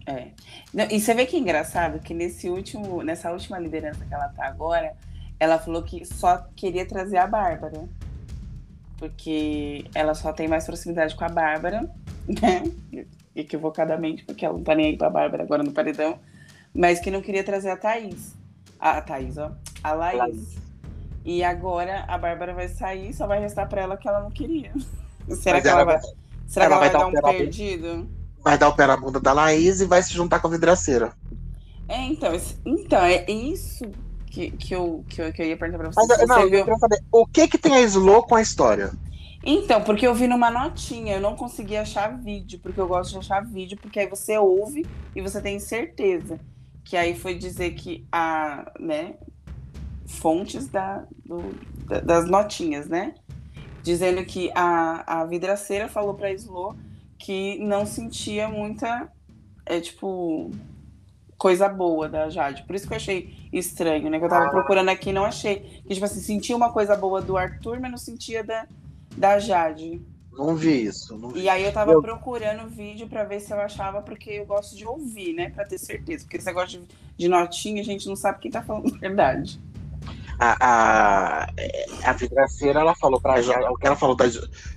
É. 0.06 0.26
Não, 0.74 0.84
e 0.90 1.00
você 1.00 1.14
vê 1.14 1.24
que 1.24 1.36
é 1.36 1.38
engraçado 1.38 2.00
que 2.00 2.12
nesse 2.12 2.50
último, 2.50 3.02
nessa 3.02 3.32
última 3.32 3.58
liderança 3.58 4.04
que 4.04 4.12
ela 4.12 4.28
tá 4.28 4.46
agora, 4.46 4.92
ela 5.40 5.58
falou 5.58 5.82
que 5.82 6.04
só 6.04 6.46
queria 6.54 6.86
trazer 6.86 7.16
a 7.16 7.26
Bárbara. 7.26 7.88
Porque 8.98 9.86
ela 9.94 10.14
só 10.14 10.34
tem 10.34 10.46
mais 10.46 10.66
proximidade 10.66 11.16
com 11.16 11.24
a 11.24 11.30
Bárbara, 11.30 11.90
né? 12.28 12.70
Equivocadamente, 13.34 14.22
porque 14.22 14.44
ela 14.44 14.58
não 14.58 14.62
tá 14.62 14.74
nem 14.74 14.88
aí 14.88 14.98
pra 14.98 15.08
Bárbara 15.08 15.44
agora 15.44 15.62
no 15.62 15.72
paredão. 15.72 16.18
Mas 16.74 17.00
que 17.00 17.10
não 17.10 17.22
queria 17.22 17.42
trazer 17.42 17.70
a 17.70 17.76
Thaís. 17.78 18.34
A, 18.78 18.98
a 18.98 19.00
Thaís, 19.00 19.38
ó. 19.38 19.50
A 19.82 19.92
Laís. 19.92 20.18
Laís. 20.18 20.56
E 21.24 21.42
agora 21.42 22.04
a 22.06 22.18
Bárbara 22.18 22.52
vai 22.52 22.68
sair, 22.68 23.14
só 23.14 23.26
vai 23.26 23.40
restar 23.40 23.66
para 23.66 23.80
ela 23.80 23.96
que 23.96 24.06
ela 24.06 24.20
não 24.20 24.30
queria. 24.30 24.70
Será 25.28 25.56
Mas 25.56 25.62
que 25.62 25.68
ela, 25.68 25.80
ela 25.80 25.84
vai, 25.84 26.00
será 26.46 26.64
ela 26.66 26.78
que 26.78 26.86
ela 26.86 27.04
vai, 27.04 27.12
vai 27.12 27.22
dar 27.22 27.28
um 27.28 27.32
perdido? 27.38 28.08
Vai 28.42 28.58
dar 28.58 28.68
o 28.68 28.76
pé 28.76 28.86
na 28.86 28.96
bunda 28.96 29.18
da 29.18 29.32
Laís 29.32 29.80
e 29.80 29.86
vai 29.86 30.02
se 30.02 30.12
juntar 30.12 30.40
com 30.40 30.48
a 30.48 30.50
vidraceira. 30.50 31.12
É, 31.88 32.02
então, 32.02 32.32
então 32.64 33.00
é 33.00 33.30
isso 33.30 33.84
que, 34.26 34.50
que, 34.50 34.74
eu, 34.74 35.04
que, 35.08 35.22
eu, 35.22 35.32
que 35.32 35.42
eu 35.42 35.46
ia 35.46 35.56
perguntar 35.56 35.78
pra 35.78 35.92
você. 35.92 36.06
Mas, 36.06 36.28
não, 36.28 36.40
você 36.42 36.50
viu... 36.50 36.66
eu 36.66 36.78
saber, 36.78 37.02
o 37.10 37.26
que 37.26 37.48
que 37.48 37.58
tem 37.58 37.74
a 37.74 37.80
Slow 37.82 38.22
com 38.24 38.34
a 38.34 38.42
história? 38.42 38.92
Então, 39.44 39.82
porque 39.82 40.06
eu 40.06 40.14
vi 40.14 40.26
numa 40.26 40.50
notinha, 40.50 41.14
eu 41.14 41.20
não 41.20 41.36
consegui 41.36 41.76
achar 41.76 42.18
vídeo, 42.18 42.58
porque 42.60 42.80
eu 42.80 42.88
gosto 42.88 43.10
de 43.12 43.18
achar 43.18 43.44
vídeo, 43.44 43.78
porque 43.80 44.00
aí 44.00 44.08
você 44.08 44.38
ouve 44.38 44.86
e 45.14 45.20
você 45.20 45.40
tem 45.40 45.60
certeza. 45.60 46.40
Que 46.82 46.96
aí 46.96 47.16
foi 47.16 47.34
dizer 47.34 47.74
que 47.74 48.06
a, 48.10 48.72
né, 48.80 49.14
fontes 50.06 50.68
da, 50.68 51.04
do, 51.24 51.54
da, 51.86 52.00
das 52.00 52.28
notinhas, 52.28 52.88
né? 52.88 53.14
Dizendo 53.84 54.24
que 54.24 54.50
a, 54.54 55.20
a 55.20 55.24
vidraceira 55.26 55.88
falou 55.88 56.14
para 56.14 56.32
Slo 56.32 56.74
que 57.18 57.58
não 57.58 57.84
sentia 57.84 58.48
muita, 58.48 59.12
é 59.66 59.78
tipo, 59.78 60.50
coisa 61.36 61.68
boa 61.68 62.08
da 62.08 62.30
Jade. 62.30 62.62
Por 62.62 62.74
isso 62.74 62.86
que 62.86 62.94
eu 62.94 62.96
achei 62.96 63.36
estranho, 63.52 64.08
né? 64.08 64.18
Que 64.18 64.24
eu 64.24 64.28
tava 64.30 64.48
procurando 64.48 64.88
aqui 64.88 65.10
e 65.10 65.12
não 65.12 65.26
achei. 65.26 65.82
Que, 65.86 65.92
tipo 65.92 66.06
assim, 66.06 66.20
sentia 66.20 66.56
uma 66.56 66.72
coisa 66.72 66.96
boa 66.96 67.20
do 67.20 67.36
Arthur, 67.36 67.78
mas 67.78 67.90
não 67.90 67.98
sentia 67.98 68.42
da, 68.42 68.66
da 69.14 69.38
Jade. 69.38 70.00
Não 70.32 70.56
vi 70.56 70.86
isso. 70.86 71.18
Não 71.18 71.28
vi. 71.28 71.42
E 71.42 71.48
aí 71.50 71.62
eu 71.62 71.72
tava 71.72 71.92
eu... 71.92 72.00
procurando 72.00 72.66
vídeo 72.66 73.06
para 73.06 73.24
ver 73.24 73.40
se 73.40 73.52
eu 73.52 73.60
achava, 73.60 74.00
porque 74.00 74.30
eu 74.30 74.46
gosto 74.46 74.74
de 74.74 74.86
ouvir, 74.86 75.34
né? 75.34 75.50
Pra 75.50 75.66
ter 75.66 75.76
certeza. 75.76 76.24
Porque 76.24 76.38
esse 76.38 76.46
negócio 76.46 76.80
de, 76.80 76.88
de 77.18 77.28
notinha, 77.28 77.82
a 77.82 77.84
gente 77.84 78.08
não 78.08 78.16
sabe 78.16 78.38
quem 78.38 78.50
tá 78.50 78.62
falando 78.62 78.94
a 78.94 78.98
verdade 78.98 79.60
a, 80.38 80.56
a, 80.60 81.48
a 82.04 82.12
vidraceira, 82.12 82.80
ela 82.80 82.94
falou 82.94 83.20
pra 83.20 83.40
Jade, 83.40 83.64
o 83.68 83.76
que 83.76 83.86
ela 83.86 83.96
falou 83.96 84.16
da, 84.16 84.24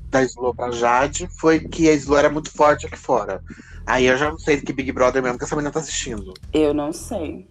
da 0.10 0.24
Slo 0.24 0.54
pra 0.54 0.72
Jade 0.72 1.28
foi 1.40 1.60
que 1.60 1.90
a 1.90 1.94
Slo 1.94 2.18
era 2.18 2.30
muito 2.30 2.52
forte 2.52 2.86
aqui 2.86 2.98
fora. 2.98 3.42
Aí 3.86 4.06
eu 4.06 4.18
já 4.18 4.30
não 4.30 4.38
sei 4.38 4.60
que 4.60 4.74
Big 4.74 4.92
Brother 4.92 5.24
mesmo 5.24 5.38
que 5.38 5.44
essa 5.44 5.56
menina 5.56 5.72
tá 5.72 5.80
assistindo. 5.80 6.34
Eu 6.54 6.74
não 6.74 6.92
sei. 6.92 7.48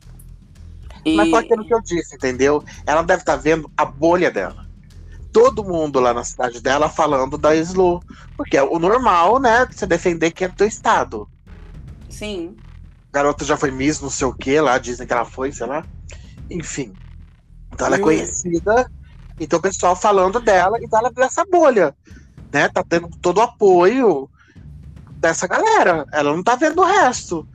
E... 1.04 1.16
Mas 1.16 1.30
foi 1.30 1.40
aquilo 1.40 1.64
que 1.64 1.74
eu 1.74 1.80
disse, 1.80 2.16
entendeu? 2.16 2.62
Ela 2.84 3.02
deve 3.02 3.22
estar 3.22 3.36
tá 3.36 3.42
vendo 3.42 3.70
a 3.76 3.84
bolha 3.84 4.30
dela. 4.30 4.66
Todo 5.32 5.64
mundo 5.64 6.00
lá 6.00 6.12
na 6.12 6.24
cidade 6.24 6.60
dela 6.60 6.88
falando 6.88 7.38
da 7.38 7.54
Slo. 7.56 8.02
Porque 8.36 8.56
é 8.56 8.62
o 8.62 8.78
normal, 8.78 9.38
né? 9.38 9.66
Você 9.70 9.86
defender 9.86 10.30
quem 10.30 10.46
é 10.46 10.48
do 10.48 10.56
teu 10.56 10.66
estado. 10.66 11.28
Sim. 12.08 12.56
Garota 13.12 13.44
já 13.44 13.56
foi 13.56 13.70
Miss, 13.70 14.00
não 14.00 14.10
sei 14.10 14.26
o 14.26 14.34
que 14.34 14.60
lá, 14.60 14.76
dizem 14.78 15.06
que 15.06 15.12
ela 15.12 15.24
foi, 15.24 15.52
sei 15.52 15.66
lá. 15.66 15.84
Enfim. 16.50 16.92
Então 17.72 17.86
ela 17.86 17.96
é 17.96 18.00
conhecida, 18.00 18.90
então 19.38 19.58
o 19.58 19.62
pessoal 19.62 19.94
falando 19.94 20.40
dela, 20.40 20.78
então 20.80 20.98
ela 20.98 21.12
essa 21.18 21.44
bolha, 21.44 21.94
né? 22.52 22.68
Tá 22.68 22.82
tendo 22.82 23.08
todo 23.20 23.38
o 23.38 23.42
apoio 23.42 24.30
dessa 25.10 25.46
galera. 25.46 26.06
Ela 26.12 26.34
não 26.34 26.42
tá 26.42 26.56
vendo 26.56 26.80
o 26.80 26.84
resto. 26.84 27.46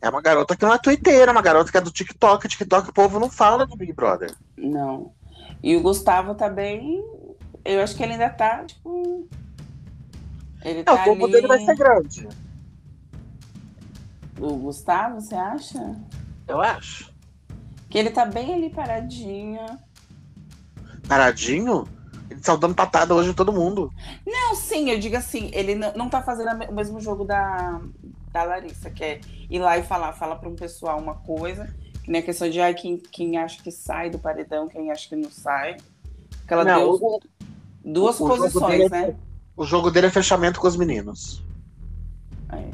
É 0.00 0.08
uma 0.08 0.22
garota 0.22 0.56
que 0.56 0.64
não 0.64 0.72
é 0.72 0.78
twitteira, 0.78 1.30
uma 1.30 1.42
garota 1.42 1.70
que 1.70 1.76
é 1.76 1.80
do 1.80 1.90
TikTok. 1.90 2.48
TikTok 2.48 2.88
o 2.88 2.92
povo 2.92 3.20
não 3.20 3.30
fala 3.30 3.66
de 3.66 3.76
Big 3.76 3.92
Brother. 3.92 4.34
Não. 4.56 5.12
E 5.62 5.76
o 5.76 5.82
Gustavo 5.82 6.34
também, 6.34 7.04
eu 7.64 7.82
acho 7.82 7.94
que 7.94 8.02
ele 8.02 8.12
ainda 8.12 8.30
tá, 8.30 8.64
tipo. 8.64 9.28
Ele 10.62 10.82
tá 10.82 10.94
o 10.94 11.04
povo 11.04 11.24
ali... 11.24 11.32
dele 11.32 11.46
vai 11.46 11.64
ser 11.64 11.76
grande. 11.76 12.28
O 14.38 14.56
Gustavo, 14.56 15.20
você 15.20 15.34
acha? 15.34 15.96
Eu 16.48 16.62
acho. 16.62 17.12
Que 17.90 17.98
ele 17.98 18.10
tá 18.10 18.24
bem 18.24 18.54
ali 18.54 18.70
paradinho. 18.70 19.60
Paradinho? 21.08 21.88
Ele 22.30 22.40
tá 22.40 22.54
dando 22.54 22.74
patada 22.74 23.12
hoje 23.12 23.30
em 23.30 23.34
todo 23.34 23.52
mundo. 23.52 23.92
Não, 24.24 24.54
sim, 24.54 24.90
eu 24.90 25.00
digo 25.00 25.16
assim, 25.16 25.50
ele 25.52 25.74
não, 25.74 25.92
não 25.94 26.08
tá 26.08 26.22
fazendo 26.22 26.70
o 26.70 26.72
mesmo 26.72 27.00
jogo 27.00 27.24
da, 27.24 27.80
da 28.32 28.44
Larissa, 28.44 28.88
que 28.90 29.02
é 29.02 29.20
ir 29.50 29.58
lá 29.58 29.76
e 29.76 29.82
falar, 29.82 30.12
fala 30.12 30.36
para 30.36 30.48
um 30.48 30.54
pessoal 30.54 31.00
uma 31.00 31.16
coisa, 31.16 31.66
que 32.04 32.12
nem 32.12 32.20
a 32.20 32.24
questão 32.24 32.48
de 32.48 32.60
ah, 32.60 32.72
quem, 32.72 32.96
quem 32.96 33.36
acha 33.36 33.60
que 33.60 33.72
sai 33.72 34.08
do 34.08 34.20
paredão, 34.20 34.68
quem 34.68 34.92
acha 34.92 35.08
que 35.08 35.16
não 35.16 35.28
sai. 35.28 35.76
Que 36.46 36.54
ela 36.54 36.64
não, 36.64 36.78
deu 36.78 36.90
o, 36.92 37.20
duas 37.84 38.20
o, 38.20 38.28
posições, 38.28 38.82
é, 38.82 38.88
né? 38.88 39.16
O 39.56 39.64
jogo 39.64 39.90
dele 39.90 40.06
é 40.06 40.10
fechamento 40.10 40.60
com 40.60 40.68
os 40.68 40.76
meninos. 40.76 41.42
É. 42.52 42.70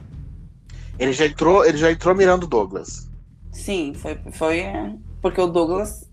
Ele 0.99 1.14
já 1.14 1.25
entrou, 1.25 1.64
ele 1.64 1.79
já 1.79 1.91
entrou 1.91 2.14
mirando 2.14 2.47
Douglas. 2.47 3.09
Sim, 3.57 3.95
foi, 3.95 4.19
foi 4.33 4.61
é, 4.61 4.95
porque 5.23 5.41
o 5.41 5.47
Douglas 5.47 6.09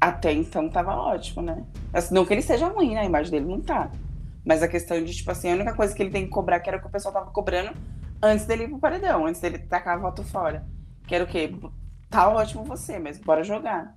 até 0.00 0.32
então 0.32 0.70
tava 0.70 0.94
ótimo, 0.94 1.42
né? 1.42 1.64
Assim, 1.92 2.14
não 2.14 2.24
que 2.24 2.32
ele 2.32 2.40
seja 2.40 2.68
ruim, 2.68 2.94
né? 2.94 3.00
A 3.00 3.04
imagem 3.04 3.32
dele 3.32 3.46
não 3.46 3.60
tá. 3.60 3.90
Mas 4.44 4.62
a 4.62 4.68
questão 4.68 5.02
de, 5.02 5.12
tipo 5.12 5.28
assim, 5.30 5.50
a 5.50 5.54
única 5.54 5.74
coisa 5.74 5.92
que 5.92 6.00
ele 6.00 6.10
tem 6.10 6.24
que 6.24 6.30
cobrar, 6.30 6.60
que 6.60 6.70
era 6.70 6.78
o 6.78 6.80
que 6.80 6.86
o 6.86 6.90
pessoal 6.90 7.12
tava 7.12 7.30
cobrando 7.32 7.72
antes 8.22 8.46
dele 8.46 8.64
ir 8.64 8.68
pro 8.68 8.78
paredão, 8.78 9.26
antes 9.26 9.40
dele 9.40 9.58
tacar 9.58 9.96
a 9.96 10.00
voto 10.00 10.22
fora. 10.22 10.64
Que 11.08 11.16
era 11.16 11.24
o 11.24 11.26
quê? 11.26 11.52
Tá 12.08 12.28
ótimo 12.28 12.62
você, 12.62 12.96
mas 13.00 13.18
bora 13.18 13.42
jogar. 13.42 13.96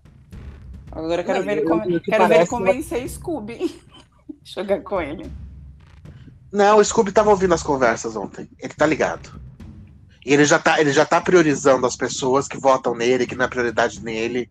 Agora 0.91 1.22
eu 1.22 1.26
quero 1.26 1.39
não, 1.39 1.45
ver, 1.45 1.58
ele, 1.60 1.95
eu, 1.95 2.02
quero 2.02 2.28
ver 2.28 2.36
ele 2.38 2.47
convencer 2.47 3.06
o 3.06 3.10
Scooby. 3.10 3.80
jogar 4.43 4.82
com 4.82 5.00
ele. 5.00 5.32
Não, 6.52 6.80
o 6.80 6.84
Scooby 6.84 7.12
tava 7.12 7.30
ouvindo 7.30 7.54
as 7.54 7.62
conversas 7.62 8.16
ontem. 8.16 8.50
Ele 8.58 8.74
tá 8.74 8.88
ligado. 8.88 9.39
E 10.30 10.34
ele 10.34 10.45
já 10.45 10.59
tá, 10.59 10.80
ele 10.80 10.93
já 10.93 11.03
tá 11.03 11.19
priorizando 11.19 11.88
as 11.88 11.95
pessoas 11.95 12.47
que 12.47 12.55
votam 12.55 12.93
nele, 12.93 13.25
que 13.25 13.34
não 13.34 13.45
é 13.45 13.47
prioridade 13.47 13.99
nele. 14.03 14.47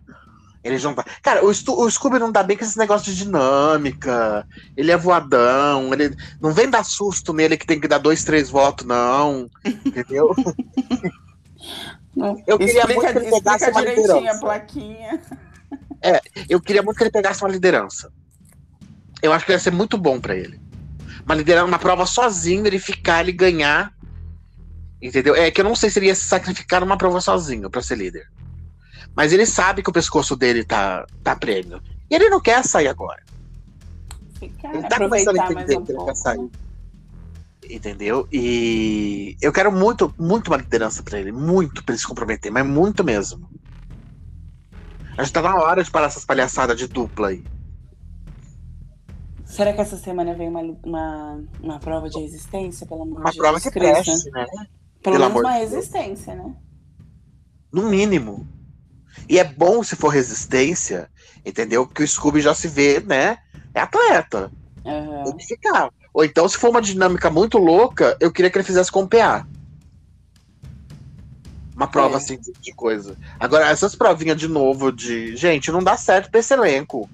Ele 0.65 0.77
já 0.77 0.89
não 0.89 0.97
tá. 0.97 1.05
Cara, 1.23 1.45
o, 1.45 1.51
o 1.51 1.89
Scooby 1.89 2.19
não 2.19 2.33
dá 2.33 2.43
bem 2.43 2.57
com 2.57 2.65
esse 2.65 2.77
negócio 2.77 3.13
de 3.13 3.17
dinâmica. 3.17 4.45
Ele 4.77 4.91
é 4.91 4.97
voadão. 4.97 5.95
Ele 5.95 6.17
não 6.41 6.53
vem 6.53 6.69
dar 6.69 6.85
susto 6.85 7.33
nele 7.33 7.57
que 7.57 7.65
tem 7.65 7.79
que 7.79 7.87
dar 7.87 7.99
dois, 7.99 8.25
três 8.25 8.51
votos, 8.51 8.85
não. 8.85 9.49
Entendeu? 9.65 10.35
Não. 12.17 12.43
Eu 12.45 12.59
queria 12.59 12.81
explica, 12.81 13.01
muito 13.01 13.13
que 13.13 13.19
ele 13.19 13.31
pegasse 13.31 13.71
uma 13.71 13.81
liderança. 13.81 14.31
a 14.31 14.41
plaquinha. 14.41 15.23
É, 16.03 16.21
eu 16.49 16.61
queria 16.61 16.83
muito 16.83 16.97
que 16.97 17.05
ele 17.05 17.13
pegasse 17.13 17.41
uma 17.45 17.51
liderança. 17.51 18.13
Eu 19.23 19.33
acho 19.33 19.47
que 19.47 19.53
ia 19.53 19.59
ser 19.61 19.71
muito 19.71 19.97
bom 19.97 20.19
para 20.19 20.35
ele. 20.35 20.61
Uma 21.25 21.37
liderança, 21.37 21.67
uma 21.67 21.79
prova 21.79 22.05
sozinho, 22.05 22.67
ele 22.67 22.81
ficar, 22.81 23.21
ele 23.21 23.31
ganhar 23.31 23.97
Entendeu? 25.01 25.35
É 25.35 25.51
que 25.51 25.61
eu 25.61 25.65
não 25.65 25.77
sei 25.77 25.91
se 25.91 25.99
ele 25.99 26.07
ia 26.07 26.15
se 26.15 26.25
sacrificar 26.25 26.81
numa 26.81 26.97
prova 26.99 27.21
sozinho 27.21 27.71
para 27.71 27.83
ser 27.83 27.97
líder. 27.97 28.29
Mas 29.15 29.33
ele 29.33 29.47
sabe 29.47 29.83
que 29.83 29.91
o 29.91 29.93
pescoço 29.93 30.35
dele 30.37 30.65
tá, 30.65 31.07
tá 31.23 31.35
prêmio. 31.37 31.81
E 32.11 32.15
ele 32.15 32.29
não 32.29 32.41
quer 32.41 32.65
sair 32.65 32.89
agora. 32.89 33.23
Ficar, 34.39 34.75
Ele 34.75 34.83
tá 34.89 34.99
começando 34.99 35.41
a 35.41 35.45
entender 35.53 35.77
um 35.79 35.85
que 35.85 35.91
ele 35.93 35.97
pouco. 35.99 36.07
quer 36.07 36.15
sair. 36.17 36.39
né? 36.39 36.49
Entendeu? 37.71 38.27
E 38.33 39.37
eu 39.43 39.53
quero 39.53 39.71
muito, 39.71 40.15
muito 40.19 40.49
uma 40.49 40.57
liderança 40.57 41.03
pra 41.03 41.19
ele. 41.19 41.33
Muito 41.33 41.83
pra 41.85 41.93
ele 41.93 42.01
se 42.01 42.07
comprometer, 42.07 42.51
mas 42.51 42.65
muito 42.67 43.03
mesmo. 43.05 43.49
Acho 45.17 45.27
que 45.31 45.33
tá 45.35 45.43
na 45.43 45.57
hora 45.57 45.83
de 45.83 45.91
parar 45.91 46.07
essas 46.07 46.25
palhaçadas 46.25 46.79
de 46.79 46.87
dupla 46.87 47.29
aí. 47.29 47.45
Será 49.45 49.73
que 49.73 49.81
essa 49.81 49.97
semana 49.97 50.35
vem 50.35 50.49
uma, 50.49 50.61
uma, 50.85 51.45
uma 51.61 51.79
prova 51.81 52.09
de 52.09 52.21
resistência, 52.21 52.87
pelo 52.87 53.03
amor 53.03 53.21
Uma 53.21 53.31
de 53.31 53.39
prova 53.39 53.59
Jesus 53.59 53.73
que 53.75 53.81
Cristo? 53.81 54.05
preste, 54.05 54.31
né? 54.31 54.47
Pelo, 55.03 55.17
pelo 55.17 55.29
menos 55.29 55.43
uma 55.43 55.53
de 55.53 55.59
resistência, 55.59 56.35
né? 56.35 56.55
No 57.73 57.89
mínimo. 57.89 58.47
E 59.29 59.39
é 59.39 59.45
bom 59.45 59.83
se 59.83 59.95
for 59.97 60.09
resistência, 60.09 61.11
entendeu? 61.45 61.87
Porque 61.87 62.03
o 62.03 62.09
Scooby 62.09 62.41
já 62.41 62.55
se 62.55 62.69
vê, 62.69 63.01
né? 63.01 63.39
É 63.75 63.81
atleta. 63.81 64.51
Aham. 64.85 65.25
Tem 65.25 65.37
que 65.37 65.47
ficar. 65.47 65.91
Ou 66.15 66.25
então, 66.25 66.49
se 66.49 66.57
for 66.57 66.71
uma 66.71 66.83
dinâmica 66.83 67.31
muito 67.31 67.59
louca, 67.59 68.17
eu 68.21 68.33
queria 68.33 68.51
que 68.51 68.57
ele 68.57 68.65
fizesse 68.65 68.91
com 68.91 69.03
o 69.03 69.09
PA. 69.09 69.47
Uma 71.77 71.87
prova 71.87 72.15
É. 72.15 72.17
assim 72.17 72.39
de, 72.39 72.53
de 72.53 72.73
coisa. 72.73 73.17
Agora, 73.39 73.69
essas 73.69 73.95
provinhas 73.95 74.37
de 74.37 74.49
novo 74.49 74.91
de. 74.91 75.37
Gente, 75.37 75.71
não 75.71 75.83
dá 75.83 75.97
certo 75.97 76.31
pra 76.31 76.41
esse 76.41 76.53
elenco. 76.53 77.09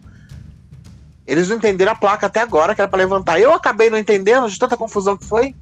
Eles 1.27 1.49
não 1.49 1.57
entenderam 1.57 1.93
a 1.93 1.97
placa 1.97 2.27
até 2.27 2.41
agora, 2.41 2.75
que 2.75 2.81
era 2.81 2.89
pra 2.89 2.99
levantar. 2.99 3.41
Eu 3.41 3.53
acabei 3.53 3.91
não 3.91 3.99
entendendo 3.99 4.49
de 4.49 4.59
tanta 4.59 4.77
confusão 4.77 5.17
que 5.17 5.25
foi. 5.25 5.55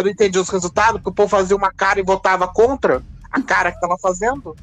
Eu 0.00 0.04
não 0.04 0.10
entendi 0.10 0.38
os 0.38 0.48
resultados, 0.48 0.94
porque 0.94 1.10
o 1.10 1.14
povo 1.14 1.28
fazia 1.28 1.56
uma 1.56 1.72
cara 1.72 2.00
e 2.00 2.02
votava 2.02 2.48
contra 2.48 3.02
a 3.30 3.42
cara 3.42 3.70
que 3.70 3.80
tava 3.80 3.96
fazendo. 3.98 4.56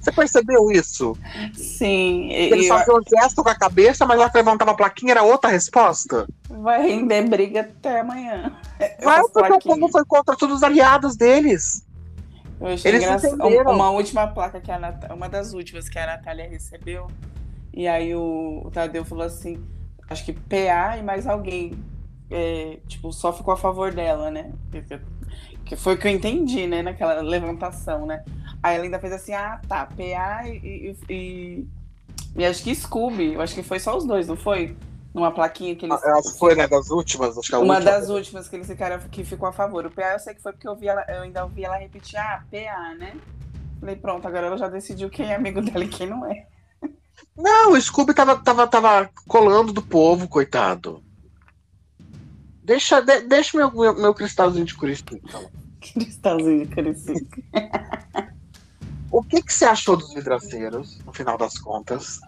Você 0.00 0.12
percebeu 0.12 0.70
isso? 0.70 1.16
Sim, 1.52 2.30
Eles 2.30 2.66
e 2.66 2.68
faziam 2.68 2.98
um 2.98 3.02
gesto 3.20 3.42
com 3.42 3.50
a 3.50 3.54
cabeça, 3.54 4.06
mas 4.06 4.18
lá 4.18 4.30
que 4.30 4.36
levantava 4.36 4.70
a 4.70 4.74
plaquinha 4.74 5.12
era 5.12 5.22
outra 5.22 5.50
resposta. 5.50 6.26
vai 6.48 6.86
render 6.86 7.28
briga 7.28 7.60
até 7.60 8.00
amanhã. 8.00 8.56
Vai, 9.02 9.20
porque 9.22 9.52
o 9.52 9.58
povo 9.58 9.88
foi 9.88 10.04
contra 10.04 10.36
todos 10.36 10.56
os 10.56 10.62
aliados 10.62 11.16
deles. 11.16 11.84
Eu 12.60 12.68
achei 12.68 12.90
Eles 12.90 13.02
engraçado. 13.02 13.34
entenderam. 13.34 13.72
Uma 13.72 13.90
última 13.90 14.26
placa 14.28 14.60
que 14.60 14.70
a 14.70 14.78
Nat... 14.78 15.04
uma 15.12 15.28
das 15.28 15.52
últimas 15.52 15.88
que 15.88 15.98
a 15.98 16.06
Natália 16.06 16.48
recebeu. 16.48 17.08
E 17.72 17.86
aí 17.86 18.14
o, 18.14 18.62
o 18.64 18.70
Tadeu 18.70 19.04
falou 19.04 19.24
assim: 19.24 19.62
acho 20.08 20.24
que 20.24 20.32
PA 20.32 20.96
e 20.98 21.02
mais 21.02 21.26
alguém. 21.26 21.78
É, 22.30 22.78
tipo, 22.86 23.12
só 23.12 23.32
ficou 23.32 23.54
a 23.54 23.56
favor 23.56 23.92
dela, 23.92 24.30
né? 24.30 24.52
Que- 25.64 25.76
foi 25.76 25.94
o 25.94 25.98
que 25.98 26.08
eu 26.08 26.12
entendi, 26.12 26.66
né? 26.66 26.82
Naquela 26.82 27.20
levantação, 27.20 28.06
né? 28.06 28.24
Aí 28.62 28.74
ela 28.76 28.84
ainda 28.84 28.98
fez 28.98 29.12
assim: 29.12 29.34
ah, 29.34 29.60
tá, 29.68 29.86
PA 29.86 30.48
e. 30.48 30.56
e, 31.08 31.12
e- 31.12 31.66
e 32.36 32.44
acho 32.44 32.62
que 32.62 32.74
Scooby. 32.74 33.34
Eu 33.34 33.40
acho 33.42 33.54
que 33.54 33.62
foi 33.62 33.78
só 33.78 33.96
os 33.96 34.04
dois, 34.04 34.26
não 34.26 34.36
foi? 34.36 34.76
Numa 35.12 35.30
plaquinha 35.30 35.74
que 35.76 35.86
eles. 35.86 36.02
Ela 36.02 36.22
foi, 36.38 36.54
né, 36.54 36.66
das 36.66 36.90
últimas, 36.90 37.36
acho 37.36 37.48
que 37.48 37.54
a 37.54 37.58
Uma 37.58 37.74
última. 37.74 37.90
das 37.90 38.08
últimas 38.08 38.48
que 38.48 38.56
eles 38.56 38.66
ficaram 38.66 38.98
que 39.10 39.24
ficou 39.24 39.48
a 39.48 39.52
favor. 39.52 39.84
O 39.86 39.90
PA 39.90 40.12
eu 40.12 40.18
sei 40.18 40.34
que 40.34 40.42
foi 40.42 40.52
porque 40.52 40.68
eu, 40.68 40.76
vi 40.76 40.88
ela, 40.88 41.04
eu 41.08 41.22
ainda 41.22 41.44
ouvi 41.44 41.64
ela 41.64 41.76
repetir, 41.76 42.18
ah, 42.18 42.42
PA, 42.50 42.94
né? 42.94 43.14
Falei, 43.80 43.96
pronto, 43.96 44.26
agora 44.26 44.46
ela 44.46 44.56
já 44.58 44.68
decidiu 44.68 45.08
quem 45.10 45.30
é 45.30 45.34
amigo 45.36 45.60
dela 45.62 45.84
e 45.84 45.88
quem 45.88 46.06
não 46.08 46.24
é. 46.26 46.46
Não, 47.36 47.72
o 47.72 47.80
Scooby 47.80 48.14
tava, 48.14 48.36
tava, 48.36 48.66
tava 48.66 49.10
colando 49.26 49.72
do 49.72 49.82
povo, 49.82 50.28
coitado. 50.28 51.02
Deixa, 52.68 53.00
de- 53.00 53.22
deixa 53.22 53.56
meu, 53.56 53.72
meu, 53.72 53.94
meu 53.94 54.14
cristalzinho 54.14 54.66
de 54.66 54.76
Cristo. 54.76 55.16
então. 55.16 55.48
Cristalzinho 55.80 56.68
crescido. 56.68 57.26
O 59.10 59.22
que, 59.22 59.40
que 59.42 59.52
você 59.52 59.64
achou 59.64 59.96
dos 59.96 60.12
vidraceiros, 60.12 60.98
no 60.98 61.12
final 61.14 61.38
das 61.38 61.56
contas? 61.56 62.20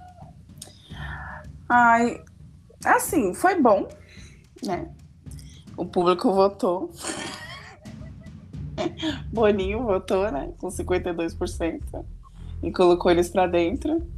Ai, 1.68 2.22
assim, 2.84 3.34
foi 3.34 3.60
bom, 3.60 3.86
né? 4.64 4.88
O 5.76 5.84
público 5.84 6.32
votou. 6.32 6.90
Boninho 9.30 9.82
votou, 9.82 10.30
né? 10.32 10.50
Com 10.58 10.68
52%. 10.68 11.82
E 12.62 12.72
colocou 12.72 13.10
eles 13.10 13.28
pra 13.28 13.46
dentro. 13.46 14.08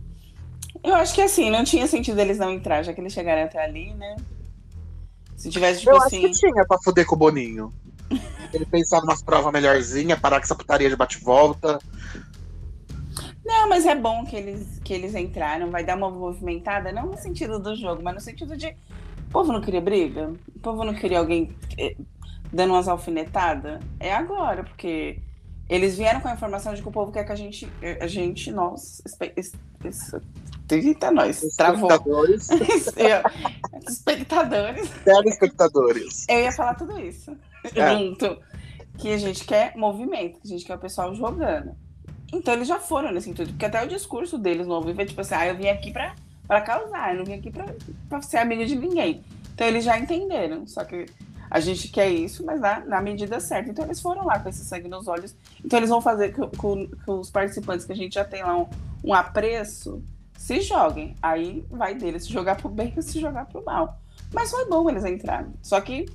Eu 0.85 0.95
acho 0.95 1.15
que 1.15 1.21
assim, 1.21 1.51
não 1.51 1.65
tinha 1.65 1.87
sentido 1.89 2.21
eles 2.21 2.39
não 2.39 2.51
entrar, 2.53 2.85
já 2.85 2.93
que 2.93 3.01
eles 3.01 3.13
chegaram 3.13 3.43
até 3.43 3.61
ali, 3.63 3.93
né? 3.95 4.15
Se 5.43 5.51
tivesse, 5.51 5.81
tipo 5.81 5.91
eu 5.91 5.97
acho 5.97 6.07
assim. 6.07 6.21
que 6.21 6.31
tinha 6.31 6.65
pra 6.67 6.79
fuder 6.83 7.05
com 7.07 7.15
o 7.15 7.19
Boninho. 7.19 7.73
Ele 8.53 8.67
pensar 8.67 9.01
numas 9.01 9.23
provas 9.23 9.53
melhorzinhas, 9.53 10.21
parar 10.21 10.39
com 10.39 10.45
essa 10.45 10.55
putaria 10.55 10.89
de 10.89 10.97
bate-volta. 10.97 11.79
Não, 13.45 13.69
mas 13.69 13.87
é 13.87 13.95
bom 13.95 14.25
que 14.25 14.37
eles, 14.37 14.79
que 14.85 14.93
eles 14.93 15.15
entraram, 15.15 15.71
vai 15.71 15.83
dar 15.85 15.97
uma 15.97 16.11
movimentada, 16.11 16.93
não 16.93 17.07
no 17.07 17.17
sentido 17.17 17.59
do 17.59 17.75
jogo, 17.75 18.03
mas 18.03 18.15
no 18.15 18.21
sentido 18.21 18.57
de. 18.57 18.69
O 18.69 19.33
povo 19.33 19.53
não 19.53 19.61
queria 19.61 19.81
briga? 19.81 20.33
O 20.55 20.59
povo 20.61 20.85
não 20.85 20.95
queria 20.95 21.19
alguém 21.19 21.57
eh, 21.79 21.97
dando 22.53 22.75
umas 22.75 22.87
alfinetadas? 22.87 23.81
É 23.99 24.13
agora, 24.15 24.63
porque 24.63 25.19
eles 25.69 25.97
vieram 25.97 26.21
com 26.21 26.29
a 26.29 26.35
informação 26.35 26.75
de 26.75 26.83
que 26.83 26.89
o 26.89 26.93
povo 26.93 27.11
quer 27.11 27.25
que 27.25 27.33
a 27.33 27.37
gente. 27.37 27.69
eh, 27.81 27.99
A 28.01 28.07
gente, 28.07 28.53
nós. 28.53 29.03
Eita, 30.73 31.11
nós. 31.11 31.41
Travou. 31.57 31.89
Espectadores, 31.91 32.49
Espectadores. 33.89 34.91
telespectadores. 35.05 36.27
Eu 36.29 36.39
ia 36.41 36.53
falar 36.53 36.75
tudo 36.75 36.99
isso 37.01 37.37
É. 37.75 37.97
junto. 37.97 38.39
Que 38.99 39.13
a 39.13 39.19
gente 39.19 39.45
quer 39.45 39.75
movimento, 39.77 40.39
que 40.41 40.47
a 40.47 40.51
gente 40.51 40.65
quer 40.65 40.75
o 40.75 40.79
pessoal 40.79 41.15
jogando. 41.15 41.75
Então 42.33 42.55
eles 42.55 42.69
já 42.69 42.79
foram 42.79 43.11
nesse 43.13 43.29
intuito, 43.31 43.53
porque 43.53 43.65
até 43.67 43.83
o 43.85 43.89
discurso 43.89 44.39
deles 44.39 44.67
no 44.67 44.75
ao 44.75 44.83
vivo 44.83 45.01
é 45.01 45.05
tipo 45.05 45.21
assim, 45.21 45.35
ah, 45.35 45.47
eu 45.47 45.57
vim 45.57 45.69
aqui 45.69 45.91
pra, 45.93 46.15
pra 46.47 46.61
causar, 46.61 47.13
eu 47.13 47.19
não 47.19 47.25
vim 47.25 47.35
aqui 47.35 47.51
pra, 47.51 47.67
pra 48.09 48.23
ser 48.23 48.39
amigo 48.39 48.65
de 48.65 48.75
ninguém. 48.77 49.23
Então 49.55 49.67
eles 49.67 49.85
já 49.85 49.99
entenderam, 49.99 50.67
só 50.67 50.85
que 50.85 51.07
a 51.51 51.61
gente 51.61 51.89
quer 51.89 52.09
isso, 52.11 52.45
mas 52.45 52.61
na, 52.61 52.81
na 52.81 53.01
medida 53.03 53.39
certa. 53.41 53.71
Então 53.71 53.85
eles 53.85 54.01
foram 54.01 54.25
lá 54.25 54.39
com 54.39 54.49
esse 54.49 54.65
sangue 54.65 54.89
nos 54.89 55.09
olhos. 55.09 55.35
Então 55.65 55.79
eles 55.79 55.91
vão 55.91 56.01
fazer 56.01 56.33
com, 56.35 56.49
com- 56.51 56.89
com 57.05 57.19
os 57.19 57.31
participantes 57.31 57.85
que 57.85 57.93
a 57.93 57.97
gente 57.97 58.15
já 58.15 58.25
tem 58.25 58.43
lá 58.43 58.57
um, 58.59 58.67
um 59.05 59.13
apreço, 59.15 60.03
se 60.43 60.61
joguem. 60.61 61.15
Aí 61.23 61.65
vai 61.71 61.95
deles 61.95 62.25
se 62.25 62.33
jogar 62.33 62.57
pro 62.57 62.69
bem 62.69 62.93
ou 62.97 63.03
se 63.03 63.21
jogar 63.21 63.47
pro 63.47 63.65
mal. 63.65 64.01
Mas 64.35 64.51
foi 64.51 64.69
bom 64.69 64.91
eles 64.91 65.05
entrarem. 65.05 65.53
Só 65.63 65.81
que 65.81 66.07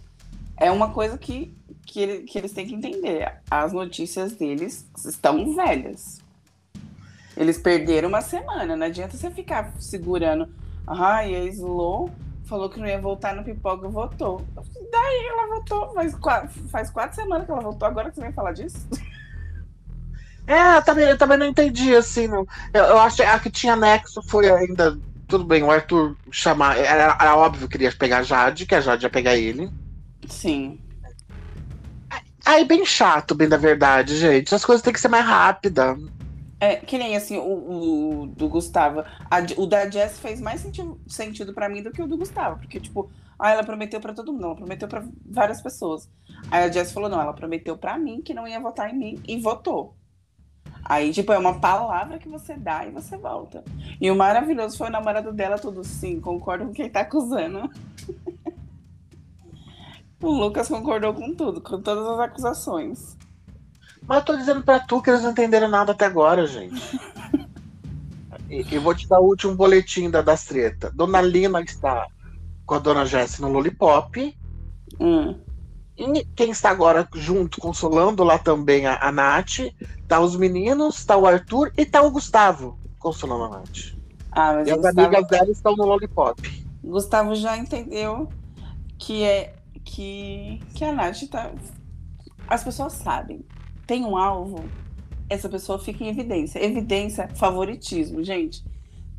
é 0.58 0.70
uma 0.70 0.92
coisa 0.92 1.18
que, 1.18 1.56
que, 1.86 2.02
ele- 2.02 2.24
que 2.24 2.38
eles 2.38 2.52
têm 2.52 2.68
que 2.68 2.76
entender. 2.76 3.36
As 3.50 3.72
notícias 3.72 4.34
deles 4.34 4.86
estão 5.06 5.56
velhas. 5.56 6.20
Eles 7.38 7.58
perderam 7.58 8.10
uma 8.10 8.22
semana. 8.22 8.76
Não 8.76 8.86
adianta 8.88 9.16
você 9.16 9.32
ficar 9.32 9.72
segurando. 9.80 10.50
Ai, 10.86 11.34
a 11.36 11.44
Slow 11.46 12.10
falou 12.46 12.70
que 12.70 12.80
não 12.80 12.88
ia 12.88 13.00
voltar 13.00 13.34
no 13.36 13.44
pipoca, 13.44 13.88
votou. 13.88 14.42
Daí 14.92 15.26
ela 15.28 15.56
votou. 15.56 15.94
Faz 15.94 16.16
faz 16.70 16.90
quatro 16.90 17.16
semanas 17.16 17.46
que 17.46 17.52
ela 17.52 17.62
votou. 17.62 17.88
Agora 17.88 18.10
que 18.10 18.16
você 18.16 18.22
vem 18.22 18.34
falar 18.34 18.52
disso? 18.52 18.88
É, 20.48 20.78
eu 20.78 20.82
também, 20.84 21.06
eu 21.10 21.18
também 21.18 21.38
não 21.38 21.46
entendi, 21.46 21.96
assim. 21.96 22.28
Não. 22.28 22.46
Eu, 22.74 22.84
eu 22.86 23.00
acho 23.00 23.18
que 23.18 23.24
a 23.24 23.40
que 23.40 23.52
tinha 23.52 23.76
nexo 23.76 24.22
foi 24.24 24.50
ainda. 24.50 24.98
Tudo 25.28 25.44
bem, 25.46 25.64
o 25.64 25.72
Arthur 25.72 26.18
chamar. 26.32 26.78
Era, 26.78 27.18
era 27.20 27.36
óbvio 27.38 27.68
que 27.70 27.78
ele 27.78 27.84
ia 27.86 27.92
pegar 27.96 28.20
a 28.20 28.24
Jade, 28.24 28.66
que 28.66 28.76
a 28.76 28.82
Jade 28.82 29.06
ia 29.06 29.10
pegar 29.10 29.36
ele. 29.38 29.70
Sim. 30.30 30.80
Aí, 32.46 32.66
bem 32.66 32.86
chato, 32.86 33.36
bem 33.36 33.48
da 33.50 33.58
verdade, 33.58 34.18
gente. 34.18 34.56
As 34.56 34.64
coisas 34.66 34.82
têm 34.84 34.94
que 34.94 35.00
ser 35.02 35.10
mais 35.10 35.26
rápidas. 35.26 35.98
É, 36.60 36.78
que 36.78 36.98
nem 36.98 37.16
assim, 37.16 37.38
o, 37.38 38.24
o 38.24 38.28
do 38.28 38.50
Gustavo. 38.50 39.02
A- 39.30 39.40
o 39.58 39.68
da 39.68 39.90
Jess 39.90 40.20
fez 40.20 40.42
mais 40.42 40.62
senti 40.62 40.82
sentido 41.08 41.54
pra 41.54 41.70
mim 41.70 41.84
do 41.84 41.92
que 41.92 42.02
o 42.02 42.08
do 42.08 42.18
Gustavo. 42.18 42.60
Porque, 42.60 42.80
tipo, 42.80 43.12
ah, 43.40 43.52
ela 43.52 43.64
prometeu 43.66 44.02
pra 44.02 44.14
todo 44.14 44.34
mundo, 44.34 44.46
ela 44.46 44.56
prometeu 44.56 44.88
pra 44.88 45.08
várias 45.26 45.62
pessoas. 45.62 46.10
Aí 46.50 46.64
a 46.64 46.72
Jess 46.72 46.92
falou, 46.92 47.10
não, 47.10 47.22
ela 47.22 47.34
prometeu 47.34 47.78
pra 47.78 47.98
mim 48.00 48.22
que 48.24 48.34
não 48.34 48.48
ia 48.48 48.60
votar 48.60 48.90
em 48.94 48.98
mim 48.98 49.24
e 49.28 49.40
votou. 49.40 49.97
Aí, 50.84 51.12
tipo, 51.12 51.32
é 51.34 51.38
uma 51.38 51.60
palavra 51.60 52.18
que 52.18 52.30
você 52.30 52.56
dá 52.56 52.86
e 52.86 52.92
você 52.92 53.18
volta. 53.18 53.64
E 54.00 54.10
o 54.10 54.16
maravilhoso 54.16 54.78
foi 54.78 54.88
o 54.88 54.92
namorado 54.92 55.32
dela, 55.34 55.58
tudo 55.58 55.84
sim, 55.84 56.20
concordo 56.20 56.66
com 56.66 56.74
quem 56.74 56.90
tá 56.90 57.02
acusando. 57.02 57.70
o 60.22 60.30
Lucas 60.30 60.68
concordou 60.68 61.14
com 61.14 61.34
tudo, 61.36 61.62
com 61.62 61.82
todas 61.82 62.08
as 62.08 62.20
acusações. 62.20 63.18
Mas 64.08 64.20
eu 64.20 64.26
tô 64.26 64.38
dizendo 64.38 64.64
pra 64.64 64.80
tu 64.80 65.02
que 65.02 65.10
eles 65.10 65.24
não 65.24 65.32
entenderam 65.32 65.68
nada 65.68 65.92
até 65.92 66.06
agora, 66.06 66.48
gente. 66.48 67.00
E 68.50 68.66
eu 68.72 68.82
vou 68.82 68.96
te 68.96 69.08
dar 69.08 69.20
o 69.20 69.26
último 69.26 69.54
boletim 69.56 70.10
da, 70.10 70.22
das 70.22 70.46
treta. 70.46 70.90
Dona 70.94 71.22
Lina 71.22 71.62
está 71.62 72.08
com 72.66 72.76
a 72.76 72.80
Dona 72.80 73.06
Jessie 73.06 73.42
no 73.42 73.50
Lollipop. 73.50 74.38
Hum. 75.00 75.36
E 75.98 76.26
quem 76.36 76.52
está 76.52 76.70
agora 76.70 77.08
junto, 77.16 77.60
consolando 77.60 78.24
lá 78.24 78.38
também 78.38 78.86
a, 78.86 78.98
a 79.02 79.12
Nath, 79.12 79.60
tá 80.08 80.20
os 80.20 80.36
meninos, 80.36 81.04
tá 81.04 81.18
o 81.18 81.26
Arthur 81.26 81.72
e 81.78 81.86
tá 81.86 82.02
o 82.02 82.12
Gustavo 82.12 82.78
consolando 83.00 83.46
a 83.46 83.50
Nath. 83.60 83.96
Ah, 84.32 84.54
mas 84.54 84.68
E 84.68 84.72
as 84.72 84.78
Gustavo- 84.78 85.00
amigas 85.02 85.28
dela 85.28 85.52
estão 85.52 85.76
no 85.76 85.86
Lollipop. 85.86 86.66
Gustavo 86.84 87.34
já 87.36 87.58
entendeu 87.58 88.30
que 88.98 89.24
é 89.24 89.54
que, 89.84 90.62
que 90.76 90.84
a 90.86 90.92
Nath 90.92 91.24
tá. 91.32 91.52
As 92.48 92.64
pessoas 92.64 92.94
sabem. 92.94 93.44
Tem 93.86 94.06
um 94.06 94.16
alvo, 94.18 94.64
essa 95.30 95.50
pessoa 95.50 95.80
fica 95.80 96.04
em 96.04 96.10
evidência. 96.10 96.64
Evidência, 96.64 97.28
favoritismo, 97.36 98.24
gente. 98.24 98.64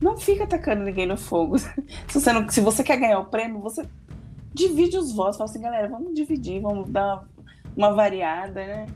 Não 0.00 0.16
fica 0.16 0.44
atacando 0.44 0.84
ninguém 0.84 1.06
no 1.06 1.16
fogo. 1.16 1.58
se, 1.58 1.74
você 2.20 2.32
não, 2.32 2.48
se 2.48 2.60
você 2.60 2.84
quer 2.84 2.98
ganhar 2.98 3.18
o 3.18 3.26
prêmio, 3.26 3.60
você 3.60 3.82
divide 4.52 4.96
os 4.96 5.12
votos. 5.12 5.36
Fala 5.36 5.50
assim, 5.50 5.60
galera, 5.60 5.88
vamos 5.88 6.14
dividir, 6.14 6.60
vamos 6.60 6.90
dar 6.90 7.24
uma 7.76 7.92
variada, 7.92 8.66
né? 8.66 8.86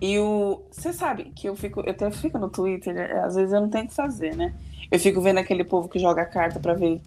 E 0.00 0.18
o. 0.18 0.62
Você 0.70 0.92
sabe 0.92 1.32
que 1.34 1.48
eu 1.48 1.56
fico. 1.56 1.80
Eu 1.80 1.92
até 1.92 2.10
fico 2.10 2.38
no 2.38 2.50
Twitter, 2.50 2.94
né? 2.94 3.20
às 3.24 3.34
vezes 3.34 3.52
eu 3.52 3.60
não 3.60 3.70
tenho 3.70 3.84
o 3.84 3.88
que 3.88 3.94
fazer, 3.94 4.36
né? 4.36 4.54
Eu 4.90 4.98
fico 4.98 5.20
vendo 5.20 5.38
aquele 5.38 5.64
povo 5.64 5.88
que 5.88 5.98
joga 5.98 6.24
carta 6.24 6.60
para 6.60 6.74
ver 6.74 7.00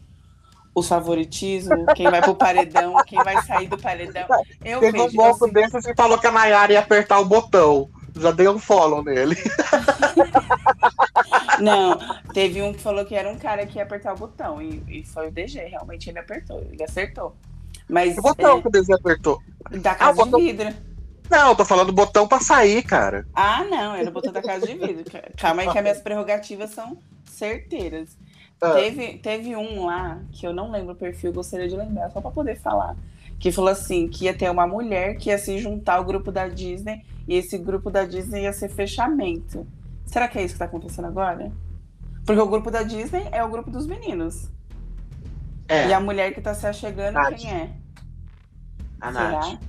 os 0.74 0.88
favoritismos, 0.88 1.86
quem 1.96 2.10
vai 2.10 2.22
pro 2.22 2.36
paredão, 2.36 2.94
quem 3.08 3.18
vai 3.24 3.42
sair 3.44 3.68
do 3.68 3.78
paredão. 3.78 4.28
Eu 4.64 4.80
Teve 4.80 4.92
vejo, 4.92 5.10
um 5.10 5.24
moço 5.26 5.46
assim, 5.46 5.54
desses 5.54 5.86
que 5.86 5.96
falou 5.96 6.20
que 6.20 6.28
a 6.28 6.32
Nayara 6.32 6.74
ia 6.74 6.80
apertar 6.80 7.20
o 7.20 7.26
botão. 7.26 7.90
Já 8.20 8.32
dei 8.32 8.48
um 8.48 8.60
follow 8.60 9.04
nele. 9.04 9.36
Não, 11.60 11.98
teve 12.34 12.62
um 12.62 12.74
que 12.74 12.80
falou 12.82 13.06
que 13.06 13.16
era 13.16 13.30
um 13.30 13.38
cara 13.38 13.66
que 13.66 13.78
ia 13.78 13.84
apertar 13.84 14.14
o 14.14 14.18
botão. 14.18 14.62
E, 14.62 14.84
e 14.88 15.04
foi 15.04 15.28
o 15.28 15.32
DG, 15.32 15.60
realmente 15.60 16.10
ele 16.10 16.20
apertou, 16.20 16.60
ele 16.72 16.84
acertou. 16.84 17.36
Mas 17.90 18.16
Que 18.16 18.22
botão 18.22 18.58
é, 18.58 18.62
que 18.62 18.68
o 18.68 18.72
Desi 18.72 18.94
apertou? 18.94 19.42
da 19.72 19.96
casa 19.96 20.10
Ah, 20.10 20.12
o 20.12 20.16
botão- 20.16 20.40
de 20.40 20.46
vidro. 20.46 20.74
Não, 21.30 21.56
tô 21.56 21.66
falando 21.66 21.92
botão 21.92 22.28
pra 22.28 22.40
sair, 22.40 22.82
cara. 22.84 23.28
Ah, 23.34 23.64
não, 23.66 23.96
era 23.96 24.10
o 24.10 24.14
botão 24.14 24.32
da 24.32 24.42
casa 24.42 24.66
de 24.66 24.76
vidro. 24.76 25.04
Calma 25.38 25.64
aí 25.64 25.70
que 25.70 25.78
as 25.78 25.84
minhas 25.84 26.00
prerrogativas 26.02 26.70
são 26.70 26.98
certeiras. 27.26 28.18
Ah. 28.62 28.72
Teve, 28.72 29.18
teve 29.20 29.56
um 29.56 29.86
lá, 29.86 30.20
que 30.32 30.48
eu 30.48 30.54
não 30.54 30.72
lembro 30.72 30.94
o 30.94 30.96
perfil, 30.96 31.34
gostaria 31.34 31.68
de 31.68 31.76
lembrar, 31.76 32.10
só 32.12 32.22
pra 32.22 32.32
poder 32.32 32.58
falar. 32.60 32.96
Que 33.40 33.52
falou 33.52 33.70
assim, 33.70 34.08
que 34.08 34.26
ia 34.26 34.34
ter 34.34 34.50
uma 34.50 34.66
mulher 34.66 35.16
que 35.18 35.30
ia 35.30 35.38
se 35.38 35.58
juntar 35.60 35.96
ao 35.96 36.04
grupo 36.06 36.32
da 36.32 36.48
Disney 36.48 37.06
e 37.28 37.36
esse 37.36 37.58
grupo 37.58 37.90
da 37.92 38.04
Disney 38.04 38.44
ia 38.44 38.54
ser 38.54 38.70
fechamento. 38.70 39.66
Será 40.06 40.28
que 40.28 40.40
é 40.40 40.44
isso 40.44 40.54
que 40.56 40.60
tá 40.60 40.66
acontecendo 40.66 41.06
agora? 41.06 41.52
Porque 42.26 42.42
o 42.42 42.48
grupo 42.48 42.72
da 42.72 42.84
Disney 42.84 43.28
é 43.32 43.44
o 43.44 43.50
grupo 43.50 43.70
dos 43.70 43.86
meninos. 43.86 44.50
É, 45.68 45.88
E 45.90 45.94
a 45.94 46.00
mulher 46.00 46.34
que 46.34 46.42
tá 46.42 46.54
se 46.54 46.66
achegando, 46.66 47.14
Nath. 47.14 47.36
quem 47.36 47.52
é? 47.52 47.70
a 49.02 49.12
Nath. 49.12 49.44
Será? 49.44 49.60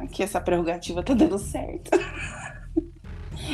Será 0.00 0.06
que 0.06 0.22
essa 0.22 0.40
prerrogativa 0.40 1.02
tá 1.02 1.14
dando 1.14 1.38
certo? 1.38 1.90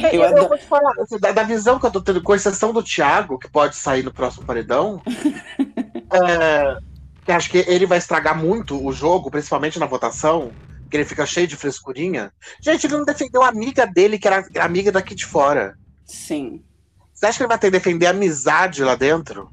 Eu 0.03 0.11
eu, 0.11 0.23
adoro- 0.25 0.49
vou 0.49 0.59
te 0.59 0.65
falar, 0.65 0.93
assim, 1.01 1.19
da, 1.19 1.31
da 1.33 1.43
visão 1.43 1.79
que 1.79 1.87
eu 1.87 1.91
tô 1.91 2.01
tendo, 2.01 2.23
com 2.23 2.35
exceção 2.35 2.73
do 2.73 2.83
Thiago, 2.83 3.39
que 3.39 3.49
pode 3.51 3.77
sair 3.77 4.03
no 4.03 4.12
próximo 4.12 4.45
paredão, 4.47 5.01
é, 6.12 6.79
que 7.25 7.33
acho 7.33 7.51
que 7.51 7.59
ele 7.67 7.87
vai 7.87 7.99
estragar 7.99 8.37
muito 8.37 8.85
o 8.85 8.93
jogo, 8.93 9.31
principalmente 9.31 9.79
na 9.79 9.87
votação, 9.87 10.53
que 10.91 10.97
ele 10.97 11.05
fica 11.05 11.25
cheio 11.25 11.47
de 11.47 11.57
frescurinha. 11.57 12.33
Gente, 12.61 12.87
ele 12.87 12.97
não 12.97 13.05
defendeu 13.05 13.43
a 13.43 13.49
amiga 13.49 13.87
dele, 13.87 14.19
que 14.19 14.29
era 14.29 14.47
amiga 14.61 14.93
daqui 14.93 15.15
de 15.15 15.25
fora. 15.25 15.77
Sim. 16.05 16.63
Você 17.13 17.27
acha 17.27 17.39
que 17.39 17.43
ele 17.43 17.49
vai 17.49 17.59
ter 17.59 17.69
que 17.69 17.79
defender 17.79 18.07
a 18.07 18.11
amizade 18.11 18.85
lá 18.85 18.95
dentro? 18.95 19.51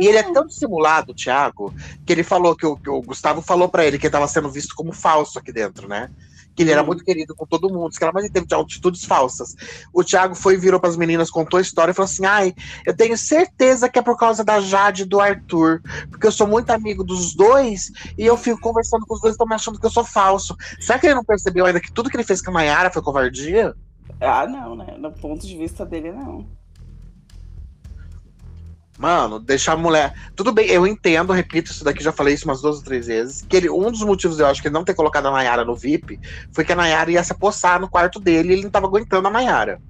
E 0.00 0.06
ele 0.06 0.18
é 0.18 0.32
tão 0.32 0.46
dissimulado, 0.46 1.14
Thiago, 1.14 1.74
que 2.06 2.12
ele 2.12 2.22
falou 2.22 2.56
que 2.56 2.64
o, 2.64 2.76
que 2.76 2.88
o 2.88 3.02
Gustavo 3.02 3.42
falou 3.42 3.68
pra 3.68 3.84
ele 3.84 3.98
que 3.98 4.06
ele 4.06 4.12
tava 4.12 4.28
sendo 4.28 4.50
visto 4.50 4.74
como 4.74 4.92
falso 4.92 5.38
aqui 5.38 5.52
dentro, 5.52 5.88
né? 5.88 6.10
Que 6.54 6.62
ele 6.62 6.72
era 6.72 6.82
Hum. 6.82 6.86
muito 6.86 7.04
querido 7.04 7.34
com 7.34 7.46
todo 7.46 7.68
mundo, 7.72 7.90
que 7.90 8.02
ela 8.02 8.12
mais 8.12 8.30
teve 8.30 8.46
atitudes 8.54 9.04
falsas. 9.04 9.54
O 9.92 10.04
Thiago 10.04 10.34
foi, 10.34 10.56
virou 10.56 10.78
pras 10.78 10.96
meninas, 10.96 11.30
contou 11.30 11.58
a 11.58 11.62
história 11.62 11.90
e 11.90 11.94
falou 11.94 12.06
assim: 12.06 12.24
ai, 12.24 12.54
eu 12.86 12.96
tenho 12.96 13.16
certeza 13.18 13.88
que 13.88 13.98
é 13.98 14.02
por 14.02 14.16
causa 14.16 14.44
da 14.44 14.60
Jade 14.60 15.02
e 15.02 15.04
do 15.06 15.20
Arthur, 15.20 15.82
porque 16.10 16.26
eu 16.26 16.32
sou 16.32 16.46
muito 16.46 16.70
amigo 16.70 17.02
dos 17.02 17.34
dois 17.34 17.90
e 18.16 18.24
eu 18.24 18.36
fico 18.36 18.60
conversando 18.60 19.04
com 19.06 19.14
os 19.14 19.20
dois, 19.20 19.34
estão 19.34 19.46
me 19.46 19.54
achando 19.54 19.78
que 19.80 19.86
eu 19.86 19.90
sou 19.90 20.04
falso. 20.04 20.56
Será 20.80 20.98
que 20.98 21.06
ele 21.06 21.14
não 21.14 21.24
percebeu 21.24 21.66
ainda 21.66 21.80
que 21.80 21.92
tudo 21.92 22.08
que 22.10 22.16
ele 22.16 22.24
fez 22.24 22.40
com 22.40 22.50
a 22.50 22.54
Mayara 22.54 22.90
foi 22.90 23.02
covardia? 23.02 23.74
Ah, 24.20 24.46
não, 24.46 24.76
né? 24.76 24.96
No 24.98 25.10
ponto 25.12 25.46
de 25.46 25.56
vista 25.56 25.84
dele, 25.84 26.12
não. 26.12 26.46
Mano, 28.96 29.40
deixar 29.40 29.72
a 29.72 29.76
mulher. 29.76 30.12
Tudo 30.36 30.52
bem, 30.52 30.68
eu 30.68 30.86
entendo, 30.86 31.32
repito 31.32 31.72
isso 31.72 31.82
daqui, 31.82 32.02
já 32.02 32.12
falei 32.12 32.34
isso 32.34 32.44
umas 32.44 32.60
duas 32.60 32.76
ou 32.76 32.82
três 32.84 33.06
vezes. 33.06 33.44
Que 33.48 33.56
ele, 33.56 33.70
um 33.70 33.90
dos 33.90 34.02
motivos, 34.02 34.38
eu 34.38 34.46
acho, 34.46 34.62
que 34.62 34.68
ele 34.68 34.74
não 34.74 34.84
ter 34.84 34.94
colocado 34.94 35.26
a 35.26 35.32
Nayara 35.32 35.64
no 35.64 35.74
VIP 35.74 36.20
foi 36.52 36.64
que 36.64 36.72
a 36.72 36.76
Nayara 36.76 37.10
ia 37.10 37.24
se 37.24 37.32
apossar 37.32 37.80
no 37.80 37.90
quarto 37.90 38.20
dele 38.20 38.50
e 38.50 38.52
ele 38.52 38.62
não 38.62 38.70
tava 38.70 38.86
aguentando 38.86 39.26
a 39.26 39.30
Nayara. 39.30 39.80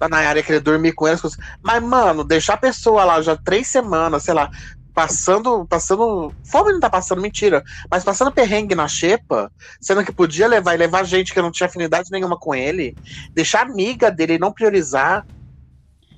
A 0.00 0.08
Nayara 0.08 0.40
ia 0.40 0.44
querer 0.44 0.60
dormir 0.60 0.92
com 0.94 1.06
ele, 1.06 1.14
as 1.14 1.20
coisas. 1.20 1.38
Mas, 1.62 1.80
mano, 1.80 2.24
deixar 2.24 2.54
a 2.54 2.58
pessoa 2.58 3.04
lá 3.04 3.22
já 3.22 3.36
três 3.36 3.68
semanas, 3.68 4.24
sei 4.24 4.34
lá, 4.34 4.50
passando. 4.92 5.64
passando. 5.68 6.34
Fome 6.44 6.72
não 6.72 6.80
tá 6.80 6.90
passando, 6.90 7.22
mentira. 7.22 7.62
Mas 7.88 8.02
passando 8.02 8.32
perrengue 8.32 8.74
na 8.74 8.88
xepa, 8.88 9.48
sendo 9.80 10.04
que 10.04 10.12
podia 10.12 10.48
levar 10.48 10.74
e 10.74 10.78
levar 10.78 11.04
gente 11.04 11.32
que 11.32 11.40
não 11.40 11.52
tinha 11.52 11.68
afinidade 11.68 12.10
nenhuma 12.10 12.36
com 12.36 12.52
ele, 12.52 12.96
deixar 13.32 13.62
amiga 13.62 14.10
dele 14.10 14.40
não 14.40 14.52
priorizar. 14.52 15.24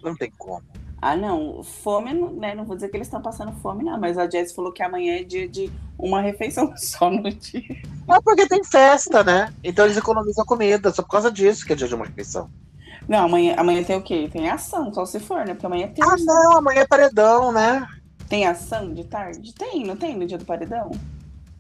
Não 0.03 0.17
tem 0.17 0.33
como. 0.39 0.74
Ah, 1.05 1.19
não. 1.19 1.63
Fome, 1.63 2.15
né? 2.15 2.55
Não 2.55 2.65
vou 2.65 2.75
dizer 2.75 2.89
que 2.89 2.97
eles 2.97 3.07
estão 3.07 3.21
passando 3.21 3.53
fome, 3.61 3.85
não. 3.85 4.01
Mas 4.01 4.17
a 4.17 4.29
Jess 4.29 4.55
falou 4.55 4.73
que 4.73 4.83
amanhã 4.83 5.17
é 5.17 5.23
dia 5.23 5.47
de 5.47 5.71
uma 5.99 6.23
refeição 6.23 6.73
só 6.79 7.11
no 7.11 7.31
dia. 7.31 7.83
É 8.09 8.21
porque 8.25 8.49
tem 8.49 8.65
festa, 8.65 9.23
né? 9.23 9.53
Então 9.63 9.85
eles 9.85 9.99
economizam 9.99 10.47
comida, 10.47 10.91
só 10.91 11.03
por 11.03 11.11
causa 11.11 11.31
disso 11.31 11.67
que 11.67 11.75
é 11.75 11.77
dia 11.77 11.87
de 11.87 11.95
uma 11.95 12.07
refeição. 12.07 12.49
Não, 13.07 13.27
amanhã, 13.27 13.55
amanhã 13.59 13.85
tem 13.85 13.97
o 13.97 14.03
quê? 14.03 14.31
Tem 14.33 14.49
ação, 14.49 14.95
só 14.95 15.05
se 15.05 15.21
for, 15.21 15.45
né? 15.45 15.53
Porque 15.53 15.67
amanhã 15.67 15.93
é 15.95 16.03
Ah, 16.03 16.17
não, 16.19 16.57
amanhã 16.57 16.81
é 16.81 16.87
paredão, 16.87 17.53
né? 17.53 17.87
Tem 18.27 18.47
ação 18.47 18.95
de 18.95 19.05
tarde? 19.05 19.53
Tem, 19.53 19.85
não 19.85 19.97
tem 19.97 20.17
no 20.17 20.27
dia 20.27 20.39
do 20.39 20.47
paredão? 20.47 20.91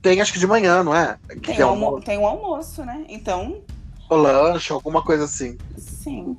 Tem 0.00 0.22
acho 0.22 0.32
que 0.32 0.38
de 0.38 0.46
manhã, 0.46 0.82
não 0.82 0.96
é? 0.96 1.18
Que 1.28 1.40
Tem, 1.40 1.56
tem 1.56 1.64
o 1.66 1.68
almo 1.68 1.84
almo... 1.84 2.00
tem 2.00 2.16
um 2.16 2.26
almoço, 2.26 2.82
né? 2.82 3.04
Então, 3.10 3.60
o 4.08 4.16
lanche, 4.16 4.72
alguma 4.72 5.02
coisa 5.02 5.24
assim. 5.24 5.58
sim. 5.76 6.34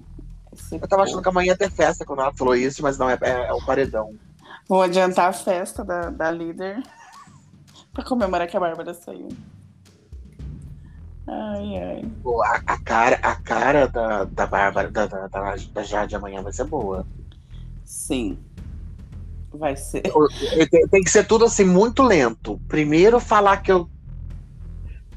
Eu 0.72 0.88
tava 0.88 1.04
achando 1.04 1.22
que 1.22 1.30
amanhã 1.30 1.50
ia 1.50 1.58
ter 1.58 1.70
festa 1.70 2.06
quando 2.06 2.22
ela 2.22 2.34
falou 2.34 2.56
isso, 2.56 2.82
mas 2.82 2.98
não, 2.98 3.10
é, 3.10 3.18
é, 3.22 3.48
é 3.48 3.54
o 3.54 3.66
paredão. 3.66 4.14
Vou 4.68 4.82
adiantar 4.82 5.30
a 5.30 5.34
festa 5.34 5.84
da, 5.84 6.10
da 6.10 6.32
líder 6.32 6.82
pra 7.94 8.04
comemorar 8.04 8.48
que 8.48 8.58
a 8.58 8.60
Bárbara 8.60 8.94
saiu. 8.94 9.30
Ai, 11.28 11.78
ai. 11.78 12.06
Pô, 12.22 12.44
A, 12.44 12.62
a 12.66 12.80
cara, 12.80 13.20
a 13.22 13.36
cara 13.36 13.88
da, 13.88 14.26
da 14.26 14.46
Bárbara, 14.46 14.92
da, 14.92 15.08
da, 15.08 15.28
da, 15.28 15.56
da 15.74 15.84
Jade 15.84 16.16
amanhã 16.16 16.42
vai 16.42 16.54
ser 16.54 16.66
boa. 16.66 17.06
Sim. 17.84 18.38
Vai 19.52 19.76
ser. 19.76 20.04
Tem, 20.70 20.88
tem 20.88 21.04
que 21.04 21.10
ser 21.10 21.26
tudo 21.26 21.46
assim, 21.46 21.64
muito 21.64 22.04
lento. 22.04 22.60
Primeiro 22.68 23.20
falar 23.20 23.58
que 23.58 23.72
eu. 23.72 23.90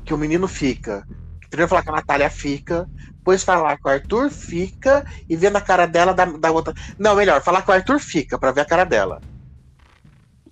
que 0.05 0.15
o 0.15 0.19
menino 0.19 0.47
fica. 0.47 1.07
Primeiro 1.51 1.69
falar 1.69 1.83
que 1.83 1.91
a 1.91 1.93
Natália 1.93 2.31
fica. 2.31 2.89
Depois 3.29 3.45
falar 3.45 3.77
que 3.77 3.87
o 3.87 3.91
Arthur 3.91 4.31
fica 4.31 5.05
e 5.29 5.37
vendo 5.37 5.57
a 5.57 5.61
cara 5.61 5.85
dela 5.85 6.15
da, 6.15 6.25
da 6.25 6.51
outra. 6.51 6.73
Não, 6.99 7.15
melhor, 7.15 7.43
falar 7.43 7.61
que 7.61 7.71
o 7.71 7.75
Arthur 7.75 8.01
fica 8.01 8.39
pra 8.39 8.53
ver 8.53 8.63
a 8.63 8.65
cara 8.65 8.85
dela. 8.85 9.21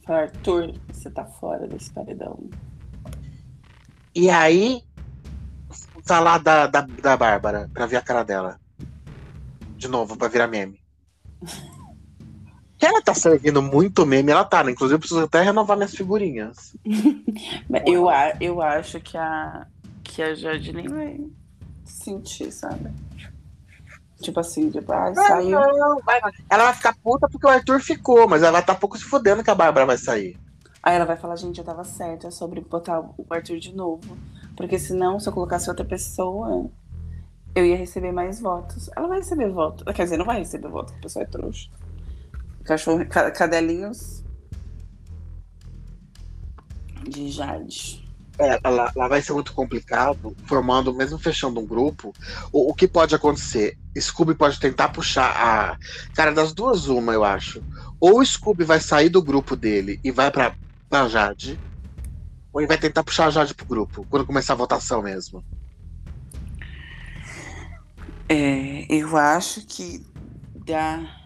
Arthur, 0.07 0.75
você 0.93 1.11
tá 1.11 1.25
fora 1.25 1.67
desse 1.67 1.91
paredão. 1.91 2.51
E 4.15 4.29
aí, 4.29 4.83
falar 6.05 6.37
da, 6.37 6.67
da, 6.67 6.83
da 6.83 7.17
Bárbara 7.17 7.71
pra 7.73 7.87
ver 7.87 7.97
a 7.97 8.03
cara 8.03 8.23
dela. 8.23 8.61
De 9.79 9.89
novo, 9.89 10.15
pra 10.15 10.29
virar 10.29 10.47
meme. 10.47 10.79
Ela 12.79 13.01
tá 13.01 13.15
servindo 13.15 13.63
muito 13.63 14.05
meme, 14.05 14.33
ela 14.33 14.45
tá, 14.45 14.63
né? 14.63 14.73
Inclusive, 14.73 14.97
eu 14.97 14.99
preciso 14.99 15.21
até 15.25 15.41
renovar 15.41 15.79
minhas 15.79 15.95
figurinhas. 15.95 16.77
Eu, 17.87 18.11
a- 18.11 18.35
eu 18.39 18.61
acho 18.61 19.01
que 19.01 19.17
a, 19.17 19.67
que 20.05 20.21
a 20.23 20.35
Jade 20.35 20.75
nem 20.75 20.87
vai 20.89 21.21
sentir, 21.91 22.51
sabe? 22.53 22.91
Tipo 24.21 24.41
assim, 24.41 24.71
tipo, 24.71 24.93
ah, 24.93 25.15
saiu. 25.15 25.61
Não, 25.61 26.01
vai- 26.01 26.21
ela 26.49 26.65
vai 26.65 26.75
ficar 26.75 26.95
puta 27.03 27.29
porque 27.29 27.47
o 27.47 27.51
Arthur 27.51 27.81
ficou, 27.81 28.27
mas 28.29 28.43
ela 28.43 28.53
vai 28.53 28.61
estar 28.63 28.75
tá 28.75 28.81
pouco 28.81 28.97
se 28.97 29.05
fudendo 29.05 29.45
que 29.45 29.51
a 29.51 29.55
Bárbara 29.55 29.87
vai 29.87 29.99
sair. 29.99 30.39
Aí 30.83 30.97
ela 30.97 31.05
vai 31.05 31.17
falar, 31.17 31.37
gente, 31.37 31.59
eu 31.59 31.65
tava 31.65 31.85
certa 31.85 32.31
sobre 32.31 32.61
botar 32.61 33.01
o 33.01 33.27
Arthur 33.29 33.59
de 33.59 33.75
novo. 33.75 34.17
Porque 34.57 34.79
senão, 34.79 35.21
se 35.21 35.29
eu 35.29 35.33
colocasse 35.33 35.69
outra 35.69 35.85
pessoa, 35.85 36.71
eu 37.55 37.67
ia 37.67 37.77
receber 37.77 38.13
mais 38.13 38.41
votos. 38.41 38.89
Ela 38.97 39.07
vai 39.09 39.19
receber 39.19 39.51
voto. 39.51 39.85
Quer 39.85 40.05
dizer, 40.05 40.17
não 40.17 40.25
vai 40.25 40.39
receber 40.39 40.69
voto, 40.69 40.87
porque 40.93 40.99
a 40.99 41.03
pessoa 41.03 41.23
é 41.25 41.27
trouxa. 41.27 41.69
Cachorro, 42.65 43.05
ca- 43.07 43.31
cadelinhos 43.31 44.25
de 47.09 47.31
Jade. 47.31 48.06
É, 48.39 48.61
ela, 48.63 48.93
ela 48.95 49.09
vai 49.09 49.23
ser 49.23 49.33
muito 49.33 49.53
complicado, 49.55 50.37
formando, 50.45 50.93
mesmo 50.93 51.19
fechando 51.19 51.59
um 51.59 51.67
grupo. 51.67 52.13
O, 52.53 52.71
o 52.71 52.75
que 52.75 52.87
pode 52.87 53.15
acontecer? 53.15 53.79
Scooby 53.99 54.35
pode 54.35 54.61
tentar 54.61 54.91
puxar 54.91 55.31
a. 55.35 55.79
Cara, 56.15 56.33
das 56.33 56.53
duas, 56.53 56.87
uma, 56.87 57.13
eu 57.13 57.25
acho. 57.25 57.63
Ou 57.99 58.21
o 58.21 58.27
Scooby 58.27 58.65
vai 58.65 58.81
sair 58.81 59.09
do 59.09 59.23
grupo 59.23 59.57
dele 59.57 59.99
e 60.05 60.11
vai 60.11 60.31
pra, 60.31 60.55
pra 60.89 61.09
Jade. 61.09 61.59
Ou 62.53 62.61
ele 62.61 62.69
vai 62.69 62.77
tentar 62.77 63.03
puxar 63.03 63.27
a 63.27 63.31
Jade 63.31 63.55
pro 63.55 63.67
grupo, 63.67 64.07
quando 64.11 64.27
começar 64.27 64.53
a 64.53 64.57
votação 64.57 65.03
mesmo. 65.03 65.43
É, 68.29 68.87
eu 68.89 69.17
acho 69.17 69.65
que 69.67 70.05
dá. 70.67 71.26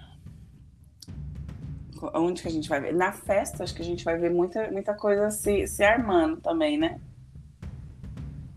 Onde 2.15 2.43
que 2.43 2.49
a 2.49 2.51
gente 2.51 2.69
vai 2.69 2.81
ver? 2.81 2.95
Na 2.95 3.13
festa, 3.13 3.63
acho 3.63 3.75
que 3.75 3.83
a 3.83 3.85
gente 3.85 4.05
vai 4.05 4.17
ver 4.17 4.31
muita, 4.31 4.71
muita 4.71 4.95
coisa 4.95 5.31
se, 5.31 5.67
se 5.67 5.83
armando 5.83 6.41
também, 6.41 6.79
né? 6.79 7.01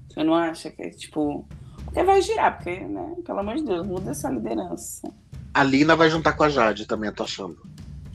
Você 0.10 0.24
não 0.24 0.36
acha 0.36 0.70
que 0.70 0.82
é 0.82 0.90
tipo. 0.90 1.48
Porque 1.86 2.04
vai 2.04 2.22
girar, 2.22 2.56
porque, 2.56 2.80
né? 2.80 3.16
Pelo 3.26 3.40
amor 3.40 3.56
de 3.56 3.64
Deus, 3.64 3.86
muda 3.86 4.12
essa 4.12 4.30
liderança. 4.30 5.12
A 5.54 5.64
Lina 5.64 5.96
vai 5.96 6.10
juntar 6.10 6.34
com 6.34 6.44
a 6.44 6.50
Jade 6.50 6.86
também, 6.88 7.10
eu 7.10 7.16
tô 7.16 7.24
achando. 7.24 7.58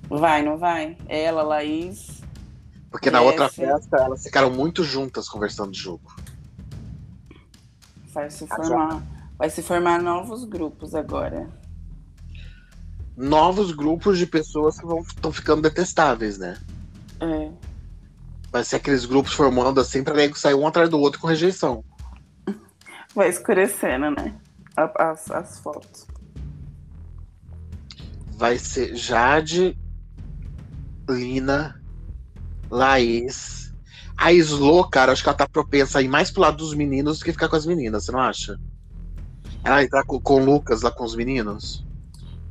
Vai, 0.09 0.43
não 0.43 0.57
vai? 0.57 0.97
Ela, 1.09 1.43
Laís. 1.43 2.23
Porque 2.91 3.11
na 3.11 3.21
outra 3.21 3.49
festa 3.49 3.99
elas 3.99 4.23
ficaram 4.23 4.51
muito 4.51 4.83
juntas 4.83 5.29
conversando 5.29 5.73
de 5.73 5.79
jogo. 5.79 6.17
Vai 8.13 8.31
se 8.31 8.47
formar, 8.47 9.03
vai 9.37 9.51
se 9.51 9.63
formar 9.63 10.03
novos 10.03 10.45
grupos 10.45 10.95
agora. 10.95 11.49
Novos 13.19 13.73
grupos 13.73 14.17
de 14.17 14.27
pessoas 14.27 14.79
que 14.79 14.87
vão 14.87 15.01
estão 15.01 15.33
ficando 15.33 15.63
detestáveis, 15.63 16.39
né? 16.39 16.57
É. 17.19 17.51
Vai 18.53 18.63
ser 18.63 18.77
aqueles 18.77 19.05
grupos 19.05 19.33
formando 19.33 19.81
assim 19.81 20.05
pra 20.05 20.15
nego 20.15 20.39
sair 20.39 20.55
um 20.55 20.65
atrás 20.65 20.89
do 20.89 21.01
outro 21.01 21.21
com 21.21 21.27
rejeição. 21.27 21.85
Vai 23.17 23.29
escurecendo, 23.29 24.13
né? 24.13 24.37
As, 24.77 25.29
as 25.33 25.59
fotos. 25.59 26.07
Vai 28.37 28.57
ser 28.57 28.95
Jade, 28.95 29.77
Lina, 31.11 31.83
Laís. 32.71 33.75
A 34.17 34.33
Slo, 34.33 34.89
cara, 34.89 35.11
acho 35.11 35.25
que 35.25 35.29
ela 35.29 35.37
tá 35.37 35.49
propensa 35.49 35.99
a 35.99 36.03
ir 36.03 36.09
mais 36.09 36.31
pro 36.31 36.43
lado 36.43 36.59
dos 36.59 36.73
meninos 36.73 37.19
do 37.19 37.25
que 37.25 37.33
ficar 37.33 37.49
com 37.49 37.57
as 37.57 37.67
meninas, 37.67 38.05
você 38.05 38.13
não 38.13 38.21
acha? 38.21 38.57
Ela 39.65 39.83
entrar 39.83 40.05
com, 40.05 40.21
com 40.21 40.41
o 40.41 40.45
Lucas 40.45 40.83
lá 40.83 40.93
com 40.93 41.03
os 41.03 41.17
meninos? 41.17 41.85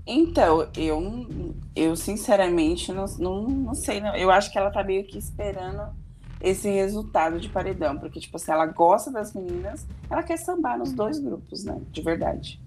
Então, 0.07 0.69
eu, 0.77 1.53
eu 1.75 1.95
sinceramente 1.97 2.93
não, 2.93 3.05
não, 3.19 3.41
não 3.43 3.75
sei. 3.75 3.99
Não. 3.99 4.15
Eu 4.15 4.31
acho 4.31 4.49
que 4.49 4.57
ela 4.57 4.71
tá 4.71 4.81
meio 4.81 5.05
que 5.05 5.17
esperando 5.17 5.93
esse 6.39 6.69
resultado 6.69 7.39
de 7.39 7.49
paredão. 7.49 7.97
Porque, 7.99 8.19
tipo 8.19 8.38
assim, 8.38 8.51
ela 8.51 8.65
gosta 8.65 9.11
das 9.11 9.34
meninas, 9.34 9.85
ela 10.09 10.23
quer 10.23 10.38
sambar 10.38 10.77
nos 10.77 10.93
dois 10.93 11.19
grupos, 11.19 11.65
né? 11.65 11.81
De 11.91 12.01
verdade. 12.01 12.61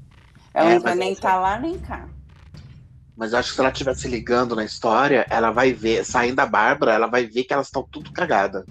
Ela 0.52 0.70
é, 0.70 0.74
não 0.74 0.82
vai 0.82 0.94
nem 0.94 1.12
estar 1.12 1.32
tá 1.32 1.40
lá 1.40 1.58
nem 1.58 1.78
cá. 1.78 2.06
Mas 3.16 3.32
eu 3.32 3.38
acho 3.38 3.50
que 3.50 3.54
se 3.54 3.60
ela 3.60 3.70
estiver 3.70 3.94
se 3.94 4.08
ligando 4.08 4.54
na 4.54 4.64
história, 4.64 5.26
ela 5.30 5.50
vai 5.50 5.72
ver, 5.72 6.04
saindo 6.04 6.36
da 6.36 6.46
Bárbara, 6.46 6.92
ela 6.92 7.06
vai 7.06 7.26
ver 7.26 7.44
que 7.44 7.52
elas 7.52 7.66
estão 7.66 7.82
tudo 7.82 8.12
cagada. 8.12 8.66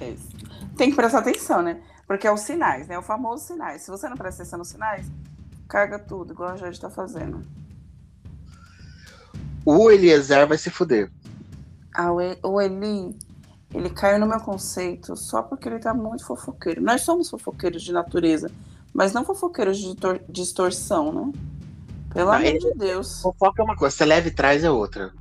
Isso. 0.00 0.28
Tem 0.76 0.90
que 0.90 0.96
prestar 0.96 1.20
atenção, 1.20 1.62
né? 1.62 1.80
Porque 2.06 2.26
é 2.26 2.32
os 2.32 2.40
sinais, 2.40 2.86
né? 2.86 2.98
O 2.98 3.02
famoso 3.02 3.46
sinais. 3.46 3.82
Se 3.82 3.90
você 3.90 4.08
não 4.08 4.16
presta 4.16 4.42
atenção 4.42 4.58
nos 4.58 4.68
sinais, 4.68 5.10
caga 5.68 5.98
tudo, 5.98 6.32
igual 6.32 6.50
a 6.50 6.56
Jorge 6.56 6.80
tá 6.80 6.90
fazendo. 6.90 7.42
O 9.64 9.90
Eliezer 9.90 10.46
vai 10.46 10.56
se 10.58 10.70
fuder. 10.70 11.10
Ah, 11.92 12.12
o 12.12 12.60
Eli, 12.60 13.16
ele 13.74 13.90
caiu 13.90 14.20
no 14.20 14.26
meu 14.26 14.38
conceito 14.40 15.16
só 15.16 15.42
porque 15.42 15.68
ele 15.68 15.78
tá 15.78 15.92
muito 15.92 16.24
fofoqueiro. 16.24 16.82
Nós 16.82 17.02
somos 17.02 17.28
fofoqueiros 17.28 17.82
de 17.82 17.92
natureza, 17.92 18.50
mas 18.92 19.12
não 19.12 19.24
fofoqueiros 19.24 19.78
de 19.78 19.96
distorção, 20.28 21.12
né? 21.12 21.32
Pelo 22.12 22.26
não, 22.26 22.34
amor 22.34 22.46
ele, 22.46 22.58
de 22.58 22.74
Deus. 22.74 23.20
Fofoca 23.20 23.62
é 23.62 23.64
uma 23.64 23.76
coisa, 23.76 23.96
você 23.96 24.04
leva 24.04 24.28
e 24.28 24.30
traz 24.30 24.62
é 24.62 24.70
outra. 24.70 25.12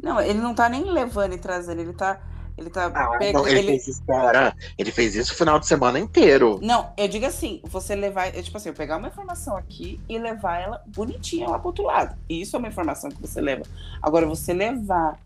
Não, 0.00 0.20
ele 0.20 0.38
não 0.38 0.54
tá 0.54 0.68
nem 0.68 0.84
levando 0.84 1.34
e 1.34 1.38
trazendo, 1.38 1.80
ele 1.80 1.92
tá 1.92 2.20
ele 2.58 2.70
tá. 2.70 2.86
Ah, 2.86 3.16
pega... 3.18 3.38
ele, 3.48 3.58
ele... 3.60 3.68
Fez 3.68 3.88
isso, 3.88 4.04
cara. 4.04 4.54
Ele 4.76 4.90
fez 4.90 5.14
isso 5.14 5.32
o 5.32 5.36
final 5.36 5.60
de 5.60 5.66
semana 5.66 5.98
inteiro. 5.98 6.58
Não, 6.60 6.92
eu 6.96 7.06
digo 7.06 7.24
assim: 7.24 7.62
você 7.64 7.94
levar. 7.94 8.32
Tipo 8.32 8.56
assim, 8.56 8.70
eu 8.70 8.74
pegar 8.74 8.96
uma 8.96 9.06
informação 9.06 9.56
aqui 9.56 10.00
e 10.08 10.18
levar 10.18 10.58
ela 10.58 10.82
bonitinha 10.86 11.48
lá 11.48 11.58
pro 11.58 11.68
outro 11.68 11.84
lado. 11.84 12.16
Isso 12.28 12.56
é 12.56 12.58
uma 12.58 12.68
informação 12.68 13.10
que 13.10 13.20
você 13.20 13.40
leva. 13.40 13.62
Agora, 14.02 14.26
você 14.26 14.52
levar 14.52 15.20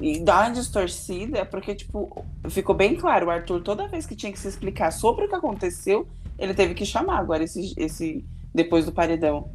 e 0.00 0.18
dar 0.18 0.48
uma 0.48 0.54
distorcida 0.54 1.40
é 1.40 1.44
porque, 1.44 1.74
tipo, 1.74 2.24
ficou 2.48 2.74
bem 2.74 2.96
claro. 2.96 3.26
O 3.26 3.30
Arthur, 3.30 3.62
toda 3.62 3.86
vez 3.86 4.06
que 4.06 4.16
tinha 4.16 4.32
que 4.32 4.38
se 4.38 4.48
explicar 4.48 4.90
sobre 4.90 5.26
o 5.26 5.28
que 5.28 5.34
aconteceu, 5.34 6.08
ele 6.38 6.54
teve 6.54 6.72
que 6.72 6.86
chamar 6.86 7.18
agora 7.18 7.44
esse. 7.44 7.74
esse 7.76 8.24
depois 8.54 8.86
do 8.86 8.92
paredão. 8.92 9.50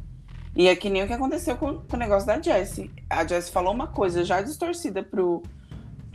E 0.56 0.66
é 0.66 0.74
que 0.74 0.90
nem 0.90 1.04
o 1.04 1.06
que 1.06 1.12
aconteceu 1.12 1.56
com, 1.56 1.78
com 1.78 1.96
o 1.96 1.98
negócio 1.98 2.26
da 2.26 2.40
Jessie. 2.40 2.90
A 3.08 3.24
Jessie 3.24 3.52
falou 3.52 3.72
uma 3.72 3.86
coisa 3.86 4.24
já 4.24 4.40
distorcida 4.40 5.02
pro, 5.04 5.42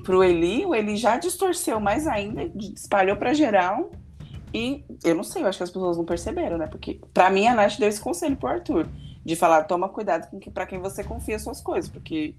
pro 0.04 0.24
Eli, 0.24 0.66
o 0.66 0.76
Eli 0.76 0.98
já 0.98 1.18
distorceu 1.18 1.80
mais 1.80 2.08
ainda, 2.08 2.44
espalhou 2.76 3.16
para 3.18 3.34
geral. 3.34 3.92
E 4.54 4.86
eu 5.04 5.16
não 5.16 5.24
sei, 5.24 5.42
eu 5.42 5.48
acho 5.48 5.58
que 5.58 5.64
as 5.64 5.72
pessoas 5.72 5.98
não 5.98 6.06
perceberam, 6.06 6.58
né? 6.58 6.68
Porque 6.68 7.00
para 7.14 7.30
mim 7.30 7.48
a 7.48 7.56
Nath 7.56 7.80
deu 7.80 7.90
esse 7.90 8.00
conselho 8.00 8.38
pro 8.38 8.50
Arthur, 8.50 8.88
de 9.26 9.36
falar, 9.36 9.64
toma 9.64 9.90
cuidado 9.90 10.30
com 10.30 10.40
que 10.40 10.52
para 10.52 10.68
quem 10.68 10.80
você 10.80 11.04
confia 11.04 11.40
suas 11.40 11.62
coisas, 11.62 11.90
porque 11.90 12.36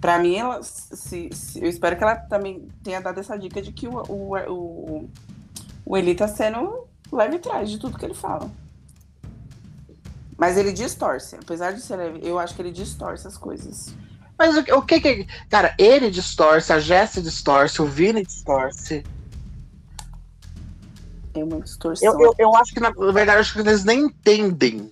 para 0.00 0.18
mim 0.18 0.36
ela 0.36 0.62
se, 0.62 1.30
se, 1.32 1.62
eu 1.62 1.68
espero 1.68 1.96
que 1.96 2.04
ela 2.04 2.16
também 2.16 2.68
tenha 2.84 3.00
dado 3.00 3.18
essa 3.18 3.36
dica 3.36 3.60
de 3.60 3.72
que 3.72 3.88
o, 3.88 4.02
o, 4.08 4.36
o, 4.36 5.10
o 5.84 5.96
Eli 5.96 6.14
tá 6.14 6.28
sendo 6.28 6.86
leve 7.10 7.36
atrás 7.36 7.70
de 7.70 7.78
tudo 7.78 7.98
que 7.98 8.04
ele 8.04 8.14
fala. 8.14 8.50
Mas 10.36 10.56
ele 10.56 10.72
distorce, 10.72 11.36
apesar 11.36 11.72
de 11.72 11.80
ser 11.80 11.96
leve, 11.96 12.20
eu 12.22 12.38
acho 12.38 12.54
que 12.54 12.62
ele 12.62 12.72
distorce 12.72 13.26
as 13.26 13.36
coisas. 13.36 13.94
Mas 14.42 14.56
o, 14.56 14.78
o 14.78 14.82
que 14.82 15.00
que. 15.00 15.26
Cara, 15.48 15.72
ele 15.78 16.10
distorce, 16.10 16.72
a 16.72 16.80
Jessie 16.80 17.22
distorce, 17.22 17.80
o 17.80 17.86
Vini 17.86 18.26
distorce. 18.26 19.04
É 21.32 21.44
uma 21.44 21.60
distorção. 21.60 22.12
Eu, 22.12 22.20
eu, 22.20 22.34
eu 22.36 22.56
acho 22.56 22.74
que, 22.74 22.80
na, 22.80 22.90
na 22.90 23.12
verdade, 23.12 23.38
acho 23.38 23.52
que 23.52 23.60
eles 23.60 23.84
nem 23.84 24.06
entendem 24.06 24.90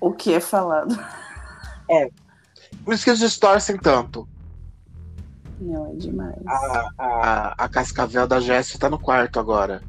o 0.00 0.12
que 0.12 0.32
é 0.32 0.40
falado. 0.40 0.98
É. 1.90 2.08
Por 2.82 2.94
isso 2.94 3.04
que 3.04 3.10
eles 3.10 3.20
distorcem 3.20 3.76
tanto. 3.76 4.26
Não, 5.60 5.90
é 5.90 5.94
demais. 5.96 6.38
A, 6.46 6.90
a, 6.96 7.64
a 7.64 7.68
Cascavel 7.68 8.26
da 8.26 8.40
Jéssica 8.40 8.78
tá 8.78 8.88
no 8.88 8.98
quarto 8.98 9.38
agora 9.38 9.82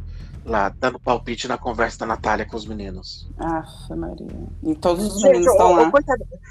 lá, 0.46 0.70
dando 0.70 1.00
palpite 1.00 1.48
na 1.48 1.58
conversa 1.58 2.00
da 2.00 2.06
Natália 2.06 2.46
com 2.46 2.56
os 2.56 2.66
meninos. 2.66 3.30
Aff, 3.38 3.94
Maria. 3.96 4.28
E 4.64 4.76
todos 4.76 5.16
os 5.16 5.24
meninos 5.24 5.48
estão 5.48 5.74
lá. 5.74 5.92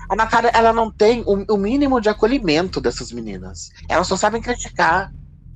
A 0.09 0.17
Natália, 0.17 0.51
ela 0.55 0.73
não 0.73 0.91
tem 0.91 1.23
o, 1.27 1.55
o, 1.55 1.57
mínimo 1.57 2.01
de 2.01 2.09
acolhimento 2.09 2.81
dessas 2.81 3.13
meninas. 3.13 3.71
Elas 3.89 4.07
só 4.07 4.17
sabem 4.17 4.41
criticar 4.41 5.13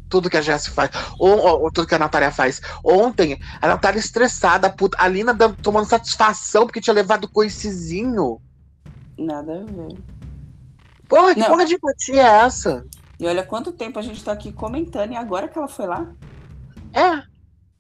tudo 0.09 0.31
que 0.31 0.37
a 0.37 0.43
Jéssica 0.43 0.75
faz, 0.75 0.91
ou, 1.19 1.39
ou, 1.39 1.63
ou, 1.63 1.73
tudo 1.73 1.87
que 1.87 1.95
a 1.95 1.99
Natália 1.99 2.31
faz. 2.31 2.61
Ontem, 2.85 3.39
a 3.61 3.69
Natália 3.69 3.99
estressada, 3.99 4.71
puta, 4.71 4.97
a 5.01 5.09
Lina 5.09 5.33
dando, 5.33 5.57
tomando 5.57 5.87
satisfação 5.87 6.67
porque 6.67 6.81
tinha 6.81 6.95
levado 6.95 7.29
coicezinho. 7.29 8.41
Nada 9.19 9.61
a 9.61 9.65
ver. 9.65 9.99
Porra, 11.09 11.35
que 11.35 11.41
não. 11.41 11.49
porra 11.49 11.65
de 11.65 11.75
empatia 11.75 12.23
é 12.23 12.45
essa? 12.45 12.85
E 13.19 13.27
olha 13.27 13.45
quanto 13.45 13.73
tempo 13.73 13.99
a 13.99 14.03
gente 14.03 14.23
tá 14.25 14.33
aqui 14.33 14.53
comentando, 14.53 15.13
e 15.13 15.17
agora 15.17 15.49
que 15.49 15.57
ela 15.57 15.69
foi 15.69 15.87
lá? 15.87 16.07
É. 16.93 17.34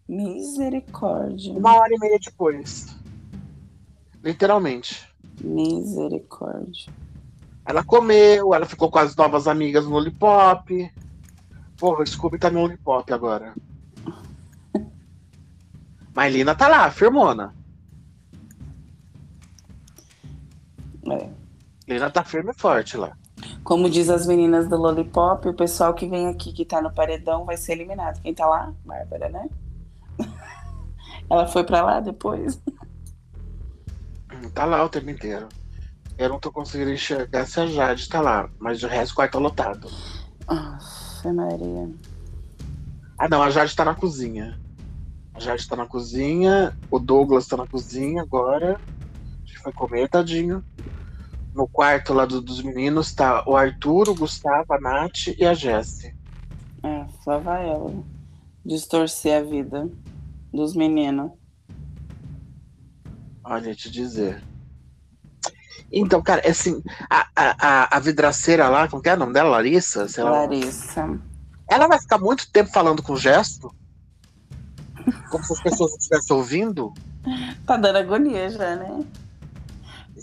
Misericórdia. 0.08 1.52
Uma 1.52 1.76
hora 1.76 1.94
e 1.94 1.98
meia 1.98 2.18
depois. 2.18 2.96
Literalmente. 4.22 5.08
Misericórdia. 5.40 6.92
Ela 7.66 7.82
comeu, 7.82 8.54
ela 8.54 8.66
ficou 8.66 8.90
com 8.90 8.98
as 8.98 9.16
novas 9.16 9.46
amigas 9.48 9.86
no 9.86 9.92
Lollipop. 9.92 10.92
Porra, 11.78 12.02
o 12.02 12.06
Scooby 12.06 12.38
tá 12.38 12.50
no 12.50 12.60
Lollipop 12.60 13.12
agora. 13.12 13.54
Lina 16.30 16.54
tá 16.54 16.68
lá, 16.68 16.90
firmona. 16.90 17.54
É. 21.10 21.28
Lina 21.88 22.10
tá 22.10 22.22
firme 22.22 22.50
e 22.50 22.58
forte 22.58 22.96
lá. 22.96 23.16
Como 23.62 23.90
diz 23.90 24.08
as 24.10 24.26
meninas 24.26 24.68
do 24.68 24.76
Lollipop, 24.76 25.48
o 25.48 25.54
pessoal 25.54 25.94
que 25.94 26.06
vem 26.06 26.28
aqui 26.28 26.52
que 26.52 26.64
tá 26.64 26.80
no 26.80 26.92
paredão 26.92 27.44
vai 27.44 27.56
ser 27.56 27.72
eliminado. 27.72 28.20
Quem 28.22 28.34
tá 28.34 28.46
lá? 28.46 28.72
Bárbara, 28.84 29.28
né? 29.28 29.48
Ela 31.30 31.46
foi 31.46 31.64
pra 31.64 31.82
lá 31.82 32.00
depois? 32.00 32.60
Tá 34.54 34.64
lá 34.64 34.84
o 34.84 34.88
tempo 34.88 35.10
inteiro. 35.10 35.48
Eu 36.16 36.28
não 36.28 36.38
tô 36.38 36.52
conseguindo 36.52 36.92
enxergar 36.92 37.46
se 37.46 37.58
a 37.58 37.66
Jade 37.66 38.08
tá 38.08 38.20
lá, 38.20 38.48
mas 38.58 38.82
o 38.82 38.86
resto 38.86 39.14
quarto 39.14 39.38
lotado. 39.38 39.90
Nossa, 40.48 41.32
Maria. 41.32 41.90
Ah 43.18 43.28
não, 43.28 43.42
a 43.42 43.50
Jade 43.50 43.74
tá 43.74 43.84
na 43.84 43.94
cozinha. 43.94 44.58
A 45.32 45.40
Jade 45.40 45.66
tá 45.66 45.74
na 45.74 45.86
cozinha, 45.86 46.76
o 46.90 46.98
Douglas 46.98 47.48
tá 47.48 47.56
na 47.56 47.66
cozinha 47.66 48.22
agora. 48.22 48.80
A 49.42 49.46
gente 49.46 49.58
foi 49.58 49.72
comer, 49.72 50.08
tadinho. 50.08 50.64
No 51.52 51.66
quarto 51.66 52.12
lá 52.12 52.26
do, 52.26 52.40
dos 52.40 52.62
meninos 52.62 53.12
tá 53.12 53.44
o 53.46 53.56
Arthur, 53.56 54.08
o 54.10 54.14
Gustavo, 54.14 54.72
a 54.72 54.80
Nath 54.80 55.28
e 55.38 55.44
a 55.44 55.54
Jessie. 55.54 56.14
É, 56.82 57.06
lá 57.26 57.38
vai 57.38 57.68
ela. 57.68 57.92
Distorcer 58.64 59.38
a 59.38 59.42
vida 59.42 59.90
dos 60.54 60.74
meninos. 60.74 61.32
Olha, 63.42 63.74
te 63.74 63.90
dizer. 63.90 64.42
Então, 65.92 66.22
cara, 66.22 66.40
é 66.40 66.50
assim, 66.50 66.82
a, 67.10 67.26
a, 67.36 67.96
a 67.96 68.00
vidraceira 68.00 68.68
lá, 68.68 68.88
como 68.88 69.02
que 69.02 69.08
é 69.08 69.14
o 69.14 69.18
nome 69.18 69.32
dela? 69.32 69.50
Larissa? 69.50 70.08
Sei 70.08 70.24
Larissa. 70.24 71.04
Lá. 71.04 71.18
Ela 71.68 71.86
vai 71.86 72.00
ficar 72.00 72.18
muito 72.18 72.50
tempo 72.50 72.70
falando 72.70 73.02
com 73.02 73.16
gesto? 73.16 73.74
Como 75.30 75.44
se 75.44 75.52
as 75.52 75.62
pessoas 75.62 75.90
não 75.90 75.98
estivessem 75.98 76.36
ouvindo? 76.36 76.92
Tá 77.66 77.76
dando 77.76 77.96
agonia 77.96 78.50
já, 78.50 78.76
né? 78.76 79.04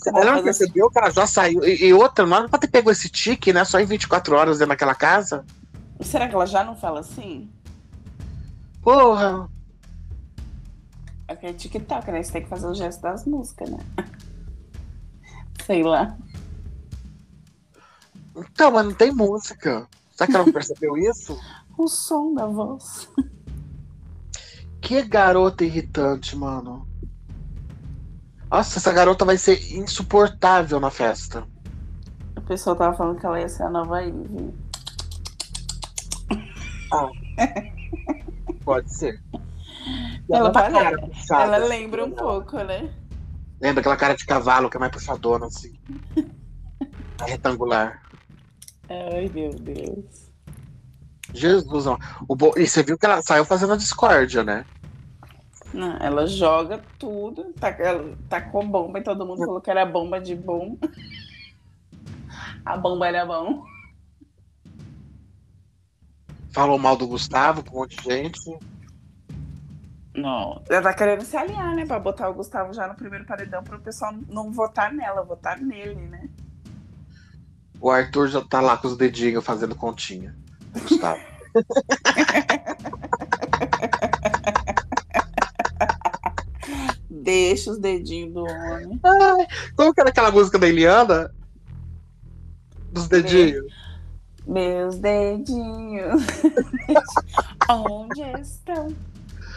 Ela 0.06 0.36
não 0.36 0.42
percebeu 0.42 0.90
que 0.90 0.98
ela 0.98 1.10
já 1.10 1.26
saiu. 1.26 1.64
E, 1.64 1.86
e 1.86 1.94
outra, 1.94 2.26
não 2.26 2.36
era 2.36 2.48
pra 2.48 2.58
ter 2.58 2.68
pego 2.68 2.90
esse 2.90 3.08
tique, 3.08 3.52
né? 3.52 3.64
Só 3.64 3.78
em 3.78 3.84
24 3.84 4.34
horas 4.34 4.58
dentro 4.58 4.70
daquela 4.70 4.94
casa. 4.94 5.44
Será 6.00 6.26
que 6.26 6.34
ela 6.34 6.46
já 6.46 6.64
não 6.64 6.74
fala 6.74 7.00
assim? 7.00 7.48
Porra! 8.82 9.48
Que 11.36 11.46
é 11.46 11.52
TikTok, 11.52 12.10
né? 12.10 12.22
Você 12.22 12.32
tem 12.32 12.42
que 12.42 12.48
fazer 12.48 12.66
o 12.66 12.74
gesto 12.74 13.00
das 13.00 13.24
músicas, 13.24 13.70
né? 13.70 13.78
Sei 15.66 15.82
lá. 15.82 16.16
Então, 18.36 18.70
mas 18.70 18.86
não 18.86 18.94
tem 18.94 19.12
música. 19.12 19.88
Será 20.12 20.26
que 20.26 20.36
ela 20.36 20.44
não 20.44 20.52
percebeu 20.52 20.96
isso? 20.96 21.38
O 21.76 21.88
som 21.88 22.34
da 22.34 22.46
voz. 22.46 23.08
Que 24.80 25.02
garota 25.02 25.64
irritante, 25.64 26.36
mano. 26.36 26.86
Nossa, 28.50 28.78
essa 28.78 28.92
garota 28.92 29.24
vai 29.24 29.38
ser 29.38 29.74
insuportável 29.74 30.78
na 30.78 30.90
festa. 30.90 31.46
A 32.36 32.40
pessoa 32.42 32.76
tava 32.76 32.96
falando 32.96 33.18
que 33.18 33.24
ela 33.24 33.40
ia 33.40 33.48
ser 33.48 33.62
a 33.62 33.70
nova 33.70 34.02
Ivy. 34.02 34.52
Ah. 36.92 37.08
Pode 38.64 38.94
ser. 38.94 39.22
Ela, 40.30 40.50
tá 40.50 40.62
parece- 40.62 40.84
cara 40.84 40.98
puxada, 41.00 41.42
ela 41.42 41.56
assim, 41.58 41.68
lembra 41.68 42.04
um 42.04 42.08
né? 42.08 42.16
pouco, 42.16 42.56
né? 42.58 42.94
Lembra 43.60 43.80
aquela 43.80 43.96
cara 43.96 44.14
de 44.14 44.24
cavalo 44.26 44.68
que 44.70 44.76
é 44.76 44.80
mais 44.80 44.92
puxadona, 44.92 45.46
assim. 45.46 45.72
A 47.20 47.24
retangular. 47.26 48.02
Ai, 48.88 49.30
meu 49.32 49.50
Deus. 49.54 50.32
Jesus, 51.34 51.86
ó. 51.86 51.98
o 52.28 52.36
bo... 52.36 52.52
E 52.56 52.66
você 52.66 52.82
viu 52.82 52.98
que 52.98 53.06
ela 53.06 53.22
saiu 53.22 53.44
fazendo 53.44 53.72
a 53.72 53.76
discórdia, 53.76 54.42
né? 54.44 54.66
Não, 55.72 55.96
ela 55.98 56.26
joga 56.26 56.82
tudo, 56.98 57.52
tá, 57.54 57.70
ela 57.78 58.14
tacou 58.28 58.62
bomba 58.66 58.98
e 58.98 59.02
todo 59.02 59.24
mundo 59.24 59.38
falou 59.38 59.60
que 59.60 59.70
era 59.70 59.86
bomba 59.86 60.20
de 60.20 60.34
bom. 60.34 60.76
A 62.64 62.76
bomba 62.76 63.08
era 63.08 63.24
bom. 63.24 63.64
Falou 66.52 66.78
mal 66.78 66.96
do 66.96 67.06
Gustavo 67.06 67.64
com 67.64 67.76
um 67.76 67.80
monte 67.80 67.96
de 67.96 68.04
gente. 68.04 68.58
Não. 70.14 70.62
Ela 70.68 70.82
tá 70.82 70.92
querendo 70.94 71.24
se 71.24 71.36
alinhar, 71.36 71.74
né? 71.74 71.86
Pra 71.86 71.98
botar 71.98 72.28
o 72.28 72.34
Gustavo 72.34 72.74
já 72.74 72.86
no 72.86 72.94
primeiro 72.94 73.24
paredão 73.24 73.62
pro 73.62 73.80
pessoal 73.80 74.12
não 74.28 74.52
votar 74.52 74.92
nela, 74.92 75.22
votar 75.22 75.58
nele, 75.58 76.06
né? 76.06 76.28
O 77.80 77.90
Arthur 77.90 78.28
já 78.28 78.40
tá 78.42 78.60
lá 78.60 78.76
com 78.76 78.88
os 78.88 78.96
dedinhos 78.96 79.44
fazendo 79.44 79.74
continha. 79.74 80.36
Gustavo. 80.72 81.20
Deixa 87.10 87.70
os 87.70 87.78
dedinhos 87.78 88.34
do 88.34 88.42
homem. 88.42 89.00
Ai, 89.02 89.46
como 89.76 89.94
que 89.94 90.00
era 90.00 90.10
aquela 90.10 90.30
música 90.30 90.58
da 90.58 90.68
Eliana? 90.68 91.32
Dos 92.92 93.08
dedinhos. 93.08 93.72
Meus 94.46 94.98
dedinhos. 94.98 96.22
Onde 97.70 98.22
estão? 98.40 98.88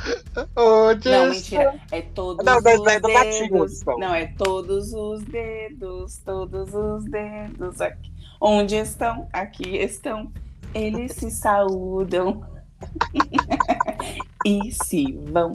Onde 0.56 1.10
Não, 1.10 1.30
mentira. 1.30 1.80
É 1.92 2.02
todos 2.02 2.46
Não, 2.46 2.58
os 2.58 2.66
é 2.66 3.00
Gatinho, 3.00 3.52
dedos. 3.52 3.82
então. 3.82 3.98
Não, 3.98 4.14
é 4.14 4.28
todos 4.28 4.94
os 4.94 5.24
dedos, 5.24 6.18
todos 6.20 6.74
os 6.74 7.06
dedos 7.06 7.82
aqui. 7.82 8.14
Onde 8.40 8.76
estão? 8.76 9.28
Aqui 9.34 9.78
estão. 9.78 10.32
Eles 10.74 11.14
se 11.14 11.32
saúdam. 11.32 12.46
e 14.46 14.72
se 14.72 15.14
vão. 15.32 15.54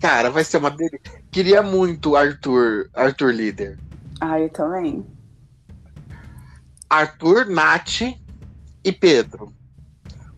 Cara, 0.00 0.30
vai 0.30 0.42
ser 0.42 0.56
uma 0.56 0.70
dele. 0.70 1.00
Queria 1.30 1.62
muito 1.62 2.16
Arthur, 2.16 2.90
Arthur 2.92 3.32
líder. 3.32 3.78
Ah, 4.20 4.40
eu 4.40 4.48
também. 4.50 5.06
Arthur, 6.90 7.46
Nath 7.46 8.00
e 8.84 8.92
Pedro. 8.92 9.52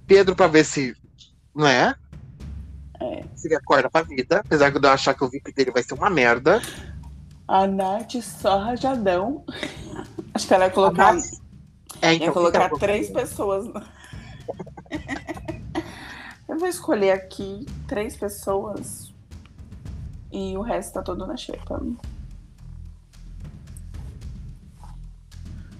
Pedro 0.06 0.36
pra 0.36 0.46
ver 0.46 0.64
se, 0.64 0.94
não 1.54 1.66
é? 1.66 1.94
É. 3.00 3.24
Se 3.34 3.48
ele 3.48 3.56
acorda 3.56 3.90
pra 3.90 4.02
vida, 4.02 4.40
apesar 4.40 4.70
de 4.70 4.78
eu 4.86 4.90
achar 4.90 5.14
que 5.14 5.24
o 5.24 5.28
VIP 5.28 5.52
dele 5.52 5.70
vai 5.70 5.82
ser 5.82 5.94
uma 5.94 6.08
merda. 6.10 6.60
A 7.46 7.66
Nath 7.66 8.12
só 8.22 8.58
rajadão. 8.58 9.44
Acho 10.34 10.46
que 10.48 10.54
ela 10.54 10.64
ia 10.66 10.70
colocar, 10.70 11.16
É, 12.00 12.12
ia 12.12 12.16
então, 12.16 12.32
colocar 12.32 12.64
fica- 12.64 12.78
três 12.78 13.10
pessoas. 13.10 13.66
Eu 16.48 16.58
vou 16.58 16.68
escolher 16.68 17.10
aqui 17.12 17.66
três 17.88 18.16
pessoas 18.16 19.12
e 20.30 20.56
o 20.56 20.62
resto 20.62 20.94
tá 20.94 21.02
todo 21.02 21.26
na 21.26 21.36
xepa. 21.36 21.80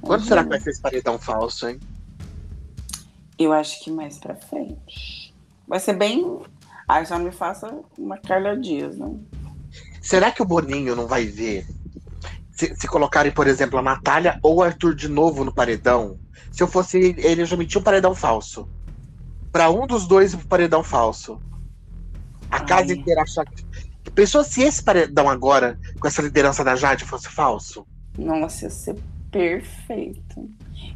Quando 0.01 0.25
será 0.25 0.43
que 0.43 0.49
vai 0.51 0.61
ser 0.61 0.71
esse 0.71 0.81
paredão 0.81 1.19
falso, 1.19 1.69
hein? 1.69 1.81
Eu 3.39 3.53
acho 3.53 3.83
que 3.83 3.91
mais 3.91 4.19
pra 4.19 4.35
frente. 4.37 5.14
Vai 5.67 5.81
ser 5.81 5.95
bem. 5.95 6.41
Ai, 6.89 7.07
só 7.07 7.19
não 7.19 7.25
me 7.25 7.33
faça 7.33 7.75
uma 7.99 8.19
Carla 8.19 8.57
Dias, 8.57 8.99
né? 8.99 9.11
Será 10.01 10.31
que 10.31 10.43
o 10.43 10.45
Boninho 10.45 10.95
não 10.95 11.07
vai 11.07 11.25
ver? 11.25 11.67
Se, 12.53 12.75
se 12.77 12.87
colocarem, 12.87 13.33
por 13.33 13.47
exemplo, 13.47 13.79
a 13.79 13.83
Natália 13.83 14.39
ou 14.43 14.57
o 14.57 14.63
Arthur 14.63 14.95
de 14.95 15.09
novo 15.09 15.45
no 15.45 15.53
paredão, 15.53 16.19
se 16.53 16.63
eu 16.63 16.69
fosse 16.69 16.99
ele, 17.19 17.43
eu 17.43 17.47
já 17.47 17.57
metia 17.57 17.81
um 17.81 17.85
paredão 17.85 18.15
falso. 18.15 18.69
Pra 19.51 19.71
um 19.71 19.87
dos 19.87 20.07
dois 20.07 20.35
pro 20.35 20.47
paredão 20.47 20.85
falso. 20.85 21.41
A 22.51 22.59
Ai. 22.59 22.67
casa 22.67 22.93
inteira 22.93 23.23
achar 23.23 23.45
que. 23.47 23.65
Pensou 24.15 24.45
se 24.45 24.63
esse 24.63 24.83
paredão 24.83 25.29
agora, 25.29 25.79
com 25.99 26.07
essa 26.07 26.23
liderança 26.23 26.63
da 26.63 26.77
Jade, 26.77 27.05
fosse 27.05 27.29
falso? 27.29 27.87
Nossa, 28.17 28.67
ia 28.67 28.71
ser 28.71 28.97
perfeito. 29.31 30.49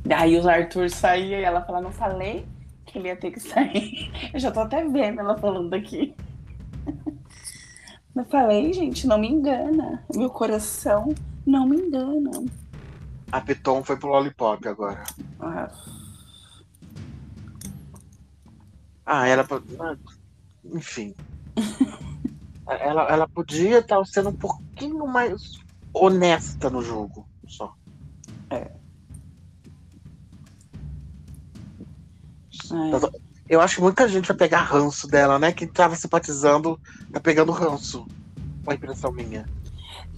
Daí 0.05 0.39
o 0.39 0.49
Arthur 0.49 0.91
saía 0.91 1.41
e 1.41 1.45
ela 1.45 1.63
fala, 1.63 1.81
não 1.81 1.91
falei 1.91 2.47
que 2.89 2.99
ele 2.99 3.09
ia 3.09 3.17
ter 3.17 3.31
que 3.31 3.41
sair. 3.41 4.11
Eu 4.33 4.41
já 4.41 4.51
tô 4.51 4.61
até 4.61 4.85
vendo 4.89 5.21
ela 5.21 5.37
falando 5.39 5.73
aqui. 5.75 6.15
Eu 8.17 8.25
falei, 8.25 8.73
gente, 8.73 9.07
não 9.07 9.19
me 9.19 9.29
engana. 9.29 10.03
Meu 10.15 10.29
coração 10.31 11.15
não 11.47 11.67
me 11.67 11.77
engana. 11.77 12.31
A 13.31 13.41
Piton 13.41 13.85
foi 13.85 13.97
pro 13.97 14.09
Lollipop 14.09 14.67
agora. 14.67 15.05
Ah, 15.39 15.71
Ah, 19.07 19.27
ela. 19.29 19.47
ah, 19.81 19.97
Enfim. 20.65 21.15
ela, 22.69 23.03
ela 23.09 23.29
podia 23.29 23.79
estar 23.79 24.05
sendo 24.05 24.31
um 24.31 24.37
pouquinho 24.37 25.07
mais 25.07 25.59
honesta 25.95 26.69
no 26.69 26.83
jogo. 26.83 27.27
Só. 27.47 27.75
É. 28.51 28.71
Eu 33.49 33.61
acho 33.61 33.77
que 33.77 33.83
muita 33.83 34.07
gente 34.07 34.29
vai 34.29 34.37
pegar 34.37 34.63
ranço 34.63 35.09
dela, 35.09 35.39
né? 35.39 35.53
Quem 35.53 35.67
tava 35.67 35.97
simpatizando 35.97 36.79
tá 37.13 37.19
pegando 37.19 37.51
ranço. 37.51 38.07
Uma 38.63 38.75
impressão 38.75 39.11
minha. 39.11 39.47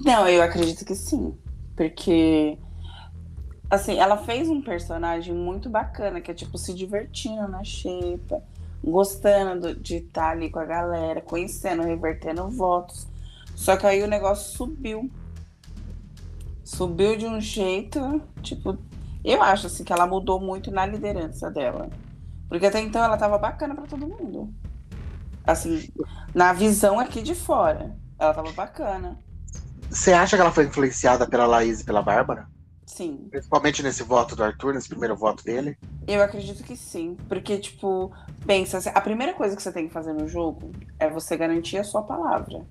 Não, 0.04 0.26
eu 0.26 0.42
acredito 0.42 0.84
que 0.84 0.94
sim. 0.94 1.36
Porque, 1.76 2.58
assim, 3.70 3.98
ela 3.98 4.16
fez 4.16 4.48
um 4.48 4.60
personagem 4.60 5.32
muito 5.32 5.70
bacana, 5.70 6.20
que 6.20 6.30
é 6.30 6.34
tipo 6.34 6.58
se 6.58 6.74
divertindo 6.74 7.46
na 7.46 7.62
xepa, 7.62 8.42
gostando 8.82 9.74
de 9.74 9.96
estar 9.96 10.30
ali 10.30 10.50
com 10.50 10.58
a 10.58 10.64
galera, 10.64 11.20
conhecendo, 11.20 11.82
revertendo 11.82 12.48
votos. 12.48 13.06
Só 13.54 13.76
que 13.76 13.86
aí 13.86 14.02
o 14.02 14.08
negócio 14.08 14.56
subiu. 14.56 15.08
Subiu 16.64 17.16
de 17.16 17.26
um 17.26 17.40
jeito, 17.40 18.22
tipo, 18.42 18.76
eu 19.24 19.42
acho 19.42 19.66
assim 19.66 19.84
que 19.84 19.92
ela 19.92 20.06
mudou 20.06 20.40
muito 20.40 20.70
na 20.70 20.86
liderança 20.86 21.50
dela. 21.50 21.90
Porque 22.50 22.66
até 22.66 22.80
então 22.80 23.02
ela 23.02 23.16
tava 23.16 23.38
bacana 23.38 23.76
pra 23.76 23.86
todo 23.86 24.08
mundo. 24.08 24.52
Assim, 25.46 25.88
na 26.34 26.52
visão 26.52 26.98
aqui 26.98 27.22
de 27.22 27.32
fora, 27.32 27.96
ela 28.18 28.34
tava 28.34 28.50
bacana. 28.50 29.16
Você 29.88 30.12
acha 30.12 30.36
que 30.36 30.42
ela 30.42 30.50
foi 30.50 30.64
influenciada 30.64 31.28
pela 31.28 31.46
Laís 31.46 31.80
e 31.80 31.84
pela 31.84 32.02
Bárbara? 32.02 32.48
Sim. 32.84 33.28
Principalmente 33.30 33.84
nesse 33.84 34.02
voto 34.02 34.34
do 34.34 34.42
Arthur, 34.42 34.74
nesse 34.74 34.88
primeiro 34.88 35.16
voto 35.16 35.44
dele? 35.44 35.78
Eu 36.08 36.20
acredito 36.20 36.64
que 36.64 36.76
sim. 36.76 37.16
Porque, 37.28 37.56
tipo, 37.56 38.12
pensa, 38.44 38.78
assim, 38.78 38.90
a 38.92 39.00
primeira 39.00 39.32
coisa 39.32 39.54
que 39.54 39.62
você 39.62 39.70
tem 39.70 39.86
que 39.86 39.94
fazer 39.94 40.12
no 40.12 40.26
jogo 40.26 40.72
é 40.98 41.08
você 41.08 41.36
garantir 41.36 41.78
a 41.78 41.84
sua 41.84 42.02
palavra. 42.02 42.66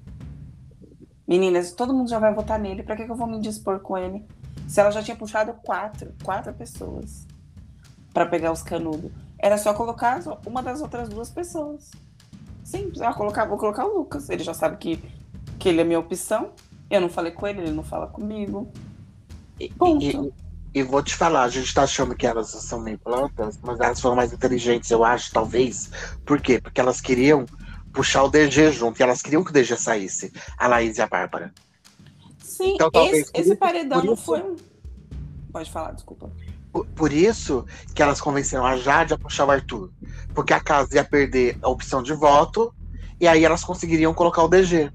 Meninas, 1.26 1.72
todo 1.72 1.94
mundo 1.94 2.10
já 2.10 2.20
vai 2.20 2.34
votar 2.34 2.60
nele, 2.60 2.84
pra 2.84 2.98
que, 2.98 3.06
que 3.06 3.12
eu 3.12 3.16
vou 3.16 3.28
me 3.28 3.40
dispor 3.40 3.80
com 3.80 3.98
ele? 3.98 4.28
Se 4.68 4.82
ela 4.82 4.92
já 4.92 5.02
tinha 5.02 5.16
puxado 5.16 5.54
quatro, 5.64 6.14
quatro 6.22 6.54
pessoas 6.54 7.26
pra 8.14 8.26
pegar 8.26 8.52
os 8.52 8.62
canudos. 8.62 9.29
Era 9.40 9.58
só 9.58 9.74
colocar 9.74 10.20
uma 10.46 10.62
das 10.62 10.82
outras 10.82 11.08
duas 11.10 11.30
pessoas. 11.30 11.90
Simples. 12.64 13.02
Ah, 13.02 13.14
colocar, 13.14 13.46
vou 13.46 13.58
colocar 13.58 13.86
o 13.86 13.98
Lucas. 13.98 14.30
Ele 14.30 14.44
já 14.44 14.54
sabe 14.54 14.78
que, 14.78 15.02
que 15.58 15.70
ele 15.70 15.82
é 15.82 15.84
minha 15.84 16.00
opção. 16.00 16.52
Eu 16.90 17.00
não 17.02 17.10
falei 17.10 17.32
com 17.32 17.48
ele, 17.48 17.62
ele 17.62 17.72
não 17.72 17.84
fala 17.84 18.08
comigo. 18.08 18.72
E, 19.60 19.70
Ponto. 19.70 20.04
e- 20.04 20.34
e 20.72 20.84
vou 20.84 21.02
te 21.02 21.16
falar, 21.16 21.44
a 21.44 21.50
gente 21.50 21.74
tá 21.74 21.82
achando 21.84 22.14
que 22.16 22.28
elas 22.28 22.50
são 22.50 22.80
meio 22.80 23.00
plantas, 23.00 23.58
mas 23.64 23.80
elas 23.80 24.00
foram 24.00 24.16
mais 24.16 24.32
inteligentes, 24.32 24.92
eu 24.92 25.04
acho, 25.04 25.32
talvez. 25.32 25.90
Por 26.24 26.40
quê? 26.40 26.62
Porque 26.62 26.80
elas 26.80 27.02
queriam 27.02 27.46
puxar 27.92 28.24
o 28.24 28.30
DG 28.30 28.72
junto, 28.72 29.00
e 29.00 29.04
elas 29.04 29.22
queriam 29.22 29.44
que 29.44 29.50
o 29.50 29.54
DG 29.54 29.76
saísse, 29.76 30.32
a 30.60 30.68
Laís 30.68 31.00
e 31.00 31.02
a 31.02 31.08
Bárbara. 31.08 31.52
Sim, 32.40 32.76
Então, 32.76 32.92
talvez 32.92 33.24
esse, 33.24 33.32
esse 33.34 33.56
paredão 33.56 34.16
foi 34.16 34.42
um. 34.44 34.56
Pode 35.52 35.72
falar, 35.72 35.94
desculpa. 35.94 36.32
Por, 36.72 36.86
por 36.88 37.12
isso 37.12 37.66
que 37.94 38.02
elas 38.02 38.22
convenceram 38.22 38.66
a 38.66 38.78
Jade 38.78 39.14
a 39.14 39.18
puxar 39.18 39.46
o 39.46 39.52
Arthur. 39.52 39.92
Porque 40.34 40.54
a 40.54 40.60
casa 40.60 40.96
ia 40.96 41.04
perder 41.04 41.58
a 41.62 41.70
opção 41.70 42.04
de 42.04 42.14
voto 42.14 42.74
E 43.20 43.28
aí 43.28 43.44
elas 43.44 43.64
conseguiriam 43.64 44.14
colocar 44.14 44.44
o 44.44 44.48
DG 44.48 44.92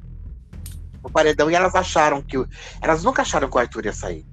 no 1.02 1.10
paredão 1.10 1.50
e 1.50 1.54
elas 1.54 1.74
acharam 1.74 2.22
que. 2.22 2.36
Elas 2.80 3.04
nunca 3.04 3.22
acharam 3.22 3.48
que 3.48 3.56
o 3.56 3.60
Arthur 3.60 3.84
ia 3.84 3.92
sair. 3.92 4.26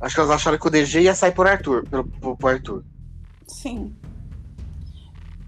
Acho 0.00 0.14
que 0.14 0.20
elas 0.20 0.32
acharam 0.32 0.58
que 0.58 0.66
o 0.66 0.70
DG 0.70 1.00
ia 1.02 1.14
sair 1.14 1.32
por 1.32 1.46
Arthur, 1.46 1.84
pelo, 1.88 2.04
por 2.36 2.52
Arthur. 2.52 2.84
Sim. 3.46 3.94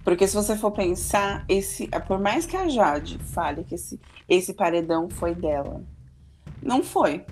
Porque 0.04 0.28
se 0.28 0.34
você 0.36 0.56
for 0.56 0.70
pensar, 0.70 1.44
esse, 1.48 1.88
por 2.06 2.20
mais 2.20 2.44
que 2.44 2.56
a 2.56 2.68
Jade 2.68 3.18
fale 3.18 3.64
que 3.64 3.74
esse, 3.74 3.98
esse 4.28 4.52
paredão 4.52 5.08
foi 5.08 5.34
dela, 5.34 5.82
não 6.62 6.82
foi. 6.82 7.24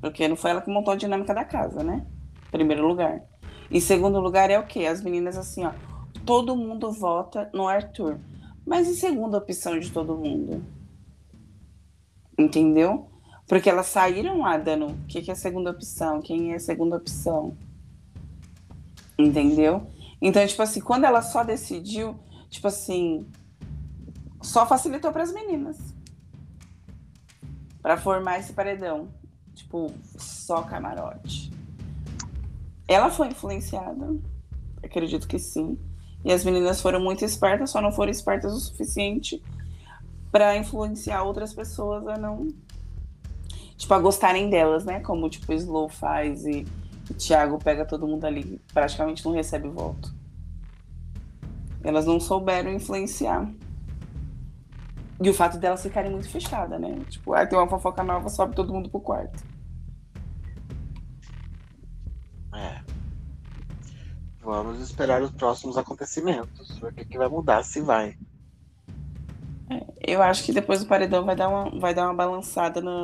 Porque 0.00 0.28
não 0.28 0.36
foi 0.36 0.52
ela 0.52 0.62
que 0.62 0.70
montou 0.70 0.92
a 0.92 0.96
dinâmica 0.96 1.34
da 1.34 1.44
casa, 1.44 1.82
né? 1.82 2.06
Primeiro 2.52 2.86
lugar. 2.86 3.22
E 3.70 3.80
segundo 3.80 4.20
lugar 4.20 4.50
é 4.50 4.58
o 4.58 4.66
quê? 4.66 4.84
As 4.84 5.02
meninas 5.02 5.38
assim, 5.38 5.64
ó. 5.64 5.72
Todo 6.26 6.54
mundo 6.54 6.92
vota 6.92 7.50
no 7.52 7.66
Arthur. 7.66 8.18
Mas 8.64 8.86
e 8.86 8.94
segunda 8.94 9.38
opção 9.38 9.80
de 9.80 9.90
todo 9.90 10.16
mundo? 10.16 10.62
Entendeu? 12.38 13.10
Porque 13.48 13.70
elas 13.70 13.86
saíram 13.86 14.40
lá 14.40 14.58
dando 14.58 14.88
o 14.88 14.96
que, 15.06 15.22
que 15.22 15.30
é 15.30 15.32
a 15.32 15.36
segunda 15.36 15.70
opção, 15.70 16.20
quem 16.20 16.52
é 16.52 16.56
a 16.56 16.60
segunda 16.60 16.96
opção. 16.96 17.56
Entendeu? 19.18 19.86
Então, 20.20 20.46
tipo 20.46 20.62
assim, 20.62 20.80
quando 20.80 21.04
ela 21.04 21.22
só 21.22 21.42
decidiu, 21.42 22.14
tipo 22.50 22.68
assim, 22.68 23.26
só 24.42 24.66
facilitou 24.66 25.10
para 25.10 25.22
as 25.22 25.32
meninas. 25.32 25.78
Para 27.80 27.96
formar 27.96 28.38
esse 28.38 28.52
paredão. 28.52 29.08
Tipo, 29.54 29.90
só 30.16 30.62
camarote. 30.62 31.51
Ela 32.86 33.10
foi 33.10 33.28
influenciada. 33.28 34.16
Acredito 34.82 35.28
que 35.28 35.38
sim. 35.38 35.78
E 36.24 36.32
as 36.32 36.44
meninas 36.44 36.80
foram 36.80 37.00
muito 37.00 37.24
espertas, 37.24 37.70
só 37.70 37.80
não 37.80 37.92
foram 37.92 38.10
espertas 38.10 38.52
o 38.52 38.60
suficiente 38.60 39.42
para 40.30 40.56
influenciar 40.56 41.22
outras 41.22 41.52
pessoas 41.52 42.06
a 42.06 42.16
não. 42.16 42.48
Tipo, 43.76 43.94
a 43.94 43.98
gostarem 43.98 44.48
delas, 44.48 44.84
né? 44.84 45.00
Como 45.00 45.28
tipo, 45.28 45.50
o 45.50 45.54
Slow 45.54 45.88
faz 45.88 46.46
e 46.46 46.66
o 47.10 47.14
Thiago 47.14 47.58
pega 47.58 47.84
todo 47.84 48.06
mundo 48.06 48.24
ali, 48.24 48.60
praticamente 48.72 49.24
não 49.24 49.32
recebe 49.32 49.68
voto. 49.68 50.14
Elas 51.82 52.06
não 52.06 52.20
souberam 52.20 52.72
influenciar. 52.72 53.50
E 55.20 55.28
o 55.28 55.34
fato 55.34 55.58
delas 55.58 55.82
ficarem 55.82 56.10
muito 56.10 56.28
fechadas, 56.28 56.80
né? 56.80 57.00
Tipo, 57.08 57.34
ah, 57.34 57.46
tem 57.46 57.58
uma 57.58 57.68
fofoca 57.68 58.02
nova, 58.02 58.28
sobe 58.28 58.54
todo 58.54 58.72
mundo 58.72 58.88
pro 58.88 59.00
quarto. 59.00 59.44
Vamos 64.52 64.80
esperar 64.80 65.22
os 65.22 65.30
próximos 65.30 65.78
acontecimentos. 65.78 66.78
Ver 66.78 66.88
o 66.88 66.92
que, 66.92 67.04
que 67.04 67.18
vai 67.18 67.28
mudar, 67.28 67.62
se 67.64 67.80
vai. 67.80 68.16
É, 69.70 69.86
eu 70.14 70.22
acho 70.22 70.44
que 70.44 70.52
depois 70.52 70.80
do 70.80 70.86
paredão 70.86 71.24
vai 71.24 71.34
dar 71.34 71.48
uma, 71.48 71.80
vai 71.80 71.94
dar 71.94 72.04
uma 72.04 72.14
balançada 72.14 72.80
na, 72.80 73.02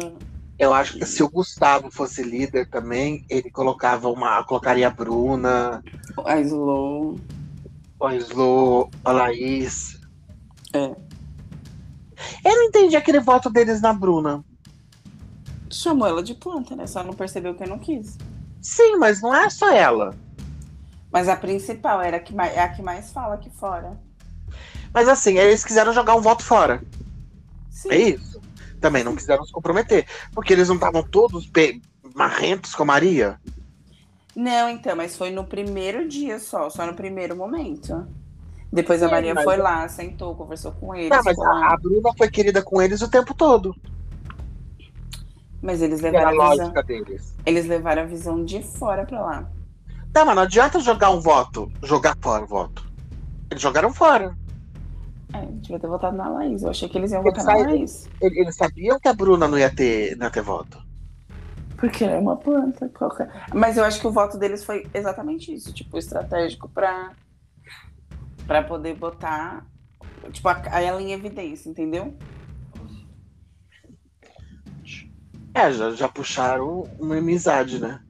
eu 0.58 0.74
acho 0.74 0.98
que 0.98 1.06
se 1.06 1.22
o 1.22 1.28
Gustavo 1.28 1.88
fosse 1.88 2.20
líder 2.20 2.68
também, 2.68 3.24
ele 3.30 3.48
colocava 3.48 4.08
uma. 4.08 4.42
colocaria 4.42 4.88
a 4.88 4.90
Bruna. 4.90 5.84
A 6.24 6.40
Slow. 6.40 7.16
A 8.02 8.14
Slow, 8.16 8.90
a 9.04 9.12
Laís. 9.12 10.00
É. 10.74 10.96
Eu 12.44 12.56
não 12.56 12.64
entendi 12.64 12.96
aquele 12.96 13.20
voto 13.20 13.48
deles 13.48 13.80
na 13.80 13.92
Bruna. 13.92 14.44
Chamou 15.70 16.08
ela 16.08 16.22
de 16.24 16.34
planta, 16.34 16.74
né? 16.74 16.88
Só 16.88 17.04
não 17.04 17.14
percebeu 17.14 17.54
que 17.54 17.62
eu 17.62 17.68
não 17.68 17.78
quis. 17.78 18.18
Sim, 18.60 18.96
mas 18.96 19.22
não 19.22 19.32
é 19.32 19.48
só 19.48 19.70
ela. 19.70 20.12
Mas 21.10 21.28
a 21.28 21.36
principal 21.36 22.02
era 22.02 22.18
a 22.18 22.20
que 22.20 22.34
mais, 22.34 22.56
é 22.56 22.60
a 22.60 22.68
que 22.68 22.82
mais 22.82 23.10
fala 23.12 23.34
aqui 23.34 23.50
fora. 23.50 23.98
Mas 24.92 25.08
assim, 25.08 25.38
eles 25.38 25.64
quiseram 25.64 25.92
jogar 25.92 26.14
um 26.14 26.20
voto 26.20 26.44
fora. 26.44 26.82
Sim. 27.70 27.90
É 27.90 27.96
isso 27.96 28.38
também 28.78 29.04
não 29.04 29.14
quiseram 29.14 29.44
se 29.44 29.52
comprometer. 29.52 30.06
Porque 30.32 30.52
eles 30.52 30.68
não 30.68 30.76
estavam 30.76 31.02
todos 31.02 31.50
marrentos 32.14 32.74
com 32.74 32.82
a 32.82 32.86
Maria? 32.86 33.38
Não, 34.34 34.68
então, 34.68 34.96
mas 34.96 35.16
foi 35.16 35.30
no 35.30 35.44
primeiro 35.44 36.08
dia 36.08 36.38
só, 36.38 36.70
só 36.70 36.86
no 36.86 36.94
primeiro 36.94 37.36
momento. 37.36 38.06
Depois 38.72 39.02
a 39.02 39.08
Maria 39.08 39.34
foi 39.34 39.56
lá, 39.56 39.88
sentou, 39.88 40.34
conversou 40.34 40.72
com 40.72 40.94
eles. 40.94 41.10
Não, 41.10 41.22
mas 41.24 41.38
a, 41.38 41.72
a, 41.72 41.76
Bruna 41.76 42.10
foi 42.16 42.30
querida 42.30 42.62
com 42.62 42.80
eles 42.80 43.00
o 43.02 43.10
tempo 43.10 43.34
todo. 43.34 43.74
Mas 45.60 45.82
eles 45.82 46.00
levaram 46.00 46.40
a, 46.40 46.50
visão. 46.50 46.72
Deles. 46.84 47.34
Eles 47.44 47.66
levaram 47.66 48.02
a 48.02 48.04
visão 48.04 48.44
de 48.44 48.62
fora 48.62 49.04
pra 49.04 49.20
lá. 49.20 49.50
Tá, 50.12 50.24
mas 50.24 50.34
não 50.34 50.42
adianta 50.42 50.80
jogar 50.80 51.10
um 51.10 51.20
voto, 51.20 51.70
jogar 51.82 52.16
fora 52.20 52.44
o 52.44 52.46
voto. 52.46 52.90
Eles 53.50 53.62
jogaram 53.62 53.92
fora. 53.92 54.36
É, 55.32 55.44
devia 55.46 55.78
ter 55.78 55.86
votado 55.86 56.16
na 56.16 56.28
Laís. 56.28 56.62
Eu 56.62 56.70
achei 56.70 56.88
que 56.88 56.96
eles 56.96 57.12
iam 57.12 57.22
eles 57.22 57.38
votar 57.38 57.56
na 57.56 57.66
Laís. 57.66 58.08
Eles 58.20 58.56
sabiam 58.56 58.98
que 58.98 59.08
a 59.08 59.12
Bruna 59.12 59.46
não 59.46 59.58
ia 59.58 59.74
ter, 59.74 60.16
não 60.16 60.26
ia 60.26 60.30
ter 60.30 60.42
voto. 60.42 60.82
Porque 61.76 62.04
é 62.04 62.18
uma 62.18 62.36
planta. 62.36 62.88
Qualquer... 62.88 63.30
Mas 63.54 63.76
eu 63.76 63.84
acho 63.84 64.00
que 64.00 64.06
o 64.06 64.12
voto 64.12 64.38
deles 64.38 64.64
foi 64.64 64.86
exatamente 64.92 65.52
isso, 65.54 65.72
tipo, 65.72 65.96
estratégico 65.98 66.68
para 66.68 67.12
para 68.46 68.62
poder 68.62 68.94
botar 68.94 69.66
tipo, 70.32 70.48
a, 70.48 70.62
a 70.70 70.80
ela 70.80 71.02
em 71.02 71.12
evidência, 71.12 71.68
entendeu? 71.68 72.16
É, 75.52 75.70
já, 75.70 75.90
já 75.90 76.08
puxaram 76.08 76.88
uma 76.98 77.18
amizade, 77.18 77.78
né? 77.78 78.00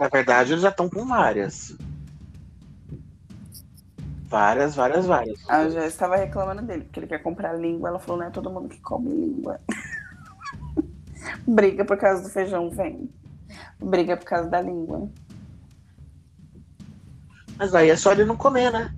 Na 0.00 0.08
verdade, 0.08 0.52
eles 0.52 0.62
já 0.62 0.70
estão 0.70 0.88
com 0.88 1.04
várias. 1.04 1.76
Várias, 4.24 4.74
várias, 4.74 5.04
várias. 5.04 5.38
Ah, 5.46 5.64
eu 5.64 5.70
já 5.72 5.86
estava 5.86 6.16
reclamando 6.16 6.62
dele, 6.62 6.84
porque 6.84 7.00
ele 7.00 7.06
quer 7.06 7.18
comprar 7.18 7.52
língua. 7.52 7.90
Ela 7.90 7.98
falou, 7.98 8.18
não 8.18 8.28
é 8.28 8.30
todo 8.30 8.48
mundo 8.48 8.70
que 8.70 8.80
come 8.80 9.10
língua. 9.10 9.60
Briga 11.46 11.84
por 11.84 11.98
causa 11.98 12.22
do 12.22 12.30
feijão, 12.30 12.70
vem. 12.70 13.10
Briga 13.78 14.16
por 14.16 14.24
causa 14.24 14.48
da 14.48 14.62
língua. 14.62 15.10
Mas 17.58 17.74
aí 17.74 17.90
é 17.90 17.96
só 17.96 18.12
ele 18.12 18.24
não 18.24 18.38
comer, 18.38 18.72
né? 18.72 18.94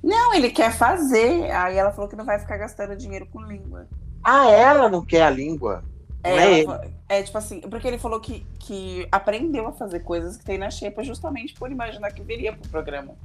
Não, 0.00 0.32
ele 0.32 0.50
quer 0.50 0.72
fazer. 0.72 1.50
Aí 1.50 1.76
ela 1.76 1.90
falou 1.90 2.08
que 2.08 2.14
não 2.14 2.24
vai 2.24 2.38
ficar 2.38 2.56
gastando 2.56 2.94
dinheiro 2.94 3.26
com 3.26 3.42
língua. 3.42 3.88
Ah, 4.22 4.48
ela 4.48 4.88
não 4.88 5.04
quer 5.04 5.22
a 5.22 5.30
língua. 5.30 5.82
É, 6.22 6.36
é, 6.36 6.58
ele. 6.60 6.99
É, 7.10 7.24
tipo 7.24 7.36
assim, 7.36 7.60
porque 7.62 7.88
ele 7.88 7.98
falou 7.98 8.20
que, 8.20 8.46
que 8.60 9.08
aprendeu 9.10 9.66
a 9.66 9.72
fazer 9.72 9.98
coisas 9.98 10.36
que 10.36 10.44
tem 10.44 10.56
na 10.56 10.70
xepa 10.70 11.02
justamente 11.02 11.54
por 11.54 11.68
imaginar 11.68 12.12
que 12.12 12.22
viria 12.22 12.52
pro 12.52 12.70
programa. 12.70 13.16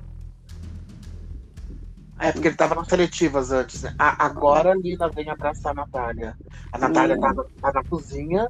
É, 2.18 2.32
porque 2.32 2.48
ele 2.48 2.58
tava 2.58 2.74
nas 2.74 2.88
seletivas 2.88 3.52
antes, 3.52 3.84
né? 3.84 3.94
A, 4.00 4.26
agora 4.26 4.72
a 4.72 4.76
Lina 4.76 5.08
vem 5.10 5.30
abraçar 5.30 5.72
a 5.72 5.76
Natália. 5.76 6.36
A 6.72 6.80
Natália 6.80 7.20
tá, 7.20 7.32
tá, 7.62 7.74
na 7.74 7.84
cozinha, 7.84 8.48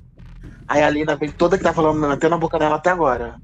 aí 0.70 0.82
a 0.82 0.90
Lina 0.90 1.18
vem 1.18 1.30
toda 1.30 1.58
que 1.58 1.66
tá 1.66 1.74
falando, 1.74 2.00
mantendo 2.00 2.30
na 2.30 2.38
boca 2.38 2.58
dela 2.58 2.78
até 2.78 2.92
agora. 2.92 3.36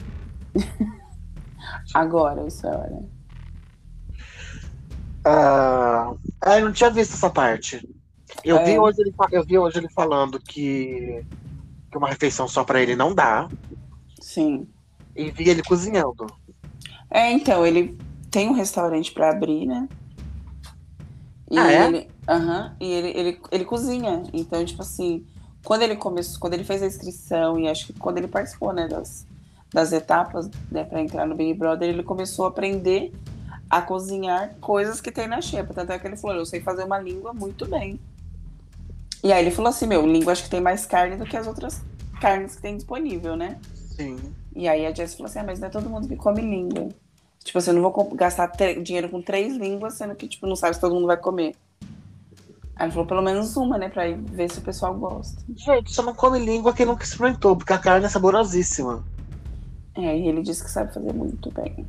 agora, 1.93 2.47
isso 2.47 2.65
é 2.67 2.69
hora. 2.69 3.03
Ah, 5.25 6.13
é, 6.45 6.61
eu 6.61 6.65
não 6.67 6.71
tinha 6.71 6.89
visto 6.89 7.15
essa 7.15 7.29
parte. 7.29 7.85
Eu, 8.45 8.59
é. 8.59 8.63
vi 8.63 8.79
hoje 8.79 9.01
ele, 9.01 9.13
eu 9.33 9.43
vi 9.43 9.57
hoje 9.57 9.77
ele 9.77 9.89
falando 9.89 10.39
que, 10.39 11.25
que 11.91 11.97
uma 11.97 12.07
refeição 12.07 12.47
só 12.47 12.63
para 12.63 12.81
ele 12.81 12.95
não 12.95 13.13
dá. 13.13 13.49
Sim. 14.19 14.67
E 15.15 15.29
vi 15.29 15.49
ele 15.49 15.61
cozinhando. 15.61 16.25
É, 17.09 17.29
então, 17.31 17.67
ele 17.67 17.97
tem 18.29 18.47
um 18.47 18.53
restaurante 18.53 19.11
para 19.11 19.29
abrir, 19.29 19.65
né? 19.65 19.89
E 21.49 21.59
ah, 21.59 21.69
é? 21.69 21.87
ele, 21.87 22.09
uhum, 22.29 22.71
e 22.79 22.85
ele, 22.85 23.07
ele, 23.09 23.41
ele 23.51 23.65
cozinha. 23.65 24.23
Então, 24.31 24.63
tipo 24.63 24.81
assim, 24.81 25.27
quando 25.65 25.81
ele 25.81 25.97
começou, 25.97 26.39
quando 26.39 26.53
ele 26.53 26.63
fez 26.63 26.81
a 26.81 26.87
inscrição 26.87 27.59
e 27.59 27.67
acho 27.67 27.87
que 27.87 27.93
quando 27.93 28.19
ele 28.19 28.29
participou, 28.29 28.71
né, 28.71 28.87
das, 28.87 29.27
das 29.73 29.91
etapas, 29.91 30.49
né, 30.71 30.85
para 30.85 31.01
entrar 31.01 31.25
no 31.25 31.35
Big 31.35 31.53
Brother, 31.53 31.89
ele 31.89 32.03
começou 32.03 32.45
a 32.45 32.47
aprender 32.47 33.13
a 33.69 33.81
cozinhar 33.81 34.55
coisas 34.61 35.01
que 35.01 35.11
tem 35.11 35.27
na 35.27 35.41
xepa. 35.41 35.73
Tanto 35.73 35.91
é 35.91 35.99
que 35.99 36.07
ele 36.07 36.15
falou, 36.15 36.37
eu 36.37 36.45
sei 36.45 36.61
fazer 36.61 36.85
uma 36.85 36.99
língua 36.99 37.33
muito 37.33 37.65
bem. 37.65 37.99
E 39.23 39.31
aí 39.31 39.43
ele 39.43 39.51
falou 39.51 39.69
assim, 39.69 39.87
meu, 39.87 40.05
língua 40.05 40.31
acho 40.31 40.43
que 40.43 40.49
tem 40.49 40.61
mais 40.61 40.85
carne 40.85 41.15
do 41.15 41.25
que 41.25 41.37
as 41.37 41.47
outras 41.47 41.81
carnes 42.19 42.55
que 42.55 42.61
tem 42.61 42.75
disponível, 42.75 43.35
né? 43.35 43.59
Sim. 43.95 44.17
E 44.55 44.67
aí 44.67 44.85
a 44.85 44.93
Jess 44.93 45.15
falou 45.15 45.29
assim, 45.29 45.39
ah, 45.39 45.43
mas 45.43 45.59
não 45.59 45.67
é 45.67 45.71
todo 45.71 45.89
mundo 45.89 46.07
que 46.07 46.15
come 46.15 46.41
língua. 46.41 46.89
Tipo 47.43 47.57
assim, 47.57 47.71
eu 47.71 47.75
não 47.75 47.81
vou 47.81 48.09
gastar 48.15 48.51
dinheiro 48.83 49.09
com 49.09 49.21
três 49.21 49.55
línguas, 49.55 49.95
sendo 49.95 50.15
que, 50.15 50.27
tipo, 50.27 50.45
não 50.45 50.55
sabe 50.55 50.75
se 50.75 50.81
todo 50.81 50.93
mundo 50.93 51.07
vai 51.07 51.17
comer. 51.17 51.55
Aí 52.75 52.85
ele 52.85 52.91
falou 52.91 53.07
pelo 53.07 53.21
menos 53.21 53.55
uma, 53.57 53.77
né? 53.77 53.89
Pra 53.89 54.03
ver 54.11 54.49
se 54.49 54.59
o 54.59 54.61
pessoal 54.61 54.93
gosta. 54.95 55.41
Gente, 55.55 55.93
só 55.93 56.01
não 56.01 56.13
come 56.13 56.39
língua 56.39 56.73
quem 56.73 56.85
nunca 56.85 57.03
experimentou, 57.03 57.55
porque 57.55 57.73
a 57.73 57.77
carne 57.77 58.05
é 58.05 58.09
saborosíssima. 58.09 59.03
É, 59.95 60.17
e 60.17 60.27
ele 60.27 60.41
disse 60.41 60.63
que 60.63 60.71
sabe 60.71 60.93
fazer 60.93 61.13
muito 61.13 61.51
bem. 61.51 61.85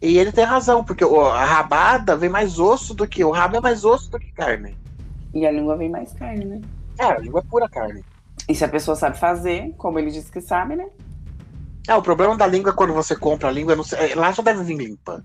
E 0.00 0.18
ele 0.18 0.32
tem 0.32 0.44
razão, 0.44 0.82
porque 0.82 1.04
a 1.04 1.44
rabada 1.44 2.16
vem 2.16 2.28
mais 2.28 2.58
osso 2.58 2.92
do 2.92 3.06
que. 3.06 3.24
O 3.24 3.30
rabo 3.30 3.56
é 3.56 3.60
mais 3.60 3.84
osso 3.84 4.10
do 4.10 4.18
que 4.18 4.32
carne. 4.32 4.76
E 5.34 5.46
a 5.46 5.50
língua 5.50 5.76
vem 5.76 5.90
mais 5.90 6.12
carne, 6.12 6.44
né? 6.44 6.60
É, 6.98 7.04
a 7.04 7.18
língua 7.18 7.40
é 7.40 7.50
pura 7.50 7.68
carne. 7.68 8.04
E 8.48 8.54
se 8.54 8.64
a 8.64 8.68
pessoa 8.68 8.96
sabe 8.96 9.18
fazer, 9.18 9.74
como 9.78 9.98
ele 9.98 10.10
disse 10.10 10.30
que 10.30 10.40
sabe, 10.40 10.76
né? 10.76 10.88
É, 11.88 11.94
o 11.94 12.02
problema 12.02 12.36
da 12.36 12.46
língua 12.46 12.70
é 12.70 12.74
quando 12.74 12.92
você 12.92 13.16
compra 13.16 13.48
a 13.48 13.52
língua, 13.52 13.82
sei, 13.84 14.14
lá 14.14 14.30
já 14.30 14.42
deve 14.42 14.62
vir 14.62 14.76
limpa. 14.76 15.24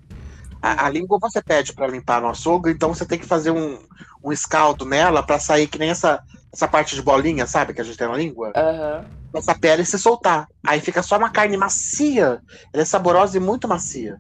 A, 0.61 0.85
a 0.85 0.89
língua 0.89 1.19
você 1.19 1.41
pede 1.41 1.73
para 1.73 1.87
limpar 1.87 2.21
no 2.21 2.29
açougue, 2.29 2.71
então 2.71 2.93
você 2.93 3.05
tem 3.05 3.19
que 3.19 3.25
fazer 3.25 3.51
um, 3.51 3.77
um 4.23 4.31
escaldo 4.31 4.85
nela 4.85 5.21
para 5.21 5.39
sair 5.39 5.67
que 5.67 5.77
nem 5.77 5.89
essa, 5.89 6.23
essa 6.51 6.67
parte 6.67 6.95
de 6.95 7.01
bolinha, 7.01 7.45
sabe, 7.45 7.73
que 7.73 7.81
a 7.81 7.83
gente 7.83 7.97
tem 7.97 8.07
na 8.07 8.17
língua? 8.17 8.51
Aham. 8.55 9.05
Essa 9.33 9.53
pele 9.53 9.85
se 9.85 9.99
soltar. 9.99 10.47
Aí 10.65 10.79
fica 10.79 11.03
só 11.03 11.17
uma 11.17 11.29
carne 11.29 11.57
macia. 11.57 12.41
Ela 12.73 12.81
é 12.81 12.85
saborosa 12.85 13.37
e 13.37 13.39
muito 13.39 13.67
macia. 13.67 14.19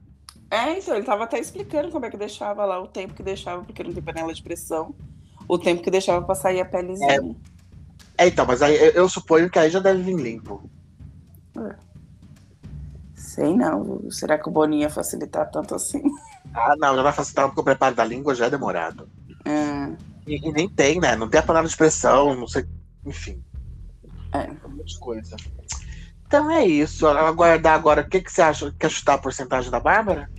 É, 0.51 0.77
então, 0.77 0.95
ele 0.95 1.05
tava 1.05 1.23
até 1.23 1.39
explicando 1.39 1.89
como 1.89 2.05
é 2.05 2.09
que 2.09 2.17
deixava 2.17 2.65
lá, 2.65 2.79
o 2.79 2.87
tempo 2.87 3.13
que 3.13 3.23
deixava, 3.23 3.63
porque 3.63 3.83
não 3.83 3.93
tem 3.93 4.03
panela 4.03 4.33
de 4.33 4.43
pressão, 4.43 4.95
o 5.47 5.57
tempo 5.57 5.81
que 5.81 5.91
deixava 5.91 6.25
pra 6.25 6.35
sair 6.35 6.61
a 6.61 6.65
pelezinha. 6.65 7.21
É, 8.17 8.27
então, 8.27 8.45
mas 8.45 8.61
aí 8.61 8.75
eu, 8.75 8.91
eu 8.91 9.09
suponho 9.09 9.49
que 9.49 9.59
aí 9.59 9.69
já 9.69 9.79
deve 9.79 10.01
vir 10.01 10.15
limpo. 10.15 10.69
Sei 13.15 13.55
não, 13.55 14.09
será 14.09 14.37
que 14.37 14.49
o 14.49 14.51
Boninho 14.51 14.81
ia 14.81 14.89
facilitar 14.89 15.49
tanto 15.51 15.75
assim? 15.75 16.01
Ah, 16.53 16.75
não, 16.77 16.95
já 16.95 17.03
vai 17.03 17.13
facilitar 17.13 17.47
porque 17.47 17.61
o 17.61 17.63
preparo 17.63 17.93
da 17.93 18.03
língua 18.03 18.33
já 18.33 18.45
é 18.45 18.49
demorado. 18.49 19.09
É, 19.45 19.95
E, 20.25 20.47
e 20.47 20.51
nem 20.51 20.67
tem, 20.67 20.99
né? 20.99 21.15
Não 21.15 21.29
tem 21.29 21.39
a 21.39 21.43
panela 21.43 21.67
de 21.67 21.77
pressão, 21.77 22.35
não 22.35 22.47
sei. 22.47 22.65
Enfim. 23.05 23.43
É. 24.33 24.49
Um 24.65 24.77
monte 24.77 24.93
de 24.93 24.99
coisa. 24.99 25.35
Então 26.25 26.49
é 26.51 26.65
isso. 26.65 27.07
Aguardar 27.07 27.75
agora. 27.75 28.01
O 28.01 28.09
que, 28.09 28.21
que 28.21 28.31
você 28.31 28.41
acha? 28.41 28.73
Quer 28.79 28.89
chutar 28.89 29.13
a 29.15 29.17
porcentagem 29.17 29.71
da 29.71 29.79
Bárbara? 29.79 30.29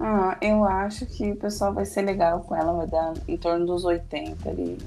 Ah, 0.00 0.38
eu 0.40 0.64
acho 0.64 1.06
que 1.06 1.32
o 1.32 1.36
pessoal 1.36 1.74
vai 1.74 1.84
ser 1.84 2.02
legal 2.02 2.40
com 2.40 2.54
ela, 2.54 2.72
vai 2.72 2.86
dar 2.86 3.14
em 3.26 3.36
torno 3.36 3.66
dos 3.66 3.84
80 3.84 4.48
ali. 4.48 4.78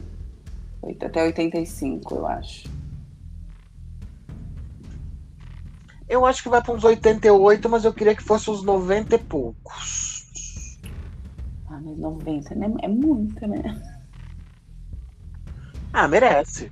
Oito- 0.81 1.05
Até 1.05 1.23
85, 1.23 2.15
eu 2.15 2.25
acho. 2.27 2.69
Eu 6.07 6.25
acho 6.25 6.43
que 6.43 6.49
vai 6.49 6.61
para 6.61 6.73
uns 6.73 6.83
88, 6.83 7.69
mas 7.69 7.85
eu 7.85 7.93
queria 7.93 8.15
que 8.15 8.23
fosse 8.23 8.49
uns 8.49 8.63
90 8.63 9.15
e 9.15 9.19
poucos. 9.19 10.77
Ah, 11.69 11.79
mas 11.81 11.97
90 11.97 12.53
né? 12.55 12.73
é 12.81 12.88
muito, 12.88 13.47
né? 13.47 13.81
Ah, 15.93 16.07
merece. 16.07 16.71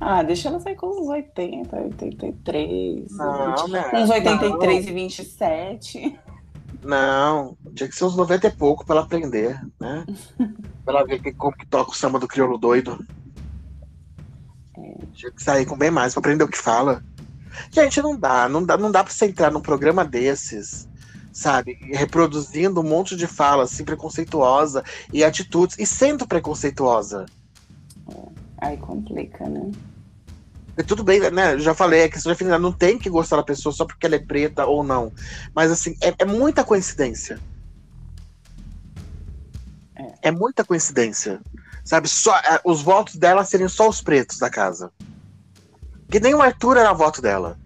Ah, 0.00 0.22
deixa 0.22 0.48
ela 0.48 0.60
sair 0.60 0.76
com 0.76 0.88
uns 0.88 1.08
80, 1.08 1.76
83. 1.76 3.10
Não, 3.12 3.68
né? 3.68 3.90
Uns 3.94 4.10
83 4.10 4.86
e 4.86 4.92
27. 4.92 6.20
Não, 6.86 7.56
tinha 7.74 7.88
que 7.88 7.96
ser 7.96 8.04
uns 8.04 8.16
90 8.16 8.46
e 8.46 8.50
pouco 8.52 8.86
pra 8.86 8.96
ela 8.96 9.04
aprender, 9.04 9.60
né? 9.80 10.06
pra 10.84 10.98
ela 10.98 11.04
ver 11.04 11.20
que, 11.20 11.32
como 11.32 11.56
que 11.56 11.66
toca 11.66 11.90
o 11.90 11.94
samba 11.94 12.20
do 12.20 12.28
crioulo 12.28 12.56
doido. 12.56 13.04
Tinha 15.12 15.32
que 15.32 15.42
sair 15.42 15.66
com 15.66 15.76
bem 15.76 15.90
mais 15.90 16.14
pra 16.14 16.20
aprender 16.20 16.44
o 16.44 16.48
que 16.48 16.56
fala. 16.56 17.02
Gente, 17.72 18.00
não 18.00 18.16
dá, 18.16 18.48
não 18.48 18.64
dá, 18.64 18.76
não 18.76 18.92
dá 18.92 19.02
pra 19.02 19.12
você 19.12 19.26
entrar 19.26 19.50
num 19.50 19.60
programa 19.60 20.04
desses, 20.04 20.88
sabe? 21.32 21.76
Reproduzindo 21.80 22.80
um 22.80 22.88
monte 22.88 23.16
de 23.16 23.26
fala 23.26 23.64
assim, 23.64 23.84
preconceituosa 23.84 24.84
e 25.12 25.24
atitudes, 25.24 25.76
e 25.78 25.86
sendo 25.86 26.26
preconceituosa. 26.26 27.26
Aí 28.58 28.76
complica, 28.76 29.48
né? 29.48 29.72
E 30.78 30.82
tudo 30.82 31.02
bem, 31.02 31.20
né? 31.30 31.54
Eu 31.54 31.60
já 31.60 31.74
falei, 31.74 32.04
a 32.04 32.08
questão 32.08 32.30
de 32.30 32.34
afinidade 32.34 32.62
não 32.62 32.72
tem 32.72 32.98
que 32.98 33.08
gostar 33.08 33.36
da 33.36 33.42
pessoa 33.42 33.72
só 33.72 33.86
porque 33.86 34.04
ela 34.04 34.16
é 34.16 34.18
preta 34.18 34.66
ou 34.66 34.84
não. 34.84 35.12
Mas 35.54 35.70
assim, 35.70 35.96
é, 36.02 36.14
é 36.18 36.24
muita 36.24 36.62
coincidência. 36.64 37.40
É. 40.22 40.30
muita 40.30 40.64
coincidência. 40.64 41.40
Sabe, 41.82 42.08
só 42.08 42.36
é, 42.36 42.60
os 42.64 42.82
votos 42.82 43.16
dela 43.16 43.44
seriam 43.44 43.68
só 43.68 43.88
os 43.88 44.02
pretos 44.02 44.38
da 44.38 44.50
casa. 44.50 44.92
Que 46.10 46.20
nem 46.20 46.34
o 46.34 46.42
Arthur 46.42 46.76
era 46.76 46.92
voto 46.92 47.22
dela. 47.22 47.58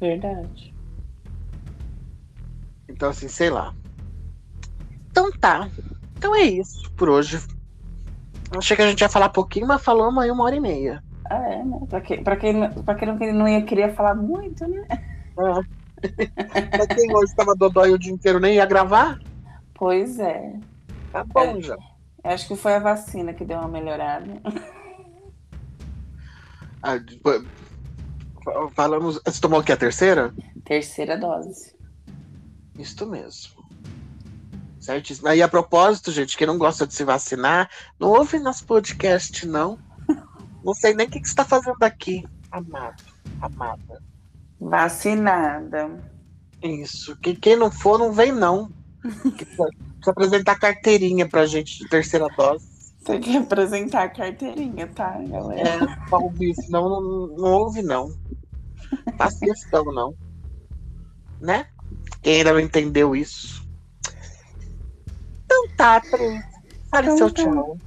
Verdade. 0.00 0.74
Então, 2.88 3.10
assim, 3.10 3.28
sei 3.28 3.50
lá. 3.50 3.74
Então 5.10 5.30
tá. 5.32 5.68
Então 6.16 6.34
é 6.34 6.42
isso 6.42 6.90
por 6.92 7.10
hoje. 7.10 7.40
Achei 8.56 8.76
que 8.76 8.82
a 8.82 8.88
gente 8.88 9.00
ia 9.00 9.08
falar 9.08 9.28
pouquinho, 9.30 9.66
mas 9.66 9.82
falamos 9.82 10.22
aí 10.22 10.30
uma 10.30 10.44
hora 10.44 10.56
e 10.56 10.60
meia. 10.60 11.02
Ah, 11.28 11.48
é, 11.50 11.64
né? 11.64 11.80
Pra, 11.88 12.00
que, 12.00 12.18
pra, 12.18 12.36
quem, 12.36 12.70
pra 12.70 12.94
quem 12.94 13.08
não, 13.08 13.16
não 13.34 13.48
ia 13.48 13.62
querer 13.62 13.94
falar 13.94 14.14
muito, 14.14 14.66
né? 14.68 14.86
Pra 15.34 16.86
quem 16.86 17.14
hoje 17.14 17.30
estava 17.30 17.54
dodói 17.54 17.92
o 17.92 17.98
dia 17.98 18.12
inteiro 18.12 18.40
nem 18.40 18.56
ia 18.56 18.66
gravar, 18.66 19.18
Pois 19.74 20.18
é. 20.18 20.54
tá 21.10 21.24
bom 21.24 21.60
já. 21.60 21.76
Acho 22.24 22.48
que 22.48 22.56
foi 22.56 22.74
a 22.74 22.78
vacina 22.78 23.32
que 23.32 23.44
deu 23.44 23.58
uma 23.58 23.68
melhorada. 23.68 24.40
Ah, 26.82 26.98
Falamos. 28.74 29.20
Você 29.24 29.40
tomou 29.40 29.60
o 29.60 29.62
que? 29.62 29.72
A 29.72 29.76
terceira? 29.76 30.34
Terceira 30.64 31.16
dose. 31.16 31.74
Isso 32.78 33.06
mesmo. 33.06 33.51
Certíssimo. 34.82 35.28
Aí, 35.28 35.40
a 35.40 35.46
propósito, 35.46 36.10
gente, 36.10 36.36
quem 36.36 36.44
não 36.44 36.58
gosta 36.58 36.84
de 36.84 36.92
se 36.92 37.04
vacinar, 37.04 37.70
não 38.00 38.08
ouve 38.08 38.40
nosso 38.40 38.66
podcast, 38.66 39.46
não. 39.46 39.78
Não 40.64 40.74
sei 40.74 40.92
nem 40.92 41.06
o 41.06 41.10
que, 41.10 41.20
que 41.20 41.26
você 41.26 41.32
está 41.32 41.44
fazendo 41.44 41.82
aqui. 41.82 42.24
Amado, 42.50 43.02
amada. 43.40 44.02
Vacinada. 44.60 45.88
Isso. 46.60 47.16
Quem, 47.16 47.36
quem 47.36 47.56
não 47.56 47.70
for, 47.70 47.96
não 47.96 48.12
vem, 48.12 48.32
não. 48.32 48.70
Que 49.36 49.44
Precisa 49.44 49.66
precisa 49.66 50.10
apresentar 50.10 50.58
carteirinha 50.58 51.28
pra 51.28 51.46
gente 51.46 51.78
de 51.78 51.88
terceira 51.88 52.26
dose. 52.36 52.66
Tem 53.04 53.20
que 53.20 53.36
apresentar 53.36 54.02
a 54.02 54.08
carteirinha, 54.08 54.88
tá, 54.88 55.16
galera? 55.20 55.68
É, 55.68 56.08
pra 56.08 56.18
ouvir, 56.18 56.54
senão 56.54 56.88
não, 56.88 57.36
não 57.36 57.52
ouve, 57.52 57.82
não. 57.82 58.12
Faz 59.16 59.38
questão, 59.38 59.84
não. 59.86 60.14
Né? 61.40 61.66
Quem 62.20 62.38
ainda 62.38 62.52
não 62.52 62.60
entendeu 62.60 63.14
isso. 63.14 63.61
Então 65.52 65.68
tá, 65.76 66.00
Pri. 66.00 66.42
Fale 66.90 67.06
Então 67.10 67.16
seu 67.18 67.30
tá. 67.30 67.42
tchau. 67.42 67.78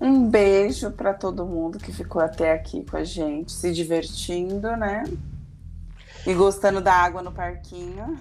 Um 0.00 0.28
beijo 0.28 0.90
pra 0.92 1.12
todo 1.12 1.44
mundo 1.44 1.78
que 1.78 1.92
ficou 1.92 2.22
até 2.22 2.52
aqui 2.52 2.84
com 2.84 2.96
a 2.96 3.02
gente, 3.04 3.50
se 3.50 3.72
divertindo, 3.72 4.76
né? 4.76 5.02
E 6.24 6.32
gostando 6.34 6.80
da 6.80 6.92
água 6.94 7.20
no 7.22 7.32
parquinho. 7.32 8.16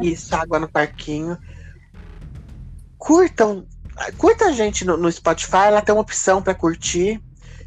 Isso, 0.00 0.34
água 0.36 0.60
no 0.60 0.68
parquinho. 0.68 1.36
Curtam. 2.98 3.66
Curta 4.18 4.46
a 4.46 4.52
gente 4.52 4.84
no, 4.84 4.96
no 4.96 5.10
Spotify, 5.10 5.66
ela 5.68 5.82
tem 5.82 5.94
uma 5.94 6.02
opção 6.02 6.40
para 6.42 6.54
curtir. 6.54 7.20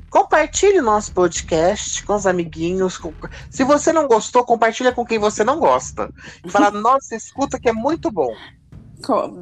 Compartilhe 0.10 0.80
o 0.80 0.84
nosso 0.84 1.12
podcast 1.12 2.04
com 2.04 2.14
os 2.16 2.26
amiguinhos. 2.26 2.98
com- 2.98 3.14
Se 3.50 3.64
você 3.64 3.92
não 3.92 4.08
gostou, 4.08 4.44
compartilha 4.46 4.92
com 4.92 5.06
quem 5.06 5.20
você 5.20 5.44
não 5.44 5.60
gosta. 5.60 6.10
E 6.46 6.50
fala, 6.50 6.72
nossa, 6.80 7.16
escuta 7.16 7.60
que 7.60 7.68
é 7.70 7.74
muito 7.74 8.12
bom. 8.12 8.34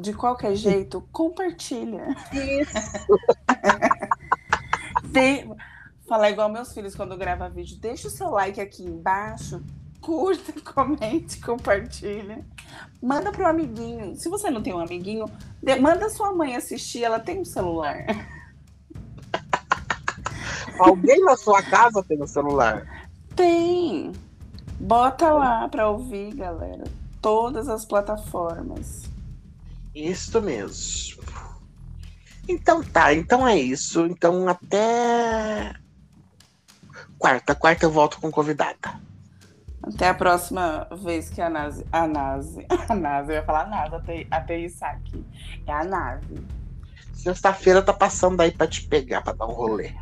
De 0.00 0.12
qualquer 0.12 0.54
jeito, 0.54 1.02
compartilha. 1.12 2.16
De... 5.04 5.48
Falar 6.06 6.30
igual 6.30 6.48
meus 6.48 6.72
filhos 6.72 6.94
quando 6.94 7.16
grava 7.16 7.50
vídeo. 7.50 7.76
Deixa 7.78 8.08
o 8.08 8.10
seu 8.10 8.30
like 8.30 8.60
aqui 8.60 8.82
embaixo. 8.84 9.62
Curta, 10.00 10.52
comente, 10.72 11.40
compartilha. 11.40 12.46
Manda 13.02 13.30
pro 13.30 13.46
amiguinho. 13.46 14.16
Se 14.16 14.28
você 14.28 14.50
não 14.50 14.62
tem 14.62 14.72
um 14.72 14.80
amiguinho, 14.80 15.26
manda 15.80 16.08
sua 16.08 16.32
mãe 16.32 16.56
assistir. 16.56 17.04
Ela 17.04 17.20
tem 17.20 17.40
um 17.40 17.44
celular. 17.44 18.06
Alguém 20.78 21.20
na 21.24 21.36
sua 21.36 21.62
casa 21.62 22.02
tem 22.04 22.22
o 22.22 22.26
celular. 22.26 23.06
Tem. 23.34 24.12
Bota 24.80 25.32
lá 25.32 25.68
pra 25.68 25.90
ouvir, 25.90 26.34
galera. 26.34 26.84
Todas 27.20 27.68
as 27.68 27.84
plataformas. 27.84 29.07
Isso 29.94 30.40
mesmo. 30.40 31.22
Então 32.48 32.82
tá, 32.82 33.12
então 33.12 33.46
é 33.46 33.58
isso. 33.58 34.06
Então 34.06 34.48
até 34.48 35.74
quarta. 37.18 37.54
Quarta 37.54 37.84
eu 37.84 37.90
volto 37.90 38.20
com 38.20 38.30
convidada. 38.30 39.00
Até 39.82 40.08
a 40.08 40.14
próxima 40.14 40.88
vez 41.02 41.30
que 41.30 41.40
a 41.40 41.48
Nazi. 41.48 41.84
A 41.92 42.06
Nazi. 42.06 42.66
A 42.88 42.94
Nazi, 42.94 43.30
eu 43.30 43.36
ia 43.36 43.42
falar 43.44 43.68
até, 43.92 44.26
até 44.30 44.58
isso 44.58 44.84
aqui. 44.84 45.24
É 45.66 45.72
a 45.72 45.84
nave. 45.84 46.44
Sexta-feira 47.14 47.82
tá 47.82 47.92
passando 47.92 48.40
aí 48.40 48.50
pra 48.50 48.66
te 48.66 48.82
pegar, 48.86 49.22
pra 49.22 49.32
dar 49.32 49.46
um 49.46 49.52
rolê. 49.52 49.92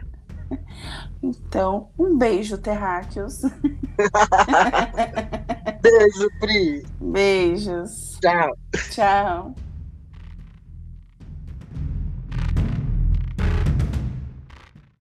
Então, 1.22 1.90
um 1.98 2.16
beijo, 2.16 2.58
terráqueos. 2.58 3.42
Beijo, 5.82 6.28
Pri. 6.40 6.86
Beijos. 7.00 8.18
Tchau. 8.20 8.56
Tchau. 8.90 9.54